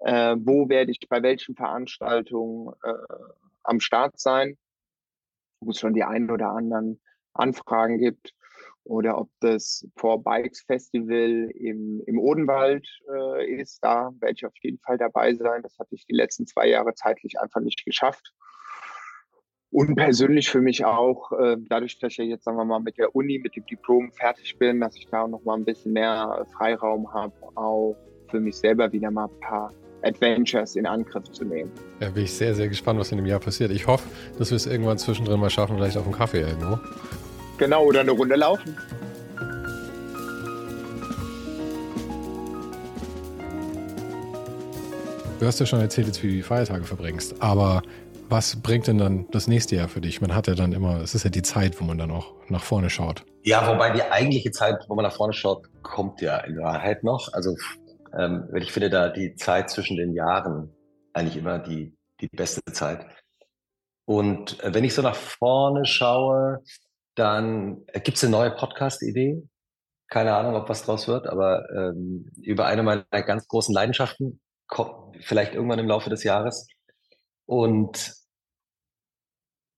äh, 0.00 0.36
wo 0.38 0.68
werde 0.68 0.90
ich 0.90 1.00
bei 1.08 1.22
welchen 1.22 1.54
Veranstaltungen 1.54 2.74
äh, 2.82 2.92
am 3.62 3.80
Start 3.80 4.18
sein, 4.18 4.58
wo 5.60 5.70
es 5.70 5.78
schon 5.78 5.94
die 5.94 6.04
ein 6.04 6.30
oder 6.30 6.50
anderen 6.50 7.00
Anfragen 7.32 7.98
gibt 7.98 8.34
oder 8.86 9.18
ob 9.18 9.28
das 9.40 9.86
Four 9.96 10.22
Bikes 10.22 10.62
Festival 10.62 11.50
im, 11.54 12.02
im 12.06 12.18
Odenwald 12.18 12.86
äh, 13.12 13.60
ist. 13.60 13.80
Da 13.82 14.12
werde 14.20 14.34
ich 14.36 14.46
auf 14.46 14.54
jeden 14.62 14.78
Fall 14.78 14.96
dabei 14.96 15.34
sein. 15.34 15.62
Das 15.62 15.78
hatte 15.78 15.94
ich 15.94 16.06
die 16.06 16.14
letzten 16.14 16.46
zwei 16.46 16.68
Jahre 16.68 16.94
zeitlich 16.94 17.38
einfach 17.40 17.60
nicht 17.60 17.84
geschafft. 17.84 18.32
Und 19.70 19.96
persönlich 19.96 20.48
für 20.48 20.60
mich 20.60 20.84
auch, 20.84 21.32
äh, 21.32 21.56
dadurch, 21.68 21.98
dass 21.98 22.12
ich 22.12 22.18
ja 22.18 22.24
jetzt, 22.24 22.44
sagen 22.44 22.56
wir 22.56 22.64
mal, 22.64 22.78
mit 22.78 22.96
der 22.98 23.14
Uni, 23.14 23.38
mit 23.38 23.56
dem 23.56 23.66
Diplom 23.66 24.12
fertig 24.12 24.56
bin, 24.58 24.80
dass 24.80 24.96
ich 24.96 25.06
da 25.08 25.26
noch 25.26 25.44
mal 25.44 25.54
ein 25.54 25.64
bisschen 25.64 25.92
mehr 25.92 26.46
Freiraum 26.56 27.12
habe, 27.12 27.34
auch 27.56 27.96
für 28.30 28.40
mich 28.40 28.56
selber 28.56 28.90
wieder 28.92 29.10
mal 29.10 29.26
ein 29.26 29.40
paar 29.40 29.72
Adventures 30.02 30.76
in 30.76 30.86
Angriff 30.86 31.24
zu 31.32 31.44
nehmen. 31.44 31.70
Ja, 32.00 32.10
bin 32.10 32.24
ich 32.24 32.32
sehr, 32.32 32.54
sehr 32.54 32.68
gespannt, 32.68 33.00
was 33.00 33.10
in 33.10 33.18
dem 33.18 33.26
Jahr 33.26 33.40
passiert. 33.40 33.72
Ich 33.72 33.86
hoffe, 33.86 34.08
dass 34.38 34.50
wir 34.50 34.56
es 34.56 34.66
irgendwann 34.66 34.98
zwischendrin 34.98 35.40
mal 35.40 35.50
schaffen, 35.50 35.76
vielleicht 35.76 35.96
auf 35.96 36.04
dem 36.04 36.12
Kaffee 36.12 36.40
irgendwo. 36.40 36.78
Genau, 37.58 37.84
oder 37.84 38.00
eine 38.00 38.10
Runde 38.10 38.36
laufen. 38.36 38.76
Du 45.38 45.46
hast 45.46 45.60
ja 45.60 45.66
schon 45.66 45.80
erzählt, 45.80 46.06
jetzt 46.06 46.22
wie 46.22 46.28
du 46.28 46.32
die 46.34 46.42
Feiertage 46.42 46.84
verbringst, 46.84 47.40
aber 47.40 47.82
was 48.28 48.56
bringt 48.56 48.86
denn 48.88 48.98
dann 48.98 49.26
das 49.30 49.46
nächste 49.46 49.76
Jahr 49.76 49.88
für 49.88 50.00
dich? 50.00 50.20
Man 50.20 50.34
hat 50.34 50.48
ja 50.48 50.54
dann 50.54 50.72
immer, 50.72 51.00
es 51.00 51.14
ist 51.14 51.24
ja 51.24 51.30
die 51.30 51.42
Zeit, 51.42 51.80
wo 51.80 51.84
man 51.84 51.98
dann 51.98 52.10
auch 52.10 52.34
nach 52.48 52.62
vorne 52.62 52.90
schaut. 52.90 53.24
Ja, 53.42 53.68
wobei 53.68 53.90
die 53.90 54.02
eigentliche 54.02 54.50
Zeit, 54.50 54.84
wo 54.88 54.94
man 54.94 55.04
nach 55.04 55.14
vorne 55.14 55.32
schaut, 55.32 55.68
kommt 55.82 56.20
ja 56.20 56.38
in 56.38 56.58
Wahrheit 56.58 57.04
noch. 57.04 57.32
Also 57.32 57.54
ähm, 58.18 58.48
ich 58.56 58.72
finde 58.72 58.90
da 58.90 59.08
die 59.08 59.34
Zeit 59.36 59.70
zwischen 59.70 59.96
den 59.96 60.14
Jahren 60.14 60.74
eigentlich 61.12 61.36
immer 61.36 61.58
die, 61.58 61.94
die 62.20 62.28
beste 62.28 62.60
Zeit. 62.72 63.06
Und 64.04 64.62
äh, 64.64 64.74
wenn 64.74 64.84
ich 64.84 64.94
so 64.94 65.02
nach 65.02 65.14
vorne 65.14 65.84
schaue, 65.84 66.62
dann 67.16 67.82
äh, 67.88 68.00
gibt 68.00 68.18
es 68.18 68.24
eine 68.24 68.30
neue 68.30 68.52
Podcast-Idee. 68.52 69.42
Keine 70.08 70.36
Ahnung, 70.36 70.54
ob 70.54 70.68
was 70.68 70.84
draus 70.84 71.08
wird, 71.08 71.26
aber 71.26 71.68
ähm, 71.70 72.30
über 72.36 72.66
eine 72.66 72.84
meiner 72.84 73.04
ganz 73.10 73.48
großen 73.48 73.74
Leidenschaften, 73.74 74.40
kommt 74.68 75.16
vielleicht 75.24 75.54
irgendwann 75.54 75.78
im 75.78 75.88
Laufe 75.88 76.10
des 76.10 76.22
Jahres. 76.22 76.68
Und 77.46 78.14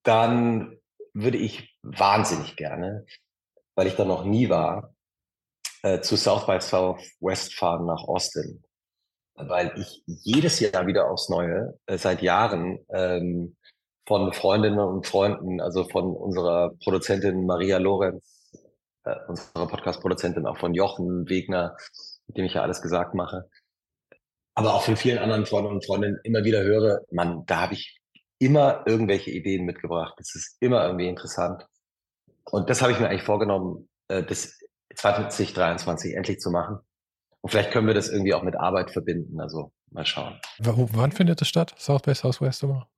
dann 0.03 0.79
würde 1.15 1.39
ich 1.39 1.79
wahnsinnig 1.83 2.57
gerne, 2.57 3.07
weil 3.75 3.87
ich 3.87 3.97
da 3.97 4.05
noch 4.05 4.25
nie 4.25 4.49
war, 4.49 4.95
äh, 5.83 6.01
zu 6.01 6.17
South 6.17 6.47
by 6.47 6.61
Southwest 6.61 7.55
fahren 7.55 7.87
nach 7.87 8.03
Austin. 8.05 8.65
Weil 9.35 9.73
ich 9.79 10.03
jedes 10.07 10.59
Jahr 10.61 10.87
wieder 10.87 11.11
aufs 11.11 11.29
Neue, 11.29 11.79
äh, 11.87 11.97
seit 11.97 12.23
Jahren, 12.23 12.85
ähm, 12.91 13.57
von 14.09 14.33
Freundinnen 14.33 14.79
und 14.79 15.07
Freunden, 15.07 15.61
also 15.61 15.85
von 15.85 16.17
unserer 16.17 16.71
Produzentin 16.83 17.45
Maria 17.45 17.77
Lorenz, 17.77 18.51
äh, 19.05 19.15
unserer 19.29 19.69
Podcast-Produzentin, 19.69 20.47
auch 20.47 20.57
von 20.57 20.73
Jochen 20.73 21.29
Wegner, 21.29 21.77
mit 22.27 22.39
dem 22.39 22.47
ich 22.47 22.55
ja 22.55 22.63
alles 22.63 22.81
gesagt 22.81 23.15
mache. 23.15 23.45
Aber 24.55 24.75
auch 24.75 24.83
von 24.83 24.97
vielen 24.97 25.19
anderen 25.19 25.45
Freunden 25.45 25.71
und 25.71 25.85
Freundinnen 25.85 26.19
immer 26.25 26.43
wieder 26.43 26.63
höre, 26.63 27.03
man, 27.11 27.45
da 27.45 27.61
habe 27.61 27.75
ich 27.75 28.01
immer 28.39 28.83
irgendwelche 28.87 29.31
Ideen 29.31 29.67
mitgebracht. 29.67 30.15
Das 30.17 30.35
ist 30.35 30.57
immer 30.61 30.87
irgendwie 30.87 31.09
interessant. 31.09 31.67
Und 32.51 32.71
das 32.71 32.81
habe 32.81 32.93
ich 32.93 32.99
mir 32.99 33.09
eigentlich 33.09 33.25
vorgenommen, 33.25 33.91
äh, 34.09 34.23
bis 34.23 34.59
2023 34.95 36.15
endlich 36.15 36.41
zu 36.41 36.51
machen. 36.51 36.79
Und 37.43 37.51
vielleicht 37.51 37.73
können 37.73 37.87
wir 37.87 37.95
das 37.95 38.09
irgendwie 38.09 38.33
auch 38.33 38.43
mit 38.43 38.57
Arbeit 38.57 38.91
verbinden. 38.91 39.39
Also 39.39 39.71
mal 39.91 40.07
schauen. 40.07 40.41
W 40.59 40.89
wann 40.93 41.13
findet 41.13 41.43
das 41.43 41.49
statt? 41.49 41.75
South 41.77 42.03
by 42.03 42.15
Southwest 42.15 42.63
immer? 42.63 42.89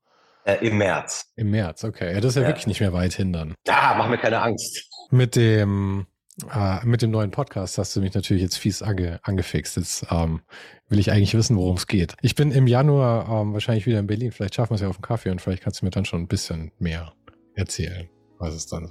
Äh, 0.45 0.67
Im 0.67 0.79
März. 0.79 1.33
Im 1.37 1.51
März, 1.51 1.85
okay. 1.85 2.15
Ja, 2.15 2.21
das 2.21 2.31
ist 2.31 2.37
ja, 2.37 2.43
ja, 2.43 2.49
wirklich 2.49 2.67
nicht 2.67 2.81
mehr 2.81 2.93
weit 2.93 3.13
hin 3.13 3.33
dann. 3.33 3.55
Ja, 3.67 3.95
mach 3.97 4.09
mir 4.09 4.19
keine 4.19 4.41
Angst. 4.41 4.89
Mit 5.11 5.37
dem, 5.37 6.07
äh, 6.55 6.85
mit 6.85 7.03
dem 7.03 7.11
neuen 7.11 7.31
Podcast 7.31 7.77
hast 7.79 7.95
du 7.95 8.01
mich 8.01 8.15
natürlich 8.15 8.43
jetzt 8.43 8.57
fies 8.57 8.83
ange, 8.83 9.21
angefixt. 9.23 9.77
Jetzt 9.77 10.07
ähm, 10.11 10.41
will 10.89 10.99
ich 10.99 11.11
eigentlich 11.11 11.35
wissen, 11.35 11.57
worum 11.57 11.77
es 11.77 11.87
geht. 11.87 12.15
Ich 12.23 12.35
bin 12.35 12.53
im 12.53 12.67
Januar 12.67 13.43
ähm, 13.43 13.53
wahrscheinlich 13.53 13.87
wieder 13.87 13.99
in 13.99 14.07
Berlin. 14.07 14.33
Vielleicht 14.33 14.55
schaffen 14.55 14.71
wir 14.71 14.77
es 14.77 14.81
ja 14.81 14.89
auf 14.89 14.97
dem 14.97 15.03
Kaffee 15.03 15.31
und 15.31 15.41
vielleicht 15.41 15.63
kannst 15.63 15.83
du 15.83 15.85
mir 15.85 15.91
dann 15.91 16.05
schon 16.05 16.23
ein 16.23 16.29
bisschen 16.29 16.73
mehr 16.79 17.13
erzählen, 17.55 18.09
was 18.39 18.55
es 18.55 18.67
dann 18.67 18.91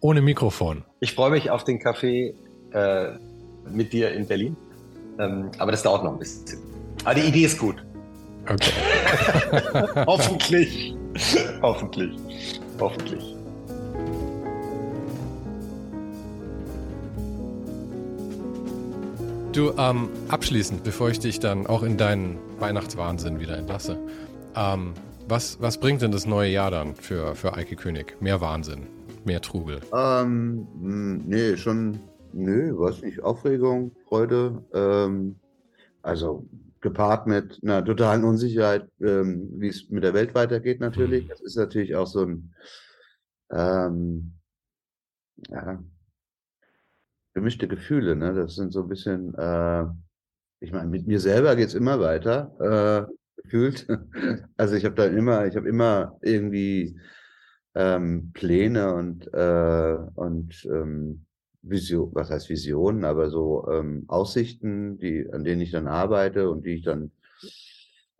ohne 0.00 0.20
Mikrofon. 0.20 0.84
Ich 1.00 1.14
freue 1.14 1.30
mich 1.30 1.50
auf 1.50 1.64
den 1.64 1.78
Kaffee 1.78 2.34
äh, 2.72 3.12
mit 3.70 3.92
dir 3.94 4.12
in 4.12 4.26
Berlin. 4.26 4.54
Ähm, 5.18 5.50
aber 5.58 5.70
das 5.70 5.82
dauert 5.82 6.04
noch 6.04 6.12
ein 6.12 6.18
bisschen. 6.18 6.58
Aber 7.04 7.14
die 7.14 7.22
Idee 7.22 7.44
ist 7.44 7.58
gut. 7.58 7.82
Okay. 8.48 8.72
Hoffentlich. 10.06 10.94
Hoffentlich. 11.62 12.18
Hoffentlich. 12.78 13.34
Du, 19.52 19.72
ähm, 19.78 20.08
abschließend, 20.28 20.82
bevor 20.82 21.10
ich 21.10 21.20
dich 21.20 21.38
dann 21.38 21.66
auch 21.68 21.84
in 21.84 21.96
deinen 21.96 22.38
Weihnachtswahnsinn 22.58 23.38
wieder 23.38 23.56
entlasse, 23.56 23.96
ähm, 24.56 24.94
was, 25.28 25.60
was 25.60 25.78
bringt 25.78 26.02
denn 26.02 26.10
das 26.10 26.26
neue 26.26 26.50
Jahr 26.50 26.70
dann 26.70 26.96
für, 26.96 27.34
für 27.36 27.54
Eike 27.54 27.76
König? 27.76 28.20
Mehr 28.20 28.40
Wahnsinn, 28.40 28.88
mehr 29.24 29.40
Trubel? 29.40 29.80
Ähm, 29.94 30.66
hm, 30.80 31.22
nee, 31.26 31.56
schon, 31.56 32.00
nö, 32.32 32.74
was 32.76 33.00
nicht, 33.00 33.22
Aufregung, 33.22 33.92
Freude, 34.08 34.60
ähm, 34.74 35.36
also 36.02 36.44
gepaart 36.84 37.26
mit 37.26 37.60
einer 37.62 37.82
totalen 37.82 38.24
Unsicherheit, 38.24 38.86
ähm, 39.00 39.50
wie 39.56 39.68
es 39.68 39.88
mit 39.88 40.04
der 40.04 40.12
Welt 40.12 40.34
weitergeht 40.34 40.80
natürlich. 40.80 41.24
Mhm. 41.24 41.28
Das 41.28 41.40
ist 41.40 41.56
natürlich 41.56 41.96
auch 41.96 42.06
so 42.06 42.26
ein, 42.26 42.54
ähm, 43.50 44.34
ja, 45.48 45.82
gemischte 47.32 47.66
Gefühle. 47.68 48.14
Ne? 48.14 48.34
Das 48.34 48.54
sind 48.54 48.70
so 48.72 48.82
ein 48.82 48.88
bisschen, 48.88 49.34
äh, 49.34 49.86
ich 50.60 50.72
meine, 50.72 50.88
mit 50.88 51.06
mir 51.06 51.20
selber 51.20 51.56
geht's 51.56 51.74
immer 51.74 51.98
weiter, 52.00 53.08
äh, 53.08 53.42
gefühlt. 53.42 53.88
Also 54.56 54.76
ich 54.76 54.84
habe 54.84 54.94
da 54.94 55.06
immer, 55.06 55.46
ich 55.46 55.56
habe 55.56 55.68
immer 55.68 56.18
irgendwie 56.20 57.00
ähm, 57.74 58.30
Pläne 58.34 58.94
und, 58.94 59.26
äh, 59.32 59.96
und 60.14 60.64
ähm, 60.66 61.24
Vision, 61.66 62.10
was 62.14 62.30
heißt 62.30 62.48
Visionen, 62.48 63.04
aber 63.04 63.30
so 63.30 63.66
ähm, 63.70 64.04
Aussichten, 64.08 64.98
die, 64.98 65.28
an 65.32 65.44
denen 65.44 65.60
ich 65.60 65.70
dann 65.70 65.88
arbeite 65.88 66.50
und 66.50 66.64
die 66.64 66.74
ich 66.74 66.82
dann 66.82 67.10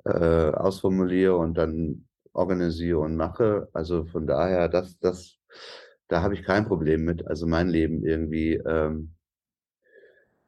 äh, 0.04 0.50
ausformuliere 0.50 1.36
und 1.36 1.54
dann 1.54 2.06
organisiere 2.32 2.98
und 2.98 3.16
mache. 3.16 3.68
Also 3.72 4.04
von 4.06 4.26
daher, 4.26 4.68
das, 4.68 4.98
das 4.98 5.38
da 6.08 6.22
habe 6.22 6.34
ich 6.34 6.42
kein 6.42 6.66
Problem 6.66 7.04
mit. 7.04 7.26
Also 7.26 7.46
mein 7.46 7.68
Leben 7.68 8.04
irgendwie 8.04 8.54
ähm, 8.54 9.14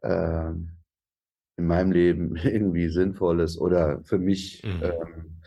äh, 0.02 0.50
in 1.56 1.66
meinem 1.66 1.92
Leben 1.92 2.36
irgendwie 2.44 2.88
Sinnvolles 2.88 3.58
oder 3.58 4.02
für 4.04 4.18
mich 4.18 4.62
mhm. 4.64 4.82
ähm, 4.82 5.40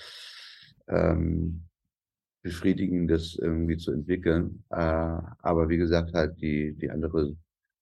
ähm, 0.87 1.68
Befriedigendes 2.41 3.37
irgendwie 3.41 3.77
zu 3.77 3.91
entwickeln. 3.91 4.63
Äh, 4.69 4.75
aber 4.75 5.69
wie 5.69 5.77
gesagt, 5.77 6.13
halt 6.13 6.39
die, 6.41 6.73
die 6.73 6.89
andere 6.89 7.35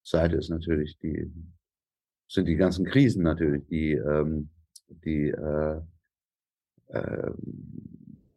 Seite 0.04 0.38
ist 0.38 0.50
natürlich 0.50 0.98
die, 1.00 1.32
sind 2.28 2.48
die 2.48 2.56
ganzen 2.56 2.86
Krisen 2.86 3.24
natürlich, 3.24 3.66
die, 3.68 3.94
ähm, 3.94 4.50
die 4.90 5.30
äh, 5.30 5.82
äh, 6.88 7.32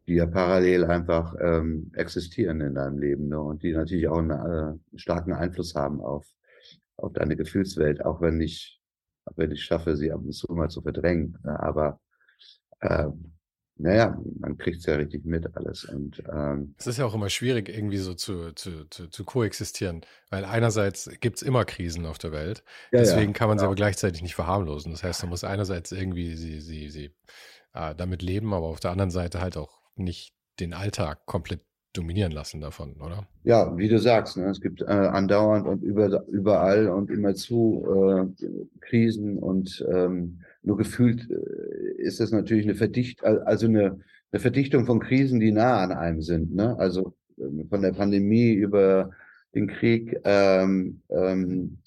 die 0.07 0.15
ja 0.15 0.25
parallel 0.25 0.85
einfach 0.85 1.35
ähm, 1.39 1.91
existieren 1.93 2.59
in 2.59 2.75
deinem 2.75 2.97
Leben 2.97 3.29
ne? 3.29 3.39
und 3.39 3.63
die 3.63 3.71
natürlich 3.71 4.07
auch 4.09 4.17
einen, 4.17 4.31
äh, 4.31 4.97
starken 4.97 5.31
Einfluss 5.31 5.75
haben 5.75 6.01
auf, 6.01 6.25
auf 6.97 7.13
deine 7.13 7.37
Gefühlswelt, 7.37 8.03
auch 8.03 8.19
wenn 8.19 8.41
ich, 8.41 8.81
wenn 9.35 9.51
ich 9.51 9.63
schaffe, 9.63 9.95
sie 9.95 10.11
ab 10.11 10.21
und 10.21 10.33
zu 10.33 10.51
mal 10.51 10.69
zu 10.69 10.81
verdrängen. 10.81 11.37
Ne? 11.43 11.57
Aber 11.57 12.01
ähm, 12.81 13.30
naja, 13.81 14.17
man 14.39 14.57
kriegt 14.57 14.79
es 14.79 14.85
ja 14.85 14.95
richtig 14.95 15.25
mit 15.25 15.55
alles. 15.57 15.85
Und 15.85 16.21
ähm, 16.31 16.75
es 16.77 16.87
ist 16.87 16.97
ja 16.97 17.05
auch 17.05 17.15
immer 17.15 17.29
schwierig, 17.29 17.67
irgendwie 17.67 17.97
so 17.97 18.13
zu, 18.13 18.53
zu, 18.53 18.85
zu, 18.89 19.07
zu 19.07 19.23
koexistieren, 19.23 20.01
weil 20.29 20.45
einerseits 20.45 21.09
gibt 21.19 21.37
es 21.37 21.41
immer 21.41 21.65
Krisen 21.65 22.05
auf 22.05 22.17
der 22.17 22.31
Welt, 22.31 22.63
ja, 22.91 22.99
deswegen 22.99 23.31
ja, 23.31 23.37
kann 23.37 23.49
man 23.49 23.57
sie 23.59 23.65
aber 23.65 23.75
gleichzeitig 23.75 24.21
nicht 24.21 24.35
verharmlosen. 24.35 24.91
Das 24.91 25.03
heißt, 25.03 25.23
man 25.23 25.31
muss 25.31 25.43
einerseits 25.43 25.91
irgendwie 25.91 26.35
sie, 26.35 26.61
sie, 26.61 26.89
sie 26.89 27.11
äh, 27.73 27.95
damit 27.95 28.21
leben, 28.21 28.53
aber 28.53 28.67
auf 28.67 28.79
der 28.79 28.91
anderen 28.91 29.11
Seite 29.11 29.41
halt 29.41 29.57
auch 29.57 29.81
nicht 29.95 30.33
den 30.59 30.73
Alltag 30.73 31.25
komplett 31.25 31.61
dominieren 31.93 32.31
lassen 32.31 32.61
davon, 32.61 32.95
oder? 33.01 33.27
Ja, 33.43 33.75
wie 33.77 33.89
du 33.89 33.99
sagst, 33.99 34.37
ne, 34.37 34.49
es 34.49 34.61
gibt 34.61 34.81
äh, 34.81 34.85
andauernd 34.85 35.67
und 35.67 35.83
über, 35.83 36.25
überall 36.27 36.87
und 36.87 37.09
immerzu 37.09 37.85
äh, 37.85 38.45
Krisen 38.79 39.37
und 39.37 39.85
ähm, 39.91 40.41
nur 40.63 40.77
gefühlt 40.77 41.29
äh, 41.29 42.01
ist 42.01 42.19
das 42.19 42.31
natürlich 42.31 42.65
eine 42.65 42.75
Verdicht, 42.75 43.23
also 43.23 43.67
eine, 43.67 43.99
eine 44.31 44.39
Verdichtung 44.39 44.85
von 44.85 44.99
Krisen, 44.99 45.39
die 45.39 45.51
nah 45.51 45.83
an 45.83 45.91
einem 45.91 46.21
sind. 46.21 46.53
Ne? 46.53 46.77
Also 46.77 47.15
äh, 47.37 47.65
von 47.69 47.81
der 47.81 47.93
Pandemie 47.93 48.53
über 48.53 49.11
den 49.53 49.67
Krieg, 49.67 50.19
ähm, 50.23 51.01
ähm, 51.09 51.77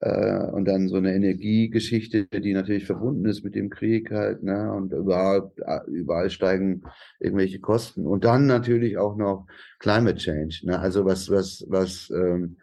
äh, 0.00 0.38
und 0.50 0.64
dann 0.64 0.88
so 0.88 0.96
eine 0.96 1.14
Energiegeschichte, 1.14 2.26
die 2.26 2.54
natürlich 2.54 2.86
verbunden 2.86 3.26
ist 3.26 3.44
mit 3.44 3.54
dem 3.54 3.68
Krieg 3.68 4.10
halt, 4.10 4.42
ne? 4.42 4.72
Und 4.72 4.92
überall, 4.92 5.50
äh, 5.58 5.80
überall 5.90 6.30
steigen 6.30 6.82
irgendwelche 7.18 7.60
Kosten. 7.60 8.06
Und 8.06 8.24
dann 8.24 8.46
natürlich 8.46 8.96
auch 8.96 9.16
noch 9.16 9.46
Climate 9.78 10.16
Change. 10.16 10.62
Ne? 10.64 10.78
Also 10.78 11.04
was, 11.04 11.30
was, 11.30 11.64
was 11.68 12.10
ähm, 12.10 12.56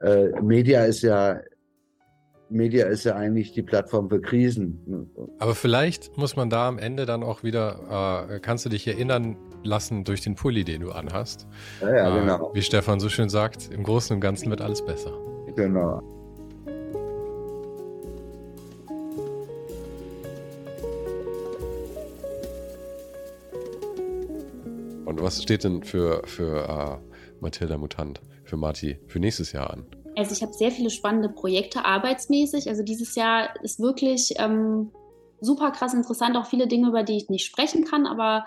äh, 0.00 0.40
Media 0.42 0.84
ist 0.84 1.02
ja 1.02 1.40
Media 2.52 2.86
ist 2.86 3.04
ja 3.04 3.16
eigentlich 3.16 3.52
die 3.52 3.62
Plattform 3.62 4.08
für 4.08 4.20
Krisen. 4.20 5.08
Aber 5.38 5.54
vielleicht 5.54 6.16
muss 6.16 6.36
man 6.36 6.50
da 6.50 6.68
am 6.68 6.78
Ende 6.78 7.06
dann 7.06 7.22
auch 7.22 7.42
wieder, 7.42 8.28
äh, 8.30 8.40
kannst 8.40 8.64
du 8.64 8.68
dich 8.68 8.86
erinnern 8.86 9.36
lassen 9.64 10.04
durch 10.04 10.20
den 10.20 10.34
Pulli, 10.34 10.64
den 10.64 10.82
du 10.82 10.92
anhast. 10.92 11.46
Ja, 11.80 11.94
ja, 11.94 12.16
äh, 12.16 12.20
genau. 12.20 12.50
Wie 12.54 12.62
Stefan 12.62 13.00
so 13.00 13.08
schön 13.08 13.28
sagt, 13.28 13.70
im 13.72 13.82
Großen 13.82 14.14
und 14.14 14.20
Ganzen 14.20 14.50
wird 14.50 14.60
alles 14.60 14.84
besser. 14.84 15.12
Genau. 15.56 16.02
Und 25.04 25.20
was 25.20 25.42
steht 25.42 25.64
denn 25.64 25.82
für, 25.82 26.22
für 26.26 26.68
uh, 26.68 27.40
Mathilda 27.40 27.76
Mutant, 27.76 28.20
für 28.44 28.56
Marti, 28.56 28.98
für 29.06 29.20
nächstes 29.20 29.52
Jahr 29.52 29.70
an? 29.70 29.84
Also 30.16 30.32
ich 30.32 30.42
habe 30.42 30.52
sehr 30.52 30.70
viele 30.70 30.90
spannende 30.90 31.28
Projekte 31.28 31.84
arbeitsmäßig. 31.84 32.68
Also 32.68 32.82
dieses 32.82 33.14
Jahr 33.14 33.54
ist 33.62 33.80
wirklich 33.80 34.34
ähm, 34.38 34.90
super 35.40 35.70
krass 35.70 35.94
interessant, 35.94 36.36
auch 36.36 36.46
viele 36.46 36.66
Dinge, 36.66 36.88
über 36.88 37.02
die 37.02 37.16
ich 37.16 37.28
nicht 37.28 37.46
sprechen 37.46 37.84
kann, 37.84 38.06
aber 38.06 38.44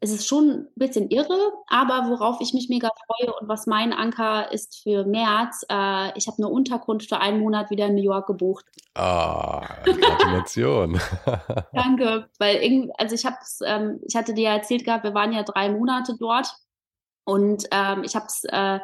es 0.00 0.12
ist 0.12 0.26
schon 0.28 0.50
ein 0.50 0.68
bisschen 0.76 1.10
irre, 1.10 1.36
aber 1.66 2.08
worauf 2.08 2.40
ich 2.40 2.54
mich 2.54 2.68
mega 2.68 2.88
freue 3.06 3.34
und 3.34 3.48
was 3.48 3.66
mein 3.66 3.92
Anker 3.92 4.52
ist 4.52 4.80
für 4.82 5.04
März, 5.04 5.64
äh, 5.68 6.16
ich 6.16 6.28
habe 6.28 6.38
eine 6.38 6.48
Unterkunft 6.48 7.08
für 7.08 7.20
einen 7.20 7.40
Monat 7.40 7.70
wieder 7.70 7.86
in 7.86 7.96
New 7.96 8.02
York 8.02 8.28
gebucht. 8.28 8.64
Ah, 8.94 9.66
Gratulation. 9.84 11.00
Danke, 11.72 12.28
weil 12.38 12.56
irgendwie, 12.56 12.92
also 12.96 13.14
ich 13.14 13.26
habe 13.26 13.36
ähm, 13.64 14.00
ich 14.06 14.14
hatte 14.14 14.34
dir 14.34 14.44
ja 14.44 14.54
erzählt 14.54 14.84
gehabt, 14.84 15.02
wir 15.02 15.14
waren 15.14 15.32
ja 15.32 15.42
drei 15.42 15.68
Monate 15.68 16.14
dort 16.18 16.54
und 17.24 17.64
ähm, 17.72 18.04
ich 18.04 18.14
habe 18.14 18.26
es 18.26 18.44
äh, 18.44 18.78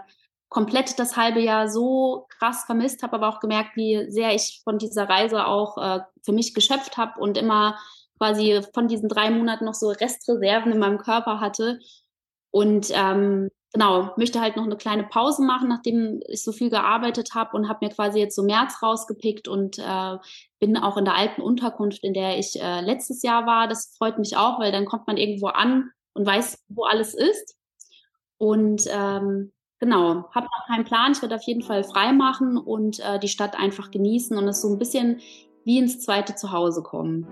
komplett 0.54 1.00
das 1.00 1.16
halbe 1.16 1.40
Jahr 1.40 1.68
so 1.68 2.28
krass 2.38 2.64
vermisst, 2.64 3.02
habe 3.02 3.14
aber 3.14 3.28
auch 3.28 3.40
gemerkt, 3.40 3.76
wie 3.76 4.08
sehr 4.08 4.36
ich 4.36 4.60
von 4.62 4.78
dieser 4.78 5.08
Reise 5.08 5.46
auch 5.46 5.76
äh, 5.78 6.00
für 6.22 6.30
mich 6.30 6.54
geschöpft 6.54 6.96
habe 6.96 7.20
und 7.20 7.36
immer 7.36 7.76
quasi 8.18 8.60
von 8.72 8.86
diesen 8.86 9.08
drei 9.08 9.30
Monaten 9.30 9.64
noch 9.64 9.74
so 9.74 9.88
Restreserven 9.88 10.70
in 10.70 10.78
meinem 10.78 10.98
Körper 10.98 11.40
hatte. 11.40 11.80
Und 12.52 12.92
ähm, 12.94 13.50
genau, 13.72 14.12
möchte 14.16 14.40
halt 14.40 14.54
noch 14.54 14.62
eine 14.62 14.76
kleine 14.76 15.02
Pause 15.02 15.42
machen, 15.42 15.68
nachdem 15.68 16.20
ich 16.28 16.44
so 16.44 16.52
viel 16.52 16.70
gearbeitet 16.70 17.34
habe 17.34 17.56
und 17.56 17.68
habe 17.68 17.84
mir 17.84 17.92
quasi 17.92 18.20
jetzt 18.20 18.36
so 18.36 18.44
März 18.44 18.80
rausgepickt 18.80 19.48
und 19.48 19.80
äh, 19.80 20.18
bin 20.60 20.76
auch 20.76 20.96
in 20.96 21.04
der 21.04 21.16
alten 21.16 21.42
Unterkunft, 21.42 22.04
in 22.04 22.14
der 22.14 22.38
ich 22.38 22.62
äh, 22.62 22.80
letztes 22.80 23.24
Jahr 23.24 23.44
war. 23.44 23.66
Das 23.66 23.96
freut 23.98 24.20
mich 24.20 24.36
auch, 24.36 24.60
weil 24.60 24.70
dann 24.70 24.84
kommt 24.84 25.08
man 25.08 25.16
irgendwo 25.16 25.48
an 25.48 25.90
und 26.12 26.24
weiß, 26.24 26.62
wo 26.68 26.84
alles 26.84 27.12
ist. 27.12 27.56
Und 28.38 28.84
ähm, 28.88 29.50
genau, 29.78 30.24
habe 30.32 30.46
noch 30.46 30.66
keinen 30.66 30.84
Plan. 30.84 31.12
Ich 31.12 31.22
werde 31.22 31.34
auf 31.36 31.42
jeden 31.42 31.62
Fall 31.62 31.84
frei 31.84 32.12
machen 32.12 32.56
und 32.56 33.00
äh, 33.00 33.18
die 33.18 33.28
Stadt 33.28 33.58
einfach 33.58 33.90
genießen 33.90 34.36
und 34.36 34.48
es 34.48 34.62
so 34.62 34.68
ein 34.68 34.78
bisschen 34.78 35.20
wie 35.64 35.78
ins 35.78 36.00
zweite 36.00 36.34
Zuhause 36.34 36.82
kommen. 36.82 37.26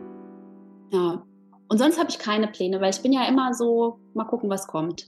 Ja. 0.93 1.24
Und 1.69 1.78
sonst 1.78 1.98
habe 1.98 2.10
ich 2.10 2.19
keine 2.19 2.48
Pläne, 2.48 2.81
weil 2.81 2.90
ich 2.90 3.02
bin 3.02 3.12
ja 3.12 3.24
immer 3.27 3.55
so, 3.55 3.98
mal 4.14 4.24
gucken, 4.24 4.51
was 4.51 4.66
kommt. 4.66 5.06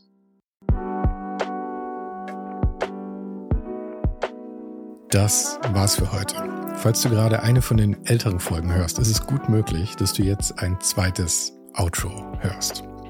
Das 5.10 5.60
war's 5.72 5.94
für 5.94 6.10
heute. 6.12 6.36
Falls 6.76 7.02
du 7.02 7.08
gerade 7.08 7.42
eine 7.42 7.62
von 7.62 7.76
den 7.76 8.04
älteren 8.06 8.40
Folgen 8.40 8.74
hörst, 8.74 8.98
ist 8.98 9.10
es 9.10 9.26
gut 9.26 9.48
möglich, 9.48 9.94
dass 9.96 10.12
du 10.12 10.22
jetzt 10.22 10.58
ein 10.58 10.80
zweites 10.80 11.56
Outro 11.74 12.10
hörst. 12.40 12.82